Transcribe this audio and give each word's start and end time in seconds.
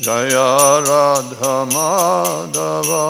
Jaya 0.00 0.82
Radha 0.82 1.64
Madhava 1.70 3.04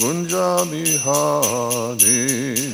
Gunja 0.00 0.64
Bihari 0.64 2.24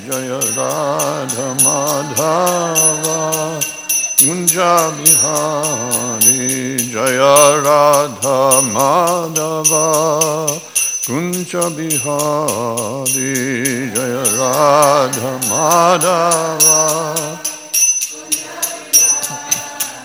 Jaya 0.06 0.38
Radha 0.54 1.48
Madhava 1.64 3.18
Gunja 4.18 4.90
Bihari 4.96 6.42
Jaya 6.92 7.36
Radha 7.64 8.62
Madhava 8.72 9.86
Gunja 11.02 11.64
Bihari 11.74 13.34
Jaya 13.92 14.24
Radha 14.38 15.32
Madhava 15.50 17.33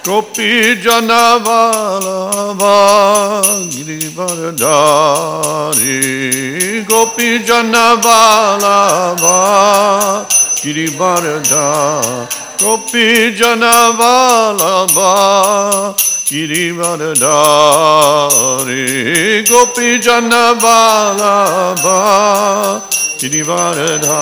Gopi 0.10 0.82
Janavalava 0.82 2.74
Girivardhari 3.70 4.58
Gopi 6.84 7.30
Janavalava 7.46 9.36
Girivardhari 10.56 12.28
Gopi 12.58 13.08
Janavalava 13.38 15.14
Girivardhari 16.26 17.14
Gopi 19.48 20.00
Janavalava 20.00 21.40
Girivardha 23.20 24.22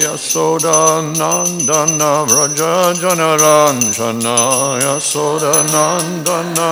Yasoda 0.00 0.78
Nandana 1.12 2.24
Vraja 2.26 2.72
Janaranjana 2.96 4.36
Yasoda 4.80 5.52
Nandana 5.72 6.70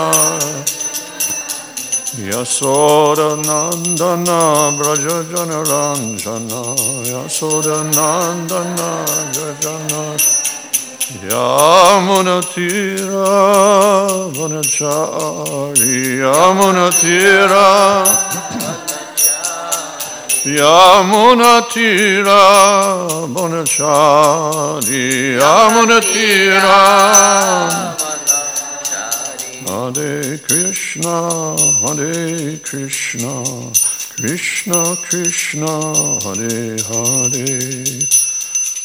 Yasoda 2.17 3.29
Nandana 3.45 4.41
Vraja 4.79 5.17
Janaranjana 5.31 6.63
Yasoda 7.05 7.77
Nandana 7.93 8.91
Jajana 9.37 10.03
Yamunatira 12.17 12.73
Vanachari 14.33 15.97
Yamunatira 16.25 17.67
야무나티라 20.55 22.31
모나샤리 23.29 23.81
야무나티라 25.41 26.67
Hare 29.69 30.39
Krishna, 30.39 31.57
Hare 31.83 32.59
Krishna, 32.63 33.43
Krishna 34.17 34.97
Krishna, 35.03 35.67
Hare 36.23 36.77
Hare. 36.89 38.16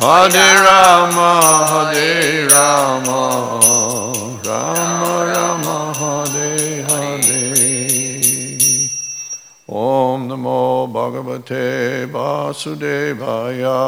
Hare 0.00 0.48
Rama 0.64 1.30
Hare 1.70 2.48
Rama 2.48 3.20
Rama 4.42 5.12
Rama 5.30 5.78
Hare 5.92 6.52
Hare. 6.88 7.44
Om 9.68 10.26
Namo 10.26 10.88
Bhagavate 10.90 11.66
Vasudevaya. 12.10 13.80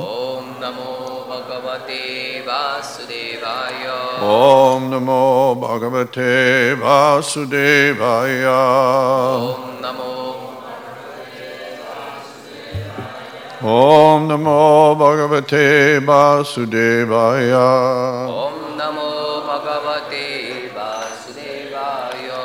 Om 0.00 0.44
Namo 0.62 0.92
Bhagavate 1.28 2.42
Vasudevaya. 2.48 3.98
Om 4.22 4.82
Namo 4.90 5.54
Bhagavate 5.60 6.74
Vasudevaya. 6.80 8.60
Om 9.36 9.76
Namo 9.82 10.17
Om 13.60 14.28
Namo 14.28 14.94
Bhagavate 14.96 15.98
Vasudevaya. 15.98 18.28
Om 18.28 18.54
Namo 18.78 19.42
Bhagavate 19.42 20.70
Vasudevaya. 20.70 22.38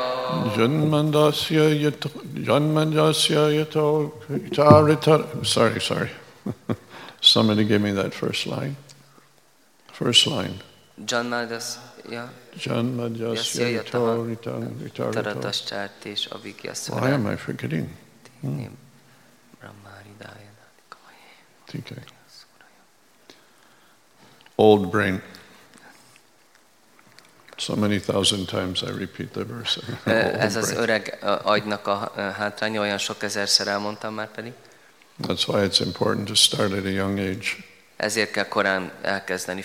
Janmandasya 0.56 1.70
यत् 1.84 2.06
Janmandasya 2.44 3.42
यतो 3.54 3.86
Sorry, 5.46 5.80
sorry. 5.80 6.10
Somebody 7.20 7.64
give 7.64 7.80
me 7.80 7.92
that 7.92 8.12
first 8.12 8.48
line. 8.48 8.74
First 9.92 10.26
line. 10.26 10.62
Janmadasya. 11.00 12.28
Janmadasya 12.56 13.70
yato 13.82 14.26
ritarataschartish. 14.26 16.28
Why 16.90 17.10
am 17.10 17.26
I 17.28 17.36
forgetting? 17.36 17.88
Hmm. 18.40 18.66
Old 24.56 24.90
brain. 24.90 25.22
So 27.56 27.76
many 27.76 28.00
thousand 28.00 28.46
times 28.46 28.82
I 28.82 28.90
repeat 28.90 29.32
the 29.32 29.44
verse. 29.44 29.80
Ez 30.46 30.56
az 30.56 30.70
öreg 30.70 31.18
agynak 31.42 31.86
a 31.86 32.12
hátránya, 32.36 32.80
olyan 32.80 32.98
sok 32.98 33.22
ezerszer 33.22 33.66
elmondtam 33.66 34.14
már 34.14 34.30
pedig. 34.30 34.52
That's 35.22 35.46
why 35.48 35.68
it's 35.68 35.80
important 35.80 36.26
to 36.26 36.34
start 36.34 36.72
at 36.72 36.84
a 36.84 36.88
young 36.88 37.18
age. 37.18 37.46
Ezért 37.96 38.30
kell 38.30 38.48
korán 38.48 38.92
elkezdeni. 39.02 39.64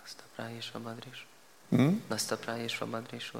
Nastaprájésva 0.00 0.78
badrés. 0.78 1.26
Hmm? 1.68 2.02
Nastaprájésva 2.08 2.86
badrés. 2.86 3.32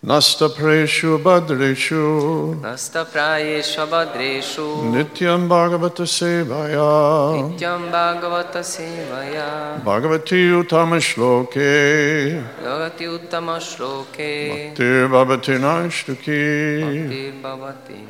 Nasta 0.00 0.48
Preshu 0.48 1.18
Badreshu 1.20 2.60
Nasta 2.60 3.04
Prayeshu 3.04 3.84
Badreshu 3.88 4.92
Nityam 4.92 5.48
Bhagavata 5.48 6.06
Sevaya. 6.06 7.34
Nityam 7.34 7.90
Bhagavata 7.90 8.62
Sevaya. 8.62 9.82
Bhagavati 9.82 10.62
Uttama 10.62 11.00
Bhagavati 12.62 13.06
Uttama 13.18 13.58
Shloke. 13.58 14.72
Bhaktir 14.76 15.08
Bhavati 15.08 15.58
Naishtuki. 15.58 16.80
Bhaktir 16.80 17.42
Bhavati 17.42 18.06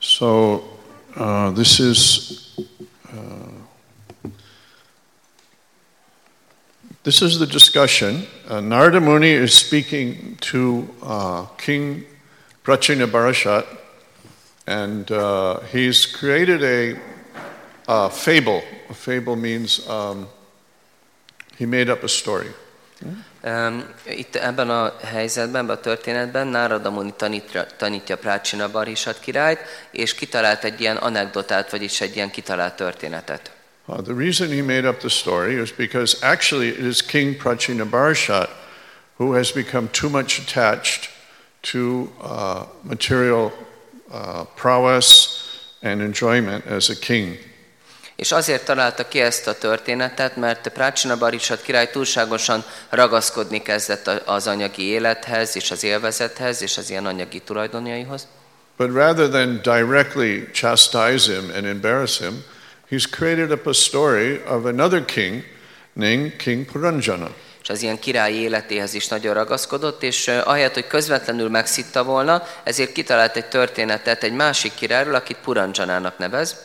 So, 0.00 0.64
uh, 1.14 1.50
this 1.50 1.78
is 1.78 2.56
uh, 3.12 3.53
This 7.04 7.20
is 7.20 7.38
the 7.38 7.46
discussion. 7.46 8.26
Uh, 8.48 8.60
Narada 8.60 8.98
Muni 8.98 9.28
is 9.28 9.52
speaking 9.52 10.38
to 10.40 10.88
uh, 11.02 11.44
King 11.58 12.06
Prachina 12.64 13.06
Barashat, 13.06 13.66
and 14.66 15.10
uh, 15.10 15.60
he's 15.70 16.06
created 16.06 16.62
a, 16.64 16.98
a 17.86 18.08
fable. 18.08 18.62
A 18.88 18.94
fable 18.94 19.36
means 19.36 19.86
um, 19.86 20.28
he 21.58 21.66
made 21.66 21.90
up 21.90 22.02
a 22.04 22.08
story. 22.08 22.48
Um, 23.42 23.84
Itt 24.06 24.36
ebben 24.36 24.70
a 24.70 24.96
helyzetben, 25.02 25.62
ebben 25.62 25.76
a 25.76 25.80
történetben 25.80 26.46
Nárada 26.46 26.90
Muni 26.90 27.12
tanítja, 27.16 27.66
tanítja 27.76 28.16
Prácsina 28.16 28.70
Barisat 28.70 29.20
királyt, 29.20 29.60
és 29.90 30.14
kitalált 30.14 30.64
egy 30.64 30.80
ilyen 30.80 30.96
anekdotát, 30.96 31.70
vagyis 31.70 32.00
egy 32.00 32.16
ilyen 32.16 32.30
kitalált 32.30 32.76
történetet. 32.76 33.53
Uh, 33.86 34.00
the 34.00 34.14
reason 34.14 34.50
he 34.50 34.62
made 34.62 34.88
up 34.88 35.00
the 35.00 35.10
story 35.10 35.54
is 35.54 35.70
because 35.70 36.16
actually 36.22 36.68
it 36.68 36.78
is 36.78 37.02
King 37.02 37.34
Prachina 37.34 37.84
Barashat 37.84 38.48
who 39.16 39.32
has 39.34 39.52
become 39.52 39.88
too 39.88 40.08
much 40.08 40.38
attached 40.38 41.10
to 41.62 42.10
uh, 42.20 42.64
material 42.82 43.52
uh, 44.10 44.44
prowess 44.56 45.42
and 45.82 46.00
enjoyment 46.00 46.66
as 46.66 46.90
a 46.90 46.98
king. 46.98 47.38
És 48.16 48.32
azért 48.32 48.64
találta 48.64 49.08
ki 49.08 49.20
ezt 49.20 49.46
a 49.46 49.58
történetet, 49.58 50.36
mert 50.36 50.68
Prácsina 50.68 51.16
Barisat 51.16 51.62
király 51.62 51.90
túlságosan 51.90 52.64
ragaszkodni 52.90 53.62
kezdett 53.62 54.06
az 54.24 54.46
anyagi 54.46 54.82
élethez, 54.82 55.56
és 55.56 55.70
az 55.70 55.82
élvezethez, 55.82 56.62
és 56.62 56.78
az 56.78 56.90
ilyen 56.90 57.06
anyagi 57.06 57.40
tulajdonjaihoz. 57.40 58.26
But 58.76 58.92
rather 58.92 59.28
than 59.28 59.60
directly 59.62 60.50
chastise 60.52 61.32
him 61.32 61.50
and 61.54 61.64
embarrass 61.64 62.18
him, 62.18 62.44
he's 62.94 63.06
created 63.06 63.50
up 63.50 63.66
a 63.66 63.74
story 63.74 64.40
of 64.46 64.64
another 64.64 65.04
king 65.04 65.42
named 65.92 66.36
King 66.36 66.64
Puranjana. 66.64 67.30
És 67.62 67.70
az 67.70 67.82
ilyen 67.82 67.98
királyi 67.98 68.36
életéhez 68.36 68.94
is 68.94 69.08
nagyon 69.08 69.34
ragaszkodott, 69.34 70.02
és 70.02 70.28
ahelyett, 70.28 70.74
hogy 70.74 70.86
közvetlenül 70.86 71.48
megszitta 71.48 72.04
volna, 72.04 72.42
ezért 72.64 72.92
kitalált 72.92 73.36
egy 73.36 73.48
történetet 73.48 74.22
egy 74.22 74.32
másik 74.32 74.74
királyról, 74.74 75.14
akit 75.14 75.36
Puranjanának 75.44 76.18
nevez. 76.18 76.56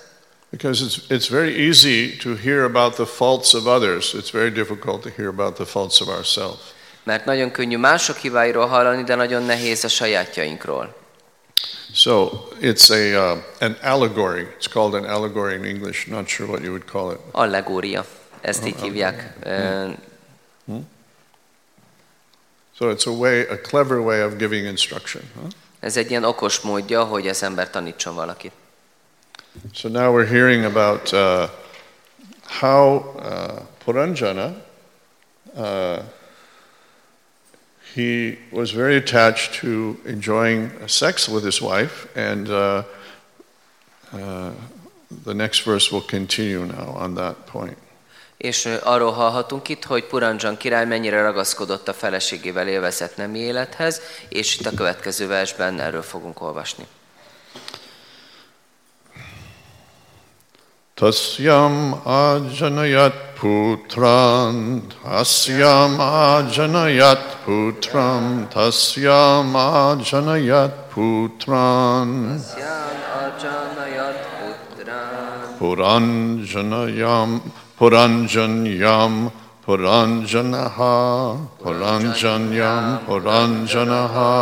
Because 0.49 0.85
it's, 0.85 0.97
it's 1.09 1.27
very 1.29 1.67
easy 1.67 2.17
to 2.17 2.35
hear 2.35 2.63
about 2.63 2.93
the 2.93 3.05
faults 3.05 3.53
of 3.53 3.65
others. 3.65 4.13
It's 4.13 4.31
very 4.31 4.49
difficult 4.49 5.01
to 5.01 5.09
hear 5.15 5.27
about 5.27 5.53
the 5.55 5.65
faults 5.65 6.01
of 6.01 6.07
ourselves. 6.07 6.59
Mert 7.03 7.25
nagyon 7.25 7.51
könnyű 7.51 7.77
mások 7.77 8.17
hibáiról 8.17 8.65
hallani, 8.65 9.03
de 9.03 9.15
nagyon 9.15 9.43
nehéz 9.43 9.83
a 9.83 9.87
sajátjainkról. 9.87 10.98
So 11.93 12.47
it's 12.59 12.89
a, 12.89 13.15
uh, 13.15 13.41
an 13.59 13.75
allegory. 13.81 14.47
It's 14.57 14.67
called 14.67 14.95
an 14.95 15.05
allegory 15.05 15.55
in 15.55 15.65
English. 15.65 16.07
Not 16.07 16.29
sure 16.29 16.47
what 16.47 16.61
you 16.61 16.71
would 16.71 16.85
call 16.85 17.11
it. 17.11 17.19
Allegória, 17.31 18.05
ezt 18.41 18.65
így 18.65 18.81
hívják. 18.81 19.33
So 22.79 22.89
it's 22.91 23.07
a 23.07 23.11
way, 23.11 23.41
a 23.41 23.57
clever 23.57 23.99
way 23.99 24.23
of 24.23 24.37
giving 24.37 24.65
instruction. 24.65 25.23
Huh? 25.41 25.49
Ez 25.79 25.97
egy 25.97 26.09
ilyen 26.09 26.23
okos 26.23 26.59
módja, 26.59 27.03
hogy 27.03 27.27
az 27.27 27.43
ember 27.43 27.69
tanítson 27.69 28.15
valakit. 28.15 28.51
So 29.73 29.89
now 29.89 30.13
we're 30.13 30.27
hearing 30.27 30.63
about 30.65 31.11
uh, 31.11 31.49
how 32.59 33.13
uh, 33.15 33.61
Puranjana, 33.83 34.55
uh, 35.53 35.97
he 37.95 38.37
was 38.51 38.71
very 38.71 38.95
attached 38.95 39.53
to 39.61 39.97
enjoying 40.05 40.71
sex 40.85 41.27
with 41.27 41.43
his 41.43 41.61
wife, 41.61 42.07
and 42.15 42.49
uh, 42.49 42.83
uh, 44.13 44.51
the 45.25 45.33
next 45.33 45.63
verse 45.63 45.91
will 45.91 46.01
continue 46.01 46.65
now 46.65 46.95
on 46.95 47.15
that 47.15 47.45
point. 47.45 47.77
És 48.37 48.65
ö, 48.65 48.75
arról 48.83 49.11
hallhatunk 49.11 49.69
itt, 49.69 49.83
hogy 49.83 50.05
Puranjan 50.05 50.57
király 50.57 50.85
mennyire 50.85 51.21
ragaszkodott 51.21 51.87
a 51.87 51.93
feleségével 51.93 52.67
élvezett 52.67 53.15
nemi 53.17 53.39
élethez, 53.39 54.01
és 54.29 54.59
itt 54.59 54.65
a 54.65 54.73
következő 54.73 55.27
versben 55.27 55.79
erről 55.79 56.01
fogunk 56.01 56.41
olvasni. 56.41 56.87
Tasyam 60.99 61.95
ajanayat 62.03 63.39
putran, 63.39 64.83
tasyam 64.99 65.95
ajanayat 65.95 67.23
putram, 67.47 68.43
tasyam 68.51 69.55
ajanayat 69.55 70.91
putran, 70.91 72.35
puranjanayam, 75.55 77.29
puranjanyam, 77.79 79.31
puranjanaha, 79.63 80.99
puranjanyam, 81.63 82.99
puranjanaha, 83.07 84.35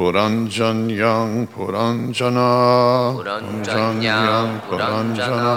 Puranjanyang 0.00 1.44
Puranjana. 1.52 3.12
Puranjanyang 3.20 4.64
Puranjana. 4.64 5.52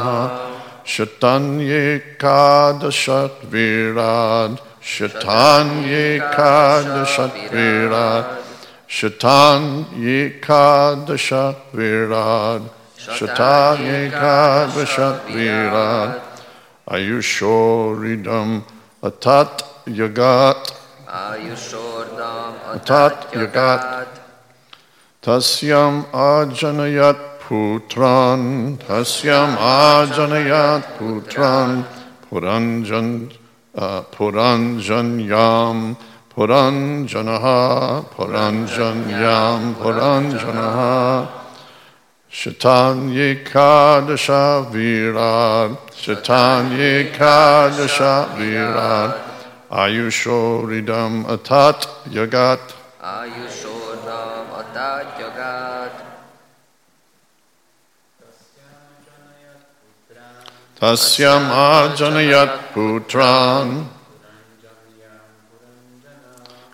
Shatanya 0.83 2.03
Kadashat 2.19 3.39
Virad. 3.47 4.59
Shatanya 4.83 6.19
Kadashat 6.35 7.31
Virad. 7.55 8.43
Shatanya 8.83 10.19
Kadashat 10.43 11.55
Virad. 11.71 12.67
Shatanya 12.99 14.11
Kadashat 14.11 15.23
Virad. 15.31 16.19
Ayushoridam 16.91 18.67
Atat 19.01 19.87
Yagat. 19.87 20.59
Ayushoridam 21.07 22.59
Atat 22.75 23.31
Yagat. 23.31 24.22
Tasyam 25.23 26.03
ajanayat 26.11 27.39
putran, 27.39 28.75
tasyam 28.75 29.55
ajanayat 29.55 30.83
putran, 30.99 31.87
puranjan, 32.27 33.31
uh, 33.73 34.03
puranjanyam, 34.11 35.95
puranjanaha, 36.27 38.03
puranjanyam, 38.11 39.73
puranjanaha. 39.79 41.29
Shatanye 42.29 43.45
kadasha 43.45 44.67
virad, 44.73 45.77
Shatanye 45.95 47.15
kadasha 47.15 48.27
virad, 48.35 49.15
Ayushoridam 49.71 51.23
atat 51.31 51.87
yagat 52.11 52.59
tat 54.73 55.05
jagat. 55.19 55.93
Tasyam 60.79 61.45
ajanayat 61.47 62.73
putran. 62.73 63.87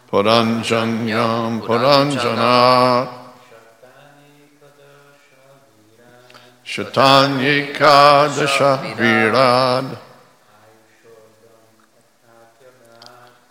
Puranjanyam 0.09 1.61
puranjanat. 1.61 3.09
Shatanyika 6.65 8.29
dashavirad. 8.33 9.87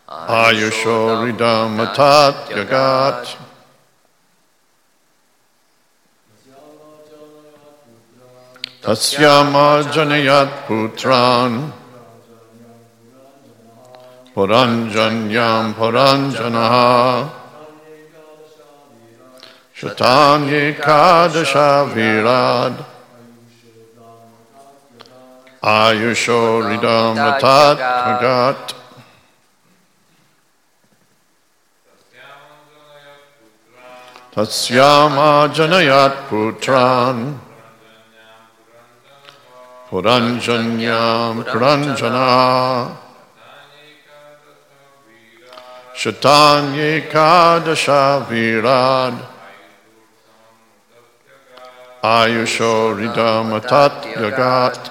Ayushoridam 0.08 1.78
atat 1.78 2.50
yagat. 2.50 3.47
तस्यामाजनयात् 8.88 10.54
पुत्रान् 10.66 11.57
पुराञ्जन्यां 14.35 15.64
पुराञ्जनः 15.78 16.75
शतान्येकादशा 19.80 21.68
वीराद् 21.95 22.80
आयुषो 25.75 26.40
हृदमृतात् 26.68 27.83
भगात् 28.07 28.73
तस्यामाजनयात् 34.37 36.25
पुत्रान् 36.30 37.23
पुरञ्जन्याम् 39.90 41.42
पुरञ्जना 41.50 42.26
शतान्येकादशा 46.00 48.02
वीरान् 48.28 49.18
आयुषो 52.14 52.73
हृदमतात्यगात् 52.95 54.87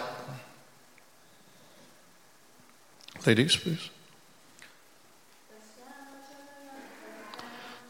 Ladies, 3.27 3.57
please. 3.57 3.89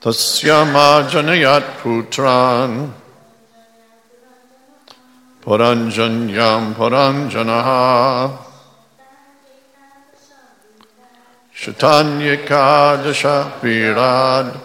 तस्य 0.02 0.54
मा 0.74 0.90
जनयात् 1.12 1.70
पुत्रान् 1.82 2.76
Paranjanyam 5.48 6.76
Paranjanaha. 6.76 8.38
Shatanyaka 11.56 13.02
Dasha 13.02 13.54
pirad. 13.62 14.60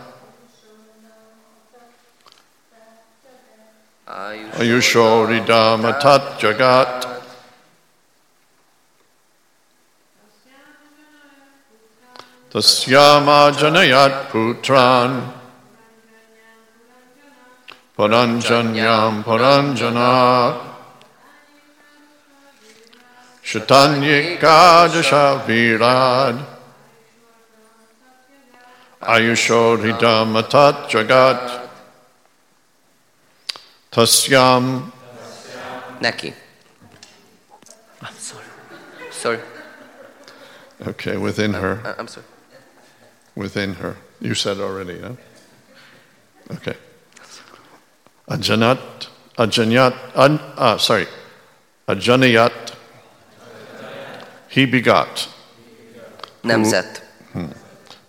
Ayushori 4.09 5.47
Dhamma 5.47 6.01
Tat 6.01 6.41
Jagat. 6.41 7.07
Tasyama 12.51 13.53
Janayat 13.55 14.31
Putran. 14.33 15.31
Paranjanyam 17.97 19.23
Paranjanaha 19.23 20.72
Paranjanyam 23.43 24.39
paranjana 24.39 24.89
Shatanyika 24.89 24.89
jasha 24.89 25.47
virad 25.47 26.47
Ayushoridama 29.01 30.49
tat 30.49 30.89
jagat 30.91 31.69
Tasyam 33.91 34.91
Neki. 36.01 36.33
I'm 38.01 38.15
sorry. 38.15 38.45
Sorry. 39.11 39.39
Okay, 40.87 41.17
within 41.17 41.53
her. 41.55 41.81
I- 41.85 41.95
I'm 41.99 42.09
sorry. 42.09 42.27
within 43.37 43.75
her. 43.75 43.97
You 44.21 44.35
said 44.35 44.59
already, 44.59 45.01
huh? 45.01 45.13
Okay. 46.51 46.75
Ajanat, 48.29 49.09
Ajanyat, 49.39 49.95
an, 50.15 50.41
ah, 50.57 50.77
sorry, 50.77 51.07
Ajanayat, 51.89 52.72
he 54.53 54.67
begot. 54.67 55.29
Nemzet. 56.45 57.01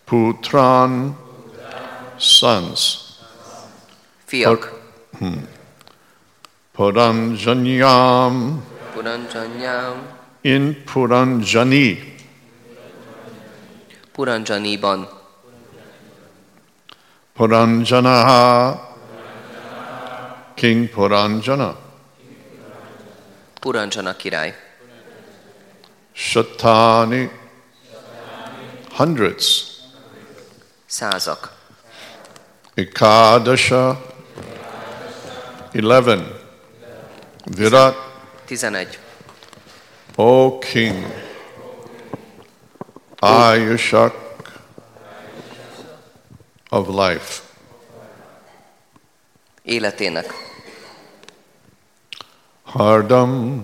Putran, 0.06 1.16
sons. 2.18 3.16
Fiak. 4.28 4.68
Puranjanyam, 6.76 8.62
Puranjanyam. 8.94 9.96
in 10.44 10.76
Puranjani. 10.86 12.12
Puranjaniban. 14.14 15.08
Puranjanaha, 17.38 18.78
King 20.58 20.88
Puranjana. 20.90 21.76
Puranjana 23.62 24.14
király. 24.18 24.63
Shatani, 26.14 27.30
hundreds. 28.96 29.72
Százak. 30.86 31.52
Ikadasha, 32.76 34.02
11. 35.72 36.42
Virat, 37.46 37.96
11. 38.48 39.00
O 40.16 40.60
King, 40.60 41.06
Ayushak 43.20 44.14
of 46.70 46.88
life, 46.88 47.42
Életének. 49.64 50.34
Hardam, 52.64 53.64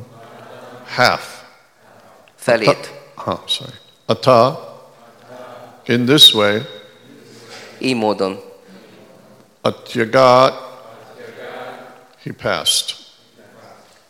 half. 0.86 1.38
Felét. 2.50 2.91
Oh, 3.15 3.27
ah, 3.27 3.41
sorry. 3.48 3.74
Ata, 4.06 4.60
in 5.86 6.06
this 6.06 6.34
way, 6.34 6.65
Így 7.79 7.96
módon. 7.96 8.39
Atyagat, 9.62 10.53
he 12.24 12.32
passed. 12.32 12.96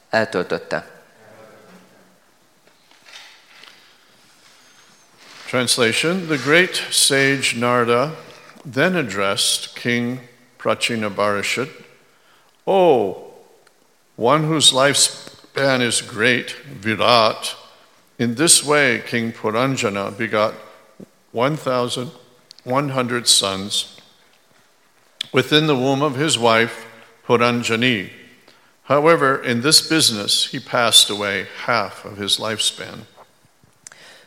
Eltöltötte. 0.10 0.84
Translation 5.48 6.28
The 6.28 6.38
great 6.38 6.76
sage 6.92 7.56
Narda 7.56 8.16
then 8.66 8.96
addressed 8.96 9.76
King 9.76 10.20
Prachinabarashit, 10.58 11.70
O 12.66 13.30
one 14.16 14.44
whose 14.44 14.74
lifespan 14.74 15.82
is 15.82 16.02
great, 16.02 16.52
Virat, 16.82 17.56
in 18.20 18.36
this 18.36 18.64
way 18.64 19.00
King 19.00 19.32
Puranjana 19.32 20.12
begot 20.18 20.54
1,100 21.32 23.28
sons 23.28 23.96
within 25.32 25.68
the 25.68 25.76
womb 25.76 26.04
of 26.04 26.16
his 26.16 26.38
wife 26.38 26.86
Puranjani. 27.26 28.12
However, 28.84 29.44
in 29.44 29.62
this 29.62 29.82
business, 29.88 30.48
he 30.48 30.60
passed 30.60 31.10
away 31.10 31.48
half 31.66 32.06
of 32.06 32.18
his 32.18 32.40
lifespan. 32.40 33.08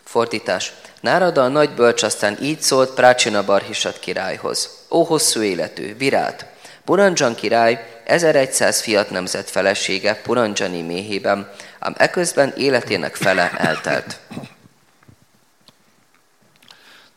Fordítás. 0.04 0.72
Nárada 1.00 1.42
a 1.42 1.48
nagy 1.48 1.74
bölcs 1.74 2.02
aztán 2.02 2.42
így 2.42 2.60
szólt 2.60 2.94
Prácsina 2.94 3.44
Barhisat 3.44 3.98
királyhoz. 3.98 4.86
Ó 4.90 5.04
hosszú 5.04 5.42
életű, 5.42 5.96
virát! 5.96 6.46
Purandzsan 6.84 7.34
király 7.34 8.02
1100 8.04 8.80
fiat 8.80 9.10
nemzet 9.10 9.50
felesége 9.50 10.14
Purandzsani 10.14 10.82
méhében, 10.82 11.52
ám 11.82 11.94
eközben 11.96 12.52
életének 12.56 13.14
fele 13.16 13.50
eltelt. 13.50 14.20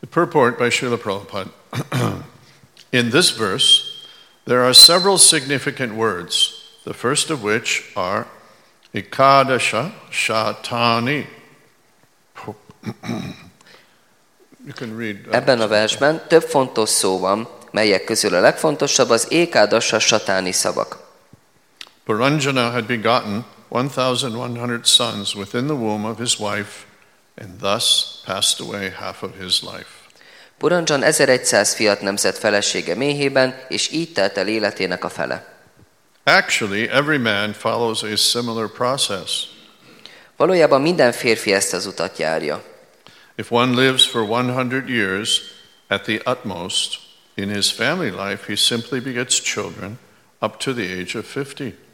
The 0.00 0.08
purport 0.10 0.58
by 0.58 0.70
Srila 0.70 0.96
Prabhupada. 0.96 1.50
In 2.90 3.10
this 3.10 3.30
verse, 3.30 3.82
there 4.44 4.62
are 4.62 4.72
several 4.72 5.18
significant 5.18 5.92
words, 5.94 6.50
the 6.84 6.92
first 6.92 7.30
of 7.30 7.42
which 7.42 7.92
are 7.94 8.26
Ikadasha 8.94 9.92
Shatani. 10.10 11.26
You 14.66 14.72
can 14.74 14.96
read. 14.96 15.26
uh, 15.26 15.34
Ebben 15.34 15.60
a 15.60 15.68
versben 15.68 16.22
több 16.28 16.42
fontos 16.42 16.88
szó 16.88 17.18
van, 17.18 17.48
melyek 17.70 18.04
közül 18.04 18.34
a 18.34 18.40
legfontosabb 18.40 19.10
az 19.10 19.26
ékádassa 19.30 19.98
satáni 19.98 20.52
szavak. 20.52 20.98
Puranjana 22.04 22.70
had 22.70 22.84
begotten 22.84 23.44
1,100 23.68 24.86
sons 24.86 25.34
within 25.34 25.66
the 25.66 25.74
womb 25.74 26.04
of 26.04 26.18
his 26.18 26.38
wife, 26.38 26.86
and 27.34 27.60
thus 27.60 28.20
passed 28.24 28.60
away 28.60 28.90
half 28.90 29.22
of 29.22 29.36
his 29.38 29.62
life. 29.62 30.04
Purandzsan 30.58 31.02
1100 31.02 31.74
fiat 31.74 32.00
nemzet 32.00 32.38
felesége 32.38 32.94
méhében, 32.94 33.64
és 33.68 33.90
így 33.90 34.12
telt 34.12 34.36
el 34.36 34.48
életének 34.48 35.04
a 35.04 35.08
fele. 35.08 35.54
Actually, 36.24 36.88
every 36.88 37.18
man 37.18 37.52
follows 37.52 38.02
a 38.02 38.16
similar 38.16 38.70
process. 38.72 39.44
Valójában 40.36 40.80
minden 40.80 41.12
férfi 41.12 41.52
ezt 41.52 41.72
az 41.72 41.86
utat 41.86 42.18
járja. 42.18 42.62
If 43.36 43.50
one 43.50 43.82
lives 43.82 44.06
for 44.06 44.22
100 44.22 44.88
years 44.88 45.40
at 45.88 46.02
the 46.02 46.20
utmost, 46.24 46.98
in 47.34 47.48
his 47.48 47.70
family 47.70 48.10
life, 48.10 48.46
he 48.46 48.56
simply 48.56 49.00
begets 49.00 49.40
children 49.40 49.98
up 50.40 50.58
to 50.58 50.72
the 50.72 51.00
age 51.00 51.18
of 51.18 51.26
50. 51.26 51.85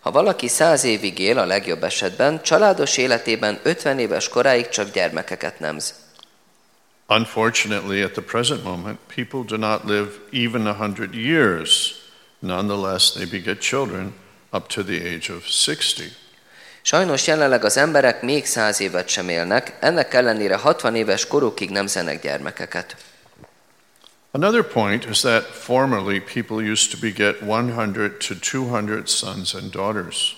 Ha 0.00 0.10
valaki 0.10 0.48
száz 0.48 0.84
évig 0.84 1.18
él 1.18 1.38
a 1.38 1.44
legjobb 1.44 1.84
esetben, 1.84 2.42
családos 2.42 2.96
életében 2.96 3.60
50 3.62 3.98
éves 3.98 4.28
koráig 4.28 4.68
csak 4.68 4.90
gyermekeket 4.90 5.60
nemz. 5.60 5.94
Unfortunately, 7.08 8.02
at 8.02 8.12
the 8.12 8.22
present 8.22 8.64
moment, 8.64 8.98
people 9.14 9.40
do 9.46 9.56
not 9.56 9.84
live 9.84 10.10
even 10.32 10.66
100 10.66 11.14
years. 11.14 11.94
Nonetheless, 12.38 13.12
they 13.12 13.26
beget 13.26 13.60
children 13.60 14.14
up 14.52 14.68
to 14.68 14.82
the 14.82 15.14
age 15.14 15.32
of 15.32 15.44
60. 15.66 16.06
Sajnos 16.82 17.26
jelenleg 17.26 17.64
az 17.64 17.76
emberek 17.76 18.22
még 18.22 18.46
száz 18.46 18.80
évet 18.80 19.08
sem 19.08 19.28
élnek, 19.28 19.76
ennek 19.80 20.14
ellenére 20.14 20.56
60 20.56 20.94
éves 20.94 21.26
korukig 21.26 21.70
nemzenek 21.70 22.22
gyermekeket. 22.22 22.96
Another 24.30 24.62
point 24.62 25.04
is 25.04 25.20
that 25.20 25.42
formerly 25.42 26.20
people 26.20 26.62
used 26.62 26.90
to 26.90 26.98
beget 26.98 27.42
100 27.42 28.20
to 28.20 28.34
200 28.34 29.10
sons 29.10 29.54
and 29.54 29.70
daughters. 29.70 30.36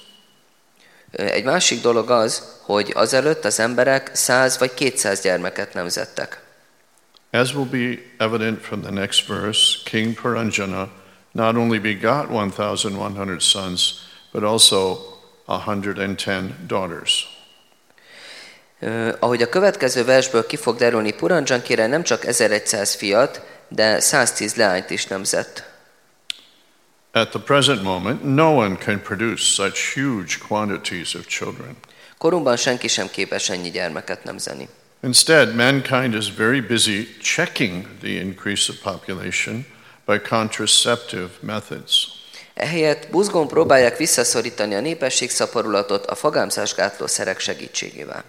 Egy 1.13 1.45
másik 1.45 1.81
dolog 1.81 2.11
az, 2.11 2.43
hogy 2.63 2.93
azelőtt 2.95 3.45
az 3.45 3.61
emberek 3.61 4.11
100 4.13 4.59
vagy 4.59 4.75
200 4.75 5.21
gyermeket 5.21 5.75
nemzettek. 5.75 6.43
As 7.31 7.55
will 7.55 7.69
be 7.71 8.03
evident 8.19 8.61
from 8.65 8.81
the 8.81 8.91
next 8.91 9.27
verse, 9.27 9.79
King 9.85 10.21
Puranjana 10.21 10.89
not 11.33 11.57
only 11.57 11.79
begot 11.79 12.29
1,100 12.29 13.43
sons, 13.43 13.95
but 14.33 14.45
also 14.45 14.99
110 15.47 16.67
daughters. 16.67 17.29
Ö, 18.81 19.13
ahogy 19.19 19.43
a 19.43 19.49
következő 19.49 20.05
versből 20.05 20.47
ki 20.47 20.57
fog 20.57 20.77
derülni, 20.77 21.13
Puranjan 21.13 21.63
király 21.63 21.89
nem 21.89 22.03
csak 22.03 22.25
1100 22.25 22.95
fiat, 22.95 23.41
de 23.73 24.01
110 24.01 24.55
leányt 24.55 24.91
is 24.91 25.07
nemzett. 25.07 25.65
At 27.13 27.31
the 27.31 27.39
present 27.39 27.83
moment, 27.83 28.23
no 28.23 28.51
one 28.51 28.77
can 28.77 29.01
produce 29.01 29.43
such 29.43 29.95
huge 29.95 30.39
quantities 30.49 31.15
of 31.15 31.27
children. 31.27 31.77
Korunkban 32.19 32.57
senki 32.57 32.89
sem 32.89 33.09
képes 33.09 33.49
ennyi 33.49 33.71
gyermeket 33.71 34.25
nemzeni. 34.25 34.69
Instead, 35.03 35.55
mankind 35.55 36.15
is 36.15 36.35
very 36.35 36.61
busy 36.61 37.09
checking 37.23 37.87
the 38.01 38.09
increase 38.09 38.73
of 38.73 38.79
population 38.83 39.67
by 40.07 40.19
contraceptive 40.19 41.31
methods. 41.41 42.07
Ehelyett 42.55 43.11
buzgón 43.11 43.49
próbálják 43.49 43.97
visszaszorítani 43.97 44.75
a 44.75 44.81
népességszaporulatot 44.81 46.07
a 46.07 46.15
fagámzásgátló 46.15 47.07
szerek 47.07 47.39
segítségével. 47.39 48.25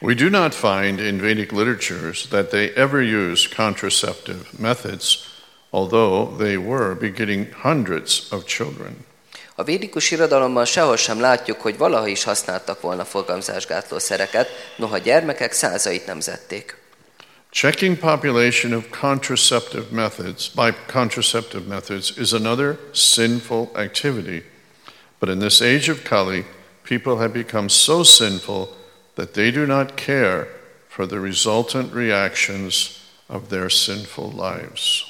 We 0.00 0.14
do 0.14 0.28
not 0.28 0.54
find 0.54 1.00
in 1.00 1.20
Vedic 1.20 1.50
literatures 1.52 2.28
that 2.28 2.50
they 2.50 2.70
ever 2.74 3.02
used 3.02 3.54
contraceptive 3.54 4.58
methods, 4.58 5.26
although 5.70 6.36
they 6.36 6.56
were 6.56 6.94
begetting 6.94 7.52
hundreds 7.62 8.28
of 8.30 8.46
children. 8.46 9.06
A 9.54 9.64
védikus 9.64 10.10
irodalomban 10.10 10.64
sehol 10.64 10.96
sem 10.96 11.20
látjuk, 11.20 11.60
hogy 11.60 11.76
valaha 11.76 12.06
is 12.06 12.24
használtak 12.24 12.80
volna 12.80 13.04
fogamzásgátló 13.04 13.98
szereket, 13.98 14.48
noha 14.76 14.98
gyermekek 14.98 15.52
százait 15.52 16.06
nemzették. 16.06 16.76
Checking 17.50 17.96
population 17.96 18.72
of 18.72 18.84
contraceptive 19.00 19.86
methods 19.90 20.48
by 20.48 20.74
contraceptive 20.86 21.66
methods 21.66 22.12
is 22.16 22.32
another 22.32 22.78
sinful 22.92 23.70
activity. 23.74 24.44
But 25.18 25.28
in 25.28 25.38
this 25.38 25.60
age 25.60 25.90
of 25.90 26.02
Kali, 26.02 26.44
people 26.82 27.16
have 27.16 27.32
become 27.32 27.68
so 27.68 28.02
sinful 28.02 28.77
that 29.18 29.32
they 29.32 29.50
do 29.50 29.66
not 29.66 29.96
care 29.96 30.46
for 30.88 31.06
the 31.06 31.18
resultant 31.18 31.92
reactions 31.92 33.00
of 33.26 33.48
their 33.48 33.68
sinful 33.68 34.30
lives. 34.30 35.04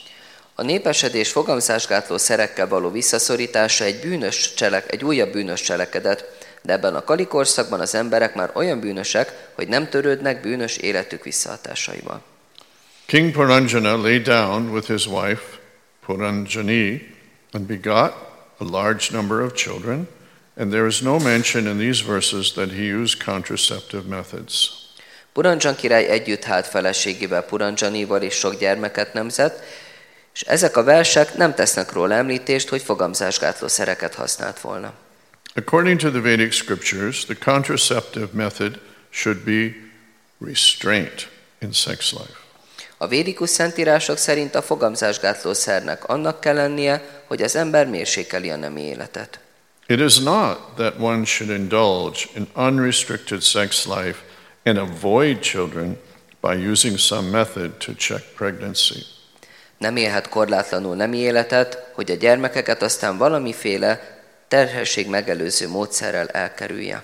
A 0.54 0.62
népesedés 0.62 1.30
fogamzásgátló 1.30 2.16
szerekkel 2.16 2.68
való 2.68 2.90
visszaszorítása 2.90 3.84
egy, 3.84 4.00
bűnös 4.00 4.54
cselek, 4.54 4.92
egy 4.92 5.04
újabb 5.04 5.32
bűnös 5.32 5.60
cselekedet, 5.60 6.46
de 6.62 6.72
ebben 6.72 6.94
a 6.94 7.04
kalikorszakban 7.04 7.80
az 7.80 7.94
emberek 7.94 8.34
már 8.34 8.50
olyan 8.54 8.80
bűnösek, 8.80 9.48
hogy 9.54 9.68
nem 9.68 9.88
törődnek 9.88 10.40
bűnös 10.40 10.76
életük 10.76 11.24
visszahatásaival. 11.24 12.22
King 13.06 13.32
Puranjana 13.32 13.96
lay 13.96 14.18
down 14.18 14.70
with 14.70 14.86
his 14.86 15.06
wife, 15.06 15.42
Puranjani, 16.06 17.14
and 17.52 17.64
begot 17.66 18.12
a 18.58 18.64
large 18.64 19.06
number 19.10 19.40
of 19.40 19.52
children, 19.52 20.08
and 20.58 20.72
there 20.72 20.86
is 20.86 21.00
no 21.00 21.18
mention 21.18 21.66
in 21.66 21.78
these 21.78 22.00
verses 22.00 22.52
that 22.52 22.70
he 22.72 22.86
used 22.86 23.24
contraceptive 23.24 24.06
methods. 24.08 24.70
Puranjan 25.32 25.76
király 25.76 26.04
együtt 26.04 26.44
hált 26.44 26.66
feleségével 26.66 27.42
Puranjanival 27.42 28.22
és 28.22 28.34
sok 28.34 28.58
gyermeket 28.58 29.12
nemzett, 29.12 29.62
és 30.34 30.40
ezek 30.40 30.76
a 30.76 30.84
versek 30.84 31.34
nem 31.34 31.54
tesznek 31.54 31.92
róla 31.92 32.14
említést, 32.14 32.68
hogy 32.68 32.82
fogamzásgátló 32.82 33.68
szereket 33.68 34.14
használt 34.14 34.60
volna. 34.60 34.92
According 35.54 36.00
to 36.00 36.10
the 36.10 36.20
Vedic 36.20 36.54
scriptures, 36.54 37.24
the 37.24 37.34
contraceptive 37.34 38.28
method 38.32 38.80
should 39.10 39.38
be 39.38 39.74
restraint 40.46 41.28
in 41.60 41.72
sex 41.72 42.12
life. 42.12 42.38
A 42.96 43.06
védikus 43.06 43.50
szentírások 43.50 44.16
szerint 44.16 44.54
a 44.54 44.62
fogamzásgátló 44.62 45.52
szernek 45.52 46.04
annak 46.04 46.40
kell 46.40 46.54
lennie, 46.54 47.22
hogy 47.26 47.42
az 47.42 47.56
ember 47.56 47.86
mérsékeli 47.86 48.50
a 48.50 48.56
nemi 48.56 48.82
életet. 48.82 49.40
It 49.88 50.00
is 50.00 50.20
not 50.20 50.76
that 50.76 50.98
one 50.98 51.24
should 51.24 51.50
indulge 51.50 52.28
in 52.34 52.46
unrestricted 52.54 53.42
sex 53.42 53.86
life 53.86 54.22
and 54.64 54.78
avoid 54.78 55.40
children 55.40 55.96
by 56.40 56.54
using 56.54 56.98
some 56.98 57.30
method 57.30 57.80
to 57.80 57.94
check 57.94 58.22
pregnancy. 58.34 59.02
Nem 59.78 59.96
élhet 59.96 60.28
korlátlanul 60.28 60.96
nemi 60.96 61.18
életet, 61.18 61.90
hogy 61.94 62.10
a 62.10 62.14
gyermekeket 62.14 62.82
aztán 62.82 63.18
valamiféle 63.18 64.20
terhesség 64.48 65.08
megelőző 65.08 65.68
módszerrel 65.68 66.28
elkerülje. 66.28 67.02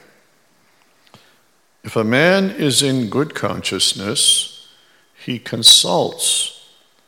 If 1.85 1.97
a 1.97 2.03
man 2.03 2.55
is 2.59 2.81
in 2.81 3.09
good 3.09 3.33
consciousness, 3.33 4.51
he 5.25 5.41
consults 5.51 6.53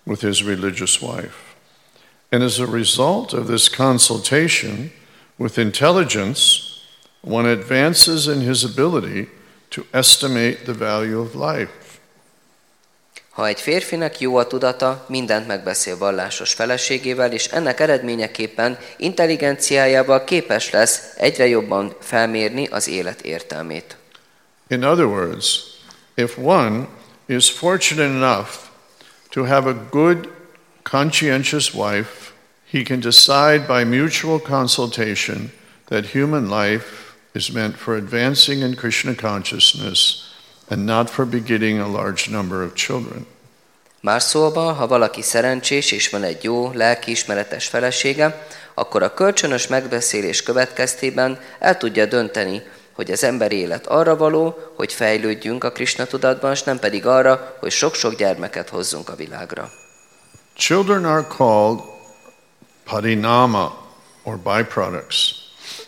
with 0.04 0.20
his 0.20 0.42
religious 0.42 1.00
wife. 1.00 1.36
And 2.30 2.42
as 2.42 2.58
a 2.58 2.66
result 2.66 3.32
of 3.32 3.46
this 3.46 3.68
consultation 3.68 4.92
with 5.36 5.58
intelligence, 5.58 6.60
one 7.20 7.46
advances 7.46 8.26
in 8.26 8.40
his 8.40 8.64
ability 8.64 9.28
to 9.70 9.84
estimate 9.92 10.64
the 10.64 10.74
value 10.74 11.20
of 11.20 11.34
life. 11.34 11.70
Ha 13.30 13.46
egy 13.46 13.60
férfinek 13.60 14.20
jó 14.20 14.36
a 14.36 14.46
tudata, 14.46 15.04
mindent 15.08 15.46
megbeszél 15.46 15.98
vallásos 15.98 16.52
feleségével, 16.52 17.32
és 17.32 17.46
ennek 17.46 17.80
eredményeképpen 17.80 18.78
intelligenciájával 18.96 20.24
képes 20.24 20.70
lesz 20.70 21.12
egyre 21.16 21.46
jobban 21.46 21.96
felmérni 22.00 22.66
az 22.66 22.88
élet 22.88 23.20
értelmét. 23.20 23.96
In 24.68 24.82
other 24.84 25.04
words, 25.04 25.60
if 26.14 26.38
one 26.38 26.86
is 27.26 27.50
fortunate 27.50 28.08
enough 28.08 28.48
to 29.28 29.44
have 29.44 29.68
a 29.68 29.88
good, 29.90 30.28
conscientious 30.82 31.74
wife, 31.74 32.25
he 32.72 32.82
can 32.82 33.00
decide 33.00 33.66
by 33.66 33.84
mutual 33.84 34.38
consultation 34.38 35.52
that 35.86 36.06
human 36.06 36.48
life 36.48 37.14
is 37.32 37.50
meant 37.50 37.76
for 37.76 37.96
advancing 37.96 38.62
in 38.62 38.74
Krishna 38.74 39.14
consciousness 39.14 40.22
and 40.68 40.84
not 40.84 41.10
for 41.10 41.26
begetting 41.26 41.78
a 41.78 41.88
large 41.88 42.30
number 42.30 42.62
of 42.62 42.74
children. 42.74 43.26
Más 44.00 44.22
szóval, 44.22 44.72
ha 44.72 44.86
valaki 44.86 45.22
szerencsés 45.22 45.92
és 45.92 46.08
van 46.08 46.22
egy 46.22 46.44
jó, 46.44 46.70
lelkiismeretes 46.74 47.66
felesége, 47.66 48.46
akkor 48.74 49.02
a 49.02 49.14
kölcsönös 49.14 49.66
megbeszélés 49.66 50.42
következtében 50.42 51.40
el 51.58 51.76
tudja 51.76 52.06
dönteni, 52.06 52.62
hogy 52.92 53.10
az 53.10 53.24
ember 53.24 53.52
élet 53.52 53.86
arra 53.86 54.16
való, 54.16 54.58
hogy 54.76 54.92
fejlődjünk 54.92 55.64
a 55.64 55.72
Krishna 55.72 56.04
tudatban, 56.04 56.52
és 56.52 56.62
nem 56.62 56.78
pedig 56.78 57.06
arra, 57.06 57.56
hogy 57.60 57.70
sok-sok 57.70 58.14
gyermeket 58.14 58.68
hozzunk 58.68 59.08
a 59.08 59.14
világra. 59.14 59.70
Children 60.54 61.04
are 61.04 61.26
called 61.36 61.95
parinama 62.86 63.72
or 64.24 64.38
byproducts. 64.38 65.42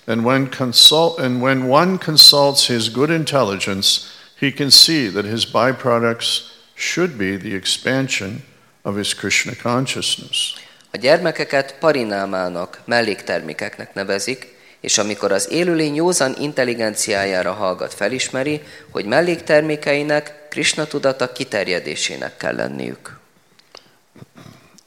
And 0.06 0.24
when, 0.24 0.48
consult, 0.48 1.18
and 1.18 1.42
when 1.42 1.68
one 1.68 1.98
consults 1.98 2.66
his 2.66 2.88
good 2.88 3.11
intelligence, 3.11 4.06
he 4.40 4.50
can 4.52 4.70
see 4.70 5.08
that 5.08 5.24
his 5.24 5.44
byproducts 5.44 6.52
should 6.74 7.18
be 7.18 7.37
the 7.37 7.54
expansion 7.54 8.42
of 8.84 8.96
his 8.96 9.14
Krishna 9.14 9.54
consciousness. 9.54 10.54
A 10.90 10.96
gyermekeket 10.96 11.74
parinámának, 11.78 12.80
melléktermékeknek 12.84 13.94
nevezik, 13.94 14.56
és 14.80 14.98
amikor 14.98 15.32
az 15.32 15.50
élőlény 15.50 15.94
józan 15.94 16.34
intelligenciájára 16.38 17.52
hallgat, 17.52 17.94
felismeri, 17.94 18.62
hogy 18.90 19.04
melléktermékeinek 19.04 20.48
Krishna 20.50 20.84
tudata 20.84 21.32
kiterjedésének 21.32 22.37
kell 22.37 22.54
lenniük. 22.54 23.17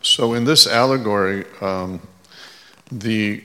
So 0.01 0.33
in 0.33 0.45
this 0.45 0.67
allegory, 0.67 1.45
um, 1.61 1.99
the 2.91 3.43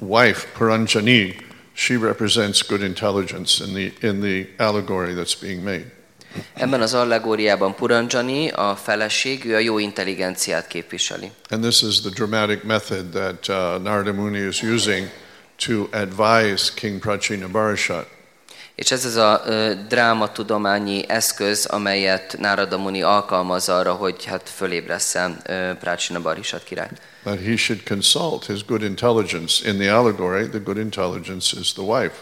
wife, 0.00 0.46
Puranjani, 0.54 1.42
she 1.74 1.96
represents 1.96 2.62
good 2.62 2.82
intelligence 2.82 3.60
in 3.60 3.74
the, 3.74 3.92
in 4.02 4.20
the 4.20 4.48
allegory 4.58 5.14
that's 5.14 5.34
being 5.34 5.64
made. 5.64 5.90
Ebben 6.54 6.80
az 6.80 6.94
allegóriában 6.94 7.74
Puranjani, 7.74 8.48
a 8.48 8.76
feleség, 8.76 9.44
ő 9.44 9.54
a 9.54 9.58
jó 9.58 9.78
intelligenciát 9.78 10.66
képviseli. 10.66 11.30
And 11.50 11.62
this 11.62 11.82
is 11.82 12.00
the 12.00 12.10
dramatic 12.10 12.62
method 12.62 13.10
that 13.10 13.48
uh, 13.48 13.82
Narada 13.82 14.12
Muni 14.12 14.38
is 14.38 14.62
using 14.62 15.08
to 15.56 15.88
advise 15.92 16.70
King 16.74 17.00
Prachina 17.00 17.48
Barashat. 17.48 18.06
És 18.78 18.90
ez 18.90 19.04
az 19.04 19.16
a 19.16 19.42
ö, 19.44 19.72
drámatudományi 19.88 21.08
eszköz, 21.08 21.66
amelyet 21.66 22.36
Nárada 22.38 22.78
Muni 22.78 23.02
alkalmaz 23.02 23.68
arra, 23.68 23.92
hogy 23.92 24.24
hát 24.24 24.48
fölébressze 24.48 25.36
ö, 25.44 25.72
Prácsina 25.80 26.20
Barisat 26.20 26.64
királyt. 26.64 27.00
That 27.22 27.40
he 27.44 27.56
should 27.56 27.82
consult 27.88 28.46
his 28.46 28.64
good 28.64 28.82
intelligence. 28.82 29.68
In 29.68 29.78
the 29.78 29.94
allegory, 29.94 30.48
the 30.48 30.58
good 30.58 30.76
intelligence 30.76 31.60
is 31.60 31.72
the 31.72 31.82
wife. 31.82 32.14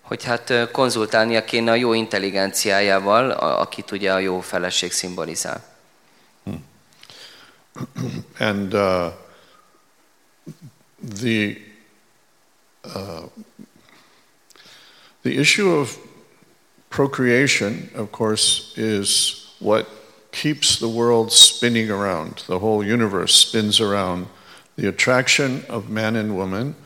Hogy 0.00 0.24
hát 0.24 0.70
konzultálnia 0.72 1.44
kéne 1.44 1.70
a 1.70 1.74
jó 1.74 1.92
intelligenciájával, 1.92 3.30
akit 3.30 3.90
ugye 3.90 4.12
a 4.12 4.18
jó 4.18 4.40
feleség 4.40 4.92
szimbolizál. 4.92 5.64
And 8.38 8.74
uh, 8.74 9.12
the 11.20 11.56
uh, 12.84 13.30
the 15.24 15.38
issue 15.38 15.70
of 15.72 15.98
procreation, 16.90 17.90
of 17.94 18.12
course, 18.12 18.72
is 18.76 19.52
what 19.58 19.86
keeps 20.30 20.78
the 20.78 20.88
world 20.88 21.32
spinning 21.32 21.90
around. 21.90 22.44
The 22.46 22.58
whole 22.58 22.84
universe 22.84 23.34
spins 23.34 23.80
around 23.80 24.26
the 24.76 24.88
attraction 24.88 25.64
of 25.68 25.90
man 25.90 26.16
and 26.16 26.36
woman 26.36 26.76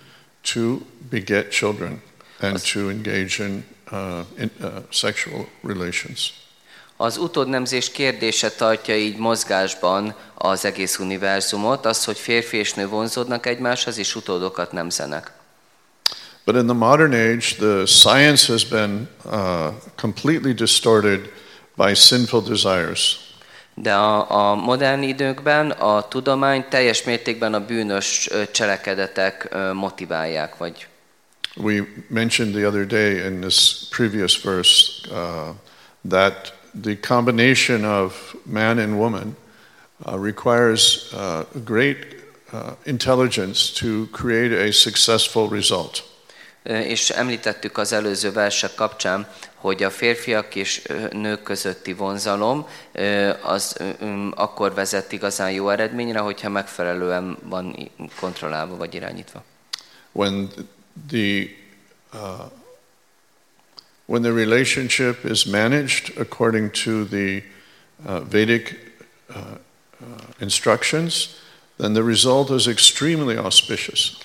to 0.44 0.86
beget 1.10 1.50
children 1.50 2.00
and 2.40 2.58
to 2.58 2.90
engage 2.90 3.40
in 3.40 3.64
uh, 3.90 4.24
in, 4.36 4.50
uh, 4.60 4.82
sexual 4.90 5.46
relations. 5.62 6.32
Az 6.96 7.16
utódnemzés 7.16 7.90
kérdése 7.90 8.50
tartja 8.50 8.96
így 8.96 9.16
mozgásban 9.16 10.14
az 10.34 10.64
egész 10.64 10.98
univerzumot, 10.98 11.86
az, 11.86 12.04
hogy 12.04 12.18
férfi 12.18 12.56
és 12.56 12.72
nő 12.72 12.88
vonzódnak 12.88 13.46
egymáshoz, 13.46 13.98
és 13.98 14.14
utódokat 14.14 14.72
nemzenek. 14.72 15.37
But 16.48 16.56
in 16.56 16.66
the 16.66 16.74
modern 16.74 17.12
age, 17.12 17.58
the 17.58 17.86
science 17.86 18.46
has 18.46 18.64
been 18.64 19.06
uh, 19.26 19.72
completely 19.98 20.54
distorted 20.54 21.28
by 21.76 21.92
sinful 21.92 22.40
desires. 22.40 23.18
De 23.74 23.90
a, 23.90 24.30
a 24.30 24.54
modern 24.54 25.02
időkben 25.02 25.70
a 25.70 26.08
tudomány 26.08 26.64
teljes 26.68 27.04
mértékben 27.04 27.54
a 27.54 27.64
bűnös 27.66 28.28
cselekedetek 28.52 29.56
motiválják, 29.72 30.56
vagy 30.56 30.86
We 31.56 31.86
mentioned 32.08 32.54
the 32.54 32.66
other 32.66 32.86
day 32.86 33.26
in 33.26 33.40
this 33.40 33.86
previous 33.90 34.42
verse 34.42 35.02
uh, 35.10 35.54
that 36.08 36.52
the 36.82 36.96
combination 36.96 37.84
of 37.84 38.34
man 38.42 38.78
and 38.78 38.98
woman 38.98 39.36
uh, 40.06 40.24
requires 40.24 41.12
uh, 41.12 41.44
great 41.64 41.96
uh, 42.52 42.72
intelligence 42.84 43.72
to 43.80 44.06
create 44.12 44.68
a 44.68 44.72
successful 44.72 45.48
result. 45.48 46.02
És 46.68 47.10
említettük 47.10 47.78
az 47.78 47.92
előző 47.92 48.32
versek 48.32 48.74
kapcsán, 48.74 49.28
hogy 49.54 49.82
a 49.82 49.90
férfiak 49.90 50.54
és 50.54 50.82
nők 51.10 51.42
közötti 51.42 51.92
vonzalom 51.92 52.68
az 53.42 53.76
akkor 54.34 54.74
vezet 54.74 55.12
igazán 55.12 55.50
jó 55.50 55.70
eredményre, 55.70 56.18
hogyha 56.18 56.48
megfelelően 56.48 57.36
van 57.42 57.90
kontrollálva 58.20 58.76
vagy 58.76 58.94
irányítva. 58.94 59.44
When 60.12 60.50
the 61.08 61.46
uh, 62.12 62.50
when 64.06 64.22
the 64.22 64.32
relationship 64.32 65.24
is 65.24 65.46
managed 65.46 66.18
according 66.18 66.70
to 66.70 67.04
the 67.04 67.42
uh, 68.06 68.20
Vedic 68.20 68.74
uh, 69.28 69.58
uh, 70.00 70.20
instructions, 70.40 71.36
then 71.76 71.92
the 71.92 72.02
result 72.02 72.50
is 72.50 72.66
extremely 72.66 73.36
auspicious. 73.36 74.16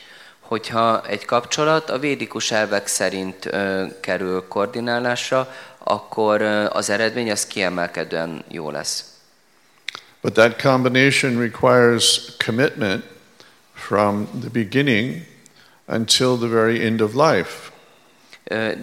Hogyha 0.43 1.07
egy 1.07 1.25
kapcsolat 1.25 1.89
a 1.89 1.99
védikus 1.99 2.51
elvek 2.51 2.87
szerint 2.87 3.45
ö, 3.45 3.85
kerül 3.99 4.47
koordinálásra, 4.47 5.53
akkor 5.77 6.41
ö, 6.41 6.65
az 6.65 6.89
eredmény 6.89 7.31
az 7.31 7.47
kiemelkedően 7.47 8.43
jó 8.47 8.69
lesz. 8.71 9.05
But 10.21 10.33
that 10.33 10.61
combination 10.61 11.39
requires 11.39 12.21
commitment 12.45 13.03
from 13.73 14.27
the 14.39 14.49
beginning 14.49 15.25
until 15.85 16.37
the 16.37 16.47
very 16.47 16.85
end 16.85 17.01
of 17.01 17.13
life. 17.13 17.71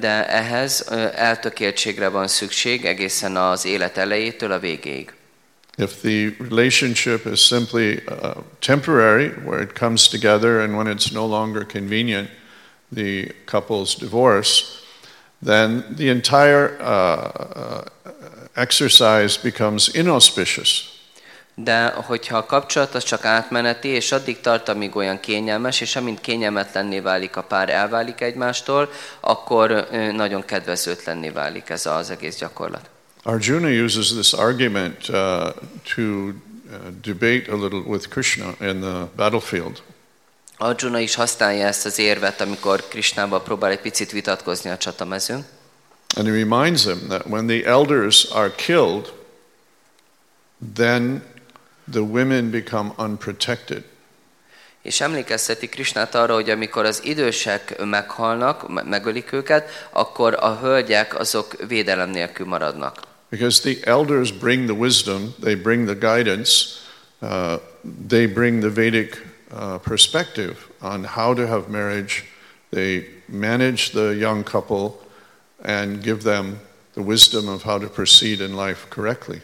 De 0.00 0.28
ehhez 0.28 0.88
eltökéltségre 1.14 2.08
van 2.08 2.28
szükség 2.28 2.84
egészen 2.84 3.36
az 3.36 3.64
élet 3.64 3.96
elejétől 3.96 4.52
a 4.52 4.58
végéig. 4.58 5.12
If 5.80 6.02
the 6.02 6.34
relationship 6.38 7.26
is 7.26 7.40
simply 7.46 8.06
uh, 8.06 8.34
temporary, 8.60 9.30
where 9.46 9.62
it 9.62 9.74
comes 9.74 10.08
together 10.08 10.60
and 10.60 10.76
when 10.76 10.86
it's 10.86 11.10
no 11.10 11.26
longer 11.26 11.64
convenient, 11.64 12.28
the 12.92 13.32
couples 13.46 13.94
divorce, 13.94 14.82
then 15.40 15.84
the 15.96 16.10
entire 16.10 16.76
uh, 16.80 16.84
uh, 16.84 17.84
exercise 18.56 19.38
becomes 19.38 19.88
inauspicious. 19.88 20.88
De 21.54 21.86
hogyha 21.86 22.36
a 22.36 22.46
kapcsolat 22.46 22.94
az 22.94 23.04
csak 23.04 23.24
átmeneti, 23.24 23.88
és 23.88 24.12
addig 24.12 24.40
tart, 24.40 24.68
amíg 24.68 24.96
olyan 24.96 25.20
kényelmes, 25.20 25.80
és 25.80 25.96
amint 25.96 26.20
kényelmetlenné 26.20 27.00
válik 27.00 27.36
a 27.36 27.42
pár, 27.42 27.70
elválik 27.70 28.20
egymástól, 28.20 28.90
akkor 29.20 29.88
nagyon 30.12 30.44
kedvezőtlenné 30.44 31.28
válik 31.28 31.68
ez 31.68 31.86
az 31.86 32.10
egész 32.10 32.36
gyakorlat. 32.36 32.90
Arjuna 33.22 33.68
uses 33.68 34.12
this 34.12 34.32
argument 34.32 35.08
uh, 35.08 35.52
to 35.94 36.02
uh, 36.02 36.90
debate 37.02 37.48
a 37.48 37.54
little 37.54 37.82
with 37.86 38.08
Krishna 38.08 38.54
in 38.60 38.80
the 38.80 39.08
battlefield. 39.16 39.82
Arjuna 40.58 40.98
is 40.98 41.14
használja 41.14 41.66
ezt 41.66 41.86
az 41.86 41.98
érvet, 41.98 42.40
amikor 42.40 42.88
Krisnával 42.88 43.42
próbál 43.42 43.70
egy 43.70 43.80
picit 43.80 44.10
vitatkozni 44.10 44.70
a 44.70 44.76
csatamezőn. 44.76 45.46
And 46.16 46.26
he 46.26 46.32
reminds 46.32 46.82
them 46.82 46.98
that 47.08 47.26
when 47.26 47.46
the 47.46 47.64
elders 47.64 48.24
are 48.24 48.54
killed, 48.54 49.12
then 50.74 51.22
the 51.90 52.00
women 52.00 52.50
become 52.50 52.92
unprotected. 52.96 53.84
És 54.82 55.00
emlékezteti 55.00 55.68
Krisnát 55.68 56.14
arra, 56.14 56.34
hogy 56.34 56.50
amikor 56.50 56.84
az 56.84 57.04
idősek 57.04 57.84
meghalnak, 57.84 58.68
me- 58.68 58.84
megölik 58.84 59.32
őket, 59.32 59.88
akkor 59.90 60.36
a 60.40 60.58
hölgyek 60.58 61.18
azok 61.18 61.66
védelem 61.66 62.10
nélkül 62.10 62.46
maradnak. 62.46 63.08
Because 63.30 63.60
the 63.60 63.78
elders 63.86 64.32
bring 64.32 64.66
the 64.66 64.74
wisdom, 64.74 65.34
they 65.38 65.54
bring 65.54 65.86
the 65.86 65.94
guidance, 65.94 66.80
uh, 67.22 67.58
they 68.08 68.26
bring 68.26 68.60
the 68.60 68.70
Vedic 68.70 69.16
uh, 69.52 69.78
perspective 69.78 70.68
on 70.80 71.04
how 71.04 71.34
to 71.34 71.46
have 71.46 71.68
marriage. 71.68 72.24
They 72.70 73.06
manage 73.28 73.90
the 73.92 74.16
young 74.16 74.44
couple 74.44 75.00
and 75.62 76.02
give 76.02 76.22
them 76.22 76.60
the 76.94 77.02
wisdom 77.02 77.48
of 77.48 77.62
how 77.62 77.78
to 77.78 77.88
proceed 77.88 78.40
in 78.40 78.56
life 78.56 78.88
correctly. 78.88 79.42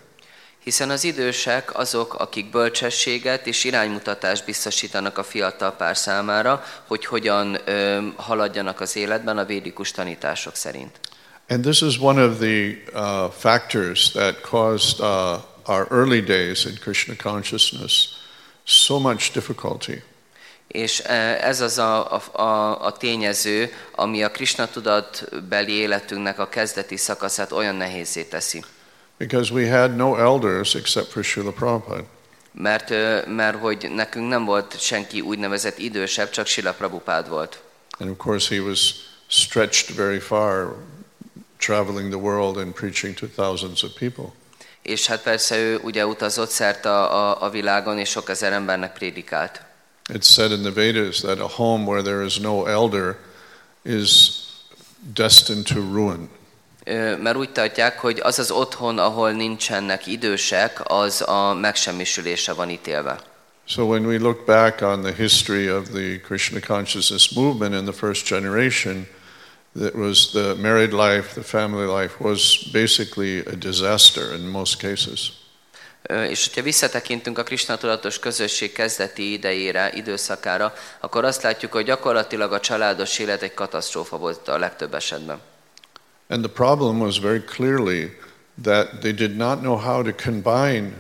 Hiszen 0.59 0.91
az 0.91 1.05
idősek 1.05 1.79
azok, 1.79 2.15
akik 2.15 2.51
bölcsességet 2.51 3.47
és 3.47 3.65
iránymutatást 3.65 4.45
biztosítanak 4.45 5.19
a 5.19 5.23
fiatal 5.23 5.73
pár 5.73 5.97
számára, 5.97 6.65
hogy 6.87 7.05
hogyan 7.05 7.59
ö, 7.65 7.99
haladjanak 8.17 8.81
az 8.81 8.97
életben 8.97 9.39
a 9.39 9.45
védikus 9.45 9.91
tanítások 9.91 10.55
szerint. 10.55 11.01
And 11.49 11.65
this 11.65 11.83
is 11.83 11.99
one 11.99 12.19
of 12.19 12.39
the 12.39 12.79
uh, 12.93 13.31
factors 13.31 14.13
that 14.13 14.43
caused 14.43 15.01
uh, 15.01 15.41
our 15.67 15.87
early 15.91 16.21
days 16.21 16.67
in 16.67 16.77
Krishna 16.77 17.15
consciousness 17.15 18.19
so 18.65 18.99
much 18.99 19.33
difficulty. 19.33 20.03
És 20.67 20.99
eh, 21.01 21.49
ez 21.49 21.61
az 21.61 21.79
a, 21.79 22.13
a, 22.33 22.85
a, 22.85 22.93
tényező, 22.93 23.73
ami 23.95 24.23
a 24.23 24.31
Krishna 24.31 24.69
tudatbeli 24.69 25.73
életünknek 25.73 26.39
a 26.39 26.49
kezdeti 26.49 26.97
szakaszát 26.97 27.53
olyan 27.53 27.75
nehézé 27.75 28.23
teszi. 28.23 28.65
Because 29.17 29.53
we 29.53 29.79
had 29.79 29.97
no 29.97 30.17
elders 30.17 30.75
except 30.75 31.07
for 31.07 31.25
Srila 31.25 31.53
Prabhupada. 31.53 32.05
Mert, 32.53 32.91
ö, 32.91 33.27
mert 33.27 33.59
hogy 33.59 33.91
nekünk 33.95 34.29
nem 34.29 34.45
volt 34.45 34.81
senki 34.81 35.21
úgynevezett 35.21 35.79
idősebb, 35.79 36.31
csak 36.31 36.47
Sila 36.47 36.73
Prabhupád 36.73 37.29
volt. 37.29 37.63
And 37.99 38.11
of 38.11 38.17
course, 38.17 38.55
he 38.55 38.61
was 38.61 38.95
stretched 39.27 39.97
very 39.97 40.19
far, 40.19 40.77
traveling 41.59 42.11
the 42.11 42.21
world 42.21 42.57
and 42.57 42.73
preaching 42.73 43.15
to 43.15 43.27
thousands 43.27 43.83
of 43.83 43.91
people. 43.99 44.25
És 44.83 45.07
hát 45.07 45.23
persze 45.23 45.57
ő 45.57 45.79
ugye 45.83 46.07
utazott 46.07 46.51
szerte 46.51 46.91
a, 46.91 47.31
a, 47.31 47.43
a 47.43 47.51
világon, 47.51 47.99
és 47.99 48.09
sok 48.09 48.29
ezer 48.29 48.53
embernek 48.53 48.93
prédikált. 48.93 49.63
It's 50.13 50.33
said 50.33 50.51
in 50.51 50.63
the 50.63 50.73
Vedas 50.73 51.21
that 51.21 51.41
a 51.41 51.49
home 51.49 51.85
where 51.85 52.03
there 52.03 52.25
is 52.25 52.39
no 52.39 52.67
elder 52.67 53.17
is 53.83 54.31
destined 55.15 55.65
to 55.65 55.81
ruin. 55.81 56.29
Mert 57.23 57.37
úgy 57.37 57.51
tartják, 57.51 57.99
hogy 57.99 58.21
az 58.23 58.39
az 58.39 58.51
otthon, 58.51 58.99
ahol 58.99 59.31
nincsenek 59.31 60.07
idősek, 60.07 60.81
az 60.85 61.23
a 61.23 61.55
megsemmisülése 61.55 62.53
van 62.53 62.71
ítélve. 62.71 63.21
So 63.65 63.83
when 63.83 64.07
we 64.07 64.19
look 64.19 64.45
back 64.45 64.81
on 64.81 65.03
the 65.03 65.13
history 65.13 65.71
of 65.71 65.89
the 65.89 66.21
Krishna 66.21 66.61
consciousness 66.61 67.29
movement 67.35 67.75
in 67.75 67.85
the 67.85 68.07
first 68.07 68.27
generation, 68.27 69.07
that 69.79 69.95
was 69.95 70.31
the 70.31 70.55
married 70.59 70.93
life, 70.93 71.35
the 71.35 71.43
family 71.43 71.87
life 71.87 72.21
was 72.21 72.69
basically 72.73 73.45
a 73.47 73.57
disaster 73.57 74.35
in 74.35 74.49
most 74.49 74.79
cases. 74.79 75.33
És 76.29 76.45
hogyha 76.45 76.63
visszatekintünk 76.63 77.39
a 77.39 77.43
Krishna 77.43 77.77
tudatos 77.77 78.19
közösség 78.19 78.73
kezdeti 78.73 79.33
idejére, 79.33 79.93
időszakára, 79.95 80.75
akkor 81.01 81.25
azt 81.25 81.43
látjuk, 81.43 81.73
hogy 81.73 81.85
gyakorlatilag 81.85 82.53
a 82.53 82.61
családos 82.61 83.19
élet 83.19 83.43
egy 83.43 83.55
katasztrófa 83.55 84.19
volt 84.19 84.49
a 84.49 84.59
legtöbb 84.59 84.95
esetben. 84.95 85.41
And 86.29 86.45
the 86.45 86.53
problem 86.53 87.01
was 87.01 87.19
very 87.19 87.43
clearly 87.45 88.17
that 88.63 89.01
they 89.01 89.13
did 89.13 89.37
not 89.37 89.61
know 89.61 89.77
how 89.77 90.03
to 90.03 90.13
combine 90.13 90.93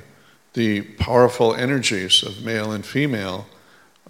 the 0.52 0.82
powerful 1.04 1.56
energies 1.56 2.22
of 2.22 2.32
male 2.44 2.72
and 2.72 2.84
female 2.84 3.46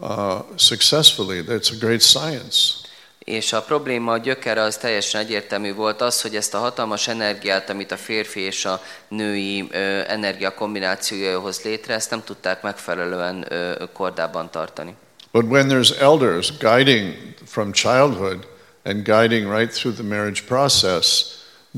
uh, 0.00 0.42
successfully. 0.56 1.42
That's 1.42 1.70
a 1.70 1.76
great 1.78 2.02
science. 2.02 2.85
És 3.26 3.52
a 3.52 3.62
probléma 3.62 4.12
a 4.12 4.18
gyökere 4.18 4.60
az 4.62 4.76
teljesen 4.76 5.20
egyértelmű 5.20 5.74
volt 5.74 6.00
az, 6.00 6.22
hogy 6.22 6.36
ezt 6.36 6.54
a 6.54 6.58
hatalmas 6.58 7.08
energiát, 7.08 7.70
amit 7.70 7.92
a 7.92 7.96
férfi 7.96 8.40
és 8.40 8.64
a 8.64 8.82
női 9.08 9.68
energia 10.06 10.54
kombinációja 10.54 11.40
hoz 11.40 11.62
létre, 11.62 11.94
ezt 11.94 12.10
nem 12.10 12.24
tudták 12.24 12.62
megfelelően 12.62 13.48
kordában 13.92 14.50
tartani. 14.50 14.94
But 15.32 15.44
when 15.44 15.68
there's 15.68 16.00
elders 16.00 16.52
guiding 16.58 17.14
from 17.46 17.72
childhood 17.72 18.46
and 18.84 19.02
guiding 19.04 19.52
right 19.52 19.72
through 19.80 19.96
the 19.98 20.06
marriage 20.16 20.42
process, 20.46 21.24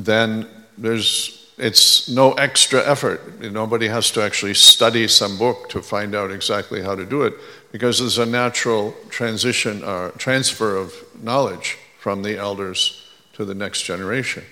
then 0.05 0.49
there's 0.83 1.37
it's 1.59 2.15
no 2.15 2.33
extra 2.33 2.87
effort. 2.87 3.51
Nobody 3.53 3.89
has 3.89 4.11
to 4.11 4.23
actually 4.23 4.55
study 4.55 5.09
some 5.09 5.37
book 5.37 5.69
to 5.69 5.81
find 5.81 6.15
out 6.15 6.31
exactly 6.31 6.83
how 6.83 6.95
to 6.95 7.05
do 7.05 7.25
it 7.27 7.33
because 7.71 7.99
there's 8.03 8.19
a 8.19 8.25
natural 8.25 8.95
transition 9.09 9.83
or 9.85 10.13
transfer 10.17 10.77
of 10.77 10.93
knowledge 11.23 11.77
from 11.99 12.23
the 12.23 12.37
elders 12.39 12.93
to 13.37 13.45
the 13.45 13.55
next 13.55 13.85
generation. 13.87 14.45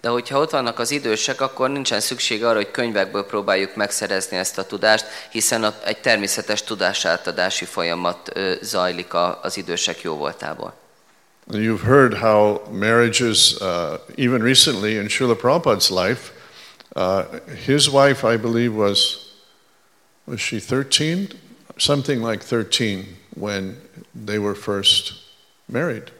De 0.00 0.08
hogyha 0.08 0.38
ott 0.38 0.50
vannak 0.50 0.78
az 0.78 0.90
idősek, 0.90 1.40
akkor 1.40 1.70
nincsen 1.70 2.00
szükség 2.00 2.44
arra, 2.44 2.56
hogy 2.56 2.70
könyvekből 2.70 3.24
próbáljuk 3.26 3.74
megszerezni 3.76 4.36
ezt 4.36 4.58
a 4.58 4.66
tudást, 4.66 5.04
hiszen 5.30 5.64
a- 5.64 5.74
egy 5.84 5.98
természetes 6.00 6.62
tudásátadási 6.62 7.64
folyamat 7.64 8.30
ö, 8.34 8.54
zajlik 8.60 9.14
a- 9.14 9.38
az 9.42 9.56
idősek 9.56 10.00
jóvoltából. 10.00 10.74
You've 11.50 11.82
heard 11.84 12.14
how 12.14 12.60
marriages, 12.70 13.54
uh, 13.60 13.66
even 14.16 14.42
recently 14.42 14.90
in 14.94 15.08
Srila 15.08 15.34
Prabhupada's 15.36 15.90
life, 16.06 16.30
uh, 16.94 17.24
his 17.66 17.88
wife, 17.88 18.32
I 18.32 18.36
believe, 18.36 18.74
was 18.74 19.16
was 20.24 20.40
she 20.40 20.56
13, 20.60 21.26
something 21.76 22.22
like 22.24 22.44
13 22.44 23.04
when 23.34 23.80
they 24.26 24.38
were 24.38 24.54
first 24.54 25.12
married. 25.64 26.12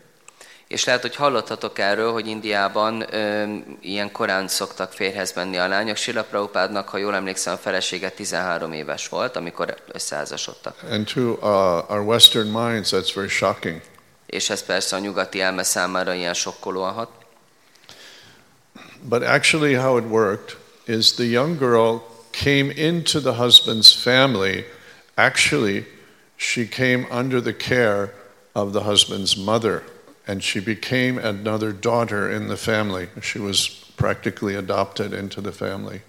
És 0.68 0.84
lehet, 0.84 1.00
hogy 1.00 1.16
hallottatok 1.16 1.78
erről, 1.78 2.12
hogy 2.12 2.26
Indiában 2.26 3.14
ö, 3.14 3.54
ilyen 3.80 4.12
korán 4.12 4.48
szoktak 4.48 4.92
férhez 4.92 5.32
menni 5.32 5.56
a 5.56 5.68
lányok. 5.68 5.96
Sila 5.96 6.22
Prabhupádnak, 6.22 6.88
ha 6.88 6.98
jól 6.98 7.14
emlékszem, 7.14 7.52
a 7.52 7.56
felesége 7.56 8.10
13 8.10 8.72
éves 8.72 9.08
volt, 9.08 9.36
amikor 9.36 9.76
összeházasodtak. 9.92 10.76
And 10.90 11.10
to 11.14 11.20
uh, 11.20 11.90
our 11.90 12.00
Western 12.00 12.48
minds, 12.48 12.90
that's 12.92 13.10
very 13.14 13.28
shocking. 13.28 13.80
És 14.26 14.50
ez 14.50 14.64
persze 14.64 14.96
a 14.96 14.98
nyugati 14.98 15.40
elme 15.40 15.62
számára 15.62 16.14
ilyen 16.14 16.34
sokkolóan 16.34 16.92
hat. 16.92 17.10
But 19.02 19.22
actually, 19.22 19.74
how 19.74 19.98
it 19.98 20.04
worked 20.04 20.56
is 20.86 21.12
the 21.12 21.24
young 21.24 21.58
girl 21.58 21.96
came 22.30 22.72
into 22.74 23.20
the 23.20 23.32
husband's 23.32 23.92
family. 23.94 24.64
Actually, 25.14 25.84
she 26.36 26.66
came 26.66 27.06
under 27.10 27.40
the 27.40 27.52
care 27.52 28.12
of 28.54 28.72
the 28.72 28.80
husband's 28.80 29.36
mother, 29.36 29.82
and 30.26 30.42
she 30.42 30.60
became 30.60 31.18
another 31.18 31.72
daughter 31.72 32.30
in 32.30 32.48
the 32.48 32.56
family. 32.56 33.08
She 33.20 33.38
was 33.38 33.68
practically 33.96 34.54
adopted 34.54 35.12
into 35.12 35.40
the 35.40 35.52
family. 35.52 36.02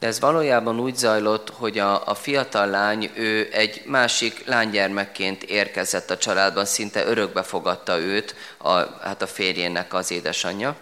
De 0.00 0.06
ez 0.06 0.20
valójában 0.20 0.80
úgy 0.80 0.96
zajlott, 0.96 1.50
hogy 1.50 1.78
a, 1.78 2.06
a 2.06 2.14
fiatal 2.14 2.66
lány, 2.66 3.10
ő 3.14 3.48
egy 3.52 3.82
másik 3.86 4.46
lánygyermekként 4.46 5.42
érkezett 5.42 6.10
a 6.10 6.16
családban, 6.16 6.64
szinte 6.64 7.06
örökbe 7.06 7.42
fogadta 7.42 7.98
őt, 7.98 8.34
a, 8.58 8.72
hát 9.00 9.22
a 9.22 9.26
férjének 9.26 9.94
az 9.94 10.10
édesanyja. 10.10 10.76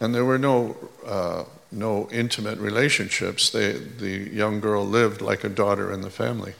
And 0.00 0.12
there 0.12 0.24
were 0.24 0.38
no, 0.38 0.74
uh, 1.04 1.46
no 1.68 2.06
intimate 2.10 2.56
relationships. 2.60 3.50
They, 3.50 3.72
the 3.98 4.34
young 4.34 4.60
girl 4.60 4.84
lived 4.84 5.20
like 5.20 5.46
a 5.46 5.50
daughter 5.50 5.92
in 5.92 6.00
the 6.00 6.10
family. 6.10 6.54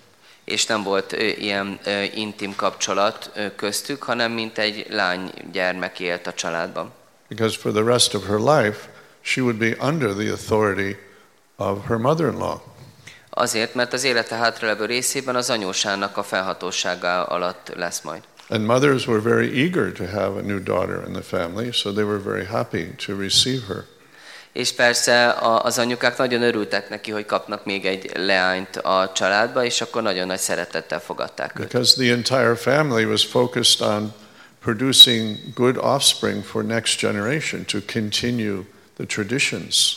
És 0.49 0.67
nem 0.67 0.83
volt 0.83 1.13
ilyen 1.39 1.81
intim 2.15 2.57
kapcsolat 2.57 3.31
köztük, 3.57 4.03
hanem 4.03 4.33
mint 4.33 4.59
egy 4.59 4.87
lány 4.91 5.31
gyermek 5.53 6.01
élt 6.01 6.27
a 6.27 6.33
családban. 6.33 6.93
Because 7.29 7.59
for 7.59 7.73
the 7.73 7.83
rest 7.83 8.15
of 8.15 8.27
her 8.27 8.39
life, 8.39 8.89
she 9.21 9.41
would 9.41 9.57
be 9.57 9.77
under 9.81 10.15
the 10.15 10.31
authority 10.31 10.97
of 11.57 11.87
her 11.87 11.97
mother 11.97 12.27
in 12.27 12.39
law. 12.39 12.61
Azért, 13.31 13.75
mert 13.75 13.93
az 13.93 14.05
élete 14.05 14.37
hátralevő 14.37 14.85
részében 14.85 15.37
az 15.37 15.51
anyósának 15.51 16.17
a 16.17 16.23
felhatósága 16.23 17.25
alatt 17.25 17.73
lesz 17.77 18.01
majd. 18.01 18.23
And 18.49 18.65
mothers 18.65 19.07
were 19.07 19.21
very 19.21 19.63
eager 19.63 19.93
to 19.93 20.05
have 20.05 20.39
a 20.39 20.43
new 20.43 20.63
daughter 20.63 21.05
in 21.07 21.13
the 21.13 21.23
family, 21.23 21.73
so 21.73 21.93
they 21.93 22.05
were 22.05 22.19
very 22.19 22.45
happy 22.45 22.95
to 23.07 23.17
receive 23.17 23.67
her. 23.67 23.85
És 24.59 24.73
persze 24.73 25.37
az 25.63 25.79
anyukák 25.79 26.17
nagyon 26.17 26.43
örültek 26.43 26.89
neki, 26.89 27.11
hogy 27.11 27.27
kapnak 27.27 27.65
még 27.65 27.87
egy 27.87 28.11
leányt 28.15 28.77
a 28.77 29.11
családba, 29.15 29.65
és 29.65 29.81
akkor 29.81 30.03
nagyon 30.03 30.27
nagy 30.27 30.39
szeretettel 30.39 31.01
fogadták 31.01 31.59
őt. 31.59 31.67
Because 31.67 31.95
the 31.95 32.13
entire 32.13 32.55
family 32.55 33.05
was 33.05 33.25
focused 33.25 33.89
on 33.89 34.15
producing 34.61 35.37
good 35.55 35.77
offspring 35.77 36.45
for 36.45 36.65
next 36.65 37.01
generation 37.01 37.65
to 37.65 37.79
continue 37.93 38.61
the 38.97 39.05
traditions. 39.07 39.97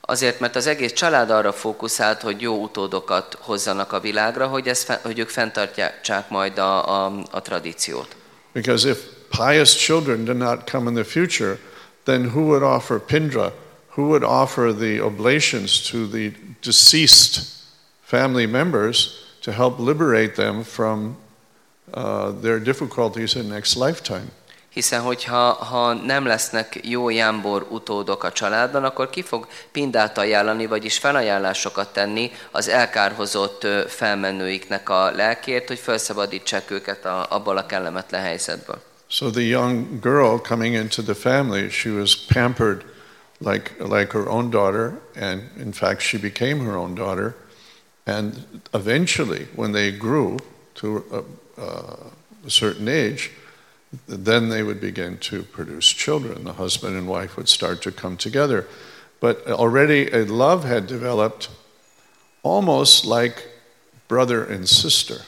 Azért, 0.00 0.40
mert 0.40 0.56
az 0.56 0.66
egész 0.66 0.92
család 0.92 1.30
arra 1.30 1.52
fókuszált, 1.52 2.22
hogy 2.22 2.40
jó 2.40 2.62
utódokat 2.62 3.38
hozzanak 3.40 3.92
a 3.92 4.00
világra, 4.00 4.46
hogy, 4.46 4.68
ez, 4.68 4.86
hogy 5.02 5.18
ők 5.18 5.28
fenntartják 5.28 6.28
majd 6.28 6.58
a, 6.58 7.04
a, 7.04 7.12
a 7.30 7.42
tradíciót. 7.42 8.16
Because 8.52 8.88
if 8.88 8.98
pious 9.28 9.74
children 9.74 10.24
did 10.24 10.36
not 10.36 10.70
come 10.70 10.90
in 10.90 10.94
the 10.94 11.04
future, 11.04 11.58
then 12.02 12.24
who 12.24 12.40
would 12.40 12.62
offer 12.62 12.98
pindra? 12.98 13.62
Who 13.96 14.06
would 14.08 14.24
offer 14.24 14.72
the 14.72 15.00
oblations 15.00 15.90
to 15.90 16.06
the 16.06 16.32
deceased 16.62 17.40
family 18.02 18.46
members 18.46 19.24
to 19.42 19.52
help 19.52 19.78
liberate 19.78 20.34
them 20.34 20.64
from 20.64 21.16
uh, 21.92 22.30
their 22.42 22.58
difficulties 22.58 23.34
in 23.34 23.48
next 23.48 23.76
lifetime? 23.76 24.30
Hiszen, 24.68 25.00
hogyha 25.00 25.52
ha 25.52 25.92
nem 25.92 26.26
lesznek 26.26 26.80
jó 26.82 27.10
jámbor 27.10 27.66
utódok 27.70 28.24
a 28.24 28.32
családban, 28.32 28.84
akkor 28.84 29.10
ki 29.10 29.22
fog 29.22 29.46
pindát 29.72 30.18
ajánlani, 30.18 30.66
vagyis 30.66 30.98
felajánlásokat 30.98 31.92
tenni 31.92 32.30
az 32.50 32.68
elkárhozott 32.68 33.66
felmenőiknek 33.88 34.88
a 34.88 35.10
lelkért, 35.10 35.68
hogy 35.68 35.78
felszabadítsák 35.78 36.70
őket 36.70 37.04
a, 37.04 37.26
abból 37.30 37.56
a 37.56 37.66
kellemetlen 37.66 38.20
helyzetből. 38.20 38.82
So 39.06 39.30
the 39.30 39.42
young 39.42 40.00
girl 40.00 40.36
coming 40.36 40.74
into 40.74 41.02
the 41.02 41.14
family, 41.14 41.68
she 41.68 41.90
was 41.90 42.16
pampered 42.16 42.84
like, 43.40 43.78
like 43.80 44.12
her 44.12 44.28
own 44.28 44.50
daughter, 44.50 45.00
and 45.14 45.50
in 45.56 45.72
fact, 45.72 46.02
she 46.02 46.18
became 46.18 46.60
her 46.60 46.76
own 46.76 46.94
daughter. 46.94 47.34
And 48.06 48.60
eventually, 48.72 49.46
when 49.54 49.72
they 49.72 49.90
grew 49.90 50.38
to 50.76 51.04
a, 51.58 51.60
uh, 51.60 51.96
a 52.46 52.50
certain 52.50 52.88
age, 52.88 53.30
then 54.06 54.48
they 54.48 54.62
would 54.62 54.80
begin 54.80 55.18
to 55.18 55.42
produce 55.42 55.88
children. 55.88 56.44
The 56.44 56.54
husband 56.54 56.96
and 56.96 57.08
wife 57.08 57.36
would 57.36 57.48
start 57.48 57.82
to 57.82 57.92
come 57.92 58.16
together. 58.16 58.66
But 59.20 59.46
already 59.46 60.10
a 60.10 60.24
love 60.24 60.64
had 60.64 60.86
developed 60.86 61.48
almost 62.42 63.04
like 63.04 63.48
brother 64.08 64.44
and 64.44 64.68
sister. 64.68 65.22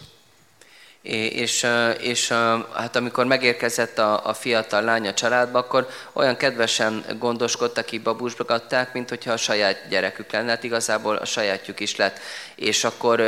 És, 1.09 1.67
és 2.01 2.29
hát 2.73 2.97
amikor 2.97 3.25
megérkezett 3.25 3.99
a, 3.99 4.27
a 4.27 4.35
fiatal 4.35 4.83
lány 4.83 5.09
a 5.09 5.15
családba, 5.15 5.59
akkor 5.59 5.89
olyan 6.13 6.37
kedvesen 6.37 7.05
gondoskodtak, 7.19 7.93
így 7.93 8.03
babusgatták, 8.03 8.93
mint 8.93 9.09
hogyha 9.09 9.33
a 9.33 9.37
saját 9.37 9.89
gyerekük 9.89 10.33
lenne, 10.33 10.51
hát 10.51 10.65
igazából 10.65 11.17
a 11.17 11.25
sajátjuk 11.25 11.81
is 11.81 11.97
lett. 11.97 12.19
És 12.55 12.85
akkor 12.85 13.21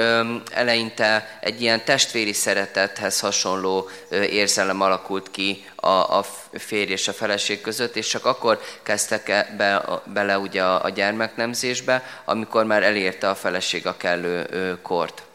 eleinte 0.51 1.38
egy 1.41 1.61
ilyen 1.62 1.85
testvéri 1.85 2.33
szeretethez 2.33 3.21
hasonló 3.21 3.88
érzelem 4.11 4.81
alakult 4.81 5.31
ki 5.31 5.64
a, 5.77 5.88
a 6.19 6.25
férj 6.53 6.93
és 6.93 7.09
a 7.09 7.12
feleség 7.12 7.61
között, 7.61 7.97
és 7.97 8.07
csak 8.07 8.25
akkor 8.25 8.61
kezdtek 8.83 9.29
e- 9.29 9.55
be, 9.57 9.85
bele 10.05 10.38
ugye 10.38 10.62
a, 10.62 10.85
a 10.85 10.88
gyermeknemzésbe, 10.88 12.05
amikor 12.25 12.64
már 12.64 12.83
elérte 12.83 13.29
a 13.29 13.35
feleség 13.35 13.87
a 13.87 13.97
kellő 13.97 14.79
kort. 14.83 15.28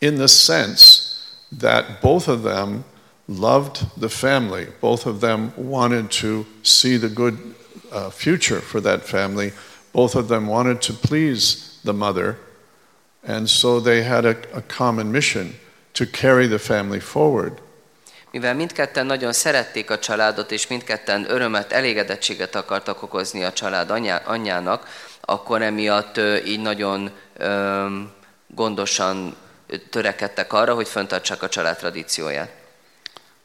In 0.00 0.16
the 0.16 0.28
sense 0.28 1.26
that 1.52 2.00
both 2.00 2.28
of 2.28 2.42
them 2.42 2.84
loved 3.26 4.00
the 4.00 4.08
family. 4.08 4.66
Both 4.80 5.06
of 5.06 5.20
them 5.20 5.52
wanted 5.56 6.10
to 6.20 6.46
see 6.62 6.98
the 6.98 7.08
good 7.08 7.38
uh, 7.92 8.10
future 8.10 8.60
for 8.60 8.80
that 8.80 9.02
family. 9.02 9.52
Both 9.92 10.14
of 10.14 10.28
them 10.28 10.46
wanted 10.46 10.80
to 10.82 10.92
please 10.92 11.78
the 11.84 11.92
mother. 11.92 12.36
And 13.22 13.48
so 13.48 13.80
they 13.80 14.02
had 14.02 14.24
a, 14.24 14.36
a 14.54 14.62
common 14.62 15.10
mission 15.10 15.54
to 15.94 16.06
carry 16.06 16.48
the 16.48 16.58
family 16.58 17.00
forward. 17.00 17.60
Mivel 18.30 18.54
mindketten 18.54 19.06
nagyon 19.06 19.32
szerették 19.32 19.90
a 19.90 19.98
családot, 19.98 20.50
és 20.50 20.66
mindketten 20.66 21.30
örömet, 21.30 21.72
elégedettséget 21.72 22.54
akartak 22.54 23.02
okozni 23.02 23.44
a 23.44 23.52
család 23.52 23.90
anyá, 23.90 24.16
anyjának, 24.16 24.86
akkor 25.20 25.62
emiatt 25.62 26.20
így 26.46 26.60
nagyon 26.60 27.10
gondosan 28.46 29.36
törekedtek 29.90 30.52
arra, 30.52 30.74
hogy 30.74 30.88
föntartsák 30.88 31.42
a 31.42 31.48
család 31.48 31.76
tradícióját. 31.76 32.50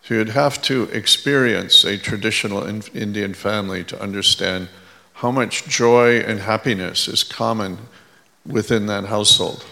So 0.07 0.15
you'd 0.15 0.33
have 0.33 0.55
to 0.59 0.87
experience 0.91 1.87
a 1.87 1.97
traditional 1.99 2.67
in- 2.67 3.01
Indian 3.01 3.33
family 3.33 3.83
to 3.85 3.97
understand 4.01 4.67
how 5.13 5.31
much 5.31 5.63
joy 5.79 6.23
and 6.27 6.41
happiness 6.41 7.07
is 7.07 7.27
common 7.27 7.77
within 8.43 8.85
that 8.85 9.05
household. 9.05 9.63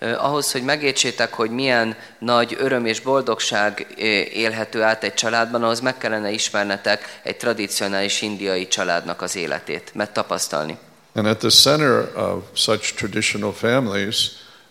Ahhoz, 0.00 0.52
hogy 0.52 0.62
megértsétek, 0.62 1.32
hogy 1.32 1.50
milyen 1.50 1.96
nagy 2.18 2.56
öröm 2.58 2.86
és 2.86 3.00
boldogság 3.00 3.86
élhető 4.32 4.82
át 4.82 5.04
egy 5.04 5.14
családban, 5.14 5.62
ahhoz 5.62 5.80
meg 5.80 5.98
kellene 5.98 6.30
ismernetek 6.30 7.20
egy 7.22 7.36
tradicionális 7.36 8.22
indiai 8.22 8.68
családnak 8.68 9.22
az 9.22 9.36
életét, 9.36 9.90
mert 9.94 10.12
tapasztalni. 10.12 10.78
And 11.14 11.26
at 11.26 11.38
the 11.38 11.48
center 11.48 12.16
of 12.16 12.42
such 12.54 12.94
traditional 12.94 13.52
families, 13.52 14.30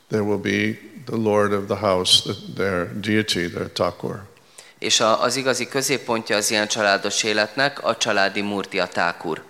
there 0.09 0.23
will 0.23 0.37
be 0.37 0.77
the 1.09 1.17
Lord 1.17 1.53
of 1.53 1.65
the 1.65 1.75
house, 1.75 2.21
the, 2.21 2.33
their 2.55 2.99
deity, 2.99 3.49
their 3.49 3.71
Thakur. 3.71 4.23
És 4.79 4.99
a, 4.99 5.21
az 5.21 5.35
igazi 5.35 5.67
középpontja 5.67 6.35
az 6.35 6.51
ilyen 6.51 6.67
családos 6.67 7.23
életnek 7.23 7.83
a 7.83 7.97
családi 7.97 8.41
murti, 8.41 8.79
a 8.79 8.87
tákur. 8.87 9.43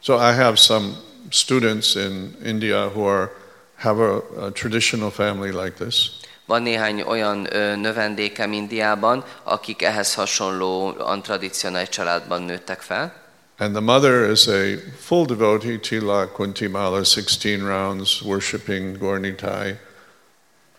So 0.00 0.14
I 0.14 0.32
have 0.32 0.56
some 0.56 0.86
students 1.30 1.94
in 1.94 2.36
India 2.44 2.86
who 2.86 3.06
are 3.06 3.30
have 3.76 4.02
a, 4.02 4.44
a 4.44 4.52
traditional 4.52 5.10
family 5.10 5.50
like 5.50 5.84
this, 5.84 6.10
Van 6.46 6.62
néhány 6.62 7.02
olyan 7.02 7.54
ö, 7.54 7.76
növendékem 7.76 8.52
Indiában, 8.52 9.24
akik 9.42 9.82
ehhez 9.82 10.14
hasonlóan 10.14 11.22
tradicionális 11.22 11.88
családban 11.88 12.42
nőttek 12.42 12.80
fel. 12.80 13.22
And 13.58 13.72
the 13.72 13.80
mother 13.80 14.30
is 14.30 14.46
a 14.46 14.60
full 15.00 15.24
devotee, 15.24 15.78
Tila 15.78 16.32
Kuntimala, 16.32 17.00
16 17.02 17.60
rounds, 17.60 18.22
worshipping 18.22 18.98
Gornitai. 18.98 19.78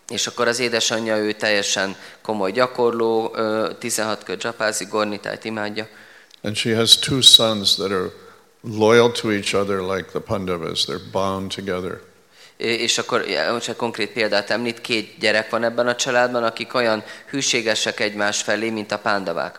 És 0.08 0.26
akkor 0.26 0.48
az 0.48 0.58
édesanyja 0.58 1.16
ő 1.16 1.32
teljesen 1.32 1.96
komoly 2.22 2.52
gyakorló, 2.52 3.32
ö, 3.34 3.70
16 3.78 4.22
kör 4.22 4.36
dzsapázik, 4.36 4.88
gornitájt 4.88 5.44
imádja. 5.44 5.88
And 6.42 6.56
she 6.56 6.76
has 6.76 6.96
two 6.98 7.20
sons 7.20 7.74
that 7.74 7.90
are 7.90 8.10
loyal 8.62 9.12
to 9.12 9.30
each 9.30 9.54
other 9.54 9.80
like 9.80 10.08
the 10.10 10.20
Pandavas. 10.20 10.84
They're 10.84 11.10
bound 11.12 11.54
together. 11.54 12.00
És 12.56 12.98
akkor 12.98 13.24
most 13.52 13.68
egy 13.68 13.76
konkrét 13.76 14.12
példát 14.12 14.50
említ, 14.50 14.80
két 14.80 15.18
gyerek 15.18 15.50
van 15.50 15.64
ebben 15.64 15.86
a 15.86 15.94
családban, 15.94 16.44
akik 16.44 16.74
olyan 16.74 17.04
hűségesek 17.26 18.00
egymás 18.00 18.42
felé, 18.42 18.70
mint 18.70 18.92
a 18.92 18.98
pándavák. 18.98 19.58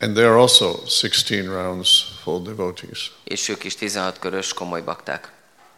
And 0.00 0.16
they're 0.16 0.38
also 0.38 0.78
16 1.00 1.46
rounds 1.46 2.04
full 2.22 2.42
devotees. 2.42 3.12
És 3.24 3.48
ők 3.48 3.64
is 3.64 3.74
16 3.74 4.18
körös 4.18 4.52
komoly 4.52 4.80
bakták. 4.80 5.32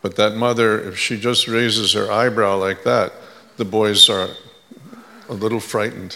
But 0.06 0.14
that 0.14 0.36
mother, 0.36 0.88
if 0.88 0.96
she 0.96 1.18
just 1.18 1.48
raises 1.48 1.92
her 1.94 2.08
eyebrow 2.12 2.64
like 2.66 2.84
that, 2.84 3.12
the 3.56 3.64
boys 3.64 4.08
are 4.08 4.28
a 5.28 5.32
little 5.32 5.58
frightened. 5.60 6.14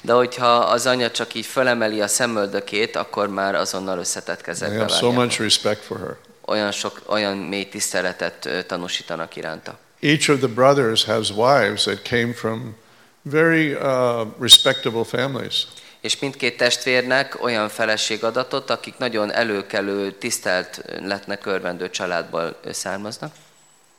De 0.00 0.12
hogyha 0.12 0.58
az 0.58 0.86
anya 0.86 1.10
csak 1.10 1.34
így 1.34 1.46
felemeli 1.46 2.00
a 2.00 2.06
szemöldökét, 2.06 2.96
akkor 2.96 3.28
már 3.28 3.54
azonnal 3.54 3.98
összetett 3.98 4.40
kezekbe 4.40 4.78
have 4.78 4.88
so 4.88 5.06
vágják. 5.06 5.24
much 5.24 5.40
respect 5.40 5.84
for 5.84 5.98
her. 5.98 6.16
Olyan 6.46 6.70
sok, 6.70 7.00
olyan 7.06 7.36
mély 7.36 7.68
tiszteletet 7.68 8.64
tanúsítanak 8.66 9.36
iránta. 9.36 9.78
Each 10.00 10.30
of 10.30 10.38
the 10.38 10.48
brothers 10.48 11.04
has 11.04 11.30
wives 11.30 11.82
that 11.82 12.02
came 12.02 12.32
from 12.32 12.74
very 13.22 13.74
uh, 13.74 14.26
respectable 14.38 15.04
families. 15.04 15.66
És 16.02 16.18
mindkét 16.18 16.56
testvérnek 16.56 17.42
olyan 17.42 17.68
feleség 17.68 18.24
adatot, 18.24 18.70
akik 18.70 18.98
nagyon 18.98 19.32
előkelő, 19.32 20.12
tisztelt 20.12 20.82
letnek 21.00 21.46
örvendő 21.46 21.90
családból 21.90 22.60
származnak. 22.70 23.34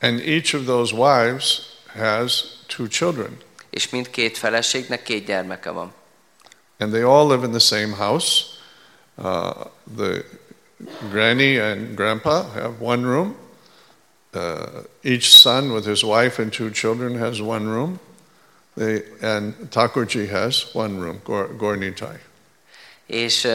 And 0.02 0.20
each 0.20 0.56
of 0.56 0.66
those 0.66 0.96
wives 0.96 1.60
has 1.98 2.44
two 2.68 2.88
children. 2.88 3.38
És 3.70 3.90
mindkét 3.90 4.38
feleségnek 4.38 5.04
két 5.04 5.26
gyermeke 5.26 5.70
van. 5.70 5.94
And 6.80 6.92
they 6.92 7.02
all 7.02 7.28
live 7.28 7.46
in 7.46 7.52
the 7.52 7.60
same 7.60 7.96
house. 7.96 8.44
Uh, 9.16 9.68
the 9.98 10.24
granny 11.10 11.60
and 11.60 11.96
grandpa 11.96 12.44
have 12.54 12.74
one 12.80 13.04
room. 13.04 13.36
Uh, 14.34 14.84
each 15.04 15.30
son 15.30 15.72
with 15.72 15.88
his 15.88 16.04
wife 16.04 16.42
and 16.42 16.52
two 16.52 16.70
children 16.70 17.18
has 17.18 17.40
one 17.40 17.66
room. 17.66 18.00
They, 18.76 19.04
and 19.22 19.54
Thakurji 19.70 20.28
has 20.28 20.66
one 20.74 21.00
room, 21.00 21.22
Gor- 21.24 21.58
Gornitai. 21.58 22.18
És 23.08 23.48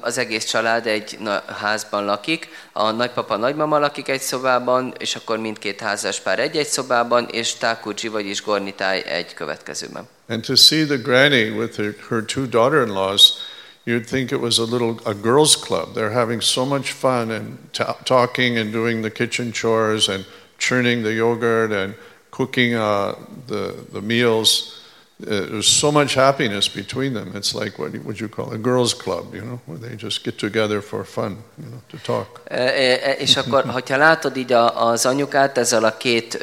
az 0.00 0.18
egész 0.18 0.44
család 0.44 0.86
egy 0.86 1.18
házban 1.60 2.04
lakik, 2.04 2.48
a 2.72 2.90
nagypapa, 2.90 3.36
nagymama 3.36 3.78
lakik 3.78 4.08
egy 4.08 4.20
szobában, 4.20 4.94
és 4.98 5.14
akkor 5.16 5.38
mindkét 5.38 5.80
házas 5.80 6.20
pár 6.20 6.38
egy-egy 6.38 6.66
szobában, 6.66 7.28
és 7.30 7.54
Tákucsi, 7.54 8.08
vagyis 8.08 8.42
Gornitáj 8.42 9.02
egy 9.06 9.34
következőben. 9.34 10.08
And 10.28 10.42
to 10.42 10.54
see 10.54 10.84
the 10.84 10.96
granny 10.96 11.58
with 11.58 11.76
her, 11.76 11.94
her 12.08 12.24
two 12.24 12.46
daughter-in-laws, 12.46 13.32
you'd 13.86 14.04
think 14.04 14.30
it 14.30 14.40
was 14.40 14.58
a 14.58 14.64
little 14.64 14.94
a 15.04 15.14
girls' 15.14 15.56
club. 15.56 15.94
They're 15.94 16.12
having 16.12 16.42
so 16.42 16.64
much 16.64 16.92
fun 16.92 17.30
and 17.30 17.46
talking 18.04 18.58
and 18.58 18.72
doing 18.72 19.00
the 19.00 19.10
kitchen 19.10 19.52
chores 19.52 20.08
and 20.08 20.24
churning 20.58 21.02
the 21.02 21.12
yogurt 21.12 21.72
and 21.72 21.94
cooking 22.38 22.74
uh, 22.74 23.14
the 23.46 23.62
the 23.92 24.00
meals. 24.00 24.50
Uh, 25.20 25.50
there's 25.50 25.66
so 25.66 25.90
much 25.90 26.14
happiness 26.14 26.68
between 26.68 27.12
them. 27.12 27.28
It's 27.34 27.52
like 27.52 27.72
what 27.80 27.90
would 28.04 28.20
you 28.20 28.28
call 28.28 28.52
a 28.52 28.58
girls' 28.58 28.94
club, 28.94 29.34
you 29.34 29.42
know, 29.42 29.58
where 29.66 29.80
they 29.84 29.96
just 29.96 30.22
get 30.24 30.38
together 30.38 30.80
for 30.80 31.04
fun, 31.04 31.32
you 31.56 31.68
know, 31.70 31.80
to 31.88 31.96
talk. 32.02 32.40
E, 32.44 32.56
e, 32.56 33.12
És 33.18 33.36
akkor, 33.36 33.64
hogyha 33.76 33.96
látod 33.96 34.36
így 34.36 34.52
az 34.74 35.06
anyukát 35.06 35.58
ezzel 35.58 35.84
a 35.84 35.96
két 35.96 36.38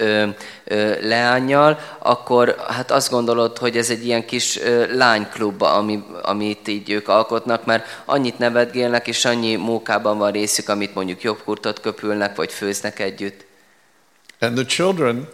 leányjal, 1.01 1.79
akkor 1.99 2.55
hát 2.67 2.91
azt 2.91 3.09
gondolod, 3.09 3.57
hogy 3.57 3.77
ez 3.77 3.89
egy 3.89 4.05
ilyen 4.05 4.25
kis 4.25 4.59
lányklub, 4.91 5.61
ami, 5.61 6.03
amit 6.21 6.67
így 6.67 6.89
ők 6.89 7.07
alkotnak, 7.07 7.65
mert 7.65 7.85
annyit 8.05 8.37
nevetgélnek, 8.37 9.07
és 9.07 9.25
annyi 9.25 9.55
mókában 9.55 10.17
van 10.17 10.31
részük, 10.31 10.69
amit 10.69 10.95
mondjuk 10.95 11.21
jobbkurtot 11.21 11.79
köpülnek, 11.79 12.35
vagy 12.35 12.51
főznek 12.51 12.99
együtt. 12.99 13.45
And 14.39 14.55
the 14.55 14.65
children, 14.65 15.27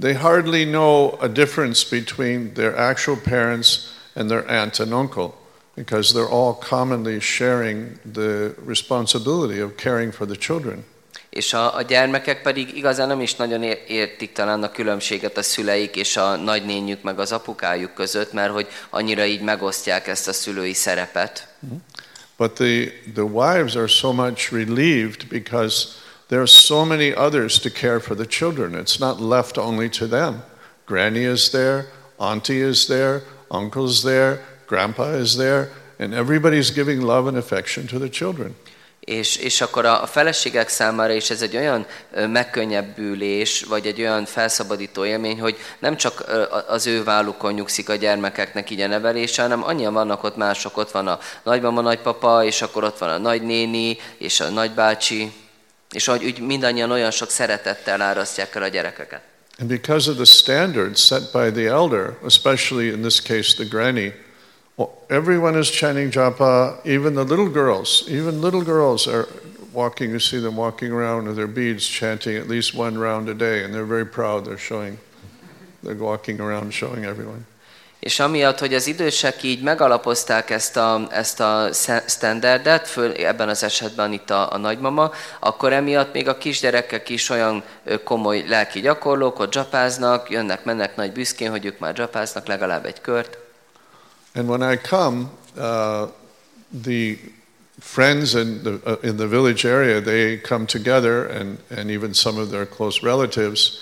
they 0.00 0.14
hardly 0.14 0.64
know 0.64 1.16
a 1.20 1.28
difference 1.28 1.84
between 1.88 2.52
their 2.52 2.76
actual 2.76 3.16
parents 3.16 3.94
and 4.14 4.28
their 4.28 4.50
aunt 4.50 4.78
and 4.78 4.92
uncle 4.92 5.34
because 5.74 6.12
they're 6.12 6.28
all 6.28 6.54
commonly 6.54 7.20
sharing 7.20 7.98
the 8.12 8.54
responsibility 8.66 9.60
of 9.60 9.76
caring 9.76 10.12
for 10.12 10.26
the 10.26 10.36
children. 10.36 10.84
És 11.30 11.52
a, 11.52 11.76
a 11.76 11.82
gyermekek 11.82 12.42
pedig 12.42 12.76
igazán 12.76 13.08
nem 13.08 13.20
is 13.20 13.34
nagyon 13.34 13.62
ér- 13.62 13.82
értik 13.88 14.32
talán 14.32 14.62
a 14.62 14.70
különbséget 14.70 15.36
a 15.36 15.42
szüleik 15.42 15.96
és 15.96 16.16
a 16.16 16.36
nagynényük 16.36 17.02
meg 17.02 17.18
az 17.18 17.32
apukájuk 17.32 17.94
között, 17.94 18.32
mert 18.32 18.52
hogy 18.52 18.66
annyira 18.90 19.24
így 19.24 19.40
megosztják 19.40 20.06
ezt 20.06 20.28
a 20.28 20.32
szülői 20.32 20.72
szerepet. 20.72 21.48
Mm-hmm. 21.66 21.76
But 22.36 22.52
the, 22.52 22.92
the 23.14 23.24
wives 23.24 23.74
are 23.74 23.86
so 23.86 24.12
much 24.12 24.52
relieved 24.52 25.26
because 25.28 25.86
there 26.28 26.40
are 26.40 26.46
so 26.46 26.84
many 26.84 27.14
others 27.14 27.58
to 27.60 27.70
care 27.70 28.00
for 28.00 28.14
the 28.14 28.26
children. 28.26 28.74
It's 28.74 28.98
not 28.98 29.20
left 29.20 29.58
only 29.58 29.88
to 29.90 30.06
them. 30.06 30.42
Granny 30.86 31.24
is 31.24 31.50
there, 31.50 31.86
auntie 32.18 32.60
is 32.60 32.86
there, 32.86 33.22
uncle's 33.50 34.02
there, 34.02 34.40
grandpa 34.66 35.14
is 35.14 35.36
there, 35.36 35.70
and 35.98 36.14
everybody's 36.14 36.70
giving 36.70 37.00
love 37.00 37.26
and 37.28 37.36
affection 37.36 37.86
to 37.86 37.98
the 37.98 38.08
children. 38.08 38.54
És, 39.00 39.36
és 39.36 39.60
akkor 39.60 39.84
a, 39.84 40.02
a 40.02 40.06
feleségek 40.06 40.68
számára 40.68 41.12
is 41.12 41.30
ez 41.30 41.42
egy 41.42 41.56
olyan 41.56 41.86
ö, 42.12 42.26
megkönnyebbülés, 42.26 43.62
vagy 43.62 43.86
egy 43.86 44.00
olyan 44.00 44.24
felszabadító 44.24 45.04
élmény, 45.04 45.40
hogy 45.40 45.56
nem 45.78 45.96
csak 45.96 46.24
ö, 46.26 46.42
az 46.68 46.86
ő 46.86 47.04
vállukon 47.04 47.52
nyugszik 47.52 47.88
a 47.88 47.94
gyermekeknek 47.94 48.70
így 48.70 48.80
a 48.80 48.86
nevelése, 48.86 49.42
hanem 49.42 49.64
annyian 49.64 49.92
vannak 49.92 50.24
ott 50.24 50.36
mások, 50.36 50.76
ott 50.76 50.90
van 50.90 51.08
a 51.08 51.18
nagymama, 51.42 51.80
nagypapa, 51.80 52.44
és 52.44 52.62
akkor 52.62 52.84
ott 52.84 52.98
van 52.98 53.08
a 53.08 53.18
nagynéni, 53.18 53.98
és 54.18 54.40
a 54.40 54.48
nagybácsi, 54.48 55.32
és 55.92 56.06
hogy 56.06 56.24
úgy 56.24 56.40
mindannyian 56.40 56.90
olyan 56.90 57.10
sok 57.10 57.30
szeretettel 57.30 58.00
árasztják 58.00 58.54
el 58.54 58.62
a 58.62 58.68
gyerekeket. 58.68 59.20
And 59.58 59.68
because 59.68 60.10
of 60.10 60.16
the 60.16 60.26
standards 60.26 61.00
set 61.00 61.32
by 61.32 61.50
the 61.50 61.66
elder, 61.68 62.18
especially 62.24 62.88
in 62.88 63.00
this 63.00 63.20
case 63.20 63.54
the 63.54 63.64
granny, 63.64 64.12
well, 64.76 64.90
everyone 65.08 65.58
is 65.58 65.70
chanting 65.70 66.12
japa, 66.12 66.80
even 66.84 67.14
the 67.14 67.24
little 67.24 67.48
girls. 67.48 68.04
Even 68.08 68.42
little 68.42 68.62
girls 68.62 69.06
are 69.06 69.26
walking, 69.72 70.10
you 70.10 70.18
see 70.18 70.38
them 70.38 70.56
walking 70.56 70.92
around 70.92 71.26
with 71.26 71.36
their 71.36 71.46
beads 71.46 71.86
chanting 71.86 72.36
at 72.36 72.48
least 72.48 72.74
one 72.74 72.98
round 72.98 73.28
a 73.28 73.34
day, 73.34 73.64
and 73.64 73.72
they're 73.72 73.86
very 73.86 74.04
proud. 74.04 74.44
They're 74.44 74.58
showing, 74.58 74.98
they're 75.82 75.94
walking 75.94 76.40
around 76.40 76.72
showing 76.72 77.04
everyone. 77.06 77.46
És 77.98 78.20
amiatt, 78.20 78.58
hogy 78.58 78.74
az 78.74 78.86
idősek 78.86 79.42
így 79.42 79.62
megalapozták 79.62 80.50
ezt 80.50 80.76
a, 80.76 81.06
ezt 81.10 81.40
a 81.40 81.68
standardet, 82.06 82.88
föl, 82.88 83.12
ebben 83.12 83.48
az 83.48 83.62
esetben 83.62 84.12
itt 84.12 84.30
a, 84.30 84.52
a 84.52 84.56
nagymama, 84.56 85.10
akkor 85.40 85.72
emiatt 85.72 86.12
még 86.12 86.28
a 86.28 86.38
kisgyerekek 86.38 87.08
is 87.08 87.28
olyan 87.30 87.62
komoly 88.04 88.44
lelki 88.48 88.80
gyakorlók, 88.80 89.38
ott 89.38 89.50
dzsapáznak, 89.50 90.30
jönnek, 90.30 90.64
mennek 90.64 90.96
nagy 90.96 91.12
büszkén, 91.12 91.50
hogy 91.50 91.64
ők 91.64 91.78
már 91.78 91.92
dzsapáznak 91.92 92.46
legalább 92.46 92.84
egy 92.84 93.00
kört. 93.00 93.38
And 94.34 94.48
when 94.48 94.72
I 94.72 94.76
come, 94.88 95.30
uh, 95.56 96.08
the 96.82 97.16
friends 97.80 98.34
in 98.34 98.62
the, 98.62 98.78
uh, 98.84 98.98
in 99.02 99.16
the 99.16 99.26
village 99.26 99.64
area, 99.64 100.00
they 100.00 100.40
come 100.40 100.66
together, 100.66 101.30
and, 101.30 101.58
and 101.70 101.90
even 101.90 102.12
some 102.12 102.40
of 102.40 102.50
their 102.50 102.66
close 102.66 103.02
relatives, 103.02 103.78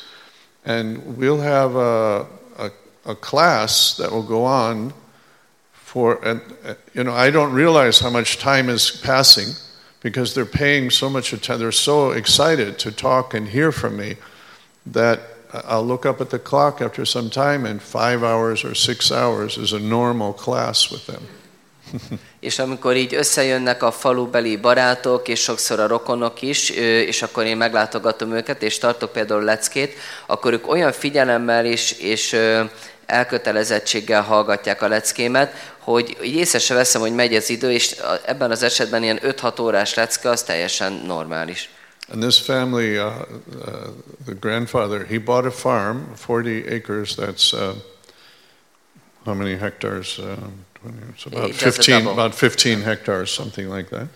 and 0.64 0.98
we'll 1.18 1.40
have 1.40 1.76
a, 1.76 2.28
a, 3.06 3.14
class 3.14 3.96
that 3.96 4.10
will 4.10 4.22
go 4.22 4.44
on 4.44 4.92
for, 5.72 6.24
and, 6.24 6.40
you 6.94 7.04
know, 7.04 7.12
I 7.12 7.30
don't 7.30 7.52
realize 7.52 8.00
how 8.00 8.10
much 8.10 8.38
time 8.38 8.68
is 8.68 8.90
passing 8.90 9.48
because 10.00 10.34
they're 10.34 10.44
paying 10.44 10.90
so 10.90 11.08
much 11.08 11.32
attention. 11.32 11.60
They're 11.60 11.72
so 11.72 12.10
excited 12.10 12.78
to 12.80 12.92
talk 12.92 13.34
and 13.34 13.48
hear 13.48 13.72
from 13.72 13.96
me 13.96 14.16
that 14.86 15.20
I'll 15.52 15.86
look 15.86 16.04
up 16.04 16.20
at 16.20 16.30
the 16.30 16.38
clock 16.38 16.80
after 16.80 17.04
some 17.04 17.30
time, 17.30 17.64
and 17.64 17.80
five 17.80 18.24
hours 18.24 18.64
or 18.64 18.74
six 18.74 19.12
hours 19.12 19.56
is 19.56 19.72
a 19.72 19.78
normal 19.78 20.32
class 20.32 20.90
with 20.90 21.06
them. 21.06 21.22
És 22.40 22.58
amikor 22.58 22.96
így 22.96 23.14
összejönnek 23.14 23.82
a 23.82 23.90
falubeli 23.90 24.56
barátok, 24.56 25.28
és 25.28 25.40
sokszor 25.40 25.80
a 25.80 25.86
rokonok 25.86 26.42
is, 26.42 26.70
és 26.70 27.22
akkor 27.22 27.44
én 27.44 27.56
meglátogatom 27.56 28.32
őket, 28.32 28.62
és 28.62 28.78
tartok 28.78 29.12
például 29.12 29.42
leckét, 29.42 29.94
akkor 30.26 30.52
ők 30.52 30.68
olyan 30.68 30.92
figyelemmel 30.92 31.64
és, 31.64 31.92
és 31.92 32.36
elkötelezettséggel 33.06 34.22
hallgatják 34.22 34.82
a 34.82 34.88
leckémet, 34.88 35.72
hogy 35.78 36.16
így 36.22 36.34
észre 36.34 36.58
se 36.58 36.74
veszem, 36.74 37.00
hogy 37.00 37.14
megy 37.14 37.34
az 37.34 37.50
idő, 37.50 37.72
és 37.72 37.94
ebben 38.24 38.50
az 38.50 38.62
esetben 38.62 39.02
ilyen 39.02 39.20
5-6 39.22 39.60
órás 39.60 39.94
lecke 39.94 40.28
az 40.28 40.42
teljesen 40.42 40.92
normális. 40.92 41.68
And 42.12 42.22
this 42.22 42.40
family, 42.40 42.98
uh, 42.98 43.06
uh, 43.06 43.94
the 44.26 44.34
grandfather, 44.40 45.06
he 45.06 45.18
bought 45.18 45.46
a 45.46 45.50
farm, 45.50 45.98
40 46.26 46.64
acres. 46.68 47.14
That's 47.14 47.52
uh, 47.52 47.74
how 49.24 49.34
many 49.34 49.56
hectares? 49.56 50.18
Uh, 50.18 50.24
20, 50.82 50.92
it's 51.14 51.26
about 51.26 51.50
It 51.50 51.58
does 51.58 51.78
a 51.78 51.82
15, 51.82 52.04
double. 52.04 52.12
about 52.12 52.34
15 52.34 52.82
hectares, 52.82 53.30
something 53.30 53.74
like 53.74 53.88
that. 53.88 54.06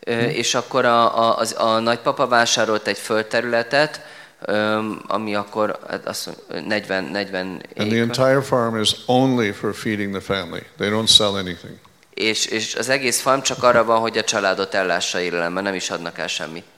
Ö, 0.00 0.20
És 0.20 0.54
akkor 0.54 0.84
a, 0.84 1.18
a, 1.18 1.36
az, 1.38 1.54
a 1.58 1.78
nagypapa 1.78 2.26
vásárolt 2.26 2.86
egy 2.86 2.98
földterületet, 2.98 4.00
öm, 4.46 5.02
ami 5.06 5.34
akkor 5.34 5.78
hát 5.88 6.06
azt 6.06 6.30
40, 6.66 7.04
40 7.04 7.62
And 7.76 7.90
the 7.90 8.00
entire 8.00 8.40
farm 8.40 8.80
is 8.80 8.92
only 9.06 9.52
for 9.52 9.74
feeding 9.74 10.10
the 10.12 10.34
family. 10.34 10.62
They 10.76 10.88
don't 10.88 11.08
sell 11.08 11.34
anything. 11.34 11.78
És, 12.14 12.46
és 12.46 12.74
az 12.74 12.88
egész 12.88 13.20
farm 13.20 13.40
csak 13.40 13.62
arra 13.62 13.84
van, 13.84 14.00
hogy 14.00 14.18
a 14.18 14.24
családot 14.24 14.74
ellássa 14.74 15.18
nem 15.48 15.74
is 15.74 15.90
adnak 15.90 16.18
el. 16.18 16.28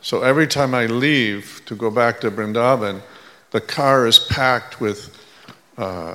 So 0.01 0.23
every 0.23 0.47
time 0.47 0.83
I 0.83 0.87
leave 0.87 1.43
to 1.65 1.77
go 1.77 1.91
back 1.91 2.19
to 2.19 2.31
Brindavan, 2.31 3.03
the 3.51 3.61
car 3.61 4.07
is 4.07 4.19
packed 4.19 4.81
with 4.81 4.99
uh, 5.79 6.15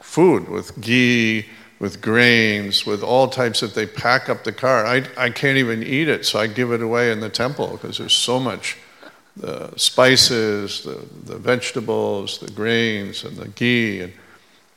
food, 0.00 0.48
with 0.48 0.72
ghee, 0.80 1.46
with 1.78 2.00
grains, 2.00 2.84
with 2.84 3.02
all 3.02 3.28
types 3.28 3.62
of. 3.62 3.72
They 3.72 3.86
pack 3.86 4.28
up 4.28 4.42
the 4.42 4.52
car. 4.52 4.86
I, 4.86 5.02
I 5.16 5.30
can't 5.30 5.56
even 5.56 5.82
eat 5.82 6.08
it, 6.08 6.24
so 6.24 6.38
I 6.38 6.46
give 6.46 6.72
it 6.72 6.80
away 6.80 7.10
in 7.10 7.20
the 7.20 7.28
temple 7.28 7.66
because 7.66 7.98
there's 7.98 8.16
so 8.16 8.38
much 8.38 8.76
the 9.40 9.68
spices, 9.76 10.82
the, 10.82 10.98
the 11.26 11.38
vegetables, 11.38 12.38
the 12.38 12.52
grains, 12.54 13.24
and 13.24 13.36
the 13.36 13.48
ghee, 13.54 14.00
and 14.00 14.12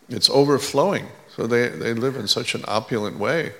it's 0.09 0.29
overflowing. 0.29 1.05
So 1.35 1.47
they, 1.47 1.67
they 1.67 1.93
live 1.93 2.15
in 2.15 2.27
such 2.27 2.55
an 2.55 2.63
opulent 2.67 3.19
way. 3.19 3.53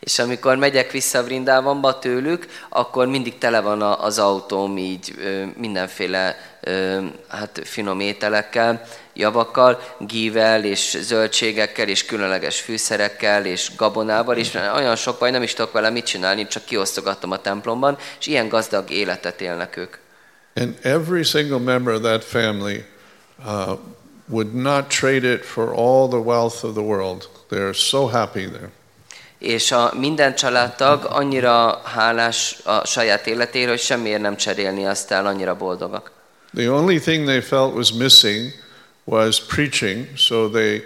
És 0.00 0.18
amikor 0.18 0.56
megyek 0.56 0.90
vissza 0.90 1.22
Vrindávamba 1.22 1.98
tőlük, 1.98 2.46
akkor 2.68 3.06
mindig 3.06 3.38
tele 3.38 3.60
van 3.60 3.82
az 3.82 4.18
autóm 4.18 4.78
így 4.78 5.14
mindenféle 5.56 6.36
hát 7.28 7.60
finom 7.64 8.00
ételekkel, 8.00 8.82
javakkal, 9.12 9.80
gível 9.98 10.64
és 10.64 10.98
zöldségekkel 11.00 11.88
és 11.88 12.04
különleges 12.04 12.60
fűszerekkel 12.60 13.46
és 13.46 13.70
gabonával, 13.76 14.36
és 14.36 14.54
olyan 14.74 14.96
sok 14.96 15.18
vagy 15.18 15.30
nem 15.30 15.42
is 15.42 15.54
tudok 15.54 15.72
vele 15.72 15.90
mit 15.90 16.04
csinálni, 16.04 16.46
csak 16.46 16.64
kiosztogattam 16.64 17.30
a 17.30 17.40
templomban, 17.40 17.98
és 18.18 18.26
ilyen 18.26 18.48
gazdag 18.48 18.90
életet 18.90 19.40
élnek 19.40 19.76
ők. 19.76 19.96
And 20.56 20.78
every 20.82 21.22
single 21.22 21.58
member 21.58 21.94
of 21.94 22.00
that 22.02 22.24
family 22.24 22.84
uh, 23.44 23.78
would 24.28 24.54
not 24.54 24.88
trade 24.88 25.32
it 25.32 25.44
for 25.44 25.72
all 25.74 26.08
the 26.08 26.18
wealth 26.18 26.64
of 26.64 26.74
the 26.74 26.82
world. 26.82 27.28
They're 27.50 27.72
so 27.72 28.06
happy 28.06 28.48
there. 28.48 28.70
És 29.38 29.72
a 29.72 29.92
minden 29.98 30.34
családtag 30.34 31.04
annyira 31.04 31.80
hálás 31.84 32.56
a 32.64 32.86
saját 32.86 33.26
életéről, 33.26 33.70
hogy 33.70 33.80
semmiért 33.80 34.20
nem 34.20 34.36
cserélni 34.36 34.86
azt 34.86 35.10
el, 35.10 35.26
annyira 35.26 35.56
boldogak. 35.56 36.13
The 36.54 36.68
only 36.68 37.00
thing 37.00 37.26
they 37.26 37.40
felt 37.40 37.74
was 37.74 37.92
missing 37.92 38.52
was 39.06 39.40
preaching, 39.40 40.16
so 40.16 40.48
they 40.48 40.84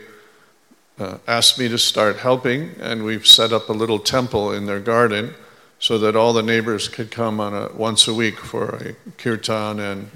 uh, 0.98 1.18
asked 1.26 1.58
me 1.58 1.68
to 1.68 1.76
start 1.76 2.16
helping, 2.16 2.70
and 2.80 3.04
we've 3.04 3.26
set 3.26 3.52
up 3.52 3.68
a 3.68 3.74
little 3.74 3.98
temple 3.98 4.50
in 4.50 4.64
their 4.64 4.80
garden 4.80 5.34
so 5.78 5.98
that 5.98 6.16
all 6.16 6.32
the 6.32 6.42
neighbors 6.42 6.88
could 6.88 7.10
come 7.10 7.38
on 7.38 7.52
a, 7.52 7.70
once 7.74 8.08
a 8.08 8.14
week 8.14 8.38
for 8.38 8.76
a 8.76 8.94
kirtan 9.18 9.78
and 9.78 10.10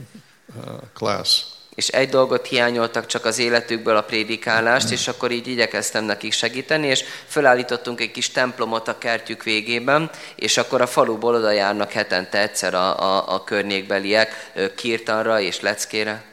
uh, 0.59 0.79
class. 0.95 1.52
És 1.75 1.89
egy 1.89 2.09
dolgot 2.09 2.47
hiányoltak 2.47 3.07
csak 3.07 3.25
az 3.25 3.39
életükből, 3.39 3.97
a 3.97 4.03
prédikálást, 4.03 4.91
és 4.91 5.09
akkor 5.09 5.31
így 5.31 5.47
igyekeztem 5.47 6.05
nekik 6.05 6.33
segíteni, 6.33 6.87
és 6.87 7.05
fölállítottunk 7.27 8.01
egy 8.01 8.11
kis 8.11 8.31
templomot 8.31 8.89
a 8.89 8.99
kertjük 8.99 9.43
végében, 9.43 10.11
és 10.37 10.57
akkor 10.57 10.81
a 10.81 10.87
faluból 10.87 11.35
oda 11.35 11.51
járnak 11.51 11.93
hetente 11.93 12.39
egyszer 12.39 12.75
a, 12.75 12.99
a, 12.99 13.35
a 13.35 13.45
környékbeliek 13.45 14.53
kirtanra 14.77 15.41
és 15.41 15.61
leckére. 15.61 16.25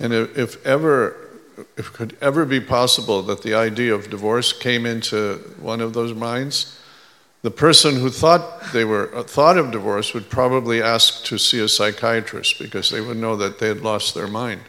And 0.00 0.12
if, 0.36 0.56
ever, 0.62 1.12
if 1.76 1.90
could 1.96 2.14
ever 2.18 2.46
be 2.46 2.60
possible 2.60 3.22
that 3.22 3.40
the 3.40 3.64
idea 3.64 3.94
of 3.94 4.08
divorce 4.08 4.54
came 4.60 4.88
into 4.88 5.16
one 5.62 5.84
of 5.84 5.92
those 5.92 6.14
minds, 6.14 6.77
the 7.42 7.50
person 7.50 7.94
who 7.96 8.10
thought 8.10 8.72
they 8.72 8.84
were 8.84 9.10
uh, 9.14 9.22
thought 9.22 9.56
of 9.56 9.70
divorce 9.70 10.12
would 10.14 10.28
probably 10.28 10.82
ask 10.82 11.24
to 11.24 11.38
see 11.38 11.60
a 11.60 11.68
psychiatrist 11.68 12.58
because 12.58 12.90
they 12.90 13.00
would 13.00 13.16
know 13.16 13.36
that 13.36 13.58
they 13.58 13.68
had 13.68 13.80
lost 13.80 14.14
their 14.14 14.26
mind. 14.26 14.60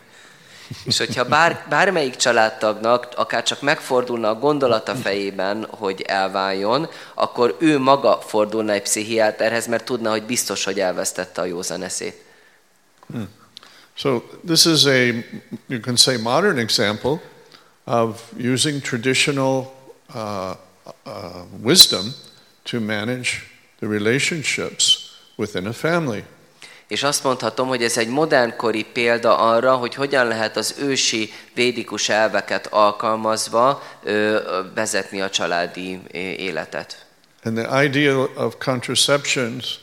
És 0.85 0.97
hogyha 0.97 1.23
bár, 1.23 1.65
bármelyik 1.69 2.15
családtagnak 2.15 3.07
akár 3.15 3.43
csak 3.43 3.61
megfordulna 3.61 4.29
a 4.29 4.35
gondolata 4.35 4.95
fejében, 4.95 5.67
hogy 5.69 6.01
elváljon, 6.01 6.89
akkor 7.13 7.55
ő 7.59 7.77
maga 7.77 8.21
fordulna 8.27 8.71
egy 8.71 8.81
pszichiáterhez, 8.81 9.67
mert 9.67 9.85
tudna, 9.85 10.09
hogy 10.09 10.23
biztos, 10.23 10.63
hogy 10.63 10.79
elvesztette 10.79 11.41
a 11.41 11.45
józan 11.45 11.83
eszét. 11.83 12.23
So 13.93 14.21
this 14.45 14.65
is 14.65 14.85
a 14.85 15.03
you 15.67 15.79
can 15.81 15.95
say 15.95 16.17
modern 16.17 16.57
example 16.57 17.19
of 17.85 18.21
using 18.37 18.81
traditional 18.81 19.73
uh, 20.13 20.51
uh, 21.05 21.13
wisdom 21.63 22.13
to 22.63 22.79
manage 22.79 23.29
the 23.79 23.87
relationships 23.87 25.11
within 25.35 25.67
a 25.67 25.73
family. 25.73 26.23
És 26.87 27.03
azt 27.03 27.23
mondhatom, 27.23 27.67
hogy 27.67 27.83
ez 27.83 27.97
egy 27.97 28.07
modernkori 28.07 28.85
példa 28.93 29.37
arra, 29.37 29.75
hogy 29.75 29.95
hogyan 29.95 30.27
lehet 30.27 30.57
az 30.57 30.75
ősi 30.79 31.33
védikus 31.53 32.09
elveket 32.09 32.67
alkalmazva 32.67 33.83
ö, 34.03 34.39
vezetni 34.75 35.21
a 35.21 35.29
családi 35.29 35.99
életet. 36.37 37.05
And 37.43 37.57
the 37.57 37.83
idea 37.83 38.27
of 38.35 38.55
contraceptions 38.57 39.79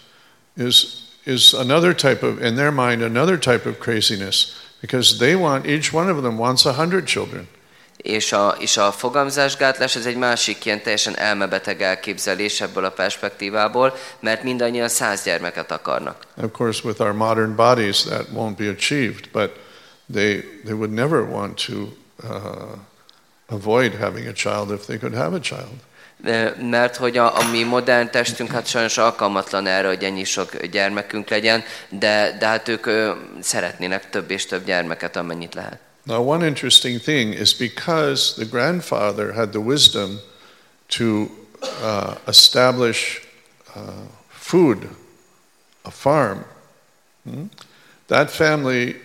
is, 0.56 0.86
is 1.24 1.52
another 1.52 1.94
type 1.94 2.26
of, 2.26 2.40
in 2.42 2.54
their 2.54 2.70
mind, 2.70 3.02
another 3.02 3.38
type 3.38 3.68
of 3.68 3.78
craziness 3.78 4.64
because 4.80 5.16
they 5.18 5.34
want, 5.34 5.66
each 5.66 5.92
one 5.92 6.10
of 6.10 6.22
them 6.22 6.38
wants 6.38 6.66
a 6.66 6.72
hundred 6.72 7.06
children. 7.06 7.48
És 8.06 8.32
a, 8.32 8.56
és 8.58 8.76
a 8.76 8.92
fogamzásgátlás 8.92 9.96
ez 9.96 10.06
egy 10.06 10.16
másik 10.16 10.64
ilyen 10.64 10.82
teljesen 10.82 11.18
elmebeteg 11.18 11.82
elképzelés 11.82 12.60
ebből 12.60 12.84
a 12.84 12.90
perspektívából, 12.90 13.96
mert 14.20 14.42
mindannyian 14.42 14.88
száz 14.88 15.22
gyermeket 15.22 15.70
akarnak. 15.70 16.22
Of 16.42 16.50
course, 16.52 16.80
with 16.84 17.00
our 17.00 17.12
modern 17.12 17.54
bodies, 17.54 18.02
that 18.02 18.26
won't 18.34 18.56
be 18.56 18.68
achieved, 18.68 19.28
but 19.32 19.50
they, 20.12 20.40
they 20.64 20.74
would 20.74 20.90
never 20.90 21.20
want 21.20 21.66
to 21.66 21.74
uh, 22.22 22.78
avoid 23.46 23.94
having 23.94 24.26
a 24.26 24.32
child 24.32 24.70
if 24.70 24.84
they 24.84 24.98
could 24.98 25.14
have 25.14 25.34
a 25.34 25.40
child. 25.40 25.78
Mert 26.70 26.96
hogy 26.96 27.16
a, 27.16 27.38
a 27.38 27.50
mi 27.50 27.62
modern 27.62 28.10
testünk 28.10 28.50
hát 28.50 28.66
sajnos 28.66 28.98
alkalmatlan 28.98 29.66
erre, 29.66 29.88
hogy 29.88 30.04
ennyi 30.04 30.24
sok 30.24 30.56
gyermekünk 30.66 31.28
legyen, 31.28 31.64
de, 31.88 32.36
de 32.38 32.46
hát 32.46 32.68
ők 32.68 32.86
ö, 32.86 33.12
szeretnének 33.40 34.10
több 34.10 34.30
és 34.30 34.46
több 34.46 34.64
gyermeket, 34.64 35.16
amennyit 35.16 35.54
lehet. 35.54 35.78
Now, 36.06 36.22
one 36.22 36.42
interesting 36.42 37.00
thing 37.00 37.32
is 37.32 37.52
because 37.52 38.36
the 38.36 38.44
grandfather 38.44 39.32
had 39.32 39.52
the 39.52 39.60
wisdom 39.60 40.20
to 40.90 41.30
uh, 41.80 42.16
establish 42.28 43.26
uh, 43.74 44.06
food, 44.28 44.88
a 45.84 45.90
farm, 45.90 46.44
hmm, 47.24 47.46
that 48.06 48.30
family 48.30 48.96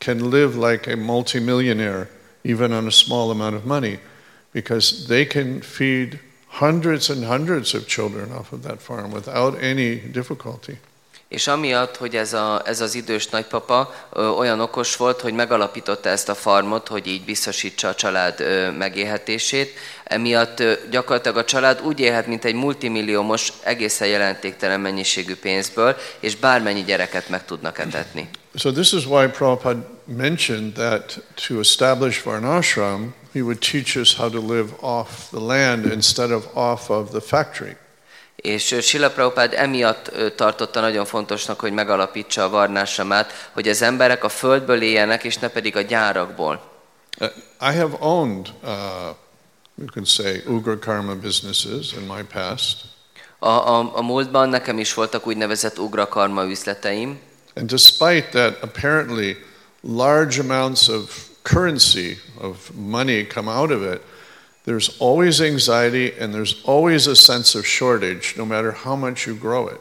can 0.00 0.30
live 0.30 0.56
like 0.56 0.88
a 0.88 0.96
multimillionaire 0.96 2.08
even 2.42 2.72
on 2.72 2.88
a 2.88 2.92
small 2.92 3.30
amount 3.30 3.54
of 3.54 3.64
money 3.64 3.98
because 4.52 5.06
they 5.06 5.24
can 5.24 5.60
feed 5.60 6.18
hundreds 6.48 7.10
and 7.10 7.24
hundreds 7.24 7.74
of 7.74 7.86
children 7.86 8.32
off 8.32 8.52
of 8.52 8.62
that 8.64 8.80
farm 8.80 9.12
without 9.12 9.60
any 9.62 9.96
difficulty. 9.96 10.78
És 11.28 11.46
amiatt, 11.46 11.96
hogy 11.96 12.16
ez, 12.16 12.32
a, 12.32 12.62
ez 12.64 12.80
az 12.80 12.94
idős 12.94 13.28
nagypapa 13.28 13.94
ö, 14.12 14.28
olyan 14.28 14.60
okos 14.60 14.96
volt, 14.96 15.20
hogy 15.20 15.32
megalapította 15.32 16.08
ezt 16.08 16.28
a 16.28 16.34
farmot, 16.34 16.88
hogy 16.88 17.06
így 17.06 17.24
biztosítsa 17.24 17.88
a 17.88 17.94
család 17.94 18.40
ö, 18.40 18.70
megélhetését, 18.70 19.78
emiatt 20.04 20.60
ö, 20.60 20.72
gyakorlatilag 20.90 21.36
a 21.36 21.44
család 21.44 21.80
úgy 21.82 22.00
élhet, 22.00 22.26
mint 22.26 22.44
egy 22.44 22.54
multimilliómos, 22.54 23.52
egészen 23.62 24.08
jelentéktelen 24.08 24.80
mennyiségű 24.80 25.36
pénzből, 25.36 25.96
és 26.20 26.36
bármennyi 26.36 26.84
gyereket 26.84 27.28
meg 27.28 27.44
tudnak 27.44 27.78
etetni. 27.78 28.28
So 28.54 28.72
this 28.72 28.92
is 28.92 29.06
why 29.06 29.26
Prabhupada 29.26 29.86
mentioned 30.04 30.72
that 30.72 31.20
to 31.46 31.60
establish 31.60 32.24
Varnashram, 32.24 33.14
he 33.32 33.40
would 33.40 33.58
teach 33.58 33.96
us 33.96 34.14
how 34.14 34.28
to 34.30 34.40
live 34.40 34.72
off 34.80 35.30
the 35.30 35.40
land 35.40 35.84
instead 35.84 36.30
of 36.30 36.46
off 36.54 36.90
of 36.90 37.10
the 37.10 37.20
factory. 37.20 37.76
És 38.42 38.90
Prabhupád 39.14 39.52
emiatt 39.54 40.10
tartotta 40.36 40.80
nagyon 40.80 41.04
fontosnak, 41.04 41.60
hogy 41.60 41.72
megalapítsa 41.72 42.44
a 42.44 42.48
varnásamát, 42.48 43.50
hogy 43.52 43.68
az 43.68 43.82
emberek 43.82 44.24
a 44.24 44.28
földből 44.28 44.82
éljenek, 44.82 45.24
és 45.24 45.36
ne 45.36 45.48
pedig 45.48 45.76
a 45.76 45.80
gyárakból. 45.80 46.62
Uh, 47.20 47.28
I 47.60 47.76
have 47.76 47.96
owned, 48.00 48.46
uh, 48.62 48.70
you 49.74 49.86
could 49.92 50.06
say, 50.06 50.42
Ugra 50.46 50.78
karma 50.78 51.14
businesses 51.14 51.92
in 51.92 52.06
my 52.06 52.22
past, 52.32 52.76
A, 53.40 53.48
a, 53.48 53.96
a 53.96 54.02
múltban 54.02 54.48
nekem 54.48 54.78
is 54.78 54.94
voltak 54.94 55.26
úgynevezett 55.26 55.78
ugrakarma 55.78 56.44
üzleteim, 56.44 57.18
and 57.54 57.70
despite 57.70 58.28
that, 58.30 58.62
apparently 58.62 59.36
large 59.80 60.40
amounts 60.40 60.88
of 60.88 61.28
currency, 61.42 62.20
of 62.40 62.70
money 62.74 63.26
come 63.26 63.50
out 63.50 63.70
of 63.70 63.82
it, 63.82 64.00
there's 64.68 64.90
always 64.98 65.40
anxiety 65.40 66.12
and 66.20 66.34
there's 66.34 66.54
always 66.64 67.06
a 67.06 67.16
sense 67.16 67.58
of 67.58 67.64
shortage, 67.64 68.34
no 68.36 68.44
matter 68.44 68.70
how 68.70 68.96
much 68.96 69.26
you 69.26 69.34
grow 69.34 69.68
it. 69.68 69.80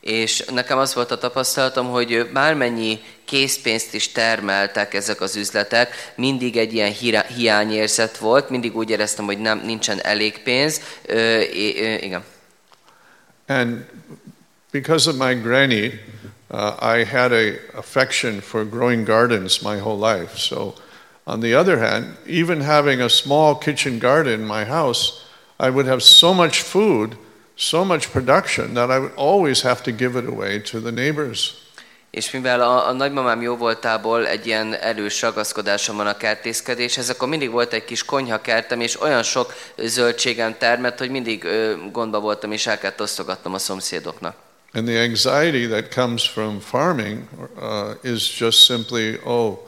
És 0.00 0.44
nekem 0.52 0.78
az 0.78 0.94
volt 0.94 1.10
a 1.10 1.18
tapasztalatom, 1.18 1.90
hogy 1.90 2.30
bármennyi 2.32 3.00
készpénzt 3.24 3.94
is 3.94 4.12
termeltek 4.12 4.94
ezek 4.94 5.20
az 5.20 5.36
üzletek, 5.36 6.12
mindig 6.14 6.56
egy 6.56 6.74
ilyen 6.74 6.92
hiányérzet 7.36 8.18
volt, 8.18 8.50
mindig 8.50 8.76
úgy 8.76 8.90
éreztem, 8.90 9.24
hogy 9.24 9.38
nem, 9.38 9.60
nincsen 9.64 10.00
elég 10.02 10.42
pénz. 10.42 10.80
Ö, 11.06 11.14
ö, 11.16 11.94
igen. 11.94 12.24
And 13.46 13.84
because 14.70 15.10
of 15.10 15.16
my 15.16 15.34
granny, 15.34 16.00
uh, 16.50 16.98
I 16.98 17.04
had 17.04 17.32
a 17.32 17.52
affection 17.74 18.40
for 18.40 18.68
growing 18.68 19.06
gardens 19.06 19.60
my 19.60 19.76
whole 19.76 20.14
life. 20.14 20.36
So, 20.36 20.72
on 21.26 21.40
the 21.40 21.54
other 21.54 21.78
hand, 21.78 22.16
even 22.26 22.60
having 22.60 23.00
a 23.00 23.08
small 23.08 23.54
kitchen 23.58 23.98
garden 23.98 24.40
in 24.40 24.46
my 24.46 24.64
house, 24.64 25.12
I 25.58 25.70
would 25.70 25.86
have 25.86 26.02
so 26.02 26.32
much 26.32 26.62
food, 26.62 27.16
so 27.56 27.84
much 27.84 28.10
production 28.10 28.74
that 28.74 28.90
I 28.90 28.98
would 28.98 29.12
always 29.16 29.62
have 29.62 29.82
to 29.82 29.92
give 29.92 30.16
it 30.16 30.26
away 30.26 30.60
to 30.60 30.80
the 30.80 30.90
neighbors. 30.90 31.54
És 32.10 32.30
mivel 32.30 32.60
a, 32.60 32.88
a 32.88 32.92
nagymamám 32.92 33.42
jó 33.42 33.56
voltából 33.56 34.26
egy 34.26 34.46
ilyen 34.46 34.74
erős 34.74 35.22
ragaszkodásom 35.22 35.96
van 35.96 36.06
a 36.06 36.16
kertészkedéshez, 36.16 37.10
akkor 37.10 37.28
mindig 37.28 37.50
volt 37.50 37.72
egy 37.72 37.84
kis 37.84 38.04
konyhakertem, 38.04 38.80
és 38.80 39.00
olyan 39.00 39.22
sok 39.22 39.54
zöldségem 39.76 40.54
termett, 40.58 40.98
hogy 40.98 41.10
mindig 41.10 41.44
ö, 41.44 41.72
gondba 41.92 42.20
voltam, 42.20 42.52
és 42.52 42.66
el 42.66 42.78
kellett 42.78 43.00
osztogatnom 43.00 43.54
a 43.54 43.58
szomszédoknak. 43.58 44.34
And 44.72 44.86
the 44.86 45.00
anxiety 45.02 45.66
that 45.66 45.94
comes 45.94 46.28
from 46.28 46.60
farming 46.60 47.22
uh, 47.56 48.12
is 48.12 48.40
just 48.40 48.64
simply, 48.64 49.18
oh, 49.24 49.58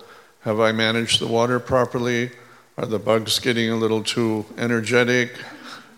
have 0.43 0.61
I 0.61 0.72
managed 0.72 1.20
the 1.20 1.26
water 1.26 1.59
properly? 1.61 2.30
Are 2.76 2.86
the 2.86 2.99
bugs 2.99 3.38
getting 3.38 3.70
a 3.70 3.76
little 3.76 4.03
too 4.03 4.45
energetic? 4.59 5.38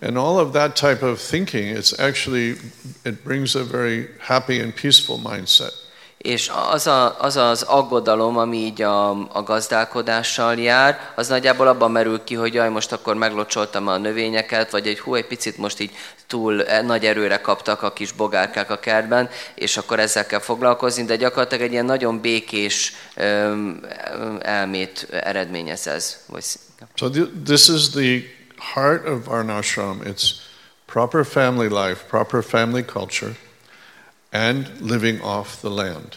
And 0.03 0.18
all 0.18 0.38
of 0.38 0.53
that 0.53 0.76
type 0.76 1.03
of 1.03 1.20
thinking, 1.20 1.68
it's 1.68 1.99
actually, 1.99 2.57
it 3.05 3.24
brings 3.24 3.55
a 3.55 3.64
very 3.64 4.09
happy 4.20 4.61
and 4.61 4.74
peaceful 4.74 5.18
mindset. 5.18 5.72
És 6.25 6.51
az, 6.70 6.87
a, 6.87 7.16
az 7.20 7.37
az 7.37 7.62
aggodalom, 7.62 8.39
ami 8.39 8.57
így 8.57 8.83
a, 8.83 9.11
a 9.11 9.43
gazdálkodással 9.43 10.55
jár, 10.55 11.12
az 11.14 11.29
nagyjából 11.29 11.66
abban 11.66 11.91
merül 11.91 12.25
ki, 12.25 12.35
hogy 12.35 12.55
jaj, 12.55 12.68
most 12.68 12.93
akkor 12.93 13.14
meglocsoltam 13.14 13.89
a 13.89 13.97
növényeket, 13.97 14.70
vagy 14.70 14.87
egy 14.87 15.01
hú, 15.01 15.14
egy 15.14 15.27
picit 15.27 15.57
most 15.59 15.81
így 15.81 15.91
túl 16.27 16.62
e, 16.62 16.83
nagy 16.83 17.05
erőre 17.05 17.41
kaptak 17.41 17.83
a 17.83 17.93
kis 17.93 18.12
bogárkák 18.12 18.70
a 18.70 18.79
kertben, 18.79 19.29
és 19.55 19.77
akkor 19.77 20.01
ezzel 20.01 20.27
kell 20.27 20.39
foglalkozni, 20.39 21.05
de 21.05 21.16
gyakorlatilag 21.16 21.64
egy 21.64 21.72
ilyen 21.72 21.85
nagyon 21.85 22.20
békés 22.20 22.93
öm, 23.16 23.81
elmét 24.41 25.07
eredményez 25.11 25.87
ez. 25.87 26.16
Vagy, 26.27 26.45
So 26.95 27.11
th- 27.11 27.31
this 27.45 27.68
is 27.68 27.91
the 27.91 28.22
heart 28.75 29.09
of 29.09 29.27
Varnashram. 29.27 30.01
It's 30.05 30.31
proper 30.87 31.25
family 31.25 31.68
life, 31.68 32.05
proper 32.09 32.43
family 32.43 32.85
culture, 32.85 33.37
and 34.35 34.70
living 34.80 35.22
off 35.22 35.49
the 35.61 35.68
land. 35.68 36.09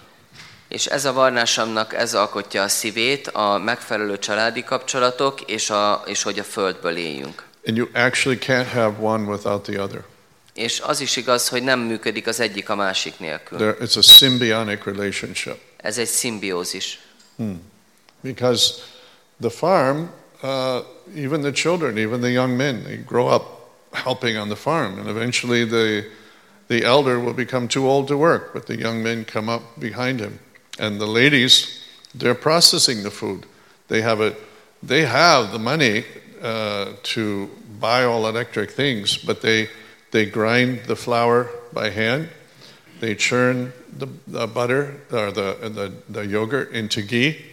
És 0.68 0.86
ez 0.86 1.06
a 1.06 1.14
varnásamnak 1.14 1.94
ez 1.94 2.14
alkotja 2.14 2.64
a 2.64 2.68
szívét, 2.68 3.28
a 3.28 3.58
megfelelő 3.58 4.20
családi 4.20 4.64
kapcsolatok, 4.64 5.42
és, 5.42 5.70
a, 5.70 6.04
és 6.06 6.24
hogy 6.24 6.40
a 6.40 6.44
földből 6.44 6.96
éljünk. 6.96 7.46
And 7.68 7.78
you 7.78 7.88
actually 7.94 8.38
can't 8.42 8.72
have 8.74 8.96
one 9.00 9.24
without 9.24 9.64
the 9.64 9.82
other. 9.82 10.04
És 10.54 10.80
az 10.80 11.00
is 11.00 11.16
igaz, 11.16 11.48
hogy 11.48 11.64
nem 11.64 11.80
működik 11.80 12.28
az 12.28 12.40
egyik 12.40 12.70
a 12.70 12.76
másik 12.76 13.20
nélkül. 13.20 13.58
There, 13.58 13.76
it's 13.80 13.98
a 13.98 14.02
symbiotic 14.02 14.84
relationship. 14.84 15.58
Ez 15.78 15.98
egy 15.98 16.08
szimbiózis. 16.08 17.00
Because 18.22 18.74
the 19.42 19.50
farm, 19.50 20.10
uh, 20.42 20.50
even 21.16 21.42
the 21.42 21.52
children, 21.52 21.98
even 21.98 22.20
the 22.20 22.30
young 22.30 22.56
men, 22.56 22.84
they 22.84 23.04
grow 23.06 23.34
up 23.36 23.44
helping 23.92 24.38
on 24.38 24.48
the 24.48 24.56
farm, 24.56 25.00
and 25.00 25.08
eventually 25.08 25.66
the 25.66 26.10
the 26.68 26.84
elder 26.84 27.20
will 27.20 27.34
become 27.34 27.68
too 27.68 27.88
old 27.88 28.08
to 28.10 28.18
work, 28.18 28.54
but 28.54 28.66
the 28.66 28.78
young 28.78 29.02
men 29.02 29.26
come 29.26 29.50
up 29.50 29.80
behind 29.80 30.20
him, 30.20 30.40
and 30.80 31.00
the 31.00 31.08
ladies, 31.08 31.84
they're 32.14 32.36
processing 32.36 33.04
the 33.04 33.12
food. 33.12 33.46
They 33.88 34.02
have 34.02 34.22
it. 34.22 34.36
They 34.84 35.06
have 35.06 35.52
the 35.52 35.60
money 35.60 36.04
uh, 36.42 36.94
to 37.04 37.50
buy 37.80 38.04
all 38.04 38.28
electric 38.28 38.72
things, 38.72 39.18
but 39.18 39.42
they 39.42 39.70
they 40.12 40.26
grind 40.26 40.86
the 40.86 40.96
flour 40.96 41.50
by 41.74 41.90
hand. 41.90 42.30
They 43.00 43.14
churn 43.16 43.74
the, 43.98 44.08
the 44.28 44.48
butter 44.48 45.02
or 45.12 45.32
the, 45.32 45.58
the 45.62 45.94
the 46.10 46.26
yogurt 46.26 46.72
into 46.72 47.02
ghee 47.02 47.46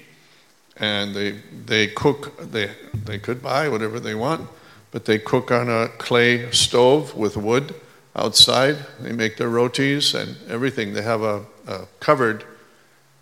and 0.76 1.14
they 1.14 1.32
they 1.66 1.86
cook 1.88 2.36
they 2.50 2.70
they 2.92 3.18
could 3.18 3.42
buy 3.42 3.68
whatever 3.68 4.00
they 4.00 4.14
want 4.14 4.48
but 4.90 5.04
they 5.04 5.18
cook 5.18 5.50
on 5.50 5.68
a 5.68 5.88
clay 5.98 6.50
stove 6.50 7.14
with 7.14 7.36
wood 7.36 7.74
outside 8.16 8.76
they 9.00 9.12
make 9.12 9.36
their 9.36 9.48
rotis 9.48 10.14
and 10.14 10.36
everything. 10.48 10.92
They 10.92 11.02
have 11.02 11.22
a, 11.22 11.44
a 11.66 11.86
covered 12.00 12.44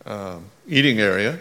um, 0.05 0.47
eating 0.67 1.01
area 1.01 1.41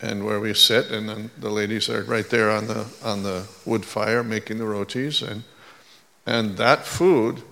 and 0.00 0.24
where 0.24 0.40
we 0.40 0.52
sit 0.54 0.90
and 0.90 1.08
then 1.08 1.30
the 1.38 1.50
ladies 1.50 1.88
are 1.88 2.02
right 2.04 2.28
there 2.28 2.50
on 2.50 2.66
the 2.66 2.86
on 3.02 3.22
the 3.22 3.46
wood 3.64 3.84
fire 3.84 4.22
making 4.22 4.58
the 4.58 4.66
rotis 4.66 5.22
and 5.22 5.42
and 6.26 6.56
that 6.56 6.84
food 6.84 7.42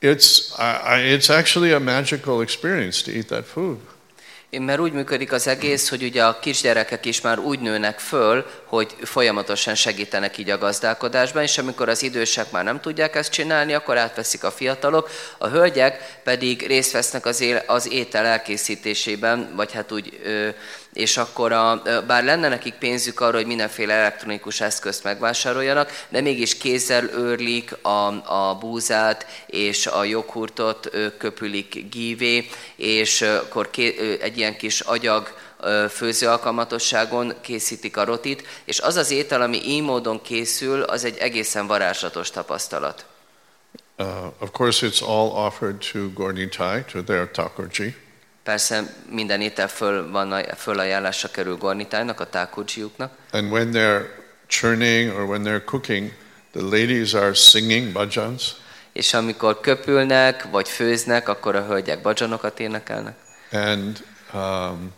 it's 0.00 0.58
I, 0.58 0.76
I, 0.76 0.98
it's 0.98 1.30
actually 1.30 1.72
a 1.72 1.80
magical 1.80 2.40
experience 2.40 3.02
to 3.02 3.12
eat 3.12 3.28
that 3.28 3.44
food 3.44 3.80
Mert 4.58 4.80
úgy 4.80 4.92
működik 4.92 5.32
az 5.32 5.46
egész, 5.46 5.88
hogy 5.88 6.02
ugye 6.02 6.24
a 6.24 6.38
kisgyerekek 6.38 7.04
is 7.04 7.20
már 7.20 7.38
úgy 7.38 7.60
nőnek 7.60 7.98
föl, 7.98 8.46
hogy 8.64 8.96
folyamatosan 9.02 9.74
segítenek 9.74 10.38
így 10.38 10.50
a 10.50 10.58
gazdálkodásban, 10.58 11.42
és 11.42 11.58
amikor 11.58 11.88
az 11.88 12.02
idősek 12.02 12.50
már 12.50 12.64
nem 12.64 12.80
tudják 12.80 13.14
ezt 13.14 13.32
csinálni, 13.32 13.72
akkor 13.72 13.98
átveszik 13.98 14.44
a 14.44 14.50
fiatalok, 14.50 15.10
a 15.38 15.48
hölgyek 15.48 16.20
pedig 16.24 16.66
részt 16.66 16.92
vesznek 16.92 17.26
az, 17.26 17.40
él, 17.40 17.64
étel 17.88 18.26
elkészítésében, 18.26 19.52
vagy 19.56 19.72
hát 19.72 19.92
úgy, 19.92 20.20
ö, 20.24 20.48
és 20.92 21.16
akkor 21.16 21.52
a, 21.52 21.82
bár 22.06 22.24
lenne 22.24 22.48
nekik 22.48 22.74
pénzük 22.74 23.20
arra, 23.20 23.36
hogy 23.36 23.46
mindenféle 23.46 23.94
elektronikus 23.94 24.60
eszközt 24.60 25.04
megvásároljanak, 25.04 26.04
de 26.08 26.20
mégis 26.20 26.56
kézzel 26.56 27.04
őrlik 27.04 27.76
a, 27.82 28.06
a 28.32 28.58
búzát, 28.60 29.26
és 29.46 29.86
a 29.86 30.04
joghurtot 30.04 30.90
köpülik 31.18 31.88
gívé, 31.90 32.48
és 32.76 33.22
akkor 33.22 33.70
ké, 33.70 34.18
egy 34.20 34.38
ilyen 34.38 34.56
kis 34.56 34.80
agyag 34.80 35.34
főző 35.90 36.28
alkalmatosságon 36.28 37.34
készítik 37.40 37.96
a 37.96 38.04
rotit, 38.04 38.46
és 38.64 38.80
az 38.80 38.96
az 38.96 39.10
étel, 39.10 39.42
ami 39.42 39.60
így 39.64 39.82
módon 39.82 40.22
készül, 40.22 40.82
az 40.82 41.04
egy 41.04 41.16
egészen 41.16 41.66
varázslatos 41.66 42.30
tapasztalat. 42.30 43.04
Uh, 43.98 44.06
of 44.40 44.50
course, 44.52 44.86
it's 44.86 45.02
all 45.02 45.46
offered 45.46 45.76
to 45.92 46.10
Gornitai, 46.14 46.84
to 46.92 47.02
their 47.02 47.30
Takurji. 47.30 47.94
Persze 48.44 48.94
minden 49.10 49.40
étel 49.40 49.68
föl 49.68 50.10
van, 50.10 50.44
fölajánlásra 50.56 51.28
kerül 51.30 51.56
Gornitájnak, 51.56 52.20
a 52.20 52.28
tákucsiuknak, 52.28 53.12
And 53.32 53.50
when 53.52 53.70
they're 53.72 54.06
churning 54.46 55.12
or 55.14 55.24
when 55.24 55.42
they're 55.42 55.64
cooking, 55.64 56.12
the 56.52 56.62
ladies 56.62 57.14
are 57.14 57.34
singing 57.34 57.92
bhajans. 57.92 58.42
és 58.92 59.14
amikor 59.14 59.60
köpülnek, 59.60 60.50
vagy 60.50 60.68
főznek, 60.68 61.28
akkor 61.28 61.56
a 61.56 61.64
hölgyek 61.64 62.02
badzsanokat 62.02 62.60
énekelnek. 62.60 63.14
And 63.52 64.04
um, 64.34 64.92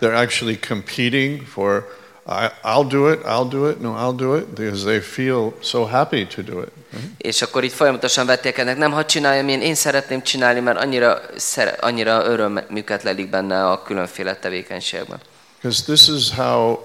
they're 0.00 0.16
actually 0.16 0.58
competing 0.68 1.42
for, 1.46 1.86
I'll 2.26 2.88
do 2.88 3.08
it, 3.08 3.20
I'll 3.26 3.48
do 3.48 3.68
it, 3.68 3.80
no, 3.80 3.94
I'll 3.94 4.16
do 4.16 4.34
it, 4.34 4.54
because 4.54 4.84
they 4.84 5.00
feel 5.00 5.52
so 5.60 5.84
happy 5.84 6.26
to 6.26 6.42
do 6.42 6.60
it. 6.60 6.72
És 7.18 7.42
akkor 7.42 7.64
itt 7.64 7.72
folyamatosan 7.72 8.26
vetélkednek, 8.26 8.76
nem 8.76 8.92
hadd 8.92 9.06
csináljam 9.06 9.48
én, 9.48 9.60
én 9.60 9.74
szeretném 9.74 10.22
csinálni, 10.22 10.60
mert 10.60 10.78
annyira, 10.78 11.20
szere, 11.36 11.70
annyira 11.80 12.26
örömüket 12.26 13.02
lelik 13.02 13.30
benne 13.30 13.70
a 13.70 13.82
különféle 13.82 14.36
tevékenységben. 14.36 15.20
Because 15.60 15.82
this 15.82 16.08
is 16.08 16.30
how 16.30 16.78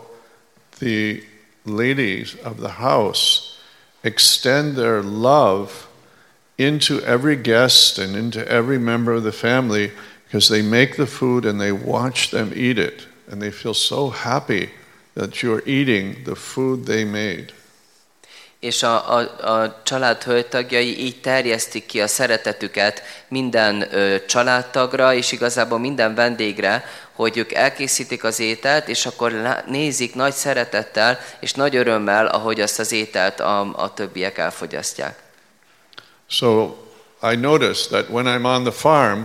the 0.80 1.24
ladies 1.64 2.36
of 2.44 2.54
the 2.60 2.74
house 2.88 3.40
extend 4.02 4.76
their 4.76 5.02
love 5.04 5.72
into 6.56 7.00
every 7.06 7.36
guest 7.36 7.98
and 7.98 8.16
into 8.16 8.40
every 8.40 8.78
member 8.78 9.14
of 9.14 9.22
the 9.22 9.32
family 9.32 9.92
because 10.26 10.48
they 10.48 10.62
make 10.62 10.96
the 10.96 11.06
food 11.06 11.46
and 11.46 11.60
they 11.60 11.72
watch 11.72 12.30
them 12.30 12.52
eat 12.56 12.78
it. 12.78 13.08
And 13.32 13.42
they 13.42 13.52
feel 13.52 13.74
so 13.74 14.10
happy 14.10 14.70
that 15.20 15.42
you're 15.44 15.62
eating 15.66 16.24
the 16.24 16.36
food 16.36 16.86
they 16.86 17.04
made. 17.04 17.46
És 18.60 18.84
a, 18.84 19.18
a, 19.18 19.18
a 19.54 19.82
család 19.84 20.24
hölgytagjai 20.24 21.00
így 21.00 21.22
terjesztik 21.22 21.86
ki 21.86 22.02
a 22.02 22.08
szeretetüket 22.08 23.04
minden 23.28 23.96
ö, 23.96 24.26
családtagra, 24.26 25.14
és 25.14 25.32
igazából 25.32 25.80
minden 25.80 26.16
vendégre, 26.16 26.86
hogy 27.14 27.38
ők 27.38 27.54
elkészítik 27.54 28.24
az 28.24 28.40
ételt, 28.40 28.88
és 28.88 29.06
akkor 29.06 29.32
lá- 29.32 29.66
nézik 29.68 30.16
nagy 30.16 30.34
szeretettel 30.34 31.20
és 31.40 31.54
nagy 31.54 31.76
örömmel, 31.76 32.26
ahogy 32.26 32.62
azt 32.62 32.80
az 32.80 32.92
ételt 32.92 33.40
a, 33.40 33.60
a 33.60 33.94
többiek 33.94 34.38
elfogyasztják. 34.38 35.20
So 36.28 36.76
I 37.32 37.36
noticed 37.36 37.88
that 37.90 38.10
when 38.10 38.26
I'm 38.26 38.46
on 38.46 38.64
the 38.64 38.72
farm, 38.72 39.22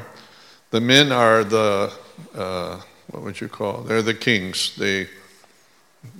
the 0.71 0.81
men 0.81 1.11
are 1.11 1.45
the, 1.45 1.91
uh, 2.35 2.81
what 3.07 3.23
would 3.23 3.41
you 3.41 3.49
call, 3.49 3.85
they're 3.89 4.03
the 4.03 4.19
kings. 4.19 4.75
They, 4.77 5.09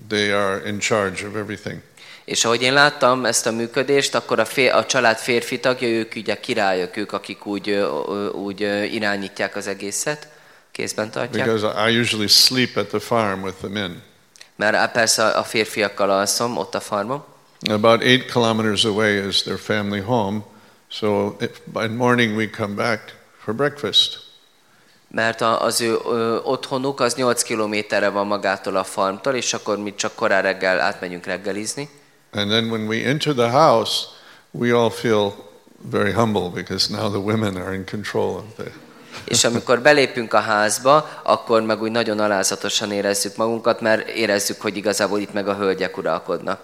they 0.09 0.31
are 0.31 0.69
in 0.69 0.79
charge 0.79 1.27
of 1.27 1.35
everything. 1.35 1.81
És 2.25 2.45
ahogy 2.45 2.63
én 2.63 2.73
láttam 2.73 3.25
ezt 3.25 3.47
a 3.47 3.53
működést, 3.53 4.15
akkor 4.15 4.39
a, 4.39 4.45
fér, 4.45 4.73
a 4.73 4.87
család 4.87 5.17
férfi 5.17 5.61
tagja, 5.61 5.89
ők 5.89 6.13
ugye 6.17 6.41
királyok, 6.41 6.97
ők, 6.97 7.13
akik 7.13 7.47
úgy, 7.47 7.71
úgy 8.33 8.61
irányítják 8.93 9.57
az 9.57 9.67
egészet, 9.67 10.29
kézben 10.73 11.11
tartják. 11.11 11.47
Because 11.47 11.91
I 11.91 11.99
usually 12.01 12.29
sleep 12.29 12.77
at 12.77 12.87
the 12.87 12.99
farm 12.99 13.43
with 13.43 13.57
the 13.57 13.69
men. 13.69 14.03
Mert 14.57 14.93
persze 14.93 15.27
a 15.27 15.43
férfiakkal 15.43 16.11
alszom 16.11 16.57
ott 16.57 16.75
a 16.75 16.81
farmon. 16.81 17.25
About 17.71 18.03
eight 18.03 18.33
kilometers 18.33 18.85
away 18.85 19.27
is 19.27 19.43
their 19.43 19.59
family 19.59 20.01
home, 20.01 20.41
so 20.89 21.37
if, 21.41 21.51
by 21.65 21.87
morning 21.87 22.37
we 22.37 22.51
come 22.51 22.75
back 22.75 23.15
for 23.39 23.55
breakfast. 23.55 24.24
Mert 25.15 25.41
az 25.41 25.81
ő 25.81 25.97
otthonuk 26.43 27.01
az 27.01 27.15
8 27.15 27.43
kilométerre 27.43 28.09
van 28.09 28.27
magától 28.27 28.77
a 28.77 28.85
farmtól, 28.85 29.35
és 29.35 29.55
akkor 29.55 29.79
mi 29.79 29.95
csak 29.95 30.15
korán 30.15 30.43
reggel 30.43 30.81
átmegyünk 30.81 31.25
reggelizni. 31.27 31.89
And 32.33 32.51
then 32.51 32.71
when 32.71 32.87
we 32.87 33.09
enter 33.09 33.35
the 33.35 33.51
house, 33.51 34.07
we 34.51 34.77
all 34.77 34.91
feel 34.91 35.35
very 35.91 36.13
humble 36.13 36.51
because 36.55 36.93
now 36.93 37.09
the 37.09 37.19
women 37.19 37.57
are 37.57 37.75
in 37.75 37.85
control 37.91 38.37
of 38.37 38.45
the. 38.57 38.73
És 39.25 39.45
amikor 39.45 39.81
belépünk 39.81 40.35
a 40.35 40.41
házba, 40.41 41.21
akkor 41.23 41.63
meg 41.63 41.83
úgy 41.83 41.91
nagyon 41.91 42.19
alázatosan 42.19 42.93
érezzük 42.93 43.37
magunkat, 43.37 43.81
mert 43.81 44.09
érezzük, 44.09 44.61
hogy 44.61 44.77
igazából 44.77 45.21
itt 45.21 45.33
meg 45.33 45.49
a 45.49 45.55
hölgyek 45.55 45.97
uralkodnak. 45.97 46.61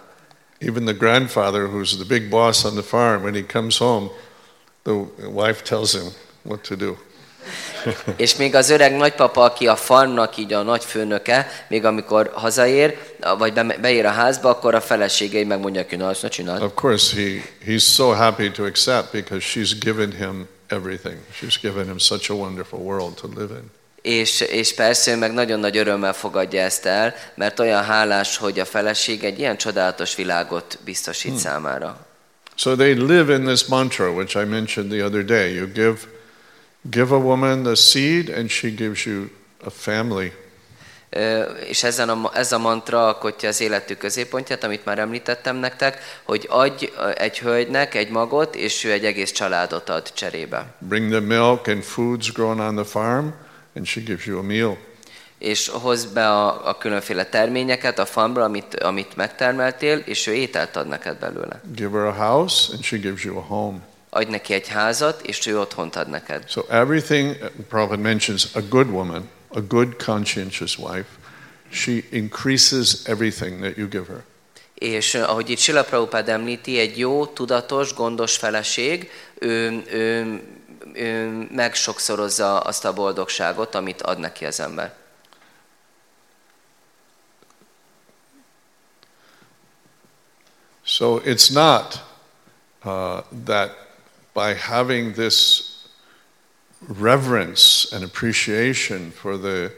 Even 0.59 0.85
the 0.85 0.95
grandfather, 0.95 1.61
who's 1.61 1.95
the 1.95 2.05
big 2.09 2.29
boss 2.29 2.65
on 2.65 2.73
the 2.73 2.83
farm, 2.83 3.23
when 3.23 3.35
he 3.35 3.45
comes 3.53 3.79
home, 3.79 4.11
the 4.83 4.93
wife 5.33 5.63
tells 5.63 5.93
him 5.93 6.13
what 6.43 6.61
to 6.61 6.75
do. 6.75 6.97
És 8.17 8.37
még 8.37 8.55
az 8.55 8.71
öreg 8.71 8.97
nagypapa, 8.97 9.43
aki 9.43 9.67
a 9.67 9.77
farmnak 9.77 10.37
így 10.37 10.53
a 10.53 10.63
nagy 10.63 10.85
főnöke, 10.85 11.49
még 11.69 11.85
amikor 11.85 12.31
hazaér, 12.35 12.99
vagy 13.39 13.53
be- 13.53 13.79
beér 13.81 14.07
a 14.07 14.11
házba, 14.11 14.49
akkor 14.49 14.75
a 14.75 14.81
feleségei 14.81 15.45
megmondják, 15.45 15.89
hogy 15.89 15.99
na, 15.99 16.09
azt 16.09 16.23
ne 16.23 16.29
csináld. 16.29 16.63
Of 16.63 16.73
course, 16.75 17.17
he, 17.17 17.43
he's 17.67 17.95
so 17.95 18.11
happy 18.11 18.51
to 18.51 18.65
accept 18.65 19.13
because 19.13 19.47
she's 19.47 19.73
given 19.81 20.13
him 20.19 20.49
everything. 20.69 21.17
She's 21.41 21.57
given 21.61 21.85
him 21.85 21.99
such 21.99 22.31
a 22.31 22.35
wonderful 22.35 22.79
world 22.79 23.15
to 23.15 23.29
live 23.37 23.55
in. 23.55 23.71
És, 24.03 24.41
és 24.41 24.75
persze 24.75 25.13
ő 25.13 25.17
meg 25.17 25.33
nagyon 25.33 25.61
nagy 25.61 25.77
örömmel 25.77 26.13
fogadja 26.13 26.61
ezt 26.63 26.87
el, 26.87 27.15
mert 27.35 27.61
olyan 27.61 27.85
hálás, 27.85 28.37
hogy 28.37 28.61
a 28.61 28.65
feleség 28.65 29.25
egy 29.25 29.39
ilyen 29.39 29.57
csodálatos 29.57 30.15
világot 30.15 30.79
biztosít 30.85 31.37
számára. 31.37 32.07
So 32.55 32.77
they 32.77 32.93
live 32.93 33.35
in 33.35 33.45
this 33.45 33.67
mantra, 33.67 34.11
which 34.11 34.37
I 34.37 34.45
mentioned 34.45 34.91
the 34.91 35.05
other 35.05 35.25
day. 35.25 35.55
You 35.55 35.67
give, 35.67 35.99
give 36.83 37.15
a 37.15 37.19
woman 37.19 37.63
the 37.63 37.75
seed, 37.75 38.29
and 38.29 38.51
she 38.51 38.69
gives 38.69 39.05
you 39.05 39.25
a 39.65 39.71
family. 39.71 40.33
És 41.69 41.83
ezen 41.83 42.09
a, 42.09 42.31
ez 42.35 42.53
a 42.53 42.59
mantra 42.59 43.07
alkotja 43.07 43.49
az 43.49 43.61
életük 43.61 43.99
középpontját, 43.99 44.65
amit 44.65 44.85
már 44.85 44.99
említettem 44.99 45.57
nektek, 45.57 46.21
hogy 46.23 46.47
adj 46.49 46.91
egy 47.15 47.39
hölgynek 47.39 47.95
egy 47.95 48.11
magot, 48.11 48.55
és 48.55 48.85
ő 48.85 48.93
egy 48.93 49.05
egész 49.05 49.33
családot 49.33 49.89
ad 49.89 50.13
cserébe. 50.13 50.75
Bring 50.79 51.11
the 51.11 51.21
milk 51.21 51.67
and 51.67 51.83
foods 51.83 52.33
grown 52.33 52.61
on 52.61 52.75
the 52.75 52.85
farm, 52.85 53.27
and 53.77 53.87
she 53.87 54.01
gives 54.01 54.27
you 54.27 54.39
a 54.39 54.43
meal. 54.43 54.79
És 55.39 55.69
hoz 55.69 56.05
be 56.05 56.29
a, 56.29 56.69
a 56.69 56.79
különféle 56.79 57.25
terményeket 57.25 57.99
a 57.99 58.07
farmra, 58.07 58.45
amit, 58.45 58.75
amit 58.75 59.17
megtermeltél, 59.17 59.99
és 59.99 60.27
ő 60.27 60.33
ételt 60.33 60.77
ad 60.77 60.87
neked 60.87 61.17
belőle. 61.19 61.61
Give 61.75 61.99
her 61.99 62.07
a 62.07 62.13
house, 62.13 62.73
and 62.73 62.83
she 62.83 62.97
gives 62.97 63.25
you 63.25 63.37
a 63.37 63.43
home. 63.43 63.79
Adj 64.11 64.31
neki 64.31 64.53
egy 64.55 64.69
házat, 64.69 65.23
és 65.23 65.47
ő 65.47 65.61
otthont 65.61 65.97
ad 65.97 66.09
neked. 66.09 66.49
So 66.49 66.63
everything, 66.69 67.31
uh, 67.31 67.49
Prabhupada 67.69 68.03
mentions 68.03 68.49
a 68.55 68.61
good 68.61 68.89
woman, 68.89 69.29
a 69.49 69.61
good 69.61 70.05
conscientious 70.05 70.79
wife, 70.79 71.09
she 71.71 72.03
increases 72.11 73.05
everything 73.05 73.61
that 73.61 73.77
you 73.77 73.89
give 73.89 74.07
her. 74.07 74.25
És 74.75 75.15
eh, 75.15 75.31
ahogy 75.31 75.51
itt 75.51 75.59
Sila 75.59 75.85
Prabhupád 75.85 76.29
említi, 76.29 76.79
egy 76.79 76.99
jó, 76.99 77.27
tudatos, 77.27 77.95
gondos 77.95 78.37
feleség, 78.37 79.11
ő, 79.39 79.83
ő, 79.91 80.41
ő 80.93 81.29
megsokszorozza 81.51 82.61
azt 82.61 82.85
a 82.85 82.93
boldogságot, 82.93 83.75
amit 83.75 84.03
ad 84.03 84.19
neki 84.19 84.45
az 84.45 84.61
ember. 84.61 84.95
So 90.85 91.21
it's 91.25 91.53
not 91.53 92.03
uh, 92.85 93.23
that 93.45 93.90
by 94.35 94.55
having 94.55 95.13
this 95.13 95.87
reverence 96.89 97.93
and 97.93 98.05
appreciation 98.05 99.11
for 99.11 99.37
the 99.37 99.73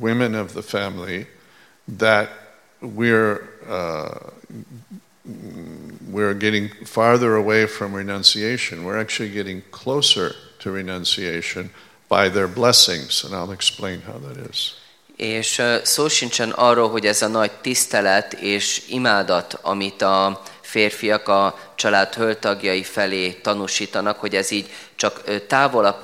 women 0.00 0.34
of 0.34 0.52
the 0.52 0.62
family 0.62 1.26
that 1.98 2.28
we're 2.80 3.48
uh, 3.68 4.30
we're 6.10 6.34
getting 6.34 6.68
farther 6.84 7.34
away 7.34 7.66
from 7.66 7.92
renunciation. 7.92 8.84
We're 8.84 9.00
actually 9.00 9.30
getting 9.30 9.62
closer 9.70 10.34
to 10.60 10.70
renunciation 10.70 11.70
by 12.08 12.28
their 12.28 12.48
blessings, 12.48 13.24
and 13.24 13.34
I'll 13.34 13.52
explain 13.52 14.00
how 14.02 14.18
that 14.18 14.50
is. 14.50 14.74
És 15.16 15.58
ö, 15.58 15.76
szó 15.82 16.08
sincsen 16.08 16.50
arról, 16.50 16.88
hogy 16.88 17.06
ez 17.06 17.22
a 17.22 17.28
nagy 17.28 17.50
tisztelet 17.52 18.32
és 18.32 18.82
imádat, 18.88 19.58
amit 19.62 20.02
a 20.02 20.42
férfiak 20.76 21.28
a 21.28 21.58
család 21.74 22.14
hölgytagjai 22.14 22.82
felé 22.82 23.32
tanúsítanak, 23.32 24.18
hogy 24.18 24.34
ez 24.34 24.50
így 24.50 24.70
csak 24.94 25.22
távolabb 25.46 25.96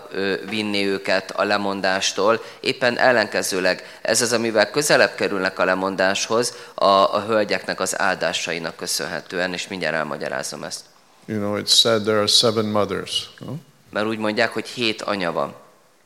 vinni 0.48 0.86
őket 0.86 1.30
a 1.30 1.44
lemondástól, 1.44 2.42
éppen 2.60 2.98
ellenkezőleg 2.98 3.98
ez 4.02 4.20
az, 4.22 4.32
amivel 4.32 4.70
közelebb 4.70 5.14
kerülnek 5.14 5.58
a 5.58 5.64
lemondáshoz, 5.64 6.54
a, 6.74 6.84
a 6.84 7.24
hölgyeknek 7.26 7.80
az 7.80 8.00
áldásainak 8.00 8.76
köszönhetően, 8.76 9.52
és 9.52 9.68
mindjárt 9.68 9.94
elmagyarázom 9.94 10.64
ezt. 10.64 10.80
You 11.26 11.38
know, 11.38 11.60
it's 11.60 11.78
said 11.80 12.02
there 12.02 12.18
are 12.18 12.26
seven 12.26 12.64
mothers. 12.64 13.30
no? 13.38 13.52
Mert 13.90 14.06
úgy 14.06 14.18
mondják, 14.18 14.52
hogy 14.52 14.68
hét 14.68 15.02
anya 15.02 15.32
van. 15.32 15.54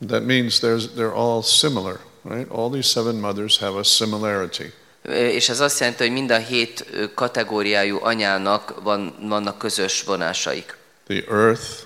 That 0.08 0.24
means 0.24 0.58
there's, 0.58 0.84
they're 0.96 1.14
all 1.14 1.42
similar, 1.42 1.98
right? 2.22 2.50
All 2.50 2.70
these 2.70 2.88
seven 2.88 3.14
mothers 3.14 3.58
have 3.58 3.78
a 3.78 3.82
similarity. 3.82 4.72
És 5.08 5.48
ez 5.48 5.60
azt 5.60 5.80
jelenti, 5.80 6.02
hogy 6.02 6.12
mind 6.12 6.30
a 6.30 6.38
hét 6.38 6.86
kategóriájú 7.14 7.98
anyának 8.02 8.82
van, 8.82 9.14
vannak 9.20 9.58
közös 9.58 10.02
vonásaik. 10.02 10.76
The 11.06 11.24
earth, 11.28 11.84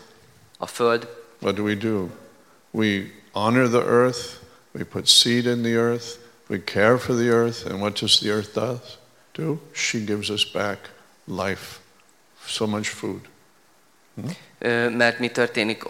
A 0.58 0.66
föld, 0.66 1.08
what 1.40 1.54
do 1.54 1.62
we 1.62 1.74
do? 1.74 2.08
We 2.70 3.10
honor 3.32 3.68
the 3.68 3.84
earth, 3.84 4.20
we 4.72 4.84
put 4.84 5.06
seed 5.08 5.44
in 5.44 5.62
the 5.62 5.74
earth, 5.74 6.06
we 6.48 6.62
care 6.64 6.98
for 6.98 7.14
the 7.16 7.28
earth, 7.28 7.66
and 7.66 7.80
what 7.80 8.00
does 8.00 8.18
the 8.18 8.30
earth 8.30 8.54
does? 8.54 8.98
do? 9.32 9.60
She 9.72 10.04
gives 10.04 10.30
us 10.30 10.44
back 10.44 10.90
life, 11.26 11.80
so 12.46 12.66
much 12.66 12.88
food. 12.88 13.20
Ö, 14.14 14.22
mert 14.96 15.18
mi 15.18 15.30
történik, 15.30 15.82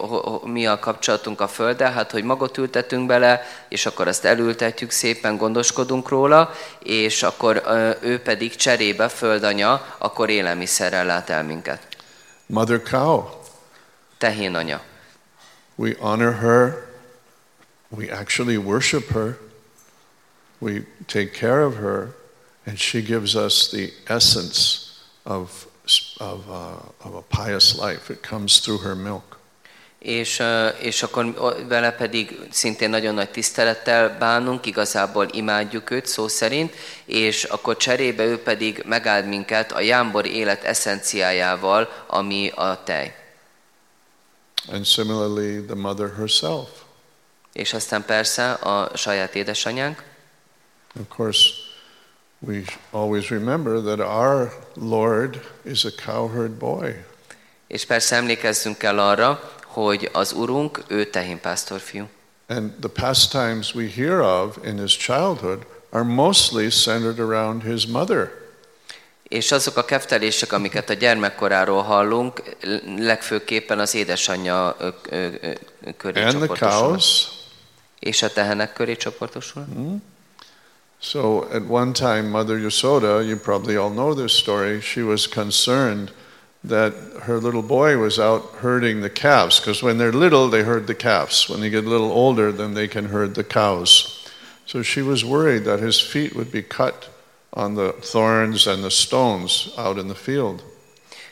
mi 0.43 0.67
a 0.67 0.79
kapcsolatunk 0.79 1.41
a 1.41 1.47
Földdel, 1.47 1.91
hát 1.91 2.11
hogy 2.11 2.23
magot 2.23 2.57
ültetünk 2.57 3.07
bele, 3.07 3.43
és 3.69 3.85
akkor 3.85 4.07
azt 4.07 4.25
elültetjük 4.25 4.91
szépen, 4.91 5.37
gondoskodunk 5.37 6.09
róla, 6.09 6.53
és 6.83 7.23
akkor 7.23 7.63
ő 8.01 8.19
pedig 8.19 8.55
cserébe, 8.55 9.07
földanya, 9.07 9.95
akkor 9.97 10.29
élelmiszerrel 10.29 11.05
lát 11.05 11.29
el 11.29 11.43
minket. 11.43 11.87
Mother 12.45 12.81
cow, 12.81 13.23
Tehén 14.17 14.55
anya. 14.55 14.81
we 15.77 15.95
honor 15.95 16.31
her, 16.33 16.85
we 17.89 18.09
actually 18.09 18.57
worship 18.57 19.05
her, 19.05 19.37
we 20.59 20.85
take 21.07 21.33
care 21.33 21.63
of 21.63 21.75
her, 21.75 22.13
and 22.65 22.79
she 22.79 23.01
gives 23.01 23.35
us 23.35 23.71
the 23.71 23.91
essence 24.07 25.01
of, 25.25 25.67
of, 26.17 26.47
uh, 26.47 26.55
of 27.05 27.13
a 27.13 27.43
pious 27.43 27.73
life. 27.73 28.13
It 28.13 28.27
comes 28.27 28.59
through 28.59 28.83
her 28.83 28.93
milk. 28.95 29.39
És, 29.99 30.39
ö, 30.39 30.67
és 30.67 31.03
akkor 31.03 31.25
o- 31.37 31.67
vele 31.67 31.91
pedig 31.91 32.39
szintén 32.51 32.89
nagyon 32.89 33.13
nagy 33.13 33.29
tisztelettel 33.29 34.17
bánunk, 34.17 34.65
igazából 34.65 35.27
imádjuk 35.31 35.89
őt 35.89 36.05
szó 36.05 36.27
szerint, 36.27 36.73
és 37.05 37.43
akkor 37.43 37.77
cserébe 37.77 38.23
ő 38.23 38.41
pedig 38.41 38.83
megáld 38.85 39.25
minket 39.27 39.71
a 39.71 39.79
jámbor 39.79 40.25
élet 40.25 40.63
eszenciájával, 40.63 42.03
ami 42.07 42.51
a 42.55 42.83
tej. 42.83 43.15
And 44.71 44.85
similarly, 44.85 45.65
the 45.65 45.75
mother 45.75 46.13
herself. 46.17 46.69
És 47.53 47.73
aztán 47.73 48.05
persze 48.05 48.51
a 48.51 48.97
saját 48.97 49.35
édesanyánk, 49.35 50.03
Of 50.99 51.05
course, 51.15 51.49
we 52.41 52.63
always 52.91 53.29
remember 53.29 53.81
that 53.81 53.99
our 53.99 54.51
Lord 54.75 55.41
is 55.63 55.85
a 55.85 55.91
cowherd 55.91 56.51
boy. 56.51 57.05
és 57.67 57.85
persze 57.85 58.15
emlékezzünk 58.15 58.77
kell 58.77 58.99
arra, 58.99 59.51
hogy 59.65 60.09
az 60.11 60.31
Urunk, 60.31 60.83
ő 60.87 61.09
tehénpásztor 61.09 61.79
fiú. 61.79 62.07
And 62.47 62.71
the 62.79 62.89
pastimes 62.89 63.73
we 63.73 63.87
hear 63.95 64.19
of 64.19 64.57
in 64.65 64.79
his 64.79 64.97
childhood 64.97 65.65
are 65.89 66.03
mostly 66.03 66.67
centered 66.67 67.19
around 67.19 67.63
his 67.63 67.85
mother. 67.85 68.31
És 69.23 69.51
azok 69.51 69.77
a 69.77 69.85
keftelések, 69.85 70.51
amiket 70.51 70.89
a 70.89 70.93
gyermekkoráról 70.93 71.81
hallunk, 71.81 72.41
legfőképpen 72.97 73.79
az 73.79 73.95
édesanyja 73.95 74.77
köré 75.97 76.21
And 76.23 76.49
the 76.49 76.69
cows, 76.69 77.27
És 77.99 78.21
a 78.21 78.33
tehenek 78.33 78.73
köré 78.73 78.95
csoportosul. 78.95 79.65
So 81.03 81.49
at 81.49 81.65
one 81.65 81.93
time, 81.93 82.29
Mother 82.29 82.59
Yasoda, 82.59 83.27
you 83.27 83.35
probably 83.35 83.75
all 83.75 83.89
know 83.89 84.13
this 84.13 84.33
story, 84.33 84.79
she 84.81 85.01
was 85.01 85.25
concerned 85.25 86.11
that 86.63 86.93
her 87.23 87.39
little 87.39 87.63
boy 87.63 87.97
was 87.97 88.19
out 88.19 88.43
herding 88.57 89.01
the 89.01 89.09
calves, 89.09 89.59
because 89.59 89.81
when 89.81 89.97
they're 89.97 90.11
little, 90.11 90.47
they 90.47 90.61
herd 90.61 90.85
the 90.85 90.93
calves. 90.93 91.49
When 91.49 91.59
they 91.59 91.71
get 91.71 91.85
a 91.85 91.89
little 91.89 92.11
older, 92.11 92.51
then 92.51 92.75
they 92.75 92.87
can 92.87 93.05
herd 93.05 93.33
the 93.33 93.43
cows. 93.43 94.29
So 94.67 94.83
she 94.83 95.01
was 95.01 95.25
worried 95.25 95.65
that 95.65 95.79
his 95.79 95.99
feet 95.99 96.35
would 96.35 96.51
be 96.51 96.61
cut 96.61 97.09
on 97.51 97.73
the 97.73 97.93
thorns 97.93 98.67
and 98.67 98.83
the 98.83 98.91
stones 98.91 99.73
out 99.79 99.97
in 99.97 100.07
the 100.07 100.15
field. 100.15 100.63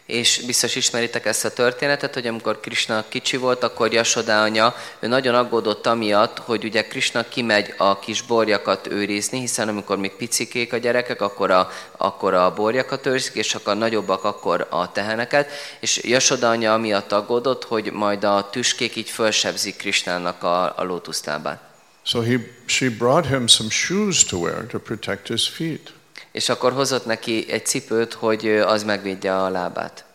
És 0.10 0.41
biztos 0.45 0.76
ismeritek 0.76 1.26
ezt 1.26 1.45
a 1.45 1.53
történetet, 1.53 2.14
hogy 2.14 2.28
amikor 2.28 2.60
Krishna 2.60 3.05
kicsi 3.10 3.38
volt, 3.38 3.64
akkor 3.64 3.93
Jasoda 3.93 4.41
anya, 4.41 4.76
ő 4.99 5.07
nagyon 5.07 5.36
aggódott 5.36 5.88
amiatt, 5.88 6.38
hogy 6.38 6.64
ugye 6.64 6.88
Krishna 6.88 7.24
kimegy 7.24 7.74
a 7.78 7.99
kis 7.99 8.22
borjakat 8.22 8.88
őrizni, 8.88 9.39
hiszen 9.39 9.68
amikor 9.68 9.97
még 9.97 10.12
picikék 10.12 10.74
a 10.74 10.78
gyerekek, 10.78 11.22
akkor 11.22 11.51
a, 11.51 11.72
akkor 11.97 12.34
a 12.34 12.53
borjakat 12.53 13.05
őrzik, 13.05 13.34
és 13.34 13.55
akkor 13.55 13.78
nagyobbak, 13.78 14.24
akkor 14.24 14.68
a 14.70 14.91
teheneket. 14.91 15.51
És 15.80 16.03
Jasoda 16.03 16.49
anya 16.49 16.74
amiatt 16.74 17.12
aggódott, 17.12 17.64
hogy 17.64 17.91
majd 17.91 18.24
a 18.24 18.49
tüskék 18.51 18.95
így 18.95 19.10
fölsebzik 19.10 19.78
Krishnának 19.78 20.43
a, 20.43 20.78
a 20.78 20.84
lótusztábát. 20.84 21.62
So 22.03 22.22
he, 22.22 22.38
she 22.66 22.89
brought 22.89 23.28
him 23.28 23.47
some 23.47 23.70
shoes 23.70 24.24
to 24.24 24.38
wear 24.38 24.66
to 24.66 24.80
protect 24.80 25.28
his 25.28 25.47
feet. 25.47 25.93
És 26.32 26.50
akkor 26.50 26.72
hozott 26.72 27.06
neki 27.06 27.52
egy 27.52 27.66
cipőt, 27.66 28.14
hogy 28.14 28.48
az 28.48 28.84
megvédje 28.84 29.36
a 29.36 29.50
lábát. 29.50 30.06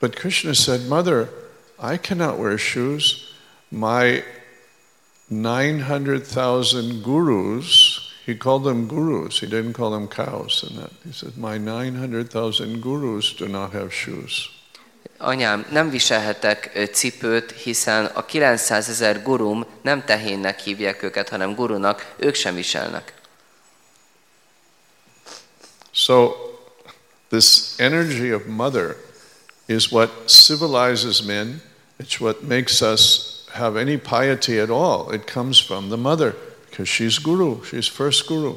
But 0.00 0.14
Krishna 0.14 0.52
said, 0.52 0.86
Mother, 0.88 1.28
I 1.92 1.96
cannot 1.96 2.38
wear 2.38 2.58
shoes. 2.58 3.14
My 3.68 4.22
900,000 5.28 7.02
gurus, 7.02 8.00
he 8.26 8.34
called 8.34 8.64
them 8.64 8.86
gurus, 8.86 9.40
he 9.40 9.46
didn't 9.46 9.74
call 9.74 9.90
them 9.90 10.08
cows 10.08 10.64
in 10.68 10.76
that. 10.76 10.90
He 11.04 11.12
said, 11.12 11.36
My 11.36 11.58
900,000 11.58 12.80
gurus 12.80 13.34
do 13.34 13.46
not 13.46 13.72
have 13.72 13.90
shoes. 13.90 14.58
Anyám, 15.18 15.66
nem 15.70 15.90
viselhetek 15.90 16.88
cipőt, 16.92 17.50
hiszen 17.52 18.04
a 18.04 18.24
900 18.24 18.88
ezer 18.88 19.22
gurum 19.22 19.66
nem 19.82 20.04
tehénnek 20.04 20.60
hívják 20.60 21.02
őket, 21.02 21.28
hanem 21.28 21.54
gurunak, 21.54 22.14
ők 22.16 22.34
sem 22.34 22.54
viselnek. 22.54 23.19
So, 26.00 26.34
this 27.28 27.78
energy 27.78 28.30
of 28.30 28.46
mother 28.46 28.96
is 29.68 29.92
what 29.92 30.30
civilizes 30.30 31.22
men. 31.22 31.60
It's 31.98 32.18
what 32.18 32.42
makes 32.42 32.80
us 32.80 33.46
have 33.52 33.76
any 33.76 33.98
piety 33.98 34.58
at 34.60 34.70
all. 34.70 35.10
It 35.10 35.26
comes 35.26 35.58
from 35.58 35.90
the 35.90 35.98
mother 35.98 36.34
because 36.70 36.88
she's 36.88 37.18
guru, 37.18 37.62
she's 37.64 37.86
first 37.86 38.26
guru. 38.26 38.54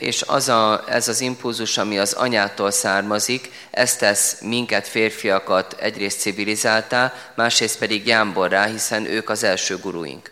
És 0.00 0.22
az 0.22 0.48
a, 0.48 0.84
ez 0.88 1.08
az 1.08 1.20
impulzus, 1.20 1.78
ami 1.78 1.98
az 1.98 2.12
anyától 2.12 2.70
származik, 2.70 3.50
ez 3.70 3.96
tesz 3.96 4.40
minket, 4.40 4.88
férfiakat 4.88 5.72
egyrészt 5.72 6.20
civilizáltá, 6.20 7.14
másrészt 7.36 7.78
pedig 7.78 8.06
jámborrá, 8.06 8.64
hiszen 8.64 9.06
ők 9.06 9.28
az 9.28 9.42
első 9.42 9.76
guruink. 9.76 10.30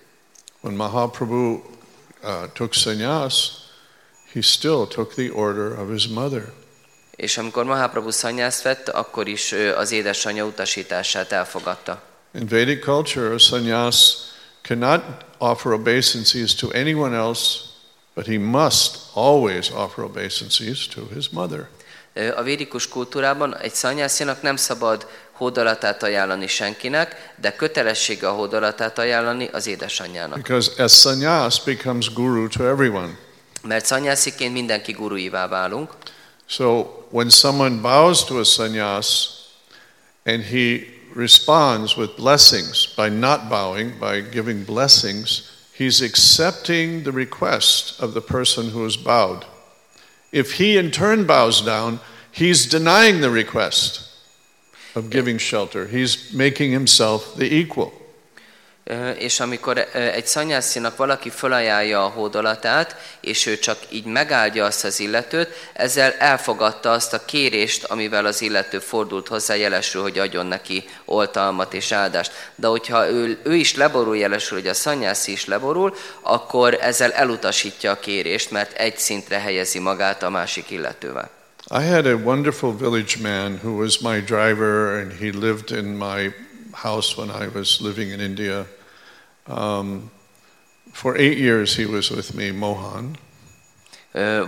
When 0.60 0.76
Mahaprabhu 0.76 1.52
uh, 2.22 2.52
took 2.52 2.72
sannyas, 2.72 3.59
he 4.32 4.40
still 4.40 4.86
took 4.86 5.14
the 5.14 5.30
order 5.32 5.78
of 5.78 5.90
his 5.90 6.08
mother. 6.08 6.52
És 7.16 7.38
amikor 7.38 7.64
Mahaprabhu 7.64 8.10
szanyászt 8.10 8.62
vett, 8.62 8.88
akkor 8.88 9.28
is 9.28 9.54
az 9.76 9.90
édesanyja 9.90 10.44
utasítását 10.44 11.32
elfogadta. 11.32 12.02
In 12.34 12.46
Vedic 12.48 12.84
culture, 12.84 13.34
a 13.34 13.38
sannyas 13.38 14.14
cannot 14.62 15.02
offer 15.38 15.72
obeisances 15.72 16.54
to 16.54 16.68
anyone 16.74 17.16
else, 17.16 17.58
but 18.14 18.26
he 18.26 18.38
must 18.38 18.96
always 19.14 19.70
offer 19.70 20.04
obeisances 20.04 20.88
to 20.88 21.00
his 21.14 21.28
mother. 21.28 21.68
A 22.36 22.42
védikus 22.42 22.88
kultúrában 22.88 23.56
egy 23.56 23.74
szanyászinak 23.74 24.42
nem 24.42 24.56
szabad 24.56 25.06
hódolatát 25.32 26.02
ajánlani 26.02 26.46
senkinek, 26.46 27.32
de 27.36 27.56
kötelessége 27.56 28.28
a 28.28 28.32
hódolatát 28.32 28.98
ajánlani 28.98 29.48
az 29.52 29.66
édesanyjának. 29.66 30.36
Because 30.36 30.82
as 30.82 31.00
sannyas 31.00 31.64
becomes 31.64 32.12
guru 32.12 32.48
to 32.48 32.64
everyone. 32.64 33.18
Mert 33.62 33.84
szanyásziként 33.84 34.52
mindenki 34.52 34.92
guruivá 34.92 35.48
válunk, 35.48 35.90
So 36.50 37.06
when 37.10 37.30
someone 37.30 37.80
bows 37.80 38.24
to 38.24 38.40
a 38.40 38.44
sannyas 38.44 39.46
and 40.24 40.42
he 40.42 40.84
responds 41.14 41.96
with 41.96 42.16
blessings 42.16 42.86
by 42.96 43.08
not 43.08 43.48
bowing, 43.48 43.92
by 44.00 44.20
giving 44.20 44.64
blessings, 44.64 45.48
he's 45.72 46.02
accepting 46.02 47.04
the 47.04 47.12
request 47.12 48.00
of 48.00 48.14
the 48.14 48.20
person 48.20 48.70
who 48.70 48.84
is 48.84 48.96
bowed. 48.96 49.44
If 50.32 50.54
he 50.54 50.76
in 50.76 50.90
turn 50.90 51.24
bows 51.24 51.62
down, 51.62 52.00
he's 52.32 52.66
denying 52.66 53.20
the 53.20 53.30
request 53.30 54.08
of 54.96 55.08
giving 55.08 55.38
shelter. 55.38 55.86
He's 55.86 56.32
making 56.32 56.72
himself 56.72 57.36
the 57.36 57.54
equal. 57.54 57.92
És 59.18 59.40
amikor 59.40 59.78
egy 59.92 60.26
szanyászinak 60.26 60.96
valaki 60.96 61.30
fölajánlja 61.30 62.04
a 62.04 62.08
hódolatát, 62.08 62.96
és 63.20 63.46
ő 63.46 63.58
csak 63.58 63.78
így 63.88 64.04
megáldja 64.04 64.64
azt 64.64 64.84
az 64.84 65.00
illetőt, 65.00 65.48
ezzel 65.72 66.14
elfogadta 66.18 66.90
azt 66.90 67.12
a 67.12 67.24
kérést, 67.24 67.84
amivel 67.84 68.26
az 68.26 68.42
illető 68.42 68.78
fordult 68.78 69.28
hozzá, 69.28 69.54
jelesül, 69.54 70.02
hogy 70.02 70.18
adjon 70.18 70.46
neki 70.46 70.84
oltalmat 71.04 71.74
és 71.74 71.92
áldást. 71.92 72.32
De 72.54 72.66
hogyha 72.66 73.08
ő, 73.08 73.38
ő 73.42 73.54
is 73.54 73.76
leborul, 73.76 74.16
jelesül, 74.16 74.58
hogy 74.58 74.68
a 74.68 74.74
szanyászi 74.74 75.32
is 75.32 75.46
leborul, 75.46 75.96
akkor 76.20 76.78
ezzel 76.80 77.12
elutasítja 77.12 77.90
a 77.90 77.98
kérést, 77.98 78.50
mert 78.50 78.72
egy 78.72 78.98
szintre 78.98 79.38
helyezi 79.38 79.78
magát 79.78 80.22
a 80.22 80.30
másik 80.30 80.70
illetővel. 80.70 81.30
I 81.70 81.86
had 81.86 82.06
a 82.06 82.14
wonderful 82.14 82.76
village 82.76 83.16
man 83.22 83.60
who 83.62 83.76
was 83.76 83.98
my 83.98 84.20
driver, 84.20 85.00
and 85.00 85.12
he 85.12 85.30
lived 85.30 85.70
in 85.70 85.84
my 85.84 86.32
house 86.72 87.14
when 87.16 87.28
I 87.28 87.48
was 87.54 87.80
living 87.80 88.10
in 88.12 88.20
India. 88.20 88.66
Um, 89.50 90.10
for 90.92 91.16
eight 91.16 91.38
years, 91.38 91.76
he 91.76 91.86
was 91.86 92.10
with 92.10 92.34
me, 92.34 92.52
Mohan. 92.52 93.16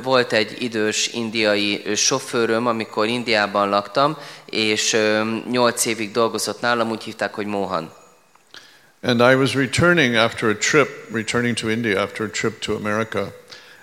Volt 0.02 0.32
egy 0.32 0.62
idős 0.62 1.08
indiai 1.12 1.94
sofőröm, 1.94 2.66
amikor 2.66 3.06
Indiában 3.06 3.68
laktam, 3.68 4.16
és 4.44 4.96
nyolc 5.50 5.84
évig 5.84 6.12
dolgozott 6.12 6.60
nálam, 6.60 6.90
úgy 6.90 7.02
hívták, 7.02 7.34
hogy 7.34 7.46
Mohan. 7.46 7.92
And 9.02 9.20
I 9.20 9.34
was 9.34 9.54
returning 9.54 10.14
after 10.14 10.48
a 10.48 10.56
trip, 10.56 10.88
returning 11.12 11.56
to 11.56 11.68
India 11.68 12.02
after 12.02 12.26
a 12.26 12.30
trip 12.30 12.60
to 12.60 12.74
America. 12.74 13.32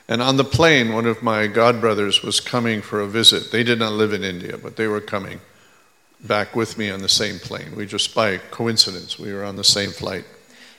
And 0.07 0.21
on 0.21 0.35
the 0.35 0.45
plane, 0.45 0.93
one 0.93 1.09
of 1.09 1.21
my 1.21 1.47
godbrothers 1.47 2.23
was 2.23 2.39
coming 2.41 2.83
for 2.83 2.99
a 3.01 3.07
visit. 3.07 3.51
They 3.51 3.63
did 3.63 3.79
not 3.79 3.91
live 3.91 4.13
in 4.15 4.23
India, 4.23 4.57
but 4.57 4.75
they 4.75 4.87
were 4.87 5.01
coming 5.01 5.39
back 6.19 6.55
with 6.55 6.77
me 6.77 6.89
on 6.93 6.99
the 6.99 7.09
same 7.09 7.39
plane. 7.39 7.75
We 7.75 7.85
just, 7.85 8.15
by 8.15 8.39
coincidence, 8.49 9.19
we 9.19 9.33
were 9.33 9.43
on 9.43 9.55
the 9.55 9.63
same 9.63 9.91
flight. 9.91 10.25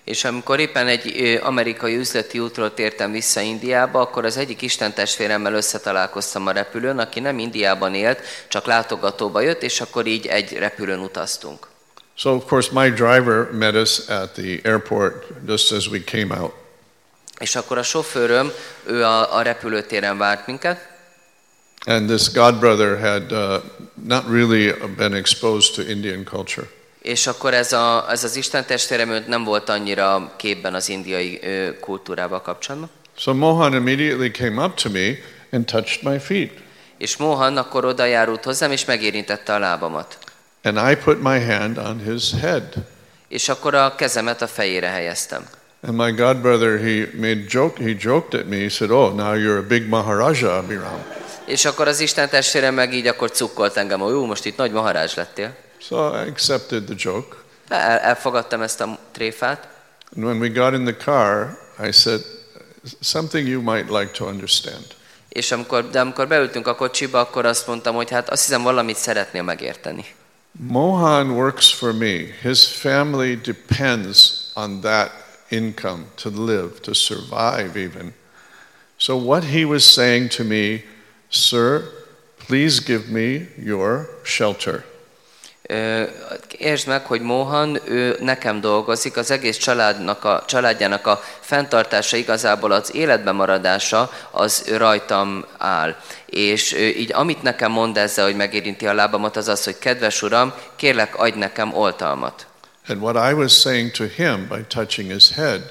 És 0.04 0.24
amikor 0.24 0.60
éppen 0.60 0.86
egy 0.86 1.38
amerikai 1.42 1.96
üzleti 1.96 2.38
útról 2.38 2.74
tértem 2.74 3.12
vissza 3.12 3.40
Indiába, 3.40 4.00
akkor 4.00 4.24
az 4.24 4.36
egyik 4.36 4.62
Isten 4.62 4.94
testvéremmel 4.94 5.54
összetalálkoztam 5.54 6.46
a 6.46 6.52
repülőn, 6.52 6.98
aki 6.98 7.20
nem 7.20 7.38
Indiában 7.38 7.94
élt, 7.94 8.20
csak 8.48 8.66
látogatóba 8.66 9.40
jött, 9.40 9.62
és 9.62 9.80
akkor 9.80 10.06
így 10.06 10.26
egy 10.26 10.52
repülőn 10.52 10.98
utaztunk. 10.98 11.68
So, 12.14 12.34
of 12.34 12.44
course, 12.46 12.70
my 12.72 12.90
driver 12.90 13.50
met 13.52 13.74
us 13.74 13.98
at 14.08 14.30
the 14.30 14.58
airport 14.64 15.24
just 15.46 15.72
as 15.72 15.86
we 15.88 15.98
came 16.04 16.40
out. 16.40 16.52
És 17.38 17.56
akkor 17.56 17.78
a 17.78 17.82
sofőröm, 17.82 18.52
ő 18.86 19.04
a, 19.04 19.36
a 19.36 19.42
repülőtéren 19.42 20.18
várt 20.18 20.46
minket, 20.46 20.88
And 21.86 22.08
this 22.08 22.28
godbrother 22.28 22.98
had 22.98 23.32
uh, 23.32 23.62
not 23.96 24.28
really 24.28 24.72
been 24.96 25.14
exposed 25.14 25.74
to 25.76 25.82
Indian 25.82 26.24
culture. 26.24 26.68
És 27.02 27.26
akkor 27.26 27.54
ez, 27.54 27.72
a, 27.72 28.06
ez 28.10 28.24
az 28.24 28.36
Isten 28.36 28.64
testvérem 28.66 29.24
nem 29.26 29.44
volt 29.44 29.68
annyira 29.68 30.32
képben 30.36 30.74
az 30.74 30.88
indiai 30.88 31.40
ö, 31.42 31.78
kultúrával 31.78 32.42
kapcsolatban. 32.42 32.90
So 33.16 33.34
Mohan 33.34 33.74
immediately 33.74 34.30
came 34.30 34.64
up 34.64 34.74
to 34.74 34.90
me 34.90 35.14
and 35.52 35.64
touched 35.64 36.02
my 36.02 36.18
feet. 36.18 36.52
És 36.98 37.16
Mohan 37.16 37.56
akkor 37.56 37.84
oda 37.84 38.04
járult 38.04 38.44
hozzám, 38.44 38.72
és 38.72 38.84
megérintette 38.84 39.54
a 39.54 39.58
lábamat. 39.58 40.18
And 40.62 40.90
I 40.90 40.96
put 40.96 41.22
my 41.22 41.44
hand 41.44 41.78
on 41.78 42.02
his 42.12 42.30
head. 42.40 42.62
És 43.28 43.48
akkor 43.48 43.74
a 43.74 43.94
kezemet 43.94 44.42
a 44.42 44.46
fejére 44.46 44.86
helyeztem. 44.86 45.46
And 45.82 45.96
my 45.96 46.10
godbrother, 46.10 46.78
he 46.78 47.06
made 47.14 47.44
joke, 47.48 47.82
he 47.82 47.94
joked 47.98 48.40
at 48.40 48.48
me. 48.48 48.56
He 48.56 48.68
said, 48.68 48.90
"Oh, 48.90 49.14
now 49.14 49.34
you're 49.34 49.58
a 49.58 49.66
big 49.66 49.88
Maharaja, 49.88 50.56
Abhiram." 50.56 51.04
És 51.44 51.64
akkor 51.64 51.88
az 51.88 52.00
Isten 52.00 52.28
testvérem 52.28 52.74
meg 52.74 52.94
így 52.94 53.06
akkor 53.06 53.30
cukkolt 53.30 53.76
engem, 53.76 54.00
hogy 54.00 54.12
jó, 54.12 54.26
most 54.26 54.44
itt 54.44 54.56
nagy 54.56 54.72
maharázs 54.72 55.14
lettél. 55.14 55.56
So 55.80 56.14
I 56.14 56.28
accepted 56.28 56.84
the 56.84 56.94
joke. 56.98 57.36
El, 57.68 57.98
elfogadtam 57.98 58.62
ezt 58.62 58.80
a 58.80 58.98
tréfát, 59.10 59.68
And 60.16 60.24
when 60.24 60.40
we 60.40 60.48
got 60.48 60.74
in 60.74 60.84
the 60.84 60.96
car, 60.96 61.58
I 61.88 61.92
said, 61.92 62.20
"Something 63.00 63.48
you 63.48 63.60
might 63.62 63.88
like 63.88 64.10
to 64.10 64.24
understand." 64.24 64.98
és 65.30 65.52
amikor, 65.52 65.90
de 65.90 66.00
amikor 66.00 66.28
beültünk 66.28 66.66
a 66.66 66.74
kocsiba, 66.74 67.20
akkor 67.20 67.44
azt 67.44 67.66
mondtam, 67.66 67.94
hogy 67.94 68.10
hát 68.10 68.30
azt 68.30 68.44
hiszem 68.44 68.62
valamit 68.62 68.96
szeretnél 68.96 69.42
megérteni. 69.42 70.04
Mohan 70.52 71.30
works 71.30 71.74
for 71.74 71.92
me. 71.92 72.16
His 72.42 72.66
family 72.66 73.34
depends 73.36 74.32
on 74.54 74.80
that 74.80 75.10
income 75.48 76.04
to 76.22 76.30
live, 76.44 76.80
to 76.80 76.92
survive 76.92 77.70
even. 77.74 78.14
So, 78.96 79.16
what 79.16 79.44
he 79.44 79.64
was 79.64 79.84
saying 79.84 80.30
to 80.30 80.44
me, 80.44 80.84
Sir, 81.28 81.82
please 82.46 82.82
give 82.84 83.08
me 83.08 83.48
your 83.64 84.08
shelter. 84.24 84.84
Értsd 86.58 86.86
meg, 86.86 87.06
hogy 87.06 87.20
Mohan, 87.20 87.80
ő 87.84 88.16
nekem 88.20 88.60
dolgozik, 88.60 89.16
az 89.16 89.30
egész 89.30 89.56
családnak 89.56 90.24
a, 90.24 90.42
családjának 90.46 91.06
a 91.06 91.22
fenntartása, 91.40 92.16
igazából 92.16 92.72
az 92.72 92.94
életben 92.94 93.34
maradása, 93.34 94.10
az 94.30 94.64
rajtam 94.76 95.44
áll. 95.58 95.96
És 96.26 96.72
így 96.72 97.12
amit 97.12 97.42
nekem 97.42 97.72
mond 97.72 97.96
ezzel, 97.96 98.24
hogy 98.24 98.36
megérinti 98.36 98.86
a 98.86 98.94
lábamat, 98.94 99.36
az 99.36 99.48
az, 99.48 99.64
hogy 99.64 99.78
kedves 99.78 100.22
uram, 100.22 100.54
kérlek, 100.76 101.18
adj 101.18 101.38
nekem 101.38 101.74
oltalmat. 101.74 102.46
And 102.88 103.02
what 103.02 103.30
I 103.30 103.34
was 103.34 103.52
saying 103.52 103.90
to 103.90 104.04
him 104.04 104.48
by 104.48 104.64
touching 104.68 105.12
his 105.12 105.30
head 105.30 105.62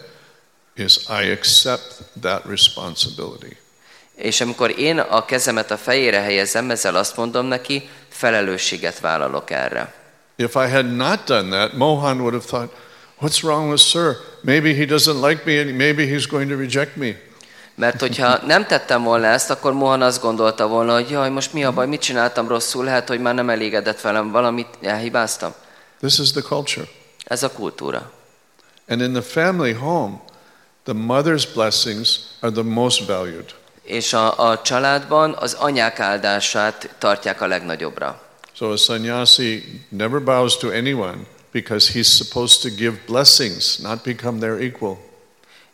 is, 0.75 0.97
I 0.97 1.31
accept 1.31 2.01
that 2.21 2.45
responsibility. 2.45 3.57
És 4.15 4.41
amikor 4.41 4.79
én 4.79 4.99
a 4.99 5.25
kezemet 5.25 5.71
a 5.71 5.77
fejére 5.77 6.19
helyezem, 6.19 6.69
ezzel 6.69 6.95
azt 6.95 7.17
mondom 7.17 7.45
neki, 7.45 7.89
felelősséget 8.19 8.99
vállalok 8.99 9.51
erre. 9.51 9.93
If 10.35 10.55
I 10.55 10.67
had 10.69 10.95
not 10.95 11.23
done 11.25 11.49
that, 11.49 11.73
Mohan 11.73 12.19
would 12.19 12.33
have 12.33 12.45
thought, 12.45 12.71
What's 13.21 13.43
wrong 13.43 13.69
with 13.69 13.81
Sir? 13.81 14.17
Maybe 14.41 14.73
he 14.73 14.85
doesn't 14.85 15.21
like 15.27 15.45
me 15.45 15.59
and 15.59 15.77
maybe 15.77 16.05
he's 16.05 16.25
going 16.25 16.49
to 16.49 16.55
reject 16.55 16.95
me. 16.95 17.15
Mert 17.75 17.99
hogyha 17.99 18.45
nem 18.45 18.65
tettem 18.65 19.03
volna 19.03 19.25
ezt, 19.25 19.49
akkor 19.49 19.73
Mohan 19.73 20.01
azt 20.01 20.21
gondolta 20.21 20.67
volna, 20.67 20.93
hogy 20.93 21.09
jaj, 21.09 21.29
most 21.29 21.53
mi 21.53 21.63
a 21.63 21.71
baj, 21.71 21.87
mit 21.87 22.01
csináltam 22.01 22.47
rosszul, 22.47 22.83
lehet, 22.83 23.07
hogy 23.07 23.19
már 23.19 23.33
nem 23.33 23.49
elégedett 23.49 24.01
velem, 24.01 24.31
valamit 24.31 24.67
elhibáztam. 24.81 25.53
This 25.99 26.19
is 26.19 26.31
the 26.31 26.41
culture. 26.41 26.87
Ez 27.23 27.43
a 27.43 27.51
kultúra. 27.51 28.11
And 28.89 29.01
in 29.01 29.11
the 29.11 29.21
family 29.21 29.73
home, 29.73 30.21
the 30.83 30.93
mother's 30.93 31.53
blessings 31.53 32.19
are 32.39 32.51
the 32.51 32.63
most 32.63 33.07
valued. 33.07 33.53
És 33.89 34.13
a, 34.13 34.49
a 34.49 34.61
családban 34.61 35.33
az 35.39 35.53
anyák 35.53 35.99
áldását 35.99 36.95
tartják 36.97 37.41
a 37.41 37.47
legnagyobbra. 37.47 38.21
So 38.53 38.71
a 38.71 38.77
sannyasi 38.77 39.63
never 39.89 40.23
bows 40.23 40.57
to 40.57 40.67
anyone 40.67 41.17
because 41.51 41.91
he's 41.93 42.07
supposed 42.07 42.61
to 42.61 42.69
give 42.77 42.99
blessings, 43.05 43.77
not 43.77 44.03
become 44.03 44.39
their 44.39 44.61
equal. 44.61 44.97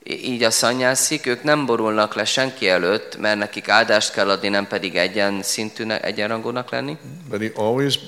Így 0.04 0.44
a 0.44 0.52
szanyászik, 0.52 1.26
ők 1.26 1.44
nem 1.44 1.66
borulnak 1.66 2.14
le 2.14 2.26
senki 2.26 2.70
előtt, 2.70 3.18
mert 3.18 3.38
nekik 3.38 3.70
áldást 3.70 4.12
kell 4.12 4.30
adni, 4.30 4.48
nem 4.48 4.68
pedig 4.68 4.96
egyen 4.96 5.44
szintűnek, 5.44 6.06
egyenrangúnak 6.06 6.72
lenni. 6.72 6.98
But 7.30 7.42
he 7.42 7.52
always 7.56 8.00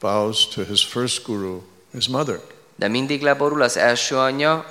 bows 0.00 0.48
to 0.48 0.62
his 0.62 0.84
first 0.84 1.26
guru, 1.26 1.60
his 1.92 2.08
mother. 2.08 2.40
De 2.76 2.88
mindig 2.88 3.22
leborul 3.22 3.62
az 3.62 3.76
első 3.76 4.16
anyja, 4.16 4.66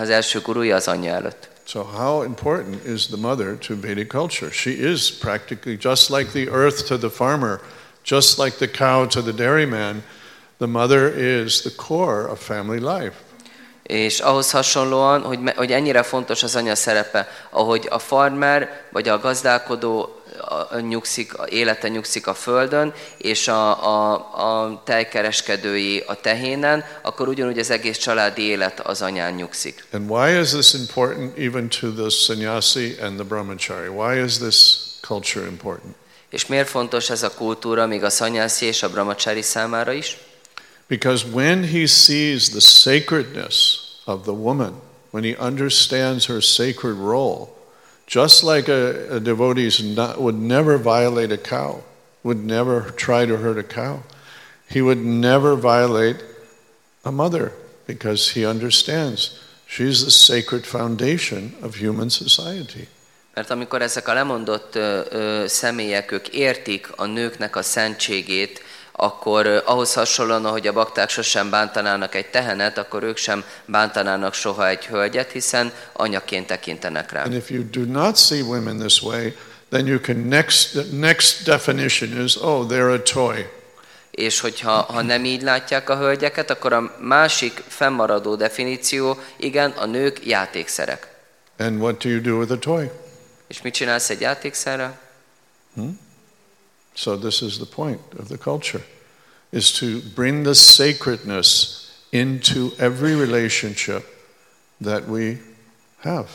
az 0.00 0.10
első 0.10 0.40
gurúja 0.40 0.76
az 0.76 0.88
anyja 0.88 1.12
előtt. 1.12 1.50
So, 1.64 1.84
how 1.84 2.22
important 2.22 2.84
is 2.84 3.08
the 3.08 3.16
mother 3.16 3.56
to 3.56 3.74
Vedic 3.74 4.10
culture? 4.10 4.50
She 4.50 4.72
is 4.72 5.10
practically 5.10 5.76
just 5.76 6.10
like 6.10 6.32
the 6.32 6.48
earth 6.48 6.86
to 6.88 6.98
the 6.98 7.10
farmer, 7.10 7.60
just 8.02 8.38
like 8.38 8.58
the 8.58 8.68
cow 8.68 9.06
to 9.06 9.22
the 9.22 9.32
dairyman. 9.32 10.02
The 10.58 10.66
mother 10.66 11.08
is 11.08 11.62
the 11.62 11.70
core 11.70 12.26
of 12.26 12.40
family 12.40 12.80
life. 12.80 13.31
És 13.82 14.20
ahhoz 14.20 14.50
hasonlóan, 14.50 15.22
hogy, 15.22 15.38
hogy 15.56 15.72
ennyire 15.72 16.02
fontos 16.02 16.42
az 16.42 16.56
anya 16.56 16.74
szerepe, 16.74 17.28
ahogy 17.50 17.86
a 17.90 17.98
farmer 17.98 18.82
vagy 18.90 19.08
a 19.08 19.18
gazdálkodó 19.18 20.22
nyugszik, 20.88 21.32
élete 21.48 21.88
nyugszik 21.88 22.26
a 22.26 22.34
földön, 22.34 22.92
és 23.16 23.48
a, 23.48 23.86
a, 23.86 24.12
a 24.34 24.82
tejkereskedői 24.84 26.04
a 26.06 26.20
tehénen, 26.20 26.84
akkor 27.02 27.28
ugyanúgy 27.28 27.58
az 27.58 27.70
egész 27.70 27.98
családi 27.98 28.42
élet 28.42 28.80
az 28.80 29.02
anyán 29.02 29.32
nyugszik. 29.32 29.84
And 29.92 30.10
why 30.10 30.40
is 30.40 30.50
this 30.50 30.74
important 30.74 31.38
even 31.38 31.68
to 31.68 31.92
the 31.92 32.08
sannyasi 32.08 32.96
and 33.00 33.14
the 33.14 33.24
brahmachari? 33.24 33.88
Why 33.88 34.22
is 34.22 34.38
this 34.38 34.76
culture 35.00 35.46
important? 35.46 35.94
És 36.30 36.46
miért 36.46 36.68
fontos 36.68 37.10
ez 37.10 37.22
a 37.22 37.30
kultúra 37.30 37.86
még 37.86 38.04
a 38.04 38.10
szanyászi 38.10 38.66
és 38.66 38.82
a 38.82 38.90
brahmacsári 38.90 39.42
számára 39.42 39.92
is? 39.92 40.16
Because 40.88 41.24
when 41.24 41.64
he 41.64 41.86
sees 41.86 42.50
the 42.50 42.60
sacredness 42.60 44.00
of 44.06 44.24
the 44.24 44.34
woman, 44.34 44.74
when 45.10 45.24
he 45.24 45.36
understands 45.36 46.26
her 46.26 46.40
sacred 46.40 46.94
role, 46.94 47.56
just 48.06 48.44
like 48.44 48.68
a, 48.68 49.16
a 49.16 49.20
devotee 49.20 49.70
would 50.18 50.38
never 50.38 50.78
violate 50.78 51.32
a 51.32 51.38
cow, 51.38 51.82
would 52.22 52.44
never 52.44 52.90
try 52.96 53.26
to 53.26 53.36
hurt 53.36 53.58
a 53.58 53.62
cow, 53.62 54.02
he 54.68 54.80
would 54.80 55.04
never 55.04 55.56
violate 55.56 56.22
a 57.04 57.12
mother 57.12 57.52
because 57.86 58.30
he 58.30 58.46
understands 58.46 59.38
she's 59.66 60.04
the 60.04 60.10
sacred 60.10 60.64
foundation 60.66 61.54
of 61.62 61.76
human 61.76 62.10
society. 62.10 62.88
Mert 63.34 63.50
amikor 63.50 63.82
ezek 63.82 64.08
a 64.08 64.12
lemondott 64.12 64.74
ö, 64.74 65.00
ö, 65.10 65.44
személyek, 65.46 66.12
ők 66.12 66.28
értik 66.28 66.90
a 66.96 67.06
nőknek 67.06 67.56
a 67.56 67.62
szentségét, 67.62 68.62
akkor 68.92 69.62
ahhoz 69.64 69.94
hasonlóan, 69.94 70.44
ahogy 70.44 70.66
a 70.66 70.72
bakták 70.72 71.08
sosem 71.08 71.50
bántanának 71.50 72.14
egy 72.14 72.26
tehenet, 72.26 72.78
akkor 72.78 73.02
ők 73.02 73.16
sem 73.16 73.44
bántanának 73.64 74.34
soha 74.34 74.68
egy 74.68 74.86
hölgyet, 74.86 75.30
hiszen 75.30 75.72
anyaként 75.92 76.46
tekintenek 76.46 77.12
rá. 77.12 77.22
And 77.22 77.34
if 77.34 77.50
you 77.50 77.64
do 77.70 77.84
not 77.84 78.16
see 78.16 78.40
women 78.40 78.78
this 78.78 79.02
way, 79.02 79.36
then 79.68 79.86
you 79.86 80.00
can 80.00 80.16
next 80.16 80.70
the 80.72 80.84
next 80.90 81.44
definition 81.44 82.24
is 82.24 82.36
oh 82.36 82.66
they're 82.68 82.94
a 82.94 83.02
toy. 83.02 83.48
És 84.10 84.40
hogyha 84.40 84.70
ha 84.70 85.02
nem 85.02 85.24
így 85.24 85.42
látják 85.42 85.90
a 85.90 85.96
hölgyeket, 85.96 86.50
akkor 86.50 86.72
a 86.72 86.96
másik 86.98 87.62
fennmaradó 87.68 88.34
definíció, 88.34 89.18
igen, 89.36 89.70
a 89.70 89.86
nők 89.86 90.26
játékszerek. 90.26 91.08
And 91.58 91.80
what 91.80 92.02
do 92.02 92.08
you 92.08 92.20
do 92.20 92.36
with 92.36 92.52
a 92.52 92.58
toy? 92.58 92.90
És 93.48 93.62
mit 93.62 93.74
csinálsz 93.74 94.10
egy 94.10 94.20
játékszerrel? 94.20 94.98
So 96.94 97.16
this 97.16 97.40
is 97.40 97.56
the 97.56 97.66
point 97.74 98.00
of 98.18 98.26
the 98.28 98.38
culture 98.38 98.84
is 99.50 99.72
to 99.72 100.00
bring 100.14 100.42
the 100.44 100.54
sacredness 100.54 101.80
into 102.10 102.72
every 102.78 103.14
relationship 103.14 104.04
that 104.80 105.08
we 105.08 105.38
have. 106.00 106.28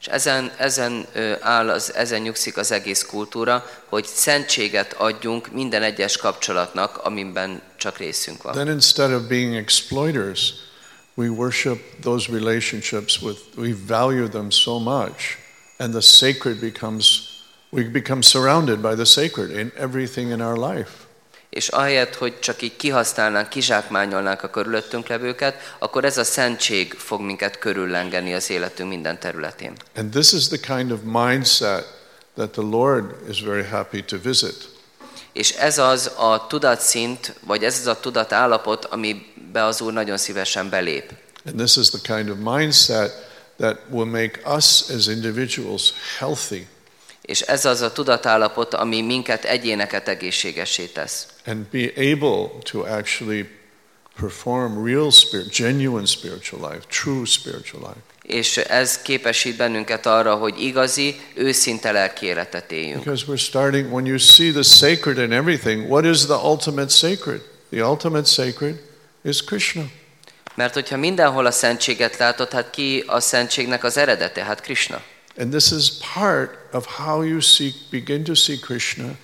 És 0.00 0.10
ezen, 0.10 0.52
ezen 0.58 1.06
áll, 1.40 1.70
az, 1.70 1.94
ezen 1.94 2.22
nyugszik 2.22 2.56
az 2.56 2.72
egész 2.72 3.02
kultúra, 3.02 3.70
hogy 3.88 4.04
szentséget 4.04 4.92
adjunk 4.92 5.52
minden 5.52 5.82
egyes 5.82 6.16
kapcsolatnak, 6.16 6.96
amiben 6.96 7.62
csak 7.76 7.98
részünk 7.98 8.42
van. 8.42 8.52
Then 8.52 8.68
instead 8.68 9.12
of 9.12 9.22
being 9.22 9.54
exploiters, 9.54 10.54
we 11.14 11.28
worship 11.28 12.00
those 12.00 12.32
relationships 12.32 13.22
with 13.22 13.40
we 13.56 13.74
value 13.86 14.28
them 14.28 14.50
so 14.50 14.78
much 14.78 15.38
and 15.78 15.92
the 15.92 16.00
sacred 16.00 16.58
becomes 16.60 17.33
we 17.74 17.82
become 17.82 18.22
surrounded 18.22 18.80
by 18.80 18.94
the 18.94 19.04
sacred 19.04 19.50
in 19.50 19.72
everything 19.76 20.30
in 20.30 20.40
our 20.40 20.56
life. 20.56 20.90
És 21.50 21.68
ahelyett, 21.68 22.14
hogy 22.14 22.38
csak 22.40 22.62
így 22.62 22.76
kihasználnánk, 22.76 23.48
kizsákmányolnánk 23.48 24.42
a 24.42 24.50
körülöttünk 24.50 25.06
levőket, 25.06 25.74
akkor 25.78 26.04
ez 26.04 26.18
a 26.18 26.24
szentség 26.24 26.92
fog 26.92 27.20
minket 27.20 27.58
körüllengeni 27.58 28.34
az 28.34 28.50
életünk 28.50 28.88
minden 28.88 29.18
területén. 29.18 29.72
And 29.96 30.10
this 30.10 30.32
is 30.32 30.48
the 30.48 30.76
kind 30.76 30.90
of 30.90 30.98
mindset 31.02 31.84
that 32.36 32.50
the 32.50 32.62
Lord 32.62 33.14
is 33.28 33.40
very 33.42 33.64
happy 33.64 34.02
to 34.02 34.16
visit. 34.22 34.68
És 35.32 35.50
ez 35.50 35.78
az 35.78 36.10
a 36.16 36.46
tudatszint, 36.46 37.34
vagy 37.46 37.64
ez 37.64 37.78
az 37.78 37.86
a 37.86 38.00
tudatállapot, 38.00 38.84
amibe 38.84 39.64
az 39.64 39.80
Úr 39.80 39.92
nagyon 39.92 40.16
szívesen 40.16 40.70
belép. 40.70 41.12
And 41.46 41.56
this 41.56 41.76
is 41.76 41.88
the 41.88 42.16
kind 42.16 42.30
of 42.30 42.56
mindset 42.56 43.12
that 43.56 43.78
will 43.90 44.10
make 44.10 44.40
us 44.56 44.90
as 44.90 45.06
individuals 45.06 45.92
healthy 46.18 46.66
És 47.24 47.40
ez 47.40 47.64
az 47.64 47.80
a 47.80 47.92
tudatállapot, 47.92 48.74
ami 48.74 49.02
minket 49.02 49.44
egyéneket 49.44 50.08
egészségesé 50.08 50.84
tesz. 50.84 51.26
and 51.46 51.66
be 51.72 51.90
able 52.12 52.48
to 52.70 52.80
actually 52.80 53.48
perform 54.20 54.84
real 54.86 55.10
spirit, 55.10 55.50
genuine 55.50 56.06
spiritual 56.06 56.70
life, 56.70 56.84
true 57.02 57.24
spiritual 57.24 57.82
life. 57.82 58.00
És 58.22 58.56
ez 58.56 59.02
képesít 59.02 59.56
bennünket 59.56 60.06
arra, 60.06 60.34
hogy 60.34 60.60
igazi, 60.62 61.20
őszinte 61.34 61.92
lelki 61.92 62.26
életet 62.26 62.72
éljünk. 62.72 63.04
Because 63.04 63.24
we're 63.28 63.40
starting, 63.40 63.92
when 63.92 64.06
you 64.06 64.18
see 64.18 64.50
the 64.50 64.62
sacred 64.62 65.18
in 65.18 65.32
everything, 65.32 65.90
what 65.90 66.04
is 66.04 66.24
the 66.24 66.36
ultimate 66.36 66.88
sacred? 66.88 67.40
The 67.70 67.86
ultimate 67.86 68.24
sacred 68.24 68.80
is 69.24 69.44
Krishna. 69.44 69.82
Mert 70.54 70.74
hogyha 70.74 70.96
mindenhol 70.96 71.46
a 71.46 71.50
szentséget 71.50 72.16
látod, 72.16 72.52
hát 72.52 72.70
ki 72.70 73.04
a 73.06 73.20
szentségnek 73.20 73.84
az 73.84 73.96
eredete? 73.96 74.44
Hát 74.44 74.60
Krishna. 74.60 75.02
And 75.38 75.50
this 75.52 75.72
is 75.72 75.90
part 76.14 76.58
of 76.72 76.86
how 76.86 77.22
you 77.22 77.40
see, 77.40 77.72
begin 77.90 78.24
to 78.24 78.34
see 78.34 78.58
Krishna 78.58 79.16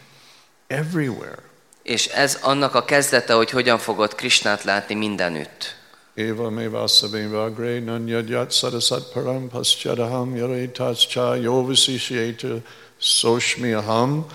everywhere. 0.67 1.39
És 1.83 2.07
ez 2.07 2.39
annak 2.43 2.75
a 2.75 2.85
kezdete, 2.85 3.33
hogy 3.33 3.51
hogyan 3.51 3.79
fogod 3.79 4.15
Krishnát 4.15 4.65
látni 4.65 4.95
mindenütt. 4.95 5.79
Eva 6.15 6.51
mevasaveva 6.51 7.45
agre 7.45 7.81
nanyadyat 7.81 8.53
sarasat 8.53 9.13
param 9.13 9.49
paschadaham 9.49 10.37
yaretascha 10.37 11.35
yovisishyeta 11.37 12.63
soshmi 12.99 13.73
aham. 13.73 14.27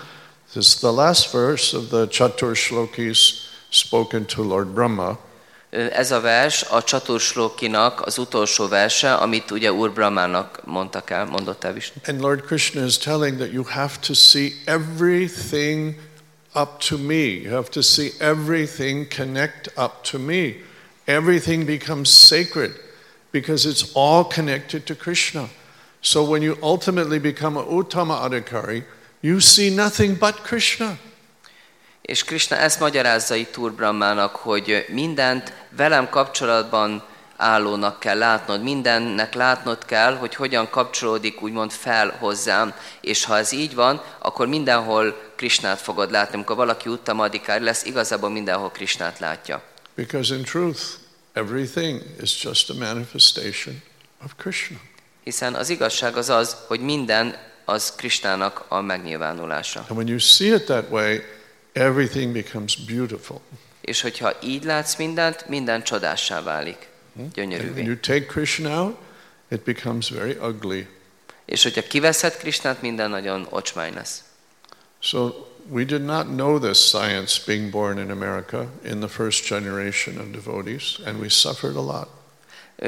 This 0.52 0.66
is 0.66 0.74
the 0.74 0.92
last 0.92 1.30
verse 1.30 1.76
of 1.76 1.88
the 1.88 2.06
Chatur 2.06 2.56
Shlokis 2.56 3.18
spoken 3.70 4.24
to 4.24 4.42
Lord 4.42 4.74
Brahma. 4.74 5.18
Ez 5.70 6.10
a 6.10 6.20
vers 6.20 6.62
a 6.62 6.84
az 8.04 8.18
utolsó 8.18 8.68
verse, 8.68 9.14
amit 9.14 9.50
ugye 9.50 9.72
Úr 9.72 9.92
Brahmának 9.92 10.60
mondtak 10.64 11.10
el, 11.10 11.24
mondott 11.24 11.64
el 11.64 11.72
Vishnu. 11.72 12.00
And 12.06 12.20
Lord 12.20 12.40
Krishna 12.40 12.84
is 12.84 12.98
telling 12.98 13.38
that 13.38 13.52
you 13.52 13.64
have 13.68 13.98
to 14.00 14.14
see 14.14 14.52
everything 14.64 15.94
up 16.54 16.80
to 16.88 16.98
me. 16.98 17.40
You 17.42 17.50
have 17.50 17.68
to 17.68 17.82
see 17.82 18.12
everything 18.18 19.14
connect 19.14 19.70
up 19.76 20.02
to 20.10 20.18
me. 20.18 20.54
Everything 21.04 21.66
becomes 21.66 22.10
sacred 22.10 22.72
because 23.30 23.66
it's 23.66 23.90
all 23.94 24.24
connected 24.24 24.86
to 24.86 24.94
Krishna. 24.94 25.48
So 26.00 26.24
when 26.24 26.42
you 26.42 26.56
ultimately 26.62 27.18
become 27.18 27.56
a 27.56 27.64
Uttama 27.64 28.20
Adhikari, 28.20 28.84
you 29.20 29.40
see 29.40 29.70
nothing 29.70 30.14
but 30.14 30.34
Krishna. 30.44 30.98
És 32.06 32.24
Krishna 32.24 32.56
ezt 32.56 32.80
magyarázza 32.80 33.34
itt 33.34 33.58
Úr 33.58 33.72
Brahmának, 33.72 34.36
hogy 34.36 34.86
mindent 34.88 35.52
velem 35.70 36.08
kapcsolatban 36.08 37.04
állónak 37.36 38.00
kell 38.00 38.18
látnod, 38.18 38.62
mindennek 38.62 39.34
látnod 39.34 39.84
kell, 39.84 40.16
hogy 40.16 40.34
hogyan 40.34 40.70
kapcsolódik 40.70 41.42
úgymond 41.42 41.70
fel 41.70 42.16
hozzám, 42.18 42.74
és 43.00 43.24
ha 43.24 43.38
ez 43.38 43.52
így 43.52 43.74
van, 43.74 44.02
akkor 44.18 44.46
mindenhol 44.46 45.32
Krishnát 45.36 45.80
fogod 45.80 46.10
látni. 46.10 46.34
Amikor 46.34 46.56
valaki 46.56 46.88
uttamadikár 46.88 47.60
lesz, 47.60 47.84
igazából 47.84 48.30
mindenhol 48.30 48.70
Krishnát 48.70 49.18
látja. 49.18 49.62
Because 49.94 50.34
in 50.34 50.42
truth, 50.42 50.80
everything 51.32 52.02
is 52.22 52.42
just 52.42 52.70
a 52.70 52.74
manifestation 52.74 53.82
of 54.24 54.30
Krishna. 54.36 54.76
Hiszen 55.24 55.54
az 55.54 55.68
igazság 55.68 56.16
az 56.16 56.28
az, 56.28 56.56
hogy 56.66 56.80
minden 56.80 57.36
az 57.64 57.92
Krishnának 57.96 58.64
a 58.68 58.80
megnyilvánulása. 58.80 59.84
And 59.88 59.98
when 59.98 60.08
you 60.08 60.18
see 60.18 60.54
it 60.54 60.64
that 60.64 60.90
way, 60.90 61.18
everything 61.76 62.32
becomes 62.32 62.76
beautiful. 62.76 63.40
És 63.80 64.00
hogyha 64.00 64.32
így 64.42 64.64
látsz 64.64 64.96
mindent, 64.96 65.48
minden 65.48 65.82
csodássá 65.82 66.42
válik. 66.42 66.88
And 67.18 67.30
when 67.36 67.48
Gyönyörűvé. 67.48 67.82
you 67.82 67.96
take 67.96 68.26
Krishna 68.26 68.82
out, 68.82 68.96
it 69.48 69.60
becomes 69.60 70.10
very 70.10 70.36
ugly. 70.42 70.86
És 71.44 71.62
hogyha 71.62 71.82
kiveszed 71.82 72.36
Krishnát, 72.36 72.82
minden 72.82 73.10
nagyon 73.10 73.46
ocsmány 73.50 73.94
lesz. 73.94 74.22
So 74.98 75.32
we 75.68 75.84
did 75.84 76.04
not 76.04 76.26
know 76.26 76.58
this 76.58 76.78
science 76.78 77.42
being 77.46 77.70
born 77.70 77.98
in 77.98 78.10
America 78.10 78.66
in 78.84 78.98
the 78.98 79.08
first 79.08 79.48
generation 79.48 80.18
of 80.18 80.44
devotees, 80.44 80.98
and 81.04 81.20
we 81.20 81.28
suffered 81.28 81.76
a 81.76 81.82
lot. 81.82 82.08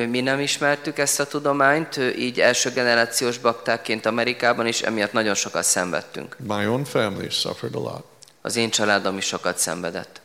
Mi 0.09 0.21
nem 0.21 0.41
ismertük 0.41 0.99
ezt 0.99 1.21
a 1.21 1.27
tudományt, 1.27 1.97
így 2.19 2.41
első 2.41 2.71
generációs 2.71 3.39
baktákként 3.39 4.07
Amerikában, 4.07 4.67
és 4.67 4.83
emiatt 4.83 5.13
nagyon 5.13 5.35
sokat 5.35 5.65
szenvedtünk. 5.65 6.37
My 6.39 6.67
own 6.67 6.85
family 6.85 7.29
suffered 7.31 7.75
a 7.75 7.79
lot. 7.79 8.05
Az 8.43 8.57
én 8.57 8.71
családom 8.71 9.17
is 9.17 9.25
sokat 9.25 9.59
szenvedett. 9.59 10.21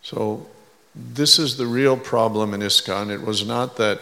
So 0.00 0.38
this 1.14 1.38
is 1.38 1.54
the 1.54 1.66
real 1.72 1.96
problem 1.96 2.52
in 2.52 2.62
ISKCON. 2.62 3.10
It 3.10 3.20
was 3.24 3.44
not 3.44 3.76
that 3.76 3.98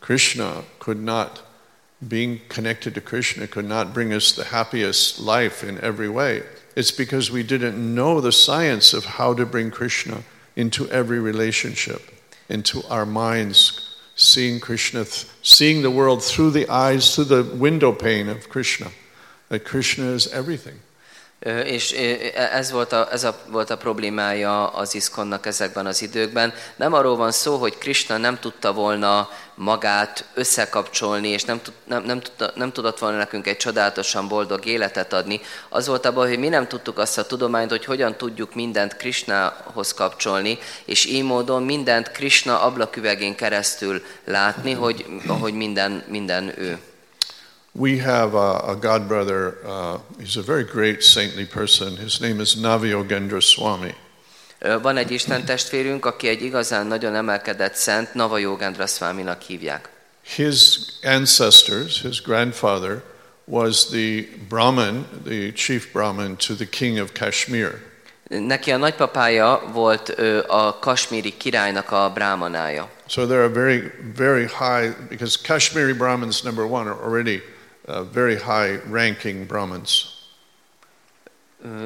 Krishna 0.00 0.64
could 0.78 1.02
not, 1.02 1.42
being 1.98 2.40
connected 2.48 2.94
to 2.94 3.00
Krishna, 3.00 3.46
could 3.46 3.68
not 3.68 3.92
bring 3.92 4.12
us 4.12 4.32
the 4.32 4.44
happiest 4.44 5.18
life 5.18 5.66
in 5.66 5.78
every 5.80 6.08
way. 6.08 6.42
It's 6.74 6.96
because 6.96 7.30
we 7.30 7.42
didn't 7.42 7.94
know 7.94 8.20
the 8.20 8.32
science 8.32 8.92
of 8.96 9.04
how 9.04 9.34
to 9.34 9.46
bring 9.46 9.70
Krishna 9.70 10.22
into 10.54 10.88
every 10.90 11.20
relationship, 11.20 12.02
into 12.48 12.82
our 12.88 13.06
minds, 13.06 13.96
seeing 14.14 14.60
Krishna, 14.60 15.04
seeing 15.42 15.82
the 15.82 15.90
world 15.90 16.22
through 16.22 16.50
the 16.50 16.68
eyes, 16.68 17.14
through 17.14 17.24
the 17.24 17.44
window 17.56 17.92
pane 17.92 18.28
of 18.28 18.48
Krishna, 18.48 18.90
that 19.48 19.64
Krishna 19.64 20.06
is 20.06 20.26
everything. 20.32 20.80
És 21.64 21.92
ö, 21.92 22.14
ez 22.34 22.70
volt, 22.70 22.92
a, 22.92 23.08
ez 23.12 23.24
a, 23.24 23.38
volt 23.48 23.70
a 23.70 23.76
problémája 23.76 24.66
az 24.66 24.94
iszkonnak 24.94 25.46
ezekben 25.46 25.86
az 25.86 26.02
időkben. 26.02 26.54
Nem 26.76 26.92
arról 26.92 27.16
van 27.16 27.32
szó, 27.32 27.56
hogy 27.56 27.78
Krishna 27.78 28.16
nem 28.16 28.38
tudta 28.38 28.72
volna 28.72 29.28
magát 29.54 30.24
összekapcsolni, 30.34 31.28
és 31.28 31.44
nem, 31.44 31.60
nem, 31.84 32.02
nem, 32.02 32.20
tudta, 32.20 32.52
nem 32.54 32.72
tudott 32.72 32.98
volna 32.98 33.16
nekünk 33.16 33.46
egy 33.46 33.56
csodálatosan 33.56 34.28
boldog 34.28 34.66
életet 34.66 35.12
adni. 35.12 35.40
Az 35.68 35.86
volt 35.86 36.04
a 36.04 36.12
baj, 36.12 36.28
hogy 36.28 36.38
mi 36.38 36.48
nem 36.48 36.68
tudtuk 36.68 36.98
azt 36.98 37.18
a 37.18 37.26
tudományt, 37.26 37.70
hogy 37.70 37.84
hogyan 37.84 38.16
tudjuk 38.16 38.54
mindent 38.54 38.96
Krishnahoz 38.96 39.94
kapcsolni, 39.94 40.58
és 40.84 41.04
így 41.04 41.24
módon 41.24 41.62
mindent 41.62 42.10
Krishna 42.10 42.60
ablaküvegén 42.60 43.34
keresztül 43.34 44.02
látni, 44.24 44.72
hogy, 44.72 45.06
hogy 45.40 45.54
minden, 45.54 46.04
minden 46.08 46.52
ő. 46.56 46.78
We 47.78 47.98
have 47.98 48.34
a, 48.34 48.70
a 48.70 48.74
god 48.74 49.06
brother. 49.06 49.54
Uh, 49.64 50.00
he's 50.18 50.36
a 50.36 50.42
very 50.42 50.64
great 50.64 51.02
saintly 51.04 51.46
person. 51.46 51.96
His 51.96 52.18
name 52.18 52.40
is 52.40 52.54
Navyogendra 52.54 53.40
Swami. 53.40 53.94
Van 54.82 54.96
egy 54.96 55.10
Isten 55.10 55.44
testvérünk, 55.44 56.04
aki 56.04 56.28
egy 56.28 56.42
igazán 56.42 56.86
nagyon 56.86 57.14
emelkedett 57.14 57.74
szent, 57.74 58.14
Nava 58.14 58.38
Yogendra 58.38 58.86
Swaminak 58.86 59.42
hívják. 59.42 59.88
His 60.36 60.78
ancestors, 61.02 62.00
his 62.00 62.22
grandfather, 62.22 63.02
was 63.44 63.86
the 63.86 64.26
Brahmin, 64.48 65.06
the 65.24 65.52
chief 65.52 65.92
Brahmin 65.92 66.36
to 66.36 66.54
the 66.54 66.68
king 66.68 66.98
of 66.98 67.12
Kashmir. 67.12 67.86
Neki 68.28 68.70
a 68.70 68.76
nagypapája 68.76 69.62
volt 69.72 70.12
ö, 70.16 70.42
a 70.46 70.78
kasmíri 70.78 71.36
királynak 71.36 71.90
a 71.90 72.10
brámanája. 72.14 72.90
So 73.06 73.26
there 73.26 73.40
are 73.40 73.52
very, 73.52 73.92
very 74.16 74.46
high, 74.46 75.08
because 75.08 75.38
Kashmiri 75.42 75.92
Brahmins, 75.92 76.42
number 76.42 76.64
one, 76.64 76.90
are 76.90 77.04
already 77.04 77.42
uh, 77.88 78.02
very 78.12 78.36
high 78.36 78.80
ranking 78.90 79.46
Brahmins. 79.46 80.16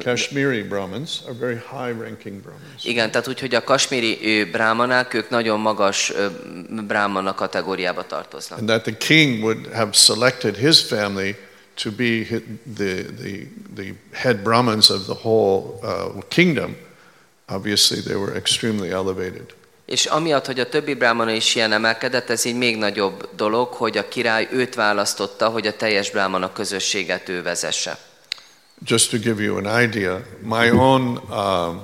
Kashmiri 0.03 0.63
Brahmins 0.63 1.23
are 1.27 1.33
very 1.33 1.57
high 1.57 1.91
ranking 1.91 2.41
Brahmins. 2.41 2.85
Igen, 2.85 3.11
tehát 3.11 3.27
úgy, 3.27 3.39
hogy 3.39 3.55
a 3.55 3.63
kasmíri 3.63 4.19
ö, 4.21 4.51
brámanák, 4.51 5.13
ők 5.13 5.29
nagyon 5.29 5.59
magas 5.59 6.13
brámana 6.87 7.33
kategóriába 7.33 8.05
tartoznak. 8.05 8.59
And 8.59 8.67
that 8.67 8.83
the 8.83 8.97
king 8.97 9.43
would 9.43 9.67
have 9.73 9.89
selected 9.93 10.55
his 10.55 10.81
family 10.81 11.35
to 11.75 11.91
be 11.91 12.23
the, 12.75 13.03
the, 13.21 13.47
the 13.75 13.93
head 14.11 14.43
Brahmins 14.43 14.89
of 14.89 15.05
the 15.05 15.17
whole 15.21 15.79
uh, 15.83 16.21
kingdom. 16.27 16.75
Obviously, 17.47 18.01
they 18.01 18.15
were 18.15 18.35
extremely 18.35 18.91
elevated. 18.91 19.53
És 19.85 20.05
amiatt, 20.05 20.45
hogy 20.45 20.59
a 20.59 20.69
többi 20.69 20.93
brámana 20.93 21.31
is 21.31 21.55
ilyen 21.55 21.71
emelkedett, 21.71 22.29
ez 22.29 22.45
így 22.45 22.55
még 22.55 22.77
nagyobb 22.77 23.29
dolog, 23.35 23.67
hogy 23.67 23.97
a 23.97 24.07
király 24.07 24.47
őt 24.51 24.75
választotta, 24.75 25.49
hogy 25.49 25.67
a 25.67 25.75
teljes 25.75 26.11
brámana 26.11 26.53
közösséget 26.53 27.29
ő 27.29 27.41
vezesse. 27.41 27.97
Just 28.85 29.11
to 29.11 29.17
give 29.17 29.43
you 29.43 29.57
an 29.57 29.81
idea, 29.83 30.21
my 30.41 30.69
own 30.69 31.17
um, 31.29 31.81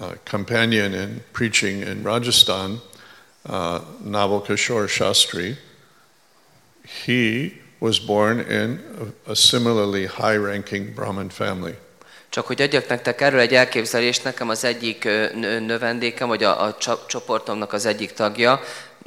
uh, 0.00 0.14
companion 0.30 0.92
in 0.92 1.24
preaching 1.32 1.82
in 1.82 2.02
Rajasthan, 2.02 2.82
uh, 3.42 3.80
Naval 4.04 4.42
Kishore 4.42 4.86
Shastri, 4.86 5.56
he 7.04 7.52
was 7.80 7.98
born 7.98 8.40
in 8.40 8.80
a, 9.26 9.34
similarly 9.34 10.06
high 10.06 10.36
ranking 10.36 10.94
Brahmin 10.94 11.30
family. 11.30 11.74
Csak 12.30 12.46
hogy 12.46 12.62
adjak 12.62 12.88
nektek 12.88 13.20
erről 13.20 13.40
egy 13.40 13.54
elképzelést, 13.54 14.24
nekem 14.24 14.48
az 14.48 14.64
egyik 14.64 15.08
növendékem, 15.66 16.28
vagy 16.28 16.44
a, 16.44 16.62
a 16.62 16.76
csoportomnak 17.06 17.72
az 17.72 17.86
egyik 17.86 18.12
tagja, 18.12 18.60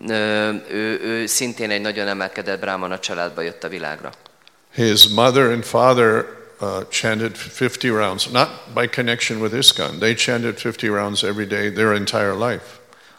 ő, 0.07 0.99
ő 1.03 1.25
szintén 1.25 1.69
egy 1.69 1.81
nagyon 1.81 2.07
emelkedett 2.07 2.59
brámana 2.59 2.99
családba 2.99 3.41
jött 3.41 3.63
a 3.63 3.69
világra. 3.69 4.09
His 4.73 5.07
mother 5.07 5.51
and 5.51 5.63
father 5.63 6.25
uh, 6.59 6.87
chanted 6.89 7.35
50 7.59 7.91
rounds, 7.91 8.27
not 8.27 8.49
by 8.73 8.87
connection 8.87 9.41
with 9.41 9.55
ISKCON. 9.55 9.99
They 9.99 10.13
chanted 10.13 10.59
50 10.65 10.89
rounds 10.89 11.23
every 11.23 11.45
day 11.45 11.71
their 11.71 11.93
entire 11.93 12.33
life. 12.33 12.63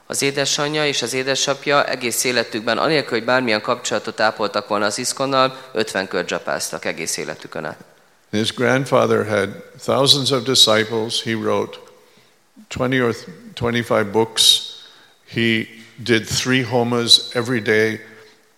Az 0.06 0.22
édesanyja 0.22 0.86
és 0.86 1.02
az 1.02 1.12
édesapja 1.12 1.84
egész 1.84 2.24
életükben, 2.24 2.78
anélkül, 2.78 3.18
hogy 3.18 3.24
bármilyen 3.24 3.60
kapcsolatot 3.60 4.20
ápoltak 4.20 4.68
volna 4.68 4.84
az 4.84 4.98
iszkonnal, 4.98 5.56
50 5.72 6.08
kört 6.08 6.26
dzsapáztak 6.26 6.84
egész 6.84 7.16
életükön 7.16 7.64
át. 7.64 7.91
His 8.32 8.50
grandfather 8.50 9.24
had 9.24 9.62
thousands 9.76 10.32
of 10.32 10.44
disciples. 10.44 11.20
He 11.20 11.34
wrote 11.34 11.78
20 12.70 13.00
or 13.00 13.12
25 13.54 14.12
books. 14.12 14.86
He 15.26 15.68
did 16.02 16.26
three 16.26 16.62
homas 16.62 17.30
every 17.36 17.60
day, 17.60 18.00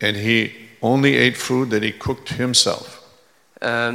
and 0.00 0.16
he 0.16 0.52
only 0.80 1.16
ate 1.16 1.36
food 1.36 1.70
that 1.70 1.82
he 1.82 1.92
cooked 1.92 2.28
himself. 2.28 3.00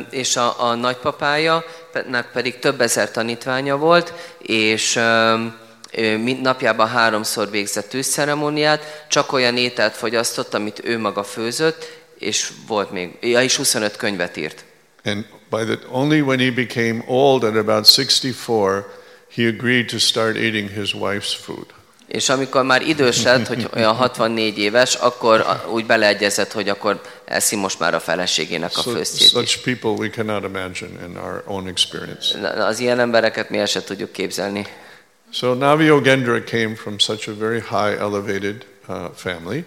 És 0.09 0.35
a, 0.35 0.61
a 0.61 0.75
nagypapája 0.75 1.63
nek 2.09 2.31
pedig 2.31 2.59
több 2.59 2.81
ezer 2.81 3.11
tanítványa 3.11 3.77
volt, 3.77 4.13
és 4.37 4.95
ő 5.91 6.17
napjában 6.41 6.87
háromszor 6.87 7.49
végzett 7.49 7.89
tűzceremóniát, 7.89 9.05
csak 9.09 9.31
olyan 9.31 9.57
ételt 9.57 9.95
fogyasztott, 9.95 10.53
amit 10.53 10.81
ő 10.83 10.99
maga 10.99 11.23
főzött, 11.23 11.91
és 12.17 12.51
volt 12.67 12.91
még, 12.91 13.17
ja, 13.21 13.41
és 13.41 13.55
25 13.55 13.95
könyvet 13.95 14.37
írt. 14.37 14.63
And 15.03 15.25
by 15.49 15.65
the 15.65 15.79
only 15.91 16.21
when 16.21 16.39
he 16.39 16.51
became 16.51 17.03
old 17.07 17.43
at 17.43 17.55
about 17.55 17.87
64, 17.87 18.85
he 19.29 19.47
agreed 19.47 19.89
to 19.89 19.97
start 19.99 20.37
eating 20.37 20.69
his 20.69 20.93
wife's 20.93 21.33
food. 21.33 21.65
És 22.07 22.29
amikor 22.29 22.63
már 22.63 22.81
idős 22.81 23.23
lett, 23.23 23.47
hogy 23.47 23.69
olyan 23.75 23.95
64 23.95 24.57
éves, 24.57 24.95
akkor 24.95 25.45
úgy 25.71 25.85
beleegyezett, 25.85 26.51
hogy 26.51 26.69
akkor 26.69 27.01
eszi 27.25 27.55
most 27.55 27.79
már 27.79 27.93
a 27.93 27.99
feleségének 27.99 28.77
a 28.77 28.81
főztjét 28.81 29.29
such 29.29 29.63
people 29.63 29.89
we 29.89 30.09
cannot 30.09 30.43
imagine 30.43 31.05
in 31.05 31.17
our 31.17 31.43
own 31.45 31.67
experience. 31.67 32.53
Az 32.57 32.79
ilyen 32.79 32.99
embereket 32.99 33.49
mi 33.49 33.57
el 33.57 33.65
sem 33.65 33.81
tudjuk 33.83 34.11
képzelni. 34.11 34.65
So 35.31 35.53
Navi 35.53 35.85
Yogendra 35.85 36.43
came 36.43 36.75
from 36.75 36.97
such 36.97 37.29
a 37.29 37.33
very 37.37 37.59
high, 37.59 37.99
elevated 37.99 38.65
uh, 38.87 38.95
family. 39.15 39.63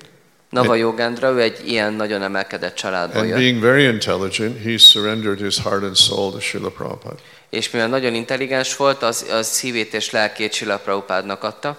Nava 0.53 0.75
Yogendra, 0.75 1.31
ő 1.31 1.41
egy 1.41 1.69
ilyen 1.69 1.93
nagyon 1.93 2.23
emelkedett 2.23 2.75
családból 2.75 3.21
And 3.21 3.29
jött, 3.29 3.39
being 3.39 3.61
very 3.61 3.85
intelligent, 3.85 4.63
he 4.63 4.77
surrendered 4.79 5.39
his 5.39 5.59
heart 5.59 5.83
and 5.83 5.97
soul 5.97 6.33
to 6.33 6.41
Srila 6.41 6.71
Prabhupada. 6.71 7.17
és 7.51 7.71
mivel 7.71 7.89
nagyon 7.89 8.15
intelligens 8.15 8.77
volt, 8.77 9.03
az, 9.03 9.27
az 9.31 9.47
szívét 9.47 9.95
és 9.95 10.11
lelkét 10.11 10.53
Sila 10.53 10.79
Prabhupádnak 10.79 11.43
adta, 11.43 11.77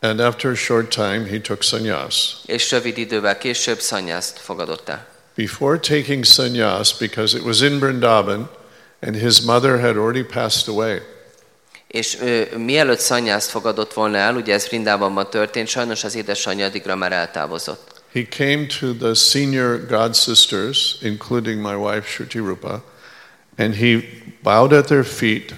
And 0.00 0.20
after 0.20 0.50
a 0.50 0.54
short 0.54 0.88
time, 0.88 1.24
he 1.30 1.38
took 1.40 1.62
sannyas. 1.62 2.36
és 2.46 2.70
rövid 2.70 2.98
idővel 2.98 3.38
később 3.38 3.78
szanyászt 3.80 4.38
fogadott 4.38 4.88
el. 4.88 5.06
Before 5.34 5.78
taking 5.78 6.24
sannyas, 6.24 6.96
because 6.98 7.36
it 7.38 7.44
was 7.44 7.60
in 7.60 7.78
Vrindavan, 7.80 8.50
and 9.00 9.16
his 9.16 9.40
mother 9.40 9.80
had 9.80 9.96
already 9.96 10.22
passed 10.22 10.68
away, 10.68 11.02
És 11.94 12.18
ő, 12.20 12.56
mielőtt 12.56 12.98
szanyászt 12.98 13.50
fogadott 13.50 13.92
volna 13.92 14.16
el, 14.16 14.34
ugye 14.34 14.54
ez 14.54 14.66
Vrindában 14.66 15.30
történt, 15.30 15.68
sajnos 15.68 16.04
az 16.04 16.14
édesanyja 16.14 16.66
addigra 16.66 16.96
már 16.96 17.12
eltávozott. 17.12 17.94
he 18.14 18.22
came 18.22 18.68
to 18.68 18.94
the 18.94 19.14
senior 19.14 19.76
god 19.76 20.14
sisters, 20.14 20.98
including 21.02 21.60
my 21.60 21.74
wife 21.74 22.06
Shruti 22.06 22.40
Rupa, 22.40 22.82
and 23.58 23.74
he 23.74 24.02
bowed 24.42 24.72
at 24.72 24.86
their 24.86 25.04
feet 25.04 25.52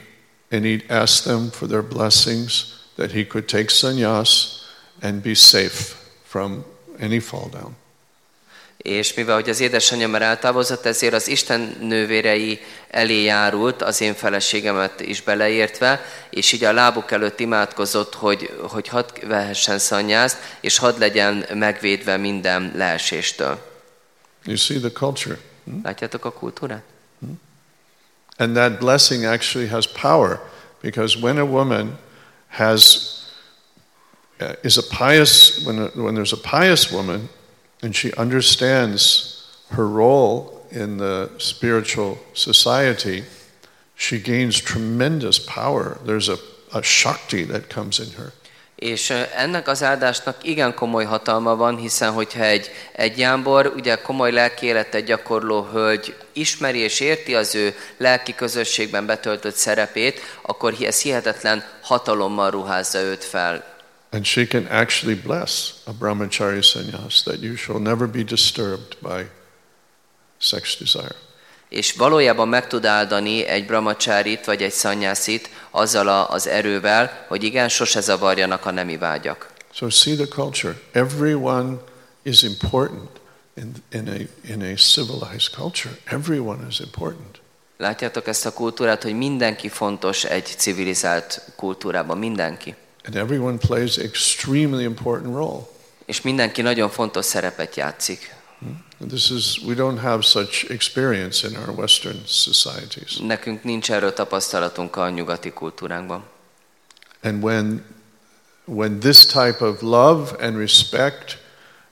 and 0.51 0.65
he 0.65 0.83
asked 0.89 1.27
them 1.27 1.51
for 1.51 1.67
their 1.67 1.83
blessings 1.83 2.75
that 2.97 3.13
he 3.13 3.25
could 3.25 3.47
take 3.47 3.69
sannyas 3.71 4.65
and 5.03 5.23
be 5.23 5.35
safe 5.35 5.95
from 6.25 6.65
any 6.99 7.21
fall 7.21 7.49
down. 7.49 7.77
És 8.77 9.15
mivel 9.15 9.35
hogy 9.35 9.49
az 9.49 9.61
édesanyja 9.61 10.09
már 10.09 10.23
eltávozott, 10.23 10.87
ezért 10.87 11.15
az 11.15 11.29
Isten 11.29 11.77
nővérei 11.81 12.61
elé 12.91 13.23
járult, 13.23 13.83
az 13.83 14.01
én 14.01 14.15
feleségemet 14.15 15.01
is 15.01 15.23
beleértve, 15.23 16.05
és 16.31 16.53
így 16.53 16.65
a 16.65 16.73
lábuk 16.73 17.11
előtt 17.11 17.41
imádkozott, 17.41 18.15
hogy, 18.15 18.57
hogy 18.69 18.89
hadd 18.89 19.27
vehessen 19.27 19.79
szanyázt, 19.79 20.39
és 20.61 20.79
hadd 20.79 20.99
legyen 20.99 21.45
megvédve 21.55 22.17
minden 22.17 22.73
leeséstől. 22.77 23.59
You 24.45 24.57
see 24.57 24.79
the 24.79 24.91
culture. 24.91 25.39
Látjátok 25.83 26.25
a 26.25 26.33
kultúrát? 26.33 26.83
And 28.39 28.55
that 28.55 28.79
blessing 28.79 29.25
actually 29.25 29.67
has 29.69 29.87
power 29.87 30.41
because 30.83 31.17
when 31.17 31.39
a 31.39 31.45
woman 31.45 31.99
has 32.49 33.15
uh, 34.41 34.53
is 34.63 34.77
a 34.77 34.83
pious 34.83 35.65
when 35.65 35.91
when 35.95 36.15
there's 36.15 36.33
a 36.33 36.59
pious 36.59 36.91
woman 36.91 37.29
and 37.83 37.95
she 37.95 38.13
understands 38.17 39.33
her 39.71 39.87
role 39.87 40.67
in 40.71 40.99
the 40.99 41.31
spiritual 41.39 42.19
society, 42.35 43.25
she 43.95 44.19
gains 44.19 44.61
tremendous 44.61 45.39
power. 45.39 45.99
There's 46.05 46.29
a, 46.29 46.39
a 46.73 46.83
shakti 46.83 47.45
that 47.45 47.69
comes 47.69 47.99
in 47.99 48.11
her. 48.17 48.33
És 48.77 49.11
ennek 49.37 49.69
az 49.69 49.83
áldásnak 49.83 50.37
igen 50.43 50.75
komoly 50.75 51.05
hatalma 51.05 51.57
van, 51.57 51.77
hiszen 51.77 52.13
hogyha 52.13 52.45
egy, 52.45 52.71
egy 52.93 53.19
jámbor, 53.19 53.73
ugye 53.77 53.95
komoly 53.95 54.33
lelki 54.33 54.75
gyakorló 55.07 55.69
hölgy 55.73 56.15
ismeri 56.33 56.79
és 56.79 57.01
érti 57.01 57.35
az 57.35 57.55
ő 57.55 57.75
lelki 57.97 58.35
közösségben 58.35 59.07
betöltött 59.07 59.55
szerepét, 59.55 60.21
akkor 60.43 60.75
ez 60.81 61.01
hihetetlen 61.01 61.65
hatalommal 61.81 62.51
ruházza 62.51 62.99
őt 62.99 63.25
fel. 63.25 63.76
And 64.11 64.25
she 64.25 64.47
can 64.47 64.67
actually 64.67 65.15
bless 65.15 65.83
a 65.85 65.93
brahmachari 65.93 66.63
sannyas 66.63 67.23
that 67.25 67.41
you 67.41 67.57
shall 67.57 67.79
never 67.79 68.09
be 68.09 68.23
disturbed 68.23 68.97
by 69.03 69.27
sex 70.39 70.79
desire. 70.79 71.15
És 71.69 71.93
valójában 71.93 72.49
meg 72.49 72.67
tud 72.67 72.85
áldani 72.85 73.45
egy 73.45 73.67
brahmacsárit 73.67 74.45
vagy 74.45 74.63
egy 74.63 74.73
szanyászit 74.73 75.51
azzal 75.71 76.09
a, 76.09 76.31
az 76.31 76.47
erővel, 76.47 77.25
hogy 77.29 77.43
igen, 77.43 77.69
sose 77.69 78.01
zavarjanak 78.01 78.67
a 78.67 78.71
nemi 78.71 78.97
vágyak. 78.97 79.53
So 79.73 79.91
see 79.91 80.15
the 80.15 80.27
culture. 80.27 80.81
Everyone 80.93 81.77
is 82.23 82.43
important 82.43 83.09
in, 83.55 83.73
in, 83.93 84.09
a, 84.09 84.49
in 84.53 84.63
a 84.63 84.75
civilized 84.75 85.55
culture. 85.55 85.95
Everyone 86.05 86.67
is 86.69 86.81
important. 86.81 87.41
Látjátok 87.77 88.27
ezt 88.27 88.47
a 88.47 88.53
kultúrát, 88.53 89.03
hogy 89.03 89.15
mindenki 89.15 89.69
fontos 89.69 90.25
egy 90.25 90.47
civilizált 90.57 91.43
kultúrában, 91.57 92.19
mindenki. 92.19 92.75
And 93.07 93.15
everyone 93.15 93.59
plays 93.59 93.99
extremely 93.99 94.85
important 94.85 95.35
role. 95.35 95.69
És 96.05 96.21
mindenki 96.21 96.63
nagyon 96.63 96.91
fontos 96.91 97.25
szerepet 97.25 97.77
játszik. 97.77 98.35
And 99.01 99.11
this 99.11 99.31
is, 99.31 99.59
we 99.59 99.75
don't 99.75 99.99
have 99.99 100.23
such 100.23 100.71
experience 100.71 101.47
in 101.47 101.57
our 101.57 101.71
Western 101.71 102.23
societies. 102.27 103.17
Nekünk 103.17 103.63
nincs 103.63 103.91
erről 103.91 104.13
tapasztalatunk 104.13 104.97
a 104.97 105.09
nyugati 105.09 105.53
kultúránkban. 105.53 106.25
And 107.23 107.43
when, 107.43 107.85
when 108.65 108.99
this 108.99 109.25
type 109.27 109.65
of 109.65 109.81
love 109.81 110.37
and 110.41 110.57
respect 110.57 111.39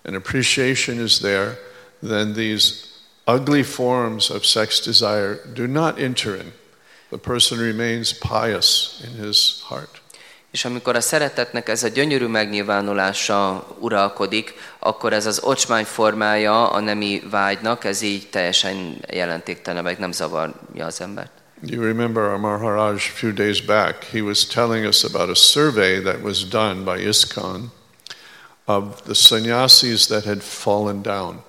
and 0.03 0.17
appreciation 0.17 0.99
is 0.99 1.19
there, 1.19 1.59
then 2.03 2.33
these 2.33 2.75
ugly 3.27 3.62
forms 3.62 4.31
of 4.31 4.45
sex 4.45 4.81
desire 4.81 5.39
do 5.53 5.67
not 5.67 5.99
enter 5.99 6.35
in. 6.35 6.53
The 7.09 7.19
person 7.19 7.59
remains 7.59 8.12
pious 8.12 9.01
in 9.05 9.25
his 9.25 9.61
heart. 9.69 10.01
És 10.55 10.65
amikor 10.65 10.97
a 10.97 11.01
szeretetnek 11.01 11.69
ez 11.69 11.83
a 11.83 11.89
gyönyörű 11.89 12.27
megnyilvánulása 12.27 13.67
uralkodik, 13.79 14.55
akkor 14.79 15.13
ez 15.13 15.27
az 15.27 15.41
ocsmány 15.43 15.85
formája 15.85 16.71
a 16.71 16.81
nemi 16.81 17.23
vágynak, 17.31 17.85
ez 17.85 18.03
így 18.03 18.29
teljesen 18.31 19.05
jelentéktelen, 19.11 19.83
meg 19.83 19.99
nem 19.99 20.13
zavarja 20.13 20.87
az 20.87 21.01
embert. 21.01 21.31
You 21.63 21.83
remember 21.83 22.23
our 22.23 22.39
Maharaj 22.39 22.95
a 22.95 22.99
few 22.99 23.33
days 23.33 23.63
back, 23.63 24.05
he 24.05 24.21
was 24.21 24.47
telling 24.47 24.87
us 24.87 25.05
about 25.05 25.29
a 25.29 25.35
survey 25.35 26.01
that 26.03 26.23
was 26.23 26.45
done 26.49 26.95
by 26.95 27.07
ISKCON 27.07 27.73
of 28.65 29.03
the 29.03 29.15
sannyasis 29.15 30.07
that 30.07 30.25
had 30.25 30.43
fallen 30.43 31.03
down. 31.03 31.43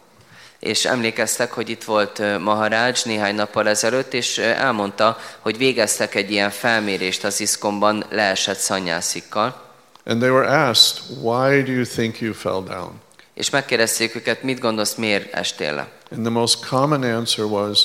És 0.60 0.86
emlékeztek, 0.86 1.51
hogy 1.51 1.70
itt 1.70 1.84
volt 1.84 2.20
ö, 2.20 2.38
Maharaj 2.38 2.93
néhány 3.03 3.36
nappal 3.36 3.68
ezelőtt, 3.68 4.14
és 4.14 4.38
elmondta, 4.38 5.18
hogy 5.39 5.58
végeztek 5.58 6.16
egy 6.16 6.32
ilyen 6.32 6.49
felmérést 6.49 7.24
az 7.24 7.39
iszkomban 7.39 8.06
leesett 8.10 8.58
szanyászikkal, 8.58 9.64
And 10.08 10.20
they 10.20 10.30
were 10.30 10.45
asked, 10.45 11.01
Why 11.22 11.64
do 11.64 11.72
you 11.72 11.86
think 11.86 12.20
you 12.20 12.34
fell 12.34 12.64
down? 12.64 13.01
és 13.34 13.49
megkérdezték 13.49 14.16
őket, 14.16 14.43
mit 14.43 14.60
gondolsz, 14.60 14.95
miért 14.95 15.34
estél 15.34 15.74
le? 15.74 15.88
And 16.12 16.22
the 16.22 16.30
most 16.30 16.66
common 16.66 17.03
answer 17.03 17.45
was, 17.45 17.80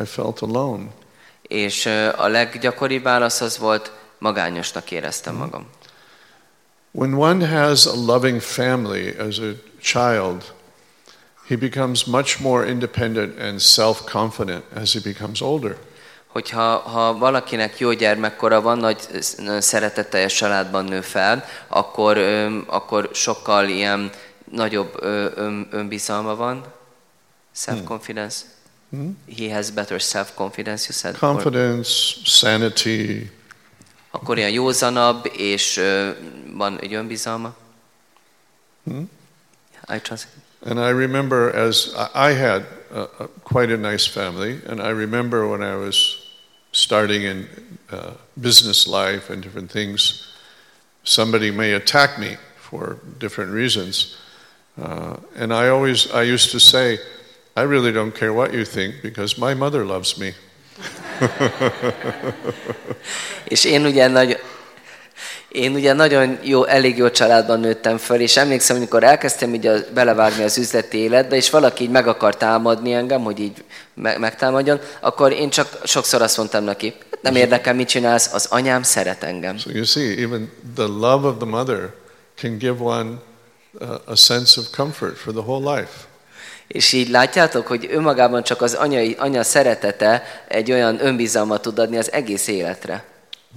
I 0.00 0.04
felt 0.04 0.40
alone. 0.40 0.84
És 1.42 1.86
a 2.16 2.26
leggyakoribb 2.26 3.02
válasz 3.02 3.40
az 3.40 3.58
volt, 3.58 3.92
magányosnak 4.18 4.90
éreztem 4.90 5.34
magam. 5.34 5.66
When 6.90 7.14
one 7.14 7.48
has 7.48 7.86
a 7.86 7.94
loving 7.94 8.40
family 8.40 9.16
as 9.18 9.38
a 9.38 9.52
child, 9.80 10.52
he 11.48 11.56
becomes 11.56 12.04
much 12.04 12.40
more 12.40 12.66
independent 12.68 13.38
and 13.38 13.60
self 13.60 14.04
confident 14.10 14.64
as 14.74 14.92
he 14.92 15.00
becomes 15.00 15.40
older. 15.40 15.76
Hogyha 16.26 16.76
ha 16.78 17.18
valakinek 17.18 17.78
jó 17.78 17.92
gyermekkora 17.92 18.60
van, 18.60 18.78
nagy 18.78 18.98
szeretetteljes 19.58 20.34
családban 20.34 20.84
nő 20.84 21.00
fel, 21.00 21.44
akkor, 21.68 22.16
ö, 22.16 22.58
akkor 22.66 23.10
sokkal 23.12 23.68
ilyen 23.68 24.10
nagyobb 24.50 25.02
ön, 25.02 25.68
önbizalma 25.70 26.34
van. 26.36 26.64
Self-confidence. 27.54 28.36
He 29.38 29.54
has 29.54 29.70
better 29.70 30.00
self-confidence, 30.00 30.86
you 30.88 30.98
said. 30.98 31.14
Or- 31.14 31.20
Confidence, 31.20 31.90
sanity, 32.24 33.30
Akkor 34.10 34.38
ilyen 34.38 34.50
józanabb, 34.50 35.30
és 35.36 35.76
ö, 35.76 36.10
van 36.52 36.78
egy 36.80 36.94
önbizalma. 36.94 37.54
I 39.94 40.00
translate. 40.02 40.41
And 40.64 40.78
I 40.78 40.90
remember 40.90 41.50
as 41.50 41.94
I 42.14 42.32
had 42.32 42.66
a, 42.92 43.08
a, 43.18 43.28
quite 43.44 43.70
a 43.70 43.76
nice 43.76 44.06
family, 44.06 44.60
and 44.66 44.80
I 44.80 44.90
remember 44.90 45.48
when 45.48 45.62
I 45.62 45.76
was 45.76 46.30
starting 46.72 47.22
in 47.22 47.48
uh, 47.90 48.12
business 48.40 48.86
life 48.86 49.30
and 49.30 49.42
different 49.42 49.70
things, 49.70 50.28
somebody 51.04 51.50
may 51.50 51.72
attack 51.72 52.18
me 52.18 52.36
for 52.56 52.98
different 53.18 53.52
reasons. 53.52 54.16
Uh, 54.80 55.16
and 55.36 55.52
I 55.52 55.68
always, 55.68 56.10
I 56.12 56.22
used 56.22 56.50
to 56.52 56.60
say, 56.60 56.98
I 57.56 57.62
really 57.62 57.92
don't 57.92 58.14
care 58.14 58.32
what 58.32 58.54
you 58.54 58.64
think 58.64 59.02
because 59.02 59.36
my 59.38 59.54
mother 59.54 59.84
loves 59.84 60.18
me. 60.18 60.32
És 63.44 63.64
én 63.64 63.86
ugye, 63.86 64.06
nagy, 64.06 64.38
én 65.52 65.74
ugye 65.74 65.92
nagyon 65.92 66.38
jó, 66.42 66.64
elég 66.64 66.96
jó 66.96 67.10
családban 67.10 67.60
nőttem 67.60 67.98
föl, 67.98 68.20
és 68.20 68.36
emlékszem, 68.36 68.76
amikor 68.76 69.04
elkezdtem 69.04 69.54
így 69.54 69.66
a, 69.66 69.74
belevágni 69.94 70.42
az 70.42 70.58
üzleti 70.58 70.98
életbe, 70.98 71.36
és 71.36 71.50
valaki 71.50 71.82
így 71.82 71.90
meg 71.90 72.06
akar 72.06 72.36
támadni 72.36 72.92
engem, 72.92 73.22
hogy 73.22 73.40
így 73.40 73.64
me, 73.94 74.18
megtámadjon, 74.18 74.80
akkor 75.00 75.32
én 75.32 75.50
csak 75.50 75.78
sokszor 75.84 76.22
azt 76.22 76.36
mondtam 76.36 76.64
neki, 76.64 76.94
nem 77.20 77.36
érdekel, 77.36 77.74
mit 77.74 77.88
csinálsz, 77.88 78.32
az 78.32 78.46
anyám 78.50 78.82
szeret 78.82 79.22
engem. 79.22 79.58
So 79.58 79.70
you 79.70 79.84
see, 79.84 80.22
even 80.22 80.52
the 80.74 80.86
love 80.86 81.28
of 81.28 81.36
the 81.36 81.46
mother 81.46 81.90
can 82.36 82.58
give 82.58 82.82
one 82.82 83.10
a 84.04 84.16
sense 84.16 84.60
of 84.60 84.66
comfort 84.76 85.16
for 85.16 85.32
the 85.32 85.42
whole 85.42 85.74
life. 85.74 85.92
És 86.66 86.92
így 86.92 87.08
látjátok, 87.08 87.66
hogy 87.66 87.88
önmagában 87.90 88.42
csak 88.42 88.62
az 88.62 88.74
anyai, 88.74 89.16
anya 89.18 89.42
szeretete 89.42 90.22
egy 90.48 90.72
olyan 90.72 91.06
önbizalmat 91.06 91.62
tud 91.62 91.78
adni 91.78 91.96
az 91.96 92.12
egész 92.12 92.46
életre. 92.46 93.04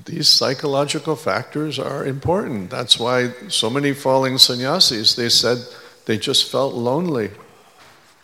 These 0.04 0.28
psychological 0.28 1.16
factors 1.16 1.80
are 1.80 2.06
important. 2.06 2.70
That's 2.70 3.00
why 3.00 3.34
so 3.48 3.70
many 3.70 3.94
falling 3.94 4.38
sannyasis, 4.38 5.16
they 5.16 5.30
said 5.30 5.58
they 6.06 6.18
just 6.18 6.50
felt 6.50 6.74
lonely. 6.74 7.32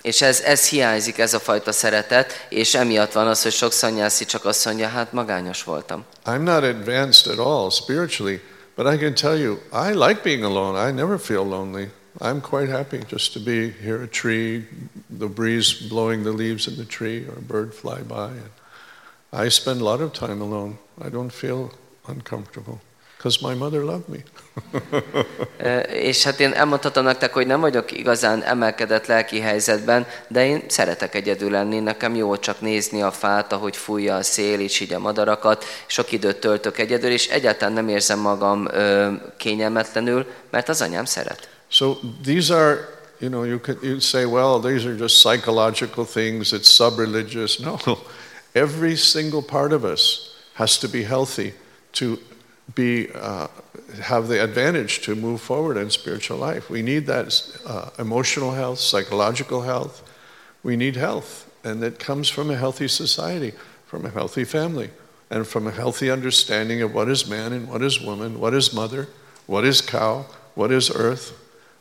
És 0.01 0.21
ez, 0.21 0.39
ez 0.39 0.67
hiányzik, 0.67 1.17
ez 1.17 1.33
a 1.33 1.39
fajta 1.39 1.71
szeretet, 1.71 2.45
és 2.49 2.73
emiatt 2.73 3.11
van 3.11 3.27
az, 3.27 3.41
hogy 3.41 3.51
sok 3.51 3.71
szanyászi 3.71 4.25
csak 4.25 4.45
azt 4.45 4.65
mondja, 4.65 4.87
hát 4.87 5.13
magányos 5.13 5.63
voltam. 5.63 6.05
I'm 6.25 6.43
not 6.43 6.63
advanced 6.63 7.31
at 7.31 7.39
all 7.39 7.69
spiritually, 7.69 8.41
but 8.75 8.93
I 8.93 8.97
can 8.97 9.13
tell 9.13 9.37
you, 9.37 9.57
I 9.71 9.93
like 9.93 10.21
being 10.23 10.43
alone. 10.43 10.89
I 10.89 10.91
never 10.91 11.19
feel 11.19 11.43
lonely. 11.43 11.89
I'm 12.19 12.41
quite 12.41 12.69
happy 12.69 12.99
just 13.09 13.33
to 13.33 13.39
be 13.39 13.71
here, 13.71 14.03
a 14.03 14.07
tree, 14.07 14.67
the 15.19 15.27
breeze 15.27 15.87
blowing 15.87 16.23
the 16.23 16.31
leaves 16.31 16.67
in 16.67 16.75
the 16.75 16.85
tree, 16.85 17.25
or 17.27 17.37
a 17.37 17.41
bird 17.41 17.73
fly 17.73 18.01
by. 18.01 18.27
And 18.27 18.51
I 19.31 19.49
spend 19.49 19.81
a 19.81 19.83
lot 19.83 20.01
of 20.01 20.11
time 20.11 20.41
alone. 20.41 20.77
I 21.05 21.09
don't 21.09 21.31
feel 21.31 21.71
uncomfortable 22.07 22.79
because 23.21 23.39
my 23.41 23.53
mother 23.53 23.83
loved 23.83 24.09
me. 24.09 24.17
És 26.09 26.23
hát 26.23 26.39
én 26.39 26.51
elmondhatom 26.51 27.03
nektek, 27.03 27.33
hogy 27.33 27.47
nem 27.47 27.59
vagyok 27.59 27.91
igazán 27.91 28.43
emelkedett 28.43 29.05
lelki 29.05 29.39
helyzetben, 29.39 30.07
de 30.27 30.45
én 30.45 30.63
szeretek 30.67 31.15
egyedül 31.15 31.51
lenni, 31.51 31.79
nekem 31.79 32.15
jó 32.15 32.37
csak 32.37 32.61
nézni 32.61 33.01
a 33.01 33.11
fát, 33.11 33.53
ahogy 33.53 33.75
fújja 33.75 34.15
a 34.15 34.23
szél, 34.23 34.59
és 34.59 34.79
így 34.79 34.93
a 34.93 34.99
madarakat, 34.99 35.65
sok 35.85 36.11
időt 36.11 36.37
töltök 36.37 36.77
egyedül, 36.77 37.11
és 37.11 37.27
egyáltalán 37.27 37.73
nem 37.73 37.87
érzem 37.87 38.19
magam 38.19 38.67
ö, 38.71 39.11
kényelmetlenül, 39.37 40.25
mert 40.49 40.69
az 40.69 40.81
anyám 40.81 41.05
szeret. 41.05 41.49
So 41.67 41.95
these 42.23 42.55
are, 42.55 42.89
you 43.19 43.29
know, 43.29 43.43
you 43.43 43.59
could 43.59 43.79
you'd 43.83 44.01
say, 44.01 44.23
well, 44.23 44.59
these 44.59 44.87
are 44.87 44.95
just 44.97 45.15
psychological 45.15 46.05
things, 46.05 46.51
it's 46.51 46.69
sub-religious. 46.69 47.57
No, 47.57 47.77
every 48.51 48.95
single 48.95 49.41
part 49.41 49.71
of 49.71 49.83
us 49.83 50.30
has 50.61 50.77
to 50.77 50.87
be 50.87 51.01
healthy 51.01 51.53
to 51.91 52.19
be, 52.75 53.09
uh, 53.15 53.47
have 53.99 54.27
the 54.27 54.43
advantage 54.43 55.01
to 55.01 55.15
move 55.15 55.41
forward 55.41 55.75
in 55.75 55.89
spiritual 55.89 56.37
life. 56.37 56.69
We 56.69 56.83
need 56.83 57.07
that 57.07 57.27
uh, 57.65 57.89
emotional 57.97 58.51
health, 58.51 58.77
psychological 58.77 59.63
health. 59.63 60.07
We 60.61 60.75
need 60.75 60.95
health, 60.95 61.51
and 61.63 61.83
it 61.83 61.97
comes 61.97 62.29
from 62.29 62.51
a 62.51 62.55
healthy 62.55 62.87
society, 62.87 63.53
from 63.87 64.05
a 64.05 64.11
healthy 64.11 64.43
family, 64.43 64.91
and 65.31 65.47
from 65.47 65.65
a 65.65 65.71
healthy 65.71 66.11
understanding 66.11 66.83
of 66.83 66.93
what 66.93 67.09
is 67.09 67.27
man 67.27 67.53
and 67.53 67.67
what 67.67 67.81
is 67.81 67.99
woman, 67.99 68.39
what 68.39 68.53
is 68.53 68.71
mother, 68.71 69.07
what 69.47 69.65
is 69.65 69.81
cow, 69.81 70.27
what 70.53 70.71
is 70.71 70.91
earth, 70.93 71.33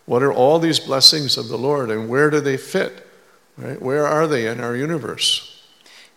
what 0.07 0.23
are 0.23 0.33
all 0.33 0.59
these 0.59 0.81
blessings 0.81 1.37
of 1.37 1.49
the 1.49 1.59
Lord, 1.59 1.91
and 1.91 2.09
where 2.09 2.31
do 2.31 2.41
they 2.41 2.57
fit? 2.57 3.07
Right? 3.59 3.81
Where 3.81 4.07
are 4.07 4.27
they 4.27 4.47
in 4.47 4.59
our 4.59 4.75
universe? 4.75 5.50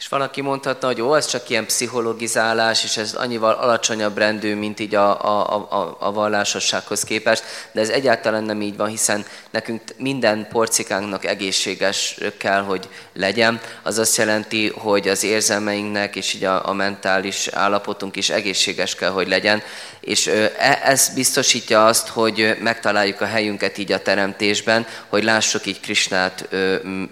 És 0.03 0.09
valaki 0.09 0.41
mondhatna, 0.41 0.87
hogy 0.87 1.01
ó, 1.01 1.15
ez 1.15 1.25
csak 1.25 1.49
ilyen 1.49 1.65
pszichologizálás, 1.65 2.83
és 2.83 2.97
ez 2.97 3.13
annyival 3.13 3.53
alacsonyabb 3.53 4.17
rendű, 4.17 4.55
mint 4.55 4.79
így 4.79 4.95
a, 4.95 5.23
a, 5.25 5.67
a, 5.69 5.97
a 5.99 6.11
vallásossághoz 6.11 7.03
képest, 7.03 7.43
de 7.71 7.81
ez 7.81 7.89
egyáltalán 7.89 8.43
nem 8.43 8.61
így 8.61 8.77
van, 8.77 8.87
hiszen 8.87 9.25
nekünk 9.51 9.81
minden 9.97 10.47
porcikánknak 10.49 11.25
egészséges 11.25 12.17
kell, 12.37 12.61
hogy 12.61 12.89
legyen. 13.13 13.61
Az 13.83 13.97
azt 13.97 14.17
jelenti, 14.17 14.69
hogy 14.69 15.07
az 15.07 15.23
érzelmeinknek 15.23 16.15
és 16.15 16.33
így 16.33 16.43
a, 16.43 16.67
a 16.67 16.73
mentális 16.73 17.47
állapotunk 17.47 18.15
is 18.15 18.29
egészséges 18.29 18.95
kell, 18.95 19.11
hogy 19.11 19.27
legyen, 19.27 19.61
és 19.99 20.27
e- 20.27 20.81
ez 20.83 21.09
biztosítja 21.13 21.85
azt, 21.85 22.07
hogy 22.07 22.57
megtaláljuk 22.61 23.21
a 23.21 23.25
helyünket 23.25 23.77
így 23.77 23.91
a 23.91 24.01
teremtésben, 24.01 24.85
hogy 25.07 25.23
lássuk 25.23 25.65
így 25.65 25.79
Krisnát 25.79 26.47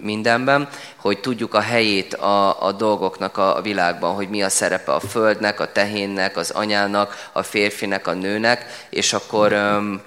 mindenben, 0.00 0.68
hogy 1.02 1.20
tudjuk 1.20 1.54
a 1.54 1.60
helyét 1.60 2.14
a, 2.14 2.62
a 2.62 2.72
dolgoknak 2.72 3.36
a 3.36 3.60
világban, 3.62 4.14
hogy 4.14 4.28
mi 4.28 4.42
a 4.42 4.48
szerepe 4.48 4.92
a 4.92 5.00
földnek, 5.00 5.60
a 5.60 5.72
tehénnek, 5.72 6.36
az 6.36 6.50
anyának, 6.50 7.30
a 7.32 7.42
férfinek, 7.42 8.06
a 8.06 8.12
nőnek, 8.12 8.86
és 8.90 9.12
akkor 9.12 9.52
um, 9.52 10.02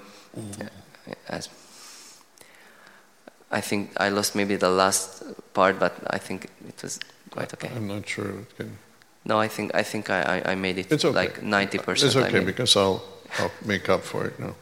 ez. 1.26 1.50
I 3.58 3.60
think 3.60 3.90
I 4.00 4.10
lost 4.10 4.34
maybe 4.34 4.58
the 4.58 4.68
last 4.68 5.08
part, 5.52 5.78
but 5.78 5.92
I 6.14 6.18
think 6.18 6.44
it 6.44 6.82
was 6.82 6.98
quite 7.30 7.52
okay. 7.54 7.70
I'm 7.78 7.88
not 7.88 8.08
sure. 8.08 8.30
It 8.30 8.56
can, 8.58 8.80
No, 9.22 9.44
I 9.44 9.48
think 9.48 9.74
I 9.74 9.84
think 9.84 10.10
I, 10.10 10.22
I, 10.22 10.52
I 10.52 10.56
made 10.56 10.78
it 10.78 10.92
it's 10.92 11.06
okay. 11.06 11.22
like 11.22 11.42
ninety 11.42 11.78
percent. 11.78 12.16
It's 12.16 12.26
okay 12.26 12.44
because 12.46 12.80
I'll, 12.80 13.02
I'll 13.40 13.52
make 13.66 13.90
up 13.94 14.04
for 14.04 14.26
it 14.26 14.40
now. 14.40 14.56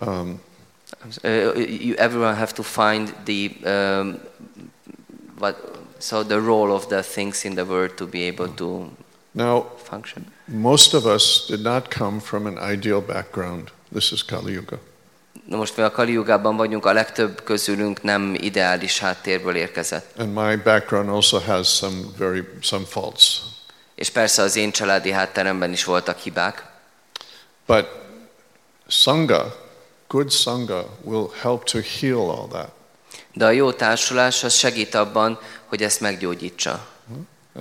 Um, 0.00 0.40
Uh, 1.24 1.52
you, 1.56 1.94
everyone 1.96 2.34
have 2.36 2.54
to 2.54 2.62
find 2.62 3.12
the 3.24 3.50
um, 3.64 4.20
what 5.38 5.56
so 5.98 6.22
the 6.22 6.38
role 6.38 6.72
of 6.72 6.86
the 6.86 7.02
things 7.02 7.44
in 7.44 7.54
the 7.54 7.64
world 7.64 7.94
to 7.94 8.06
be 8.06 8.26
able 8.26 8.48
to 8.48 8.90
now, 9.32 9.64
function. 9.82 10.26
most 10.44 10.94
of 10.94 11.04
us 11.04 11.46
did 11.48 11.62
not 11.62 11.90
come 11.90 12.20
from 12.20 12.46
an 12.46 12.58
ideal 12.72 13.00
background. 13.00 13.70
This 13.92 14.12
is 14.12 14.22
Kali 14.22 14.52
Yuga. 14.52 14.78
Na 15.48 15.56
most 15.56 15.76
mi 15.76 15.82
a 15.82 15.90
Kali 15.90 16.12
Yugában 16.12 16.56
vagyunk, 16.56 16.86
a 16.86 16.92
legtöbb 16.92 17.42
közülünk 17.44 18.02
nem 18.02 18.34
ideális 18.34 18.98
háttérből 18.98 19.56
érkezett. 19.56 20.12
And 20.18 20.34
my 20.34 20.56
background 20.56 21.08
also 21.08 21.38
has 21.38 21.68
some 21.68 21.96
very 22.16 22.48
some 22.60 22.84
faults. 22.84 23.40
És 23.94 24.10
persze 24.10 24.42
az 24.42 24.56
én 24.56 24.70
családi 24.70 25.10
hátteremben 25.10 25.72
is 25.72 25.84
voltak 25.84 26.18
hibák, 26.18 26.74
But 27.66 27.86
sangha, 28.86 29.56
good 30.08 30.30
sangha, 30.30 30.86
will 31.04 31.30
help 31.42 31.64
to 31.64 31.80
heal 31.80 32.30
all 32.30 32.48
that. 32.48 32.75
De 33.36 33.44
a 33.44 33.50
jó 33.50 33.72
társulás 33.72 34.44
az 34.44 34.54
segít 34.54 34.94
abban, 34.94 35.38
hogy 35.66 35.82
ezt 35.82 36.00
meggyógyítsa. 36.00 36.86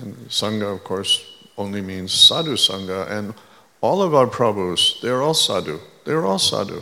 And 0.03 0.13
sangha, 0.29 0.71
of 0.73 0.79
course, 0.83 1.19
only 1.55 1.79
means 1.81 2.25
sadhu 2.25 2.55
sangha. 2.55 3.05
And 3.05 3.33
all 3.79 3.99
of 3.99 4.13
our 4.13 4.29
prabhus, 4.29 4.99
they're 5.01 5.21
all 5.23 5.33
sadhu. 5.33 5.77
They're 6.05 6.25
all 6.25 6.37
sadhu. 6.37 6.79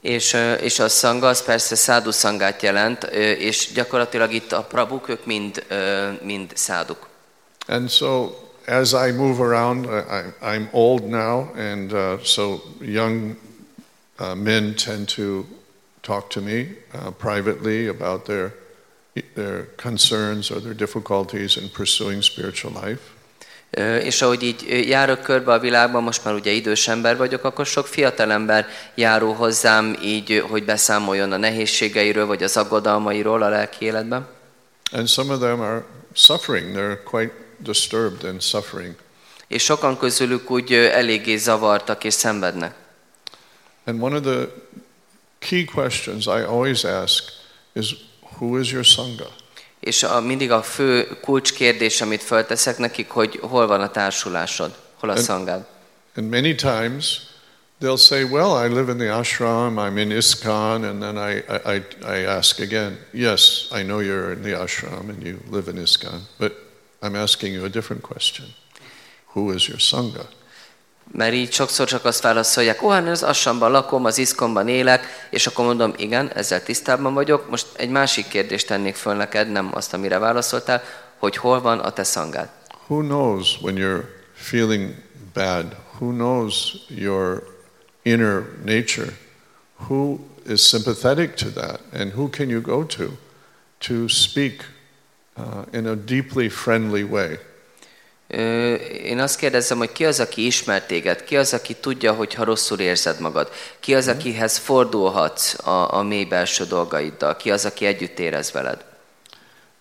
És, 0.00 0.36
és 0.60 0.78
a 0.78 0.88
szanga 0.88 1.28
az 1.28 1.44
persze 1.44 1.74
szádu 1.74 2.10
szangát 2.10 2.62
jelent, 2.62 3.02
és 3.38 3.70
gyakorlatilag 3.74 4.32
itt 4.32 4.52
a 4.52 4.62
prabuk, 4.62 5.08
ők 5.08 5.24
mind, 5.26 5.66
mind 6.22 6.50
száduk. 6.54 7.08
And 7.66 7.90
so, 7.90 8.30
as 8.66 8.92
I 8.92 9.10
move 9.12 9.42
around, 9.42 9.84
I- 9.84 10.44
I'm 10.46 10.68
old 10.72 11.04
now, 11.08 11.50
and 11.56 11.92
uh, 11.92 12.20
so 12.24 12.62
young 12.80 13.36
uh, 14.18 14.34
men 14.34 14.74
tend 14.84 15.14
to 15.14 15.44
talk 16.06 16.28
to 16.28 16.40
me 16.40 16.60
uh, 16.94 17.10
privately 17.18 17.88
about 17.88 18.24
their 18.24 18.54
their 19.34 19.68
concerns 19.76 20.50
or 20.50 20.60
their 20.60 20.74
difficulties 20.74 21.56
in 21.56 21.70
pursuing 21.70 22.22
spiritual 22.22 22.72
life. 22.84 23.00
És 24.02 24.22
ahogy 24.22 24.42
így 24.42 24.88
járok 24.88 25.22
körbe 25.22 25.52
a 25.52 25.58
világban, 25.58 26.02
most 26.02 26.24
már 26.24 26.34
ugye 26.34 26.50
idős 26.50 26.88
ember 26.88 27.16
vagyok, 27.16 27.44
akkor 27.44 27.66
sok 27.66 27.86
fiatalember 27.86 28.66
járó 28.94 29.32
hozzám 29.32 29.96
így, 30.02 30.44
hogy 30.48 30.64
beszámoljon 30.64 31.32
a 31.32 31.36
nehézségeiről, 31.36 32.26
vagy 32.26 32.42
az 32.42 32.56
aggodalmairól 32.56 33.42
a 33.42 33.48
lelki 33.48 33.84
életben. 33.84 34.28
And 34.92 35.08
some 35.08 35.32
of 35.32 35.40
them 35.40 35.60
are 35.60 35.84
suffering. 36.14 36.76
They're 36.76 37.02
quite 37.04 37.32
disturbed 37.58 38.24
and 38.24 38.42
suffering. 38.42 38.94
És 39.48 39.62
sokan 39.62 39.98
közülük 39.98 40.50
úgy 40.50 40.72
eléggé 40.72 41.36
zavartak 41.36 42.04
és 42.04 42.14
szenvednek. 42.14 42.74
And 43.84 44.02
one 44.02 44.16
of 44.16 44.22
the 44.22 44.48
key 45.48 45.64
questions 45.64 46.26
I 46.26 46.42
always 46.44 46.84
ask 46.84 47.22
is 47.74 47.94
who 48.38 48.58
is 48.60 48.70
your 48.70 48.84
sangha? 48.84 49.28
És 49.80 50.02
a, 50.02 50.20
mindig 50.20 50.50
a 50.50 50.62
fő 50.62 51.18
kulcskérdés, 51.22 52.00
amit 52.00 52.22
fölteszek 52.22 52.78
nekik, 52.78 53.08
hogy 53.10 53.38
hol 53.42 53.66
van 53.66 53.80
a 53.80 53.90
társulásod, 53.90 54.74
hol 55.00 55.10
a 55.10 55.16
Ön- 55.16 55.22
szangád. 55.22 55.66
And 56.16 56.28
many 56.30 56.54
times 56.54 57.20
they'll 57.80 57.96
say, 57.98 58.22
Well, 58.24 58.64
I 58.64 58.68
live 58.74 58.90
in 58.90 58.96
the 58.98 59.10
ashram, 59.12 59.76
I'm 59.78 59.98
in 59.98 60.10
ISKCON, 60.10 60.84
and 60.84 61.00
then 61.02 61.16
I, 61.16 61.42
I, 61.48 61.76
I- 61.76 62.18
I 62.20 62.24
ask 62.24 62.58
again, 62.60 62.98
Yes, 63.12 63.68
I 63.70 63.82
know 63.82 64.00
you're 64.00 64.32
in 64.32 64.42
the 64.42 64.54
ashram 64.60 65.08
and 65.08 65.22
you 65.22 65.38
live 65.50 65.68
in 65.70 65.76
ISKCON, 65.78 66.20
but 66.38 66.52
I'm 67.02 67.14
asking 67.16 67.52
you 67.54 67.64
a 67.64 67.68
different 67.68 68.02
question 68.02 68.44
Who 69.34 69.52
is 69.54 69.66
your 69.68 69.78
sangha? 69.78 70.26
Mert 71.12 71.34
így 71.34 71.52
sokszor 71.52 71.86
csak 71.86 72.04
azt 72.04 72.22
válaszolják, 72.22 72.82
ó, 72.82 72.88
hát 72.88 73.08
az 73.08 73.22
assamban 73.22 73.70
lakom, 73.70 74.04
az 74.04 74.18
iszkomban 74.18 74.68
élek, 74.68 75.26
és 75.30 75.46
akkor 75.46 75.64
mondom, 75.64 75.92
igen, 75.96 76.30
ezzel 76.34 76.62
tisztában 76.62 77.14
vagyok. 77.14 77.50
Most 77.50 77.66
egy 77.76 77.90
másik 77.90 78.28
kérdést 78.28 78.66
tennék 78.66 78.94
föl 78.94 79.14
neked, 79.14 79.50
nem 79.50 79.70
azt, 79.72 79.94
amire 79.94 80.18
válaszoltál, 80.18 80.82
hogy 81.18 81.36
hol 81.36 81.60
van 81.60 81.78
a 81.78 81.90
te 81.90 82.04
szangád. 82.04 82.48
Who 82.86 83.00
knows 83.00 83.60
when 83.60 83.76
you're 83.76 84.04
feeling 84.34 84.94
bad? 85.34 85.76
Who 85.98 86.12
knows 86.12 86.74
your 86.88 87.42
inner 88.02 88.44
nature? 88.64 89.12
Who 89.88 90.18
is 90.48 90.68
sympathetic 90.68 91.34
to 91.34 91.50
that? 91.50 91.80
And 91.92 92.12
who 92.12 92.28
can 92.28 92.48
you 92.48 92.60
go 92.60 92.84
to 92.84 93.18
to 93.78 94.08
speak 94.08 94.64
uh, 95.36 95.64
in 95.72 95.86
a 95.86 95.94
deeply 95.94 96.48
friendly 96.48 97.02
way? 97.02 97.38
Én 99.02 99.18
azt 99.18 99.38
kérdezem, 99.38 99.78
hogy 99.78 99.92
ki 99.92 100.04
az, 100.04 100.20
aki 100.20 100.46
ismer 100.46 100.86
téged, 100.86 101.24
ki 101.24 101.36
az, 101.36 101.54
aki 101.54 101.74
tudja, 101.74 102.12
hogy 102.12 102.34
ha 102.34 102.44
rosszul 102.44 102.80
érzed 102.80 103.20
magad, 103.20 103.50
ki 103.80 103.94
az, 103.94 104.08
akihez 104.08 104.56
fordulhatsz 104.56 105.66
a, 105.66 105.94
a 105.94 106.02
mély 106.02 106.24
belső 106.24 106.64
dolgaiddal, 106.64 107.36
ki 107.36 107.50
az, 107.50 107.64
aki 107.64 107.86
együtt 107.86 108.18
érez 108.18 108.52
veled. 108.52 108.84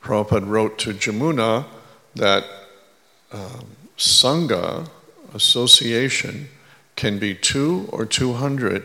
Prabhupada 0.01 0.45
wrote 0.45 0.83
to 0.83 0.91
Jamuna 0.99 1.67
that 2.15 2.43
um, 3.33 3.75
Sangha 3.95 4.83
association 5.33 6.49
can 6.93 7.17
be 7.17 7.33
two 7.33 7.87
or 7.89 8.07
two 8.07 8.33
hundred, 8.33 8.83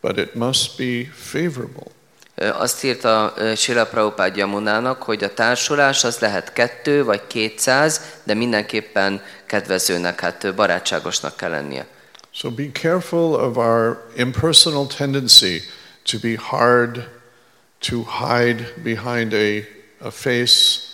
but 0.00 0.18
it 0.18 0.34
must 0.34 0.78
be 0.78 1.04
favorable. 1.14 1.92
Azt 2.36 2.84
írta 2.84 3.34
Sila 3.56 3.86
Prabhupád 3.86 4.36
Jamunának, 4.36 5.02
hogy 5.02 5.24
a 5.24 5.34
társulás 5.34 6.04
az 6.04 6.18
lehet 6.18 6.52
kettő 6.52 7.04
vagy 7.04 7.26
kétszáz, 7.26 8.00
de 8.24 8.34
mindenképpen 8.34 9.22
kedvezőnek, 9.46 10.20
hát 10.20 10.54
barátságosnak 10.54 11.36
kell 11.36 11.50
lennie. 11.50 11.86
So 12.30 12.50
be 12.50 12.70
careful 12.72 13.34
of 13.34 13.56
our 13.56 14.08
impersonal 14.16 14.86
tendency 14.86 15.60
to 16.04 16.18
be 16.18 16.36
hard, 16.36 17.08
to 17.80 18.04
hide 18.04 18.72
behind 18.82 19.34
a, 19.34 19.66
a 20.00 20.10
face. 20.10 20.90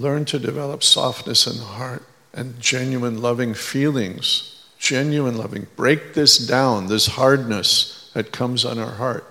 Learn 0.00 0.24
to 0.24 0.38
develop 0.38 0.82
softness 0.82 1.46
in 1.46 1.52
the 1.54 1.74
heart 1.78 2.02
and 2.34 2.60
genuine 2.60 3.20
loving 3.20 3.54
feelings. 3.54 4.52
Genuine 4.78 5.36
loving. 5.36 5.66
Break 5.76 6.12
this 6.12 6.36
down, 6.38 6.86
this 6.88 7.06
hardness 7.06 8.10
that 8.12 8.32
comes 8.32 8.64
on 8.64 8.78
our 8.78 8.96
heart, 8.96 9.24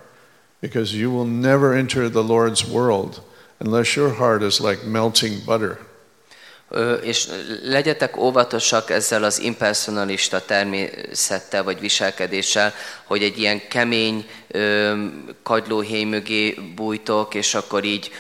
because 0.62 0.96
you 0.96 1.12
will 1.12 1.26
never 1.26 1.74
enter 1.74 2.10
the 2.10 2.24
Lord's 2.24 2.64
world 2.64 3.22
unless 3.60 3.96
your 3.96 4.14
heart 4.14 4.42
is 4.42 4.60
like 4.60 4.86
melting 4.86 5.44
butter. 5.46 5.78
És 7.02 7.28
legyetek 7.64 8.18
óvatosak 8.18 8.90
ezzel 8.90 9.24
az 9.24 9.40
impersonalista 9.40 10.46
természettel 10.46 11.64
vagy 11.64 11.80
viselkedéssel, 11.80 12.74
hogy 13.04 13.24
egy 13.24 13.40
ilyen 13.40 13.68
kemény 13.68 14.26
kagylóhéj 15.44 16.04
mögé 16.04 16.58
bújtok, 16.76 17.36
és 17.36 17.56
akkor 17.56 17.84
így, 17.84 18.12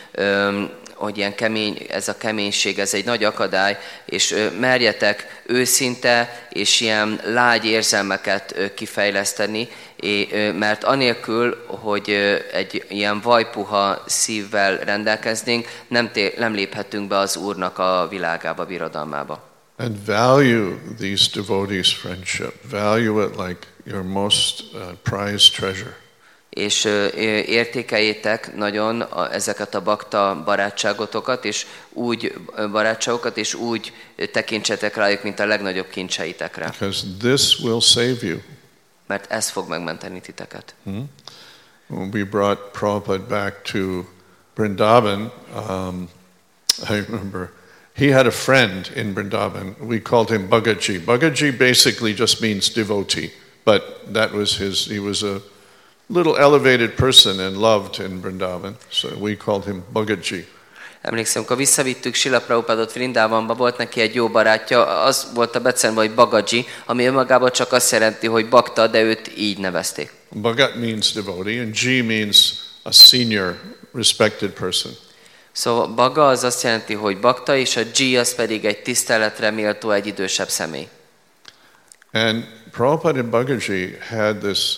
hogy 0.93 1.17
ilyen 1.17 1.35
kemény, 1.35 1.85
ez 1.89 2.07
a 2.07 2.17
keménység, 2.17 2.79
ez 2.79 2.93
egy 2.93 3.05
nagy 3.05 3.23
akadály, 3.23 3.77
és 4.05 4.35
merjetek 4.59 5.41
őszinte 5.45 6.47
és 6.49 6.79
ilyen 6.79 7.19
lágy 7.23 7.65
érzelmeket 7.65 8.71
kifejleszteni, 8.75 9.67
é, 10.01 10.51
mert 10.51 10.83
anélkül, 10.83 11.65
hogy 11.67 12.09
egy 12.51 12.85
ilyen 12.89 13.21
vajpuha 13.21 14.03
szívvel 14.05 14.77
rendelkeznénk, 14.77 15.67
nem, 15.87 16.11
té- 16.11 16.37
nem 16.37 16.53
léphetünk 16.53 17.07
be 17.07 17.17
az 17.17 17.37
Úrnak 17.37 17.77
a 17.77 18.07
világába, 18.09 18.65
birodalmába. 18.65 19.49
And 19.77 20.05
value 20.05 20.75
these 20.97 21.29
devotees' 21.33 21.93
friendship. 21.93 22.53
Value 22.69 23.25
it 23.25 23.35
like 23.35 23.59
your 23.85 24.03
most 24.03 24.63
uh, 24.73 24.81
prized 25.03 25.53
treasure. 25.55 25.99
És 26.49 26.85
értékeljétek 27.45 28.55
nagyon 28.55 29.01
a, 29.01 29.33
ezeket 29.33 29.75
a 29.75 29.81
bakta 29.81 30.41
barátságotokat, 30.45 31.45
és 31.45 31.65
úgy 31.89 32.33
barátságokat, 32.71 33.37
és 33.37 33.53
úgy 33.53 33.93
tekintsetek 34.31 34.95
rájuk, 34.95 35.23
mint 35.23 35.39
a 35.39 35.45
legnagyobb 35.45 35.89
kincseitekre. 35.89 36.65
Because 36.65 37.03
this 37.19 37.59
will 37.59 37.79
save 37.79 38.17
you. 38.21 38.37
Mert 39.11 39.31
ez 39.31 39.49
fog 39.49 39.69
megmenteni 39.69 40.21
titeket. 40.21 40.75
When 41.87 42.09
we 42.11 42.23
brought 42.23 42.71
Prabhupada 42.71 43.27
back 43.27 43.63
to 43.63 44.05
Vrindavan, 44.55 45.31
um, 45.69 46.09
I 46.89 47.03
remember 47.07 47.51
he 47.93 48.11
had 48.11 48.25
a 48.25 48.31
friend 48.31 48.89
in 48.95 49.13
Vrindavan. 49.13 49.75
We 49.79 49.99
called 49.99 50.29
him 50.29 50.47
Bhagaji. 50.47 50.99
Bhagaji 50.99 51.57
basically 51.57 52.13
just 52.13 52.41
means 52.41 52.69
devotee, 52.69 53.31
but 53.65 53.81
that 54.13 54.31
was 54.31 54.57
his, 54.57 54.85
he 54.85 54.99
was 54.99 55.23
a 55.23 55.41
little 56.07 56.37
elevated 56.37 56.95
person 56.95 57.39
and 57.39 57.57
loved 57.57 57.99
in 57.99 58.21
Vrindavan, 58.21 58.75
so 58.89 59.07
we 59.17 59.35
called 59.35 59.65
him 59.65 59.83
Bhagaji. 59.93 60.45
Emlékszem, 61.01 61.37
amikor 61.37 61.57
visszavittük 61.57 62.13
Sila 62.13 62.41
Prabhupádot 62.41 62.93
Vrindávamba, 62.93 63.53
volt 63.53 63.77
neki 63.77 64.01
egy 64.01 64.15
jó 64.15 64.29
barátja, 64.29 65.01
az 65.01 65.27
volt 65.33 65.55
a 65.55 65.59
becenve, 65.59 65.99
hogy 65.99 66.13
Bagaji, 66.13 66.65
ami 66.85 67.05
önmagában 67.05 67.51
csak 67.51 67.71
azt 67.71 67.91
jelenti, 67.91 68.27
hogy 68.27 68.49
bakta, 68.49 68.87
de 68.87 69.01
őt 69.01 69.31
így 69.37 69.57
nevezték. 69.57 70.11
Bhagat 70.29 70.75
means 70.75 71.11
devotee, 71.11 71.61
and 71.61 71.75
G 71.75 72.05
means 72.05 72.53
a 72.83 72.91
senior, 72.91 73.59
respected 73.93 74.49
person. 74.49 74.91
Szóval 75.51 75.87
Baga 75.87 76.27
az 76.27 76.43
azt 76.43 76.63
jelenti, 76.63 76.93
hogy 76.93 77.19
bakta, 77.19 77.55
és 77.55 77.75
a 77.75 77.81
G 77.81 78.15
az 78.15 78.35
pedig 78.35 78.65
egy 78.65 78.81
tiszteletre 78.81 79.51
méltó, 79.51 79.91
egy 79.91 80.07
idősebb 80.07 80.49
személy. 80.49 80.87
And 82.13 82.45
Prabhupada 82.71 83.19
and 83.19 83.29
Bhagaji 83.29 83.97
had 84.09 84.37
this, 84.37 84.75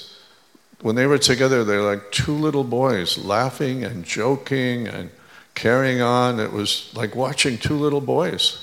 when 0.82 0.96
they 0.96 1.06
were 1.06 1.18
together, 1.18 1.64
they 1.64 1.78
were 1.78 1.92
like 1.92 2.10
two 2.10 2.46
little 2.46 2.64
boys 2.64 3.18
laughing 3.26 3.84
and 3.84 4.06
joking 4.06 4.88
and 4.88 5.10
carrying 5.54 6.02
on. 6.02 6.40
It 6.40 6.52
was 6.52 6.90
like 6.94 7.16
watching 7.16 7.60
two 7.60 7.84
little 7.84 8.00
boys. 8.00 8.54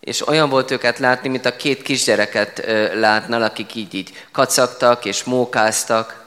És 0.00 0.26
olyan 0.28 0.48
volt 0.48 0.70
őket 0.70 0.98
látni, 0.98 1.28
mint 1.28 1.44
a 1.46 1.56
két 1.56 1.82
kisgyereket 1.82 2.66
ö, 2.66 2.98
látnál, 3.00 3.42
akik 3.42 3.74
így, 3.74 3.94
így 3.94 4.12
kacagtak 4.32 5.04
és 5.04 5.24
mókáztak. 5.24 6.20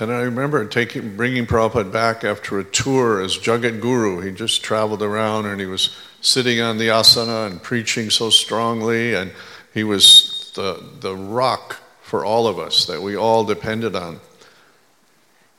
And 0.00 0.10
I 0.10 0.22
remember 0.22 0.68
taking, 0.68 1.16
bringing 1.16 1.46
Prabhupada 1.46 1.90
back 1.90 2.22
after 2.22 2.58
a 2.58 2.64
tour 2.70 3.20
as 3.20 3.40
Jagat 3.42 3.80
Guru. 3.80 4.20
He 4.20 4.30
just 4.30 4.62
traveled 4.62 5.02
around 5.02 5.46
and 5.46 5.60
he 5.60 5.66
was 5.66 5.90
sitting 6.20 6.60
on 6.60 6.76
the 6.78 6.88
asana 6.88 7.46
and 7.46 7.60
preaching 7.60 8.10
so 8.10 8.30
strongly, 8.30 9.14
and 9.14 9.32
he 9.74 9.82
was 9.82 10.52
the, 10.54 10.80
the 11.00 11.16
rock 11.16 11.76
for 12.02 12.24
all 12.24 12.46
of 12.46 12.58
us 12.58 12.86
that 12.86 13.02
we 13.02 13.16
all 13.16 13.44
depended 13.44 13.96
on. 13.96 14.20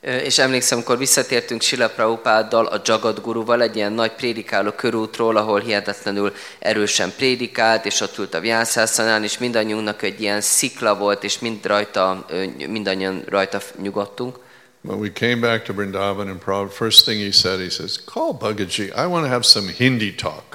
És 0.00 0.38
emlékszem, 0.38 0.76
amikor 0.76 0.98
visszatértünk 0.98 1.62
Sila 1.62 1.88
Prabhupáddal, 1.88 2.66
a 2.66 2.80
Jagat 2.84 3.22
Guruval, 3.22 3.62
egy 3.62 3.76
ilyen 3.76 3.92
nagy 3.92 4.12
prédikáló 4.12 4.70
körútról, 4.70 5.36
ahol 5.36 5.60
hihetetlenül 5.60 6.32
erősen 6.58 7.12
prédikált, 7.16 7.86
és 7.86 8.00
ott 8.00 8.18
ült 8.18 8.34
a 8.34 8.40
Vyászászanán, 8.40 9.22
és 9.22 9.38
mindannyiunknak 9.38 10.02
egy 10.02 10.20
ilyen 10.20 10.40
szikla 10.40 10.96
volt, 10.96 11.24
és 11.24 11.38
mind 11.38 11.66
rajta, 11.66 12.26
mindannyian 12.68 13.22
rajta 13.28 13.60
nyugodtunk. 13.82 14.38
When 14.82 14.98
we 14.98 15.12
came 15.12 15.36
back 15.36 15.64
to 15.64 15.74
Vrindavan 15.74 16.28
and 16.28 16.38
Prabhupada, 16.38 16.74
first 16.74 17.04
thing 17.04 17.20
he 17.20 17.32
said, 17.32 17.60
he 17.60 17.70
says, 17.70 17.98
call 18.04 18.32
Bhagaji, 18.32 18.84
I 18.84 19.06
want 19.06 19.24
to 19.24 19.30
have 19.30 19.44
some 19.44 19.72
Hindi 19.78 20.14
talk. 20.14 20.49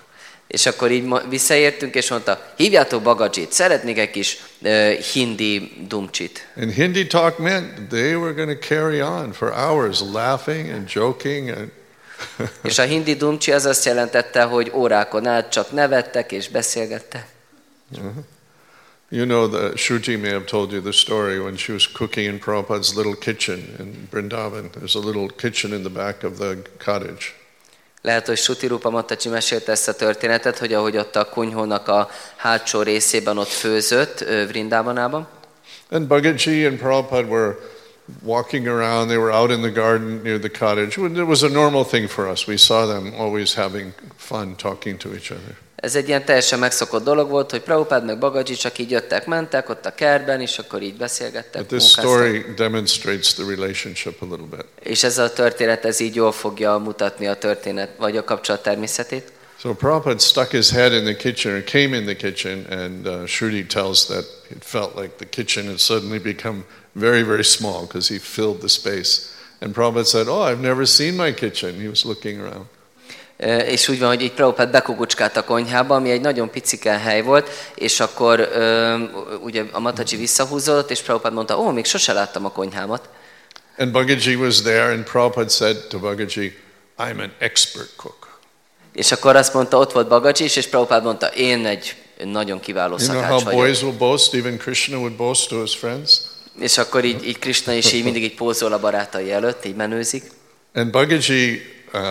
És 0.47 0.65
akkor 0.65 0.91
így 0.91 1.13
visszaértünk, 1.29 1.95
és 1.95 2.09
mondta, 2.09 2.53
hívjátok 2.57 3.01
Bagadzsit, 3.01 3.51
szeretnék 3.51 3.97
egy 3.97 4.11
kis 4.11 4.37
ö, 4.61 4.93
hindi 5.13 5.71
dumcsit. 5.87 6.47
And 6.57 6.73
Hindi 6.73 7.07
talk 7.07 7.37
meant 7.37 7.89
they 7.89 8.15
were 8.15 8.33
going 8.33 8.59
to 8.59 8.67
carry 8.67 9.01
on 9.01 9.31
for 9.33 9.51
hours 9.51 10.01
laughing 10.13 10.69
and 10.69 10.89
joking 10.93 11.49
and 11.49 11.71
És 12.63 12.77
a 12.77 12.83
hindi 12.83 13.15
dumcsi 13.15 13.51
az 13.51 13.65
azt 13.65 13.85
jelentette, 13.85 14.43
hogy 14.43 14.71
órákon 14.73 15.25
át 15.25 15.51
csak 15.51 15.71
nevettek 15.71 16.31
és 16.31 16.49
beszélgettek. 16.49 17.27
You 19.09 19.25
know, 19.25 19.47
the 19.47 19.75
Shruti 19.75 20.15
may 20.15 20.31
have 20.31 20.45
told 20.45 20.71
you 20.71 20.81
the 20.81 20.91
story 20.91 21.37
when 21.37 21.55
she 21.55 21.71
was 21.71 21.91
cooking 21.91 22.25
in 22.25 22.39
Prabhupada's 22.39 22.95
little 22.95 23.15
kitchen 23.15 23.75
in 23.79 24.07
Vrindavan. 24.11 24.69
There's 24.71 24.95
a 24.95 25.05
little 25.05 25.27
kitchen 25.37 25.73
in 25.73 25.83
the 25.83 25.89
back 25.89 26.23
of 26.23 26.37
the 26.37 26.57
cottage. 26.77 27.33
Lehet, 28.05 28.27
hogy 28.27 28.37
Suti 28.37 28.67
Rupa 28.67 28.89
Mataji 28.89 29.29
mesélte 29.29 29.71
ezt 29.71 29.87
a 29.87 29.93
történetet, 29.93 30.57
hogy 30.57 30.73
ahogy 30.73 30.97
ott 30.97 31.15
a 31.15 31.29
kunyhónak 31.29 31.87
a 31.87 32.09
hátsó 32.35 32.81
részében 32.81 33.37
ott 33.37 33.47
főzött 33.47 34.25
Vrindávanában, 34.47 35.27
And 35.91 36.07
Bhagaji 36.07 36.65
and 36.65 36.77
Prabhupada 36.77 37.27
were 37.27 37.55
walking 38.23 38.67
around. 38.67 39.09
They 39.09 39.17
were 39.17 39.31
out 39.31 39.51
in 39.51 39.61
the 39.61 39.71
garden 39.71 40.21
near 40.23 40.39
the 40.39 40.49
cottage. 40.49 40.97
It 40.97 41.27
was 41.27 41.43
a 41.43 41.49
normal 41.49 41.83
thing 41.83 42.09
for 42.09 42.27
us. 42.27 42.47
We 42.47 42.57
saw 42.57 42.85
them 42.85 43.13
always 43.17 43.53
having 43.53 43.93
fun 44.17 44.55
talking 44.55 44.97
to 44.97 45.13
each 45.15 45.31
other. 45.31 45.55
Ez 45.85 45.95
egy 45.95 46.07
ilyen 46.07 46.25
teljesen 46.25 46.59
megszokott 46.59 47.03
dolog 47.03 47.29
volt, 47.29 47.51
hogy 47.51 47.61
Prabhupád 47.61 48.05
meg 48.05 48.17
Bagaji 48.17 48.55
csak 48.55 48.77
így 48.77 48.91
jöttek, 48.91 49.25
mentek 49.25 49.69
ott 49.69 49.85
a 49.85 49.95
kertben, 49.95 50.41
és 50.41 50.57
akkor 50.57 50.81
így 50.81 50.95
beszélgettek, 50.95 51.65
But 51.65 51.79
this 51.79 51.89
story 51.89 52.45
demonstrates 52.55 53.33
the 53.33 53.43
relationship 53.47 54.21
a 54.21 54.25
little 54.25 54.47
bit. 54.49 54.65
És 54.83 55.03
ez 55.03 55.17
a 55.17 55.33
történet, 55.33 55.85
ez 55.85 55.99
így 55.99 56.15
jól 56.15 56.31
fogja 56.31 56.77
mutatni 56.77 57.27
a 57.27 57.35
történet, 57.35 57.89
vagy 57.97 58.17
a 58.17 58.23
kapcsolat 58.23 58.63
természetét. 58.63 59.31
So 59.59 59.73
Prabhupada 59.73 60.19
stuck 60.19 60.51
his 60.51 60.69
head 60.69 60.93
in 60.93 61.03
the 61.03 61.15
kitchen 61.15 61.53
or 61.55 61.63
came 61.63 61.97
in 61.97 62.05
the 62.05 62.15
kitchen, 62.15 62.65
and 62.69 63.07
uh, 63.07 63.27
Shruti 63.27 63.65
tells 63.65 64.05
that 64.05 64.25
it 64.49 64.63
felt 64.63 64.95
like 64.95 65.09
the 65.17 65.29
kitchen 65.29 65.65
had 65.65 65.79
suddenly 65.79 66.19
become 66.19 66.63
very, 66.91 67.23
very 67.23 67.43
small 67.43 67.81
because 67.81 68.13
he 68.13 68.19
filled 68.19 68.61
the 68.61 68.69
space. 68.69 69.33
And 69.61 69.73
Prabhupada 69.73 70.05
said, 70.05 70.27
Oh, 70.27 70.41
I've 70.41 70.61
never 70.61 70.85
seen 70.85 71.15
my 71.15 71.31
kitchen. 71.31 71.79
He 71.79 71.87
was 71.87 72.05
looking 72.05 72.41
around. 72.41 72.65
És 73.65 73.87
úgy 73.87 73.99
van, 73.99 74.07
hogy 74.07 74.21
így 74.21 74.31
Prabhupád 74.31 74.71
bekukucskált 74.71 75.37
a 75.37 75.43
konyhába, 75.43 75.95
ami 75.95 76.11
egy 76.11 76.21
nagyon 76.21 76.49
picike 76.49 76.97
hely 76.97 77.21
volt, 77.21 77.49
és 77.75 77.99
akkor 77.99 78.49
ugye 79.41 79.63
a 79.71 79.79
Mataji 79.79 80.17
visszahúzódott, 80.17 80.91
és 80.91 81.01
Prabhupád 81.01 81.33
mondta, 81.33 81.59
ó, 81.59 81.69
még 81.69 81.85
sose 81.85 82.13
láttam 82.13 82.45
a 82.45 82.51
konyhámat. 82.51 83.09
And 83.77 83.91
Bhagaji 83.91 84.35
was 84.35 84.61
there, 84.61 84.91
and 84.91 85.03
Prabhupada 85.03 85.49
said 85.49 85.77
to 85.89 85.99
Bhagaji, 85.99 86.57
I'm 86.97 87.19
an 87.19 87.33
expert 87.39 87.89
cook. 87.95 88.39
És 88.93 89.11
akkor 89.11 89.35
azt 89.35 89.53
mondta, 89.53 89.77
ott 89.77 89.91
volt 89.91 90.07
Bagaji 90.07 90.43
is, 90.43 90.55
és 90.55 90.67
Prabhupád 90.67 91.03
mondta, 91.03 91.27
én 91.27 91.65
egy 91.65 91.95
nagyon 92.23 92.59
kiváló 92.59 92.95
You 92.99 93.07
know 93.07 93.21
szakács 93.21 93.31
how 93.31 93.43
vagyok. 93.43 93.59
boys 93.59 93.81
will 93.81 93.95
boast? 93.97 94.33
Even 94.33 94.57
Krishna 94.57 94.97
would 94.97 95.13
boast 95.13 95.49
to 95.49 95.61
his 95.61 95.75
friends. 95.75 96.21
És 96.59 96.77
akkor 96.77 97.03
így, 97.03 97.27
így 97.27 97.39
Krishna 97.39 97.73
is 97.73 97.93
így 97.93 98.03
mindig 98.03 98.23
így 98.23 98.35
pózol 98.35 98.73
a 98.73 98.79
barátai 98.79 99.31
előtt, 99.31 99.65
így 99.65 99.75
menőzik. 99.75 100.23
And 100.73 100.89
Bhagaji 100.91 101.61
uh, 101.93 102.01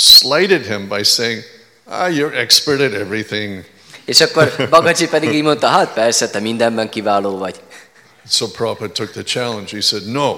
slighted 0.00 0.66
him 0.66 0.88
by 0.88 1.02
saying, 1.02 1.42
Ah, 1.86 2.08
you're 2.08 2.34
expert 2.34 2.80
at 2.80 2.92
everything. 2.92 3.64
És 4.04 4.20
akkor 4.20 4.68
Bagacsi 4.70 5.08
pedig 5.08 5.32
így 5.32 5.42
mondta, 5.42 5.66
hát 5.66 5.92
persze, 5.92 6.28
te 6.28 6.38
mindenben 6.38 6.88
kiváló 6.88 7.38
vagy. 7.38 7.60
So 8.30 8.46
Prabhupada 8.46 8.92
took 8.92 9.10
the 9.10 9.22
challenge. 9.22 9.70
He 9.70 9.80
said, 9.80 10.06
No, 10.06 10.34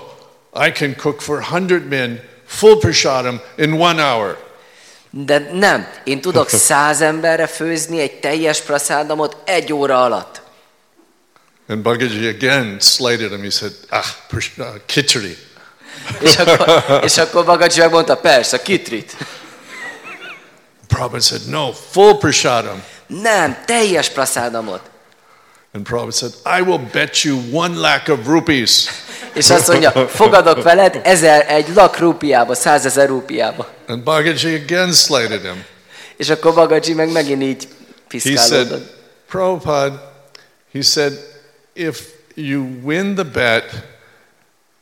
I 0.67 0.71
can 0.71 0.97
cook 0.97 1.21
for 1.21 1.43
100 1.43 1.89
men 1.89 2.21
full 2.47 2.79
prasadam 2.79 3.41
in 3.57 3.73
one 3.73 4.03
hour. 4.03 4.51
De 5.11 5.49
nem, 5.53 5.89
én 6.05 6.21
tudok 6.21 6.49
száz 6.69 7.01
emberre 7.01 7.47
főzni 7.47 8.01
egy 8.01 8.21
teljes 8.21 8.61
praszádamot 8.61 9.37
egy 9.45 9.73
óra 9.73 10.05
alatt. 10.05 10.41
And 11.69 11.83
Bhagaji 11.83 12.29
again 12.29 12.77
slighted 12.81 13.31
him. 13.31 13.43
He 13.43 13.51
said, 13.51 13.73
Ah, 13.89 14.07
uh, 14.59 14.67
khichdi. 14.87 15.37
És 16.21 16.37
akkor, 16.37 17.01
és 17.05 17.19
akkor 17.19 17.45
Bagacsi 17.45 17.81
megmondta, 17.81 18.17
persze, 18.17 18.63
kitrit. 18.63 19.17
Prabhupada 20.93 21.21
said, 21.21 21.41
No, 21.49 21.73
full 21.73 22.15
prasadam. 22.15 22.83
Nem, 23.07 23.57
teljes 23.67 24.09
praszádamot. 24.09 24.81
And 25.75 25.87
Prabhupada 25.87 26.13
said, 26.13 26.33
I 26.45 26.61
will 26.63 26.81
bet 26.93 27.25
you 27.25 27.43
one 27.53 27.77
lakh 27.77 28.11
of 28.11 28.27
rupees. 28.27 28.89
És 29.35 29.51
azt 29.51 29.69
mondja, 29.69 30.09
fogadok 30.09 30.63
veled 30.63 31.01
ezer, 31.05 31.45
egy 31.49 31.69
lak 31.75 31.99
rúpiába, 31.99 32.55
százezer 32.55 33.09
rúpiába. 33.09 33.69
And 33.87 34.03
Bhagaji 34.03 34.55
again 34.55 34.93
slighted 34.93 35.41
him. 35.41 35.65
És 36.17 36.31
akkor 36.31 36.55
Bagacsi 36.55 36.95
meg 36.95 37.13
megint 37.13 37.43
így 37.43 37.69
He 38.11 38.19
said, 38.19 38.35
piszkálódott. 38.35 38.95
Prabhupada, 39.29 40.13
he 40.73 40.83
said, 40.83 41.13
if 41.75 42.01
you 42.35 42.67
win 42.83 43.15
the 43.15 43.25
bet 43.25 43.65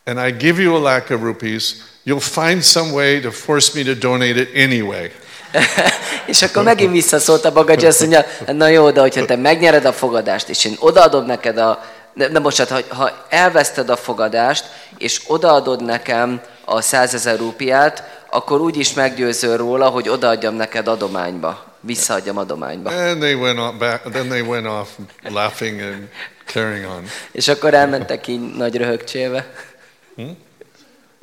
and 0.05 0.19
I 0.19 0.31
give 0.31 0.62
you 0.62 0.74
a 0.74 0.81
lakh 0.81 1.12
of 1.12 1.23
rupees, 1.23 1.77
you'll 2.05 2.20
find 2.20 2.65
some 2.65 2.93
way 2.93 3.20
to 3.20 3.31
force 3.31 3.74
me 3.74 3.85
to 3.85 3.95
donate 3.95 4.41
it 4.41 4.49
anyway. 4.55 5.12
És 6.27 6.43
akkor 6.43 6.62
megint 6.62 6.93
visszaszólt 6.93 7.44
a 7.44 7.52
Bagacsi, 7.52 7.86
azt 7.86 8.01
mondja, 8.01 8.24
na 8.47 8.68
jó, 8.68 8.90
de 8.90 9.01
hogyha 9.01 9.24
te 9.24 9.36
megnyered 9.36 9.85
a 9.85 9.93
fogadást, 9.93 10.48
és 10.48 10.64
én 10.64 10.77
odaadom 10.78 11.27
neked 11.27 11.59
a... 11.59 11.85
Ne, 12.14 12.28
ne 12.28 12.39
bocsánat, 12.39 12.85
ha, 12.89 12.97
ha 12.97 13.27
elveszted 13.28 13.90
a 13.90 13.97
fogadást, 13.97 14.64
és 14.98 15.20
odaadod 15.27 15.85
nekem 15.85 16.40
a 16.64 16.81
százezer 16.81 17.39
rúpiát, 17.39 18.24
akkor 18.31 18.60
úgy 18.60 18.77
is 18.77 18.94
meggyőzöl 18.94 19.56
róla, 19.56 19.89
hogy 19.89 20.09
odaadjam 20.09 20.55
neked 20.55 20.89
adományba. 20.89 21.64
Visszaadjam 21.81 22.39
adományba. 22.39 22.90
And 22.90 23.20
they 23.20 23.35
went 23.35 23.59
off 23.59 23.74
back, 23.78 24.10
then 24.10 24.28
they 24.28 24.40
went 24.40 24.66
off 24.66 24.89
laughing 25.22 25.81
and 25.81 26.09
carrying 26.44 26.85
on. 26.85 27.05
És 27.32 27.48
akkor 27.48 27.74
elmentek 27.74 28.27
így 28.27 28.40
nagy 28.40 28.77
röhögcsébe. 28.77 29.47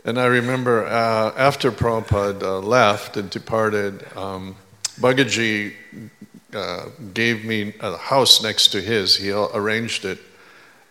And 0.08 0.18
I 0.18 0.28
remember 0.28 0.86
uh, 0.86 1.34
after 1.36 1.70
Prabhupada 1.70 2.42
uh, 2.42 2.60
left 2.60 3.18
and 3.18 3.30
departed, 3.30 4.06
um, 4.16 4.56
Bhagaji 5.02 5.74
uh, 6.54 6.86
gave 7.14 7.44
me 7.44 7.74
a 7.82 7.98
house 7.98 8.42
next 8.42 8.70
to 8.70 8.80
his. 8.80 9.18
He 9.18 9.32
arranged 9.32 10.06
it. 10.06 10.20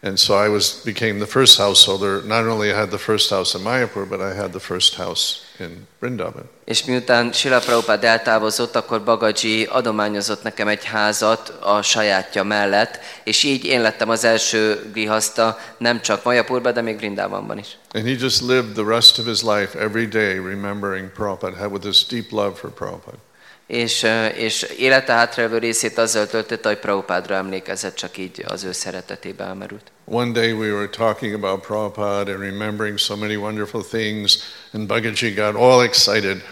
And 0.02 0.20
so 0.20 0.34
I 0.34 0.50
was 0.50 0.84
became 0.84 1.18
the 1.18 1.26
first 1.26 1.56
householder. 1.56 2.20
Not 2.24 2.44
only 2.44 2.70
I 2.70 2.78
had 2.78 2.90
the 2.90 2.98
first 2.98 3.30
house 3.30 3.54
in 3.54 3.62
Mayapur, 3.62 4.06
but 4.06 4.20
I 4.20 4.34
had 4.34 4.52
the 4.52 4.60
first 4.60 4.96
house 4.96 5.45
in 5.60 5.86
Vrindavan. 6.00 6.50
És 6.64 6.84
miután 6.84 7.32
Sila 7.32 7.58
Prabhupád 7.58 8.04
eltávozott, 8.04 8.76
akkor 8.76 9.02
Bagacsi 9.02 9.64
adományozott 9.64 10.42
nekem 10.42 10.68
egy 10.68 10.84
házat 10.84 11.48
a 11.60 11.82
sajátja 11.82 12.42
mellett, 12.42 12.98
és 13.24 13.42
így 13.42 13.64
én 13.64 13.80
lettem 13.80 14.08
az 14.08 14.24
első 14.24 14.90
grihaszta 14.92 15.58
nem 15.78 16.00
csak 16.00 16.24
Majapurban, 16.24 16.72
de 16.72 16.80
még 16.80 16.96
Vrindávamban 16.96 17.58
is. 17.58 17.78
And 17.92 18.06
he 18.06 18.14
just 18.18 18.42
lived 18.42 18.72
the 18.72 18.84
rest 18.94 19.18
of 19.18 19.26
his 19.26 19.42
life 19.42 19.78
every 19.78 20.06
day 20.06 20.38
remembering 20.38 21.10
Prabhupada, 21.12 21.68
with 21.68 21.82
this 21.82 22.06
deep 22.06 22.30
love 22.30 22.54
for 22.54 22.70
Prabhupada. 22.70 23.25
És, 23.66 24.06
és 24.34 24.62
élete 24.62 25.12
hátralévő 25.12 25.58
részét 25.58 25.98
azzal 25.98 26.26
töltötte, 26.26 26.68
hogy 26.68 26.78
Prabhupádra 26.78 27.34
emlékezett, 27.34 27.94
csak 27.96 28.16
így 28.16 28.44
az 28.46 28.64
ő 28.64 28.72
szeretetébe 28.72 29.44
elmerült. 29.44 29.82
One 30.04 30.32
day 30.32 30.52
we 30.52 30.72
were 30.72 30.88
talking 30.88 31.34
about 31.34 31.66
Prabhupada 31.66 32.32
and 32.32 32.40
remembering 32.40 32.98
so 32.98 33.16
many 33.16 33.36
wonderful 33.36 33.84
things, 33.90 34.38
and 34.72 34.86
Bhagaji 34.86 35.30
got 35.34 35.54
all 35.54 35.82
excited. 35.82 36.44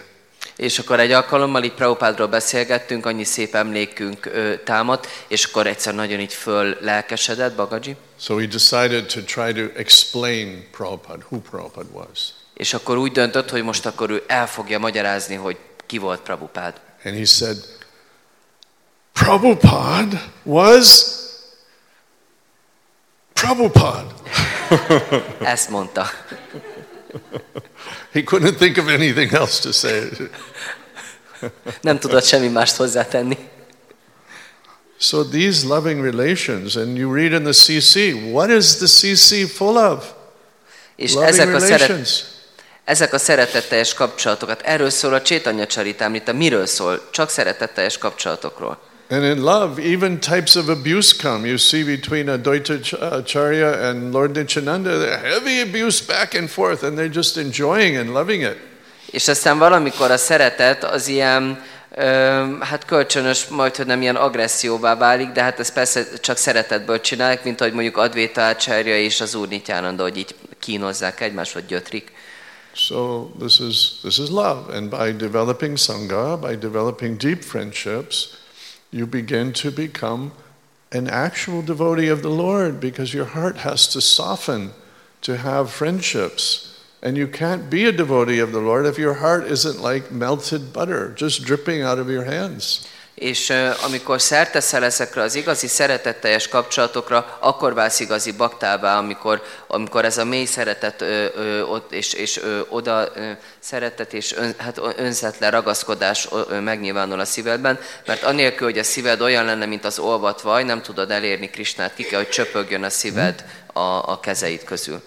És 0.57 0.79
akkor 0.79 1.01
egy 1.01 1.11
alkalommal 1.13 1.63
így 1.65 1.73
Prabhupádról 1.73 2.27
beszélgettünk, 2.27 3.07
annyi 3.07 3.25
szép 3.25 3.55
emlékünk 3.55 4.27
ö, 4.27 4.55
támadt, 4.65 5.09
és 5.29 5.45
akkor 5.45 5.67
egyszer 5.67 5.95
nagyon 5.95 6.21
így 6.21 6.33
föl 6.33 6.77
lelkesedett 6.81 7.55
Bagaji, 7.55 7.97
So 8.21 8.37
he 8.37 8.47
decided 8.47 9.07
to 9.07 9.21
try 9.21 9.53
to 9.53 9.79
explain 9.79 10.67
Prabhupada, 10.77 11.25
who 11.31 11.41
Prabhupada 11.51 11.89
was. 11.93 12.19
és 12.55 12.75
akkor 12.75 12.97
úgy 12.99 13.13
döntött, 13.13 13.51
hogy 13.51 13.63
most 13.63 13.87
akkor 13.87 14.11
ő 14.11 14.23
el 14.27 14.47
fogja 14.49 14.79
magyarázni, 14.79 15.35
hogy 15.35 15.57
ki 15.87 15.99
volt 15.99 16.21
Prabhupád. 16.21 16.75
And 17.05 17.17
he 17.17 17.27
said, 17.27 17.57
Prabhupada 19.15 20.21
was 20.45 21.23
Prabhupada. 23.35 24.13
Ezt 25.41 25.71
mondta. 25.71 26.11
He 28.13 28.23
couldn't 28.23 28.57
think 28.57 28.79
of 28.79 28.89
anything 28.89 29.33
else 29.33 29.61
to 29.61 29.73
say. 29.73 30.11
Nem 31.81 31.99
tudott 31.99 32.25
semmi 32.25 32.49
mást 32.49 32.77
hozzátenni. 32.77 33.39
So 34.99 35.23
these 35.23 35.67
loving 35.67 36.01
relations, 36.01 36.77
and 36.77 36.97
you 36.97 37.13
read 37.13 37.33
in 37.33 37.43
the 37.43 37.53
CC, 37.53 38.15
what 38.33 38.51
is 38.51 38.77
the 38.77 38.87
CC 38.87 39.47
full 39.47 39.77
of? 39.77 40.15
És 40.97 41.13
Loving 41.13 41.29
ezek 41.29 41.55
a, 41.55 41.59
szeret, 41.59 41.81
relations. 41.81 42.25
Ezek 42.85 43.13
a 43.13 43.19
szeretetteljes 43.19 43.95
kapcsolatokat, 43.95 44.61
erről 44.61 44.91
szól 44.91 45.15
a 45.15 45.23
Csétanya 45.23 45.67
Csaritámrita, 45.67 46.33
miről 46.33 46.67
szól? 46.67 47.09
Csak 47.11 47.31
szeretetteljes 47.31 47.99
kapcsolatokról. 47.99 48.79
And 49.11 49.23
in 49.23 49.43
love, 49.43 49.83
even 49.83 50.21
types 50.21 50.55
of 50.55 50.69
abuse 50.69 51.15
come. 51.23 51.47
You 51.47 51.57
see 51.57 51.85
between 51.85 52.29
Advaita 52.29 52.81
Ch- 52.81 53.35
uh, 53.35 53.87
and 53.89 54.13
Lord 54.13 54.37
Nityananda, 54.37 55.19
heavy 55.19 55.61
abuse 55.61 56.05
back 56.07 56.35
and 56.35 56.49
forth, 56.49 56.85
and 56.85 56.99
they're 56.99 57.15
just 57.15 57.37
enjoying 57.37 57.97
and 57.97 58.09
loving 58.09 58.43
it. 58.43 58.57
És 59.11 59.29
aztán 59.29 59.59
valamikor 59.59 60.11
a 60.11 60.17
szeretet 60.17 60.85
az 60.85 61.09
ilyen, 61.09 61.63
hát 62.61 62.85
kölcsönös, 62.87 63.47
majd 63.47 63.77
hogy 63.77 63.87
nem 63.87 64.03
ilyen 64.03 64.17
agresszióvá 64.17 64.97
válik, 64.97 65.29
de 65.29 65.43
hát 65.43 65.61
ezt 65.61 65.73
persze 65.73 66.07
csak 66.21 66.37
szeretetből 66.37 67.01
csinálják, 67.01 67.45
mint 67.45 67.61
ahogy 67.61 67.73
mondjuk 67.73 67.97
Advéta 67.97 68.41
Ácsárja 68.41 68.99
és 68.99 69.21
az 69.21 69.35
Úr 69.35 69.49
Nityánanda, 69.49 70.03
hogy 70.03 70.17
így 70.17 70.35
kínozzák 70.61 71.21
egymást, 71.21 71.53
vagy 71.53 71.67
gyötrik. 71.67 72.13
So 72.75 73.33
this 73.39 73.61
is 73.61 74.01
this 74.03 74.19
is 74.19 74.31
love, 74.31 74.69
and 74.69 74.91
by 74.91 75.13
developing 75.13 75.77
sangha, 75.77 76.41
by 76.41 76.57
developing 76.57 77.17
deep 77.17 77.45
friendships, 77.45 78.37
you 78.91 79.07
begin 79.07 79.53
to 79.55 79.71
become 79.71 80.33
an 80.93 81.09
actual 81.09 81.63
devotee 81.63 82.09
of 82.09 82.23
the 82.23 82.31
Lord, 82.31 82.81
because 82.81 83.15
your 83.15 83.27
heart 83.27 83.59
has 83.59 83.89
to 83.89 84.01
soften 84.01 84.73
to 85.23 85.39
have 85.39 85.71
friendships. 85.71 86.71
And 87.03 87.17
you 87.19 87.29
can't 87.29 87.69
be 87.69 87.85
a 87.85 87.93
devotee 87.93 88.39
of 88.39 88.53
the 88.53 88.61
Lord 88.61 88.87
if 88.87 88.99
your 88.99 89.15
heart 89.15 89.45
isn't 89.45 89.81
like 89.81 90.11
melted 90.11 90.73
butter, 90.73 91.13
just 91.15 91.45
dripping 91.45 91.83
out 91.83 91.99
of 91.99 92.09
your 92.09 92.25
hands. 92.25 92.89
És 93.15 93.53
amikor 93.85 94.21
szerteszel 94.21 94.85
ezekre 94.85 95.23
az 95.23 95.35
igazi 95.35 95.67
szeretetteljes 95.67 96.49
kapcsolatokra, 96.49 97.39
akkor 97.41 97.75
válsz 97.75 98.01
igazi 98.01 98.33
baktává, 98.33 98.99
amikor, 98.99 99.43
amikor 99.67 100.05
ez 100.05 100.19
a 100.19 100.25
mély 100.25 100.45
szeretet 100.45 101.01
ö, 101.01 101.27
ö, 101.35 101.63
ott, 101.63 101.93
és, 101.93 102.13
és 102.13 102.39
ö, 102.39 102.61
oda 102.69 103.09
ö, 103.15 103.31
szeretet 103.59 104.13
és 104.13 104.33
ön, 104.33 104.55
hát 104.59 104.81
önzetlen 104.97 105.51
ragaszkodás 105.51 106.29
ö, 106.51 106.61
megnyilvánul 106.61 107.21
a 107.21 107.25
szívedben, 107.25 107.79
mert 108.07 108.23
anélkül, 108.23 108.67
hogy 108.67 108.79
a 108.79 108.85
szíved 108.85 109.21
olyan 109.21 109.45
lenne, 109.45 109.67
mint 109.67 109.85
az 109.85 109.99
olvat 109.99 110.41
vaj, 110.41 110.65
nem 110.65 110.83
tudod 110.83 111.11
elérni 111.11 111.51
Krisnát, 111.51 111.95
ki 111.95 112.03
kell, 112.03 112.19
hogy 112.19 112.29
csöpögjön 112.29 112.83
a 112.83 112.91
szíved 112.91 113.45
a, 113.73 113.81
a 113.81 114.21
kezeid 114.21 114.65
közül. 114.65 115.03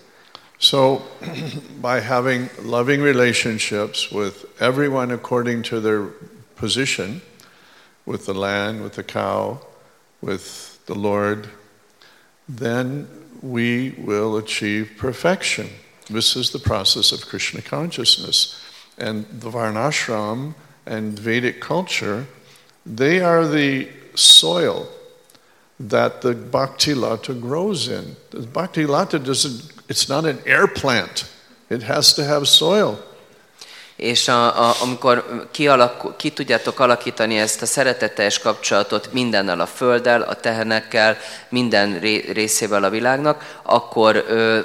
So, 0.59 0.99
by 1.81 1.99
having 2.07 2.49
loving 2.63 3.03
relationships 3.03 4.11
with 4.11 4.35
everyone 4.59 5.13
according 5.13 5.63
to 5.63 5.79
their 5.79 6.01
position, 6.59 7.21
with 8.07 8.25
the 8.25 8.33
land, 8.33 8.81
with 8.81 8.93
the 8.93 9.03
cow, 9.03 9.59
with 10.21 10.83
the 10.85 10.95
Lord, 10.95 11.49
then 12.47 13.07
we 13.41 13.91
will 13.99 14.37
achieve 14.37 14.93
perfection. 14.97 15.69
This 16.09 16.37
is 16.37 16.51
the 16.51 16.59
process 16.59 17.11
of 17.11 17.27
Krishna 17.27 17.61
consciousness. 17.61 18.59
And 18.97 19.27
the 19.29 19.51
Varnashram 19.51 20.55
and 20.85 21.19
Vedic 21.19 21.59
culture, 21.59 22.25
they 22.85 23.19
are 23.19 23.45
the 23.45 23.89
soil 24.15 24.87
that 25.77 26.21
the 26.21 26.33
bhakti 26.33 26.93
lata 26.93 27.33
grows 27.33 27.89
in. 27.89 28.15
The 28.31 28.47
bhakti 28.47 28.85
lata 28.85 29.19
doesn't, 29.19 29.73
it's 29.89 30.07
not 30.07 30.25
an 30.25 30.39
air 30.45 30.65
plant. 30.65 31.29
It 31.69 31.83
has 31.83 32.13
to 32.13 32.23
have 32.23 32.47
soil. 32.47 33.03
És 33.97 34.27
a, 34.27 34.69
a, 34.69 34.75
amikor 34.81 35.47
kialakul, 35.51 36.13
ki 36.15 36.31
tudjátok 36.31 36.79
alakítani 36.79 37.37
ezt 37.37 37.61
a 37.61 37.65
szeretetteljes 37.65 38.39
kapcsolatot 38.39 39.13
mindennel, 39.13 39.59
a 39.59 39.65
földdel, 39.65 40.21
a 40.21 40.35
tehenekkel, 40.35 41.17
minden 41.49 41.99
ré, 41.99 42.31
részével 42.31 42.83
a 42.83 42.89
világnak, 42.89 43.59
akkor 43.63 44.25
ö, 44.27 44.59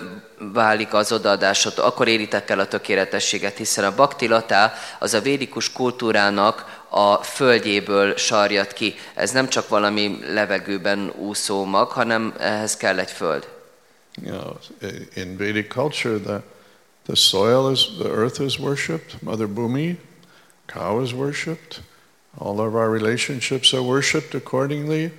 válik 0.53 0.95
az 0.95 1.13
odaadásod, 1.13 1.79
akkor 1.79 2.09
éritek 2.09 2.51
el 2.51 2.59
a 2.59 2.67
tökéletességet, 2.67 3.57
hiszen 3.57 3.85
a 3.85 3.95
baktilatá 3.95 4.75
az 4.99 5.15
a 5.15 5.21
védikus 5.21 5.73
kultúrának 5.73 6.85
a 6.89 7.15
földjéből 7.17 8.17
sarjat 8.17 8.73
ki. 8.73 8.95
Ez 9.15 9.31
nem 9.31 9.49
csak 9.49 9.69
valami 9.69 10.19
levegőben 10.27 11.13
úszó 11.17 11.65
mag, 11.65 11.89
hanem 11.89 12.35
ehhez 12.39 12.77
kell 12.77 12.99
egy 12.99 13.11
föld. 13.11 13.49
You 14.23 14.39
know, 14.39 14.53
in 15.15 15.37
Vedic 15.37 15.73
culture, 15.73 16.19
the, 16.19 16.43
the 17.05 17.17
soil 17.17 17.69
is, 17.69 17.99
the 17.99 18.11
earth 18.11 18.41
is 18.41 18.59
worshipped, 18.59 19.23
Mother 19.23 19.49
Bhumi, 19.49 19.97
cow 20.69 21.01
is 21.01 21.13
worshipped, 21.13 21.81
all 22.39 22.61
of 22.61 22.75
our 22.77 22.91
relationships 22.91 23.75
are 23.75 23.83
worshipped 23.83 24.35
accordingly. 24.35 25.11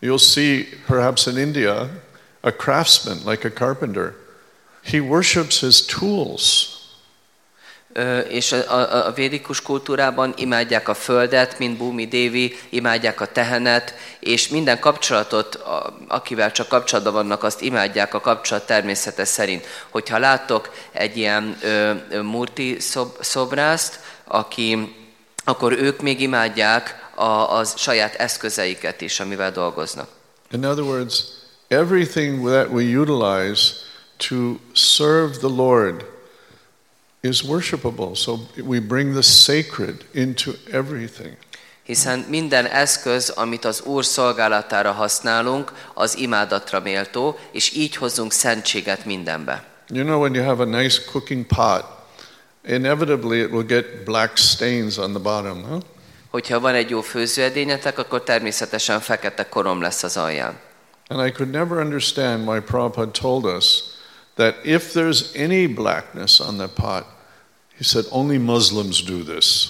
You'll 0.00 0.18
see, 0.18 0.66
perhaps 0.86 1.26
in 1.26 1.36
India, 1.36 1.90
a 2.42 2.52
craftsman, 2.52 3.24
like 3.24 3.44
a 3.44 3.50
carpenter, 3.50 4.16
he 4.82 5.00
worships 5.00 5.60
his 5.60 5.86
tools. 5.86 6.77
És 8.28 8.52
a, 8.52 9.12
védikus 9.14 9.62
kultúrában 9.62 10.34
imádják 10.36 10.88
a 10.88 10.94
földet, 10.94 11.58
mint 11.58 11.76
Bhumi 11.76 12.06
Devi, 12.06 12.56
imádják 12.68 13.20
a 13.20 13.26
tehenet, 13.26 13.94
és 14.20 14.48
minden 14.48 14.78
kapcsolatot, 14.78 15.62
akivel 16.08 16.52
csak 16.52 16.68
kapcsolatban 16.68 17.12
vannak, 17.12 17.42
azt 17.42 17.60
imádják 17.60 18.14
a 18.14 18.20
kapcsolat 18.20 18.66
természete 18.66 19.24
szerint. 19.24 19.66
Hogyha 19.88 20.18
láttok 20.18 20.70
egy 20.92 21.16
ilyen 21.16 21.56
ö, 21.62 21.92
murti 22.22 22.76
szob, 22.80 23.16
szobrászt, 23.20 24.00
aki, 24.24 24.94
akkor 25.44 25.72
ők 25.72 26.00
még 26.00 26.20
imádják 26.20 27.10
a, 27.14 27.58
a 27.58 27.64
saját 27.64 28.14
eszközeiket 28.14 29.00
is, 29.00 29.20
amivel 29.20 29.52
dolgoznak. 29.52 30.08
In 30.50 30.64
other 30.64 30.84
words, 30.84 31.24
everything 31.68 32.46
that 32.46 32.68
we 32.70 32.98
utilize 32.98 33.72
to 34.28 34.56
serve 34.72 35.36
the 35.38 35.48
Lord 35.48 36.16
is 37.20 37.42
worshipable. 37.42 38.14
So 38.14 38.38
we 38.64 38.80
bring 38.80 39.12
the 39.12 39.22
sacred 39.22 40.04
into 40.12 40.52
everything. 40.70 41.36
Hiszen 41.82 42.18
minden 42.28 42.66
eszköz, 42.66 43.28
amit 43.28 43.64
az 43.64 43.80
Úr 43.80 44.04
szolgálatára 44.04 44.92
használunk, 44.92 45.72
az 45.94 46.18
imádatra 46.18 46.80
méltó, 46.80 47.38
és 47.52 47.72
így 47.74 47.96
hozzunk 47.96 48.32
szentséget 48.32 49.04
mindenbe. 49.04 49.64
You 49.88 50.04
know, 50.04 50.20
when 50.20 50.34
you 50.34 50.44
have 50.44 50.62
a 50.62 50.66
nice 50.66 51.02
cooking 51.12 51.46
pot, 51.46 51.84
inevitably 52.66 53.40
it 53.40 53.50
will 53.50 53.66
get 53.66 54.04
black 54.04 54.36
stains 54.36 54.96
on 54.96 55.10
the 55.10 55.22
bottom, 55.22 55.64
huh? 55.64 55.82
Hogyha 56.30 56.60
van 56.60 56.74
egy 56.74 56.90
jó 56.90 57.00
főzőedényetek, 57.00 57.98
akkor 57.98 58.22
természetesen 58.22 59.00
fekete 59.00 59.48
korom 59.48 59.80
lesz 59.80 60.02
az 60.02 60.16
alján. 60.16 60.58
And 61.08 61.26
I 61.26 61.32
could 61.32 61.50
never 61.50 61.78
understand 61.78 62.48
why 62.48 62.60
Prabhupada 62.60 63.10
told 63.10 63.44
us 63.44 63.80
that 64.38 64.54
if 64.64 64.92
there's 64.92 65.34
any 65.36 65.66
blackness 65.66 66.40
on 66.40 66.56
the 66.56 66.68
pot, 66.68 67.04
he 67.78 67.84
said 67.84 68.04
only 68.10 68.38
Muslims 68.38 69.02
do 69.02 69.22
this. 69.34 69.68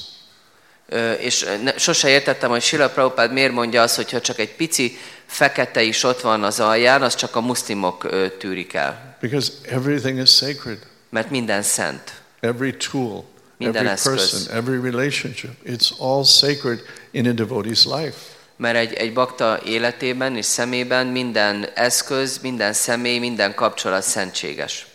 És 1.21 1.47
ne, 1.63 1.79
sose 1.79 2.09
értettem, 2.09 2.51
hogy 2.51 2.63
Sila 2.63 2.89
Prabhupád 2.89 3.33
miért 3.33 3.53
mondja 3.53 3.83
azt, 3.83 3.97
hogy 3.97 4.11
ha 4.11 4.21
csak 4.21 4.39
egy 4.39 4.55
pici 4.55 4.97
fekete 5.27 5.83
is 5.83 6.03
ott 6.03 6.21
van 6.21 6.43
az 6.45 6.61
alján, 6.61 7.03
az 7.03 7.15
csak 7.15 7.37
a 7.37 7.41
muszlimok 7.41 8.05
ö, 8.05 8.27
tűrik 8.39 8.73
el. 8.75 9.17
Because 9.21 9.53
everything 9.63 10.21
is 10.21 10.31
sacred. 10.31 10.79
Mert 11.11 11.31
minden 11.31 11.63
szent. 11.63 12.23
Every 12.41 12.77
tool, 12.91 13.25
Minden 13.57 13.77
every 13.87 13.93
eszköz. 13.93 14.15
person, 14.15 14.57
every 14.57 14.91
relationship, 14.91 15.51
it's 15.67 15.91
all 15.99 16.25
sacred 16.25 16.81
in 17.11 17.27
a 17.27 17.33
devotee's 17.33 17.85
life. 18.01 18.17
Mert 18.59 18.77
egy, 18.77 18.93
egy 18.93 19.13
bakta 19.13 19.61
életében 19.67 20.37
és 20.37 20.45
szemében 20.45 21.07
minden 21.07 21.67
eszköz, 21.75 22.39
minden 22.43 22.73
személy, 22.73 23.19
minden 23.19 23.55
kapcsolat 23.55 24.03
szentséges. 24.03 24.87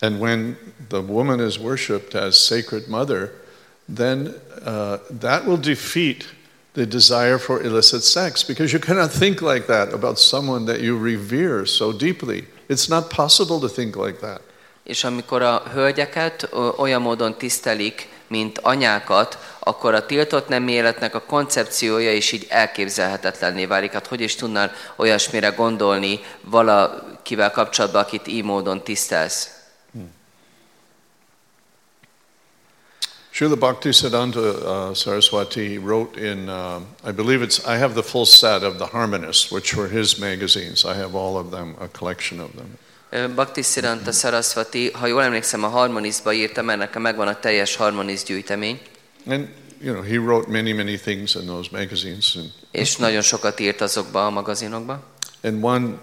And 0.00 0.20
when 0.20 0.58
the 0.88 1.00
woman 1.00 1.46
is 1.46 1.58
worshipped 1.58 2.14
as 2.22 2.36
sacred 2.36 2.88
mother, 2.88 3.32
then 3.94 4.34
uh, 4.66 4.98
that 5.20 5.46
will 5.46 5.60
defeat 5.60 6.24
the 6.72 6.84
desire 6.84 7.38
for 7.38 7.62
illicit 7.62 8.02
sex 8.02 8.42
because 8.42 8.72
you 8.72 8.80
cannot 8.80 9.10
think 9.10 9.40
like 9.40 9.66
that 9.66 9.92
about 9.92 10.18
someone 10.18 10.66
that 10.66 10.80
you 10.80 10.98
revere 10.98 11.64
so 11.66 11.92
deeply. 11.92 12.44
It's 12.68 12.88
not 12.88 13.08
possible 13.08 13.60
to 13.60 13.68
think 13.68 13.96
like 13.96 14.18
that. 14.20 14.40
És 14.84 15.04
amikor 15.04 15.42
a 15.42 15.62
hölgyeket 15.72 16.48
olyan 16.76 17.02
módon 17.02 17.38
tisztelik, 17.38 18.08
mint 18.28 18.58
anyákat, 18.58 19.38
akkor 19.58 19.94
a 19.94 20.06
tiltott 20.06 20.48
nem 20.48 20.68
életnek 20.68 21.14
a 21.14 21.20
koncepciója 21.20 22.12
is 22.12 22.32
így 22.32 22.46
elképzelhetetlenné 22.48 23.64
válik. 23.66 23.92
Hát 23.92 24.06
hogy 24.06 24.20
is 24.20 24.34
tudnál 24.34 24.72
olyasmire 24.96 25.48
gondolni 25.48 26.20
valakivel 26.40 27.50
kapcsolatban, 27.50 28.02
akit 28.02 28.26
így 28.26 28.44
módon 28.44 28.82
tisztelsz? 28.82 29.50
Srila 33.36 33.56
Bhaktisiddhanta 33.56 34.40
uh, 34.40 34.94
Saraswati 34.94 35.76
wrote 35.76 36.18
in, 36.18 36.48
uh, 36.48 36.80
I 37.04 37.12
believe 37.12 37.42
it's, 37.42 37.58
I 37.66 37.76
have 37.76 37.92
the 37.92 38.02
full 38.02 38.24
set 38.24 38.62
of 38.62 38.78
the 38.78 38.86
Harmonists, 38.86 39.50
which 39.50 39.74
were 39.74 39.88
his 39.88 40.18
magazines. 40.18 40.84
I 40.84 40.94
have 40.94 41.14
all 41.14 41.36
of 41.36 41.50
them, 41.50 41.76
a 41.78 41.86
collection 41.88 42.40
of 42.40 42.56
them. 42.56 42.78
Ö, 43.16 43.28
Bhaktisiddhanta 43.34 44.12
Sarasvati, 44.12 44.90
ha 44.92 45.06
jól 45.06 45.22
emlékszem, 45.22 45.64
a 45.64 45.68
Harmonizba 45.68 46.32
írta, 46.32 46.62
mert 46.62 46.78
nekem 46.78 47.02
megvan 47.02 47.28
a 47.28 47.38
teljes 47.38 47.76
Harmoniz 47.76 48.24
gyűjtemény, 48.24 48.80
And, 49.28 49.48
you 49.80 49.92
know, 49.92 50.04
he 50.04 50.16
wrote 50.16 50.50
many, 50.50 50.72
many 50.72 50.96
things 50.98 51.34
in 51.34 51.46
those 51.46 51.68
magazines. 51.72 52.34
And, 52.36 52.50
és 52.70 52.96
nagyon 52.96 53.22
sokat 53.22 53.60
írt 53.60 53.80
azokba 53.80 54.26
a 54.26 54.30
magazinokba. 54.30 55.02
in 55.42 55.62
one 55.62 55.94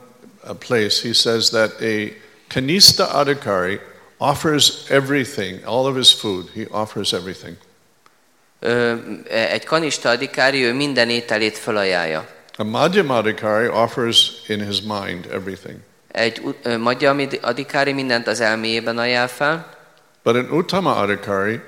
place, 0.60 1.02
he 1.08 1.14
says 1.14 1.50
that 1.50 1.82
a 1.82 2.12
Kanista 2.48 3.06
Adhikari 3.14 3.80
offers 4.18 4.74
everything, 4.90 5.60
all 5.66 5.86
of 5.86 5.96
his 5.96 6.12
food, 6.12 6.50
he 6.54 6.66
offers 6.72 7.14
everything. 7.14 7.56
Ö, 8.60 8.96
Egy 9.28 9.64
kanista 9.64 10.10
adikári, 10.10 10.64
ő 10.64 10.74
minden 10.74 11.10
ételét 11.10 11.58
felajánlja. 11.58 12.28
A 12.58 12.64
Madhyam 12.64 13.10
Adhikari 13.10 13.68
offers 13.68 14.32
in 14.48 14.66
his 14.68 14.82
mind 14.82 15.26
everything. 15.32 15.78
Egy 16.14 16.42
magyar 16.80 17.28
adikári 17.42 17.94
mindent 17.94 18.28
az 18.28 18.40
elméjében 18.40 18.98
ajánl 18.98 19.28
fel, 19.28 19.72
But 20.24 20.36
an 20.36 20.50
Uttama 20.52 20.96
Adhikari 20.96 21.60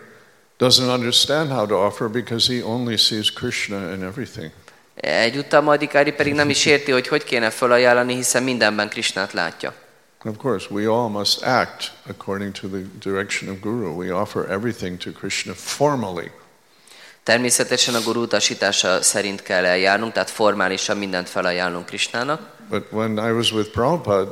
doesn't 0.59 0.93
understand 0.93 1.49
how 1.51 1.65
to 1.67 1.75
offer 1.85 2.09
because 2.09 2.53
he 2.53 2.63
only 2.65 2.97
sees 2.97 3.33
Krishna 3.33 3.93
in 3.93 4.03
everything. 4.03 4.51
egy 4.95 5.37
utam 5.37 5.67
adikári 5.67 6.11
pedig 6.11 6.33
nem 6.33 6.49
is 6.49 6.65
érti, 6.65 6.91
hogy 6.91 7.07
hogy 7.07 7.23
kéne 7.23 7.49
felajánlani, 7.49 8.15
hiszen 8.15 8.43
mindenben 8.43 8.89
Krisnát 8.89 9.33
látja. 9.33 9.73
Of 10.23 10.37
course, 10.37 10.67
we 10.69 10.87
all 10.89 11.09
must 11.09 11.43
act 11.43 11.91
according 12.09 12.51
to 12.51 12.67
the 12.67 12.81
direction 12.99 13.51
of 13.51 13.59
Guru. 13.59 13.95
We 13.95 14.13
offer 14.15 14.51
everything 14.51 14.97
to 14.97 15.11
Krishna 15.11 15.53
formally. 15.53 16.31
Természetesen 17.25 17.95
a 17.95 18.01
guru 18.01 18.21
utasítása 18.21 19.01
szerint 19.01 19.41
kell 19.41 19.65
eljárnunk, 19.65 20.13
tehát 20.13 20.29
formálisan 20.29 20.97
mindent 20.97 21.29
felajánlunk 21.29 21.85
Krisnának. 21.85 22.41
But 22.69 22.83
when 22.91 23.17
I 23.17 23.31
was 23.31 23.51
with 23.51 23.69
Prabhupada, 23.69 24.31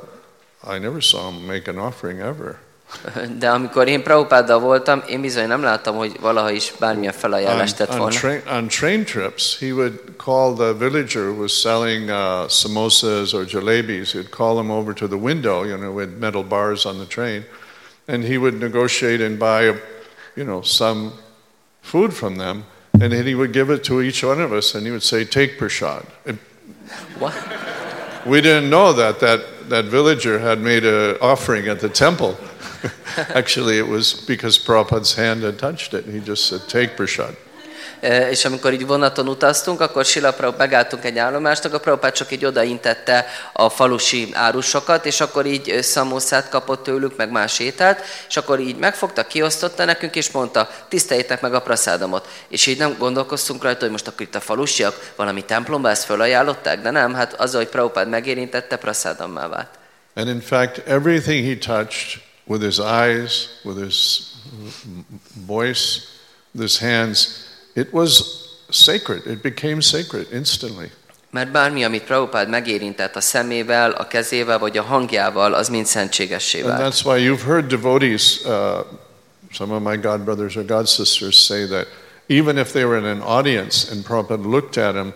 I 0.75 0.79
never 0.79 1.01
saw 1.01 1.31
him 1.31 1.45
make 1.45 1.69
an 1.69 1.77
offering 1.77 2.19
ever. 2.19 2.57
De 3.39 3.49
amikor 3.49 3.87
én 3.87 4.03
Prabhupáddal 4.03 4.59
voltam, 4.59 5.03
én 5.07 5.21
bizony 5.21 5.47
nem 5.47 5.61
láttam, 5.61 5.95
hogy 5.95 6.19
valaha 6.19 6.51
is 6.51 6.73
bármilyen 6.79 7.13
On, 7.13 7.19
felajánlást 7.19 7.75
tett 7.75 7.89
on, 7.89 7.97
volna. 7.97 8.15
train, 8.15 8.41
on 8.51 8.67
train 8.67 9.05
trips, 9.05 9.59
he 9.59 9.71
would 9.71 9.99
call 10.17 10.53
the 10.53 10.73
villager 10.73 11.23
who 11.23 11.41
was 11.41 11.59
selling 11.61 12.09
uh, 12.09 12.49
samosas 12.49 13.33
or 13.33 13.45
jalebis, 13.45 14.11
he'd 14.11 14.29
call 14.29 14.59
him 14.59 14.69
over 14.69 14.93
to 14.93 15.07
the 15.07 15.17
window, 15.17 15.65
you 15.65 15.77
know, 15.77 15.95
with 15.95 16.09
metal 16.19 16.43
bars 16.43 16.85
on 16.85 16.97
the 16.97 17.07
train, 17.07 17.43
and 18.07 18.23
he 18.23 18.37
would 18.37 18.59
negotiate 18.59 19.25
and 19.25 19.39
buy, 19.39 19.63
you 20.35 20.43
know, 20.43 20.61
some 20.61 21.11
food 21.81 22.13
from 22.13 22.35
them, 22.37 22.63
and 22.99 23.11
then 23.11 23.25
he 23.25 23.35
would 23.35 23.53
give 23.53 23.69
it 23.69 23.83
to 23.85 24.01
each 24.01 24.23
one 24.23 24.39
of 24.39 24.53
us, 24.53 24.75
and 24.75 24.85
he 24.85 24.91
would 24.91 25.03
say, 25.03 25.25
take 25.25 25.57
Prashad. 25.57 26.05
What? 27.17 27.33
we 28.25 28.41
didn't 28.41 28.69
know 28.69 28.93
that 28.93 29.19
that, 29.19 29.69
that 29.69 29.85
villager 29.85 30.39
had 30.39 30.59
made 30.59 30.85
an 30.85 31.17
offering 31.21 31.67
at 31.67 31.79
the 31.79 31.89
temple. 31.89 32.37
Actually, 33.17 33.77
it 33.77 33.87
was 33.87 34.13
because 34.13 34.57
Prabhupada's 34.57 35.15
hand 35.15 35.43
had 35.43 35.59
touched 35.59 35.93
it, 35.93 36.05
and 36.05 36.13
he 36.13 36.19
just 36.19 36.45
said, 36.45 36.61
take 36.67 36.95
prasad. 36.95 37.35
És 38.29 38.45
amikor 38.45 38.73
így 38.73 38.85
vonaton 38.85 39.27
utaztunk, 39.27 39.81
akkor 39.81 40.05
Sila 40.05 40.33
Prabhupada 40.33 40.63
megálltunk 40.63 41.05
egy 41.05 41.17
állomást, 41.17 41.65
akkor 41.65 41.79
Prabhupada 41.79 42.13
csak 42.13 42.31
így 42.31 42.45
odaintette 42.45 43.25
a 43.53 43.69
falusi 43.69 44.29
árusokat, 44.33 45.05
és 45.05 45.21
akkor 45.21 45.45
így 45.45 45.69
ö, 45.69 45.81
szamószát 45.81 46.49
kapott 46.49 46.83
tőlük, 46.83 47.15
meg 47.15 47.31
más 47.31 47.59
ételt, 47.59 48.01
és 48.27 48.37
akkor 48.37 48.59
így 48.59 48.77
megfogta, 48.77 49.27
kiosztotta 49.27 49.85
nekünk, 49.85 50.15
és 50.15 50.31
mondta, 50.31 50.69
tiszteljétek 50.87 51.41
meg 51.41 51.53
a 51.53 51.61
praszádomot. 51.61 52.27
És 52.47 52.65
így 52.65 52.77
nem 52.77 52.95
gondolkoztunk 52.97 53.63
rajta, 53.63 53.79
hogy 53.79 53.91
most 53.91 54.07
akkor 54.07 54.21
itt 54.21 54.35
a 54.35 54.39
falusiak 54.39 55.11
valami 55.15 55.45
templomba 55.45 55.89
ezt 55.89 56.03
felajánlották, 56.03 56.81
de 56.81 56.91
nem, 56.91 57.13
hát 57.13 57.33
az, 57.33 57.53
hogy 57.53 57.67
Prabhupada 57.67 58.09
megérintette, 58.09 58.75
praszádommá 58.75 59.47
vált. 59.47 59.69
And 60.15 60.27
in 60.27 60.41
fact, 60.41 60.77
everything 60.87 61.45
he 61.45 61.55
touched 61.55 62.21
with 62.45 62.63
his 62.63 62.77
eyes, 62.79 63.49
with 63.63 63.83
his 63.83 64.19
voice, 65.45 65.99
with 66.51 66.67
his 66.67 66.79
hands, 66.79 67.51
it 67.75 67.91
was 67.91 68.41
sacred. 68.69 69.25
It 69.25 69.41
became 69.41 69.81
sacred 69.81 70.27
instantly. 70.31 70.91
Mert 71.31 71.51
bármi, 71.51 71.83
amit 71.83 72.03
Prabhupád 72.03 72.49
megérintett 72.49 73.15
a 73.15 73.21
szemével, 73.21 73.91
a 73.91 74.07
kezével 74.07 74.59
vagy 74.59 74.77
a 74.77 74.83
hangjával, 74.83 75.53
az 75.53 75.69
mind 75.69 75.85
szentségessé 75.85 76.61
And 76.61 76.79
that's 76.79 77.03
why 77.03 77.29
you've 77.29 77.43
heard 77.45 77.67
devotees, 77.67 78.41
uh, 78.45 78.51
some 79.51 79.75
of 79.75 79.81
my 79.83 79.97
god 79.97 80.21
brothers 80.21 80.55
or 80.55 80.65
god 80.65 80.87
sisters 80.87 81.35
say 81.35 81.65
that 81.67 81.87
even 82.27 82.57
if 82.57 82.71
they 82.71 82.85
were 82.85 82.97
in 82.97 83.05
an 83.05 83.21
audience 83.21 83.91
and 83.91 84.05
Prabhupada 84.05 84.45
looked 84.45 84.77
at 84.77 84.93
them, 84.93 85.13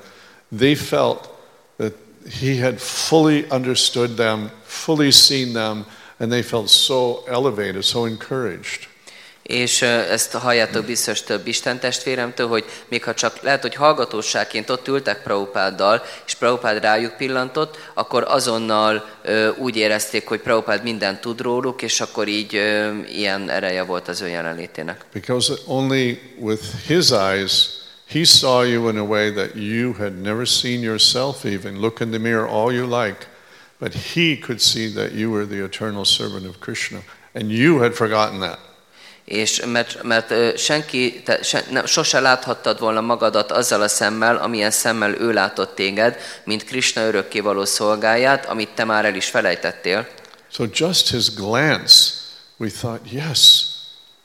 they 0.52 0.76
felt 0.76 1.30
that 1.78 1.94
he 2.30 2.58
had 2.58 2.80
fully 2.80 3.50
understood 3.52 4.18
them, 4.18 4.50
fully 4.64 5.12
seen 5.12 5.54
them, 5.54 5.86
and 6.20 6.32
they 6.32 6.44
felt 6.44 6.70
so 6.70 7.24
elevated, 7.28 7.84
so 7.84 8.06
encouraged. 8.06 8.88
És 9.48 9.82
ezt 9.82 10.32
halljátok 10.32 10.86
biztos 10.86 11.22
több 11.22 11.48
Isten 11.48 11.80
testvéremtől, 11.80 12.48
hogy 12.48 12.66
még 12.88 13.04
ha 13.04 13.14
csak 13.14 13.42
lehet, 13.42 13.62
hogy 13.62 13.76
hallgatóságként 13.76 14.70
ott 14.70 14.88
ültek 14.88 15.24
Prabhupáddal, 15.24 16.04
és 16.26 16.36
Prabhupád 16.36 16.82
rájuk 16.82 17.18
pillantott, 17.18 17.78
akkor 17.94 18.26
azonnal 18.28 19.10
úgy 19.58 19.76
érezték, 19.76 20.28
hogy 20.28 20.40
Prabhupád 20.40 20.84
mindent 20.84 21.22
tud 21.22 21.42
róluk, 21.42 21.82
és 21.82 22.02
akkor 22.02 22.28
így 22.28 22.54
ilyen 23.10 23.50
ereje 23.50 23.84
volt 23.84 24.08
az 24.08 24.22
ő 24.22 24.28
jelenlétének. 24.28 25.06
Because 25.14 25.54
only 25.66 26.20
with 26.40 26.64
his 26.88 27.10
eyes, 27.10 27.68
he 28.10 28.24
saw 28.24 28.64
you 28.64 28.90
in 28.90 28.98
a 28.98 29.04
way 29.04 29.32
that 29.32 29.50
you 29.56 29.94
had 29.94 30.22
never 30.22 30.48
seen 30.48 30.82
yourself 30.82 31.44
even. 31.46 31.80
Look 31.80 32.00
in 32.00 32.10
the 32.10 32.20
mirror 32.20 32.48
all 32.50 32.74
you 32.74 33.02
like. 33.02 33.28
But 33.80 33.94
he 34.14 34.38
could 34.46 34.60
see 34.60 34.94
that 34.94 35.12
you 35.14 35.32
were 35.32 35.46
the 35.46 35.64
eternal 35.64 36.06
servant 36.06 36.46
of 36.46 36.60
Krishna. 36.60 37.00
And 37.34 37.52
you 37.52 37.82
had 37.82 37.94
forgotten 37.94 38.40
that. 38.40 38.60
És 39.28 39.62
mert, 39.66 40.04
mert 40.04 40.58
senki, 40.60 41.22
te, 41.26 41.44
se, 41.44 41.64
nem, 41.70 41.86
sose 41.86 42.20
láthattad 42.20 42.80
volna 42.80 43.02
magadat 43.02 43.52
azzal 43.52 43.82
a 43.82 43.88
szemmel, 43.88 44.38
amilyen 44.38 44.72
szemmel 44.72 45.14
ő 45.20 45.32
látott 45.32 45.76
téged, 45.76 46.18
mint 46.44 46.64
Krishna 46.64 47.02
örökkévaló 47.02 47.66
szolgáját, 47.66 48.46
amit 48.46 48.70
te 48.70 48.84
már 48.84 49.06
el 49.06 49.16
is 49.16 49.26
felejtettél. 49.26 50.08
So 50.52 50.64
just 50.74 51.10
his 51.10 51.34
glance, 51.34 52.12
we 52.58 52.70
thought, 52.70 53.12
yes, 53.12 53.66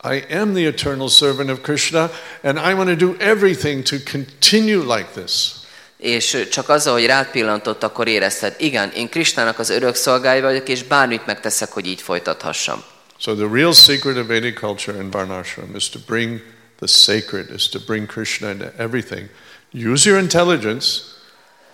I 0.02 0.34
am 0.34 0.54
the 0.54 0.66
eternal 0.66 1.08
servant 1.08 1.50
of 1.50 1.60
Krishna, 1.62 2.10
and 2.42 2.58
I 2.58 2.72
want 2.72 2.88
to 2.88 3.06
do 3.06 3.14
everything 3.18 3.82
to 3.82 3.96
continue 4.10 4.96
like 4.96 5.08
this. 5.14 5.50
És 5.96 6.46
csak 6.50 6.68
azzal, 6.68 6.92
hogy 6.92 7.06
rád 7.06 7.30
pillantott, 7.30 7.82
akkor 7.82 8.08
érezted, 8.08 8.54
igen, 8.58 8.90
én 8.90 9.08
Krisnának 9.08 9.58
az 9.58 9.70
örök 9.70 9.94
szolgája 9.94 10.42
vagyok, 10.42 10.68
és 10.68 10.82
bármit 10.82 11.26
megteszek, 11.26 11.72
hogy 11.72 11.86
így 11.86 12.02
folytathassam. 12.02 12.84
So 13.22 13.36
the 13.36 13.46
real 13.46 13.72
secret 13.72 14.18
of 14.18 14.26
Vedic 14.26 14.56
culture 14.56 15.00
in 15.00 15.08
Varnashram 15.08 15.76
is 15.76 15.88
to 15.90 16.00
bring 16.00 16.40
the 16.78 16.88
sacred, 16.88 17.50
is 17.50 17.68
to 17.68 17.78
bring 17.78 18.08
Krishna 18.08 18.48
into 18.48 18.76
everything. 18.76 19.28
Use 19.70 20.04
your 20.04 20.18
intelligence. 20.18 21.16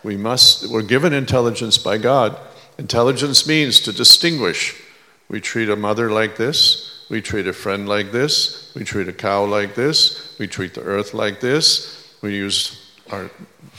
We 0.03 0.19
must, 0.19 0.71
we're 0.71 0.83
given 0.83 1.15
intelligence 1.15 1.79
by 1.79 1.97
God. 1.97 2.39
Intelligence 2.77 3.49
means 3.49 3.81
to 3.81 3.95
distinguish. 3.95 4.79
We 5.31 5.41
treat 5.41 5.71
a 5.71 5.77
mother 5.77 6.11
like 6.11 6.37
this. 6.37 7.07
We 7.09 7.23
treat 7.23 7.47
a 7.47 7.55
friend 7.55 7.89
like 7.89 8.13
this. 8.13 8.71
We 8.75 8.85
treat 8.85 9.09
a 9.09 9.13
cow 9.15 9.47
like 9.47 9.75
this. 9.75 10.37
We 10.39 10.49
treat 10.49 10.75
the 10.75 10.83
earth 10.83 11.15
like 11.15 11.41
this. 11.41 12.15
We 12.21 12.37
use 12.37 12.93
our 13.11 13.31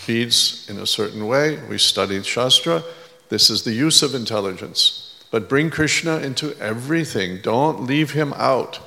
beads 0.07 0.67
in 0.71 0.79
a 0.79 0.87
certain 0.87 1.27
way. 1.27 1.59
We 1.69 1.77
study 1.77 2.23
Shastra. 2.23 2.81
This 3.29 3.51
is 3.51 3.61
the 3.61 3.73
use 3.73 4.01
of 4.01 4.15
intelligence. 4.15 5.08
But 5.31 5.47
bring 5.47 5.69
Krishna 5.69 6.17
into 6.17 6.57
everything. 6.59 7.39
Don't 7.41 7.85
leave 7.85 8.11
him 8.11 8.33
out. 8.35 8.79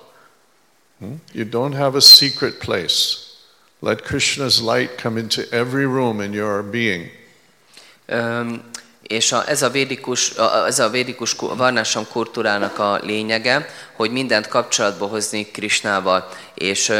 Hmm? 0.98 1.16
You 1.32 1.44
don't 1.44 1.72
have 1.72 1.94
a 1.94 2.00
secret 2.00 2.60
place. 2.60 3.40
Let 3.80 4.04
Krishna's 4.04 4.62
light 4.62 4.98
come 4.98 5.18
into 5.18 5.52
every 5.52 5.86
room 5.86 6.20
in 6.20 6.32
your 6.32 6.62
being. 6.62 7.10
Öm, 8.08 8.62
és 9.12 9.32
a, 9.32 9.48
ez 9.48 9.62
a 9.62 9.70
védikus, 9.70 10.30
a, 10.30 10.66
ez 10.66 10.78
a 10.78 10.90
védikus 10.90 11.36
ku- 11.36 11.56
varnásam 11.56 12.06
kultúrának 12.08 12.78
a 12.78 13.00
lényege, 13.02 13.68
hogy 13.92 14.10
mindent 14.10 14.48
kapcsolatba 14.48 15.06
hozni 15.06 15.50
Krisnával, 15.50 16.28
és 16.54 16.92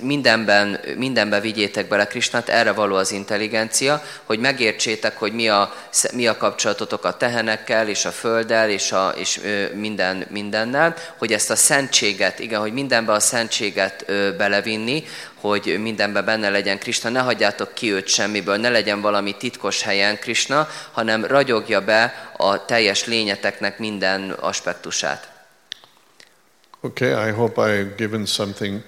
mindenben, 0.00 0.80
mindenben 0.96 1.40
vigyétek 1.40 1.88
bele 1.88 2.06
Krisnát, 2.06 2.48
erre 2.48 2.72
való 2.72 2.96
az 2.96 3.12
intelligencia, 3.12 4.02
hogy 4.24 4.38
megértsétek, 4.38 5.18
hogy 5.18 5.32
mi 5.32 5.48
a, 5.48 5.74
mi 6.12 6.26
a 6.26 6.36
kapcsolatotok 6.36 7.04
a 7.04 7.16
tehenekkel, 7.16 7.88
és 7.88 8.04
a 8.04 8.10
földdel, 8.10 8.70
és, 8.70 8.92
a, 8.92 9.12
és 9.16 9.40
minden, 9.74 10.26
mindennel, 10.30 10.94
hogy 11.18 11.32
ezt 11.32 11.50
a 11.50 11.56
szentséget, 11.56 12.38
igen, 12.38 12.60
hogy 12.60 12.72
mindenbe 12.72 13.12
a 13.12 13.20
szentséget 13.20 14.04
belevinni, 14.36 15.04
hogy 15.40 15.76
mindenben 15.80 16.24
benne 16.24 16.50
legyen 16.50 16.78
Krishna, 16.78 17.10
ne 17.10 17.20
hagyjátok 17.20 17.74
ki 17.74 17.92
őt 17.92 18.08
semmiből, 18.08 18.56
ne 18.56 18.68
legyen 18.68 19.00
valami 19.00 19.36
titkos 19.36 19.82
helyen 19.82 20.18
Krishna, 20.18 20.68
hanem 20.92 21.24
ragyogja 21.24 21.84
be 21.84 22.32
a 22.36 22.64
teljes 22.64 23.04
lényeteknek 23.06 23.78
minden 23.78 24.30
aspektusát. 24.30 25.32
Okay, 26.80 27.28
I 27.28 27.30
hope 27.30 27.62
I've 27.62 27.96
given 27.96 28.26
something 28.26 28.82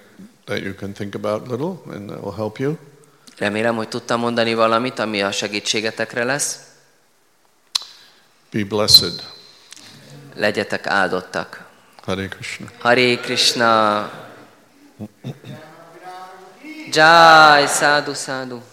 that 0.45 0.61
you 0.61 0.75
can 0.75 0.93
think 0.93 1.15
about 1.15 1.49
little 1.49 1.95
and 1.95 2.09
that 2.09 2.23
will 2.23 2.35
help 2.37 2.59
you. 2.59 2.79
Remélem, 3.39 3.77
hogy 3.77 3.89
tudtam 3.89 4.21
mondani 4.21 4.55
valamit, 4.55 4.99
ami 4.99 5.23
a 5.23 5.31
segítségetekre 5.31 6.25
lesz. 6.25 6.57
Be 8.51 8.65
blessed. 8.65 9.23
Legyetek 10.35 10.87
áldottak. 10.87 11.65
Hare 12.03 12.29
Krishna. 12.29 12.67
Hare 12.79 13.17
Krishna. 13.17 14.11
Jai, 16.93 17.67
sadhu, 17.69 18.15
sadhu. 18.15 18.72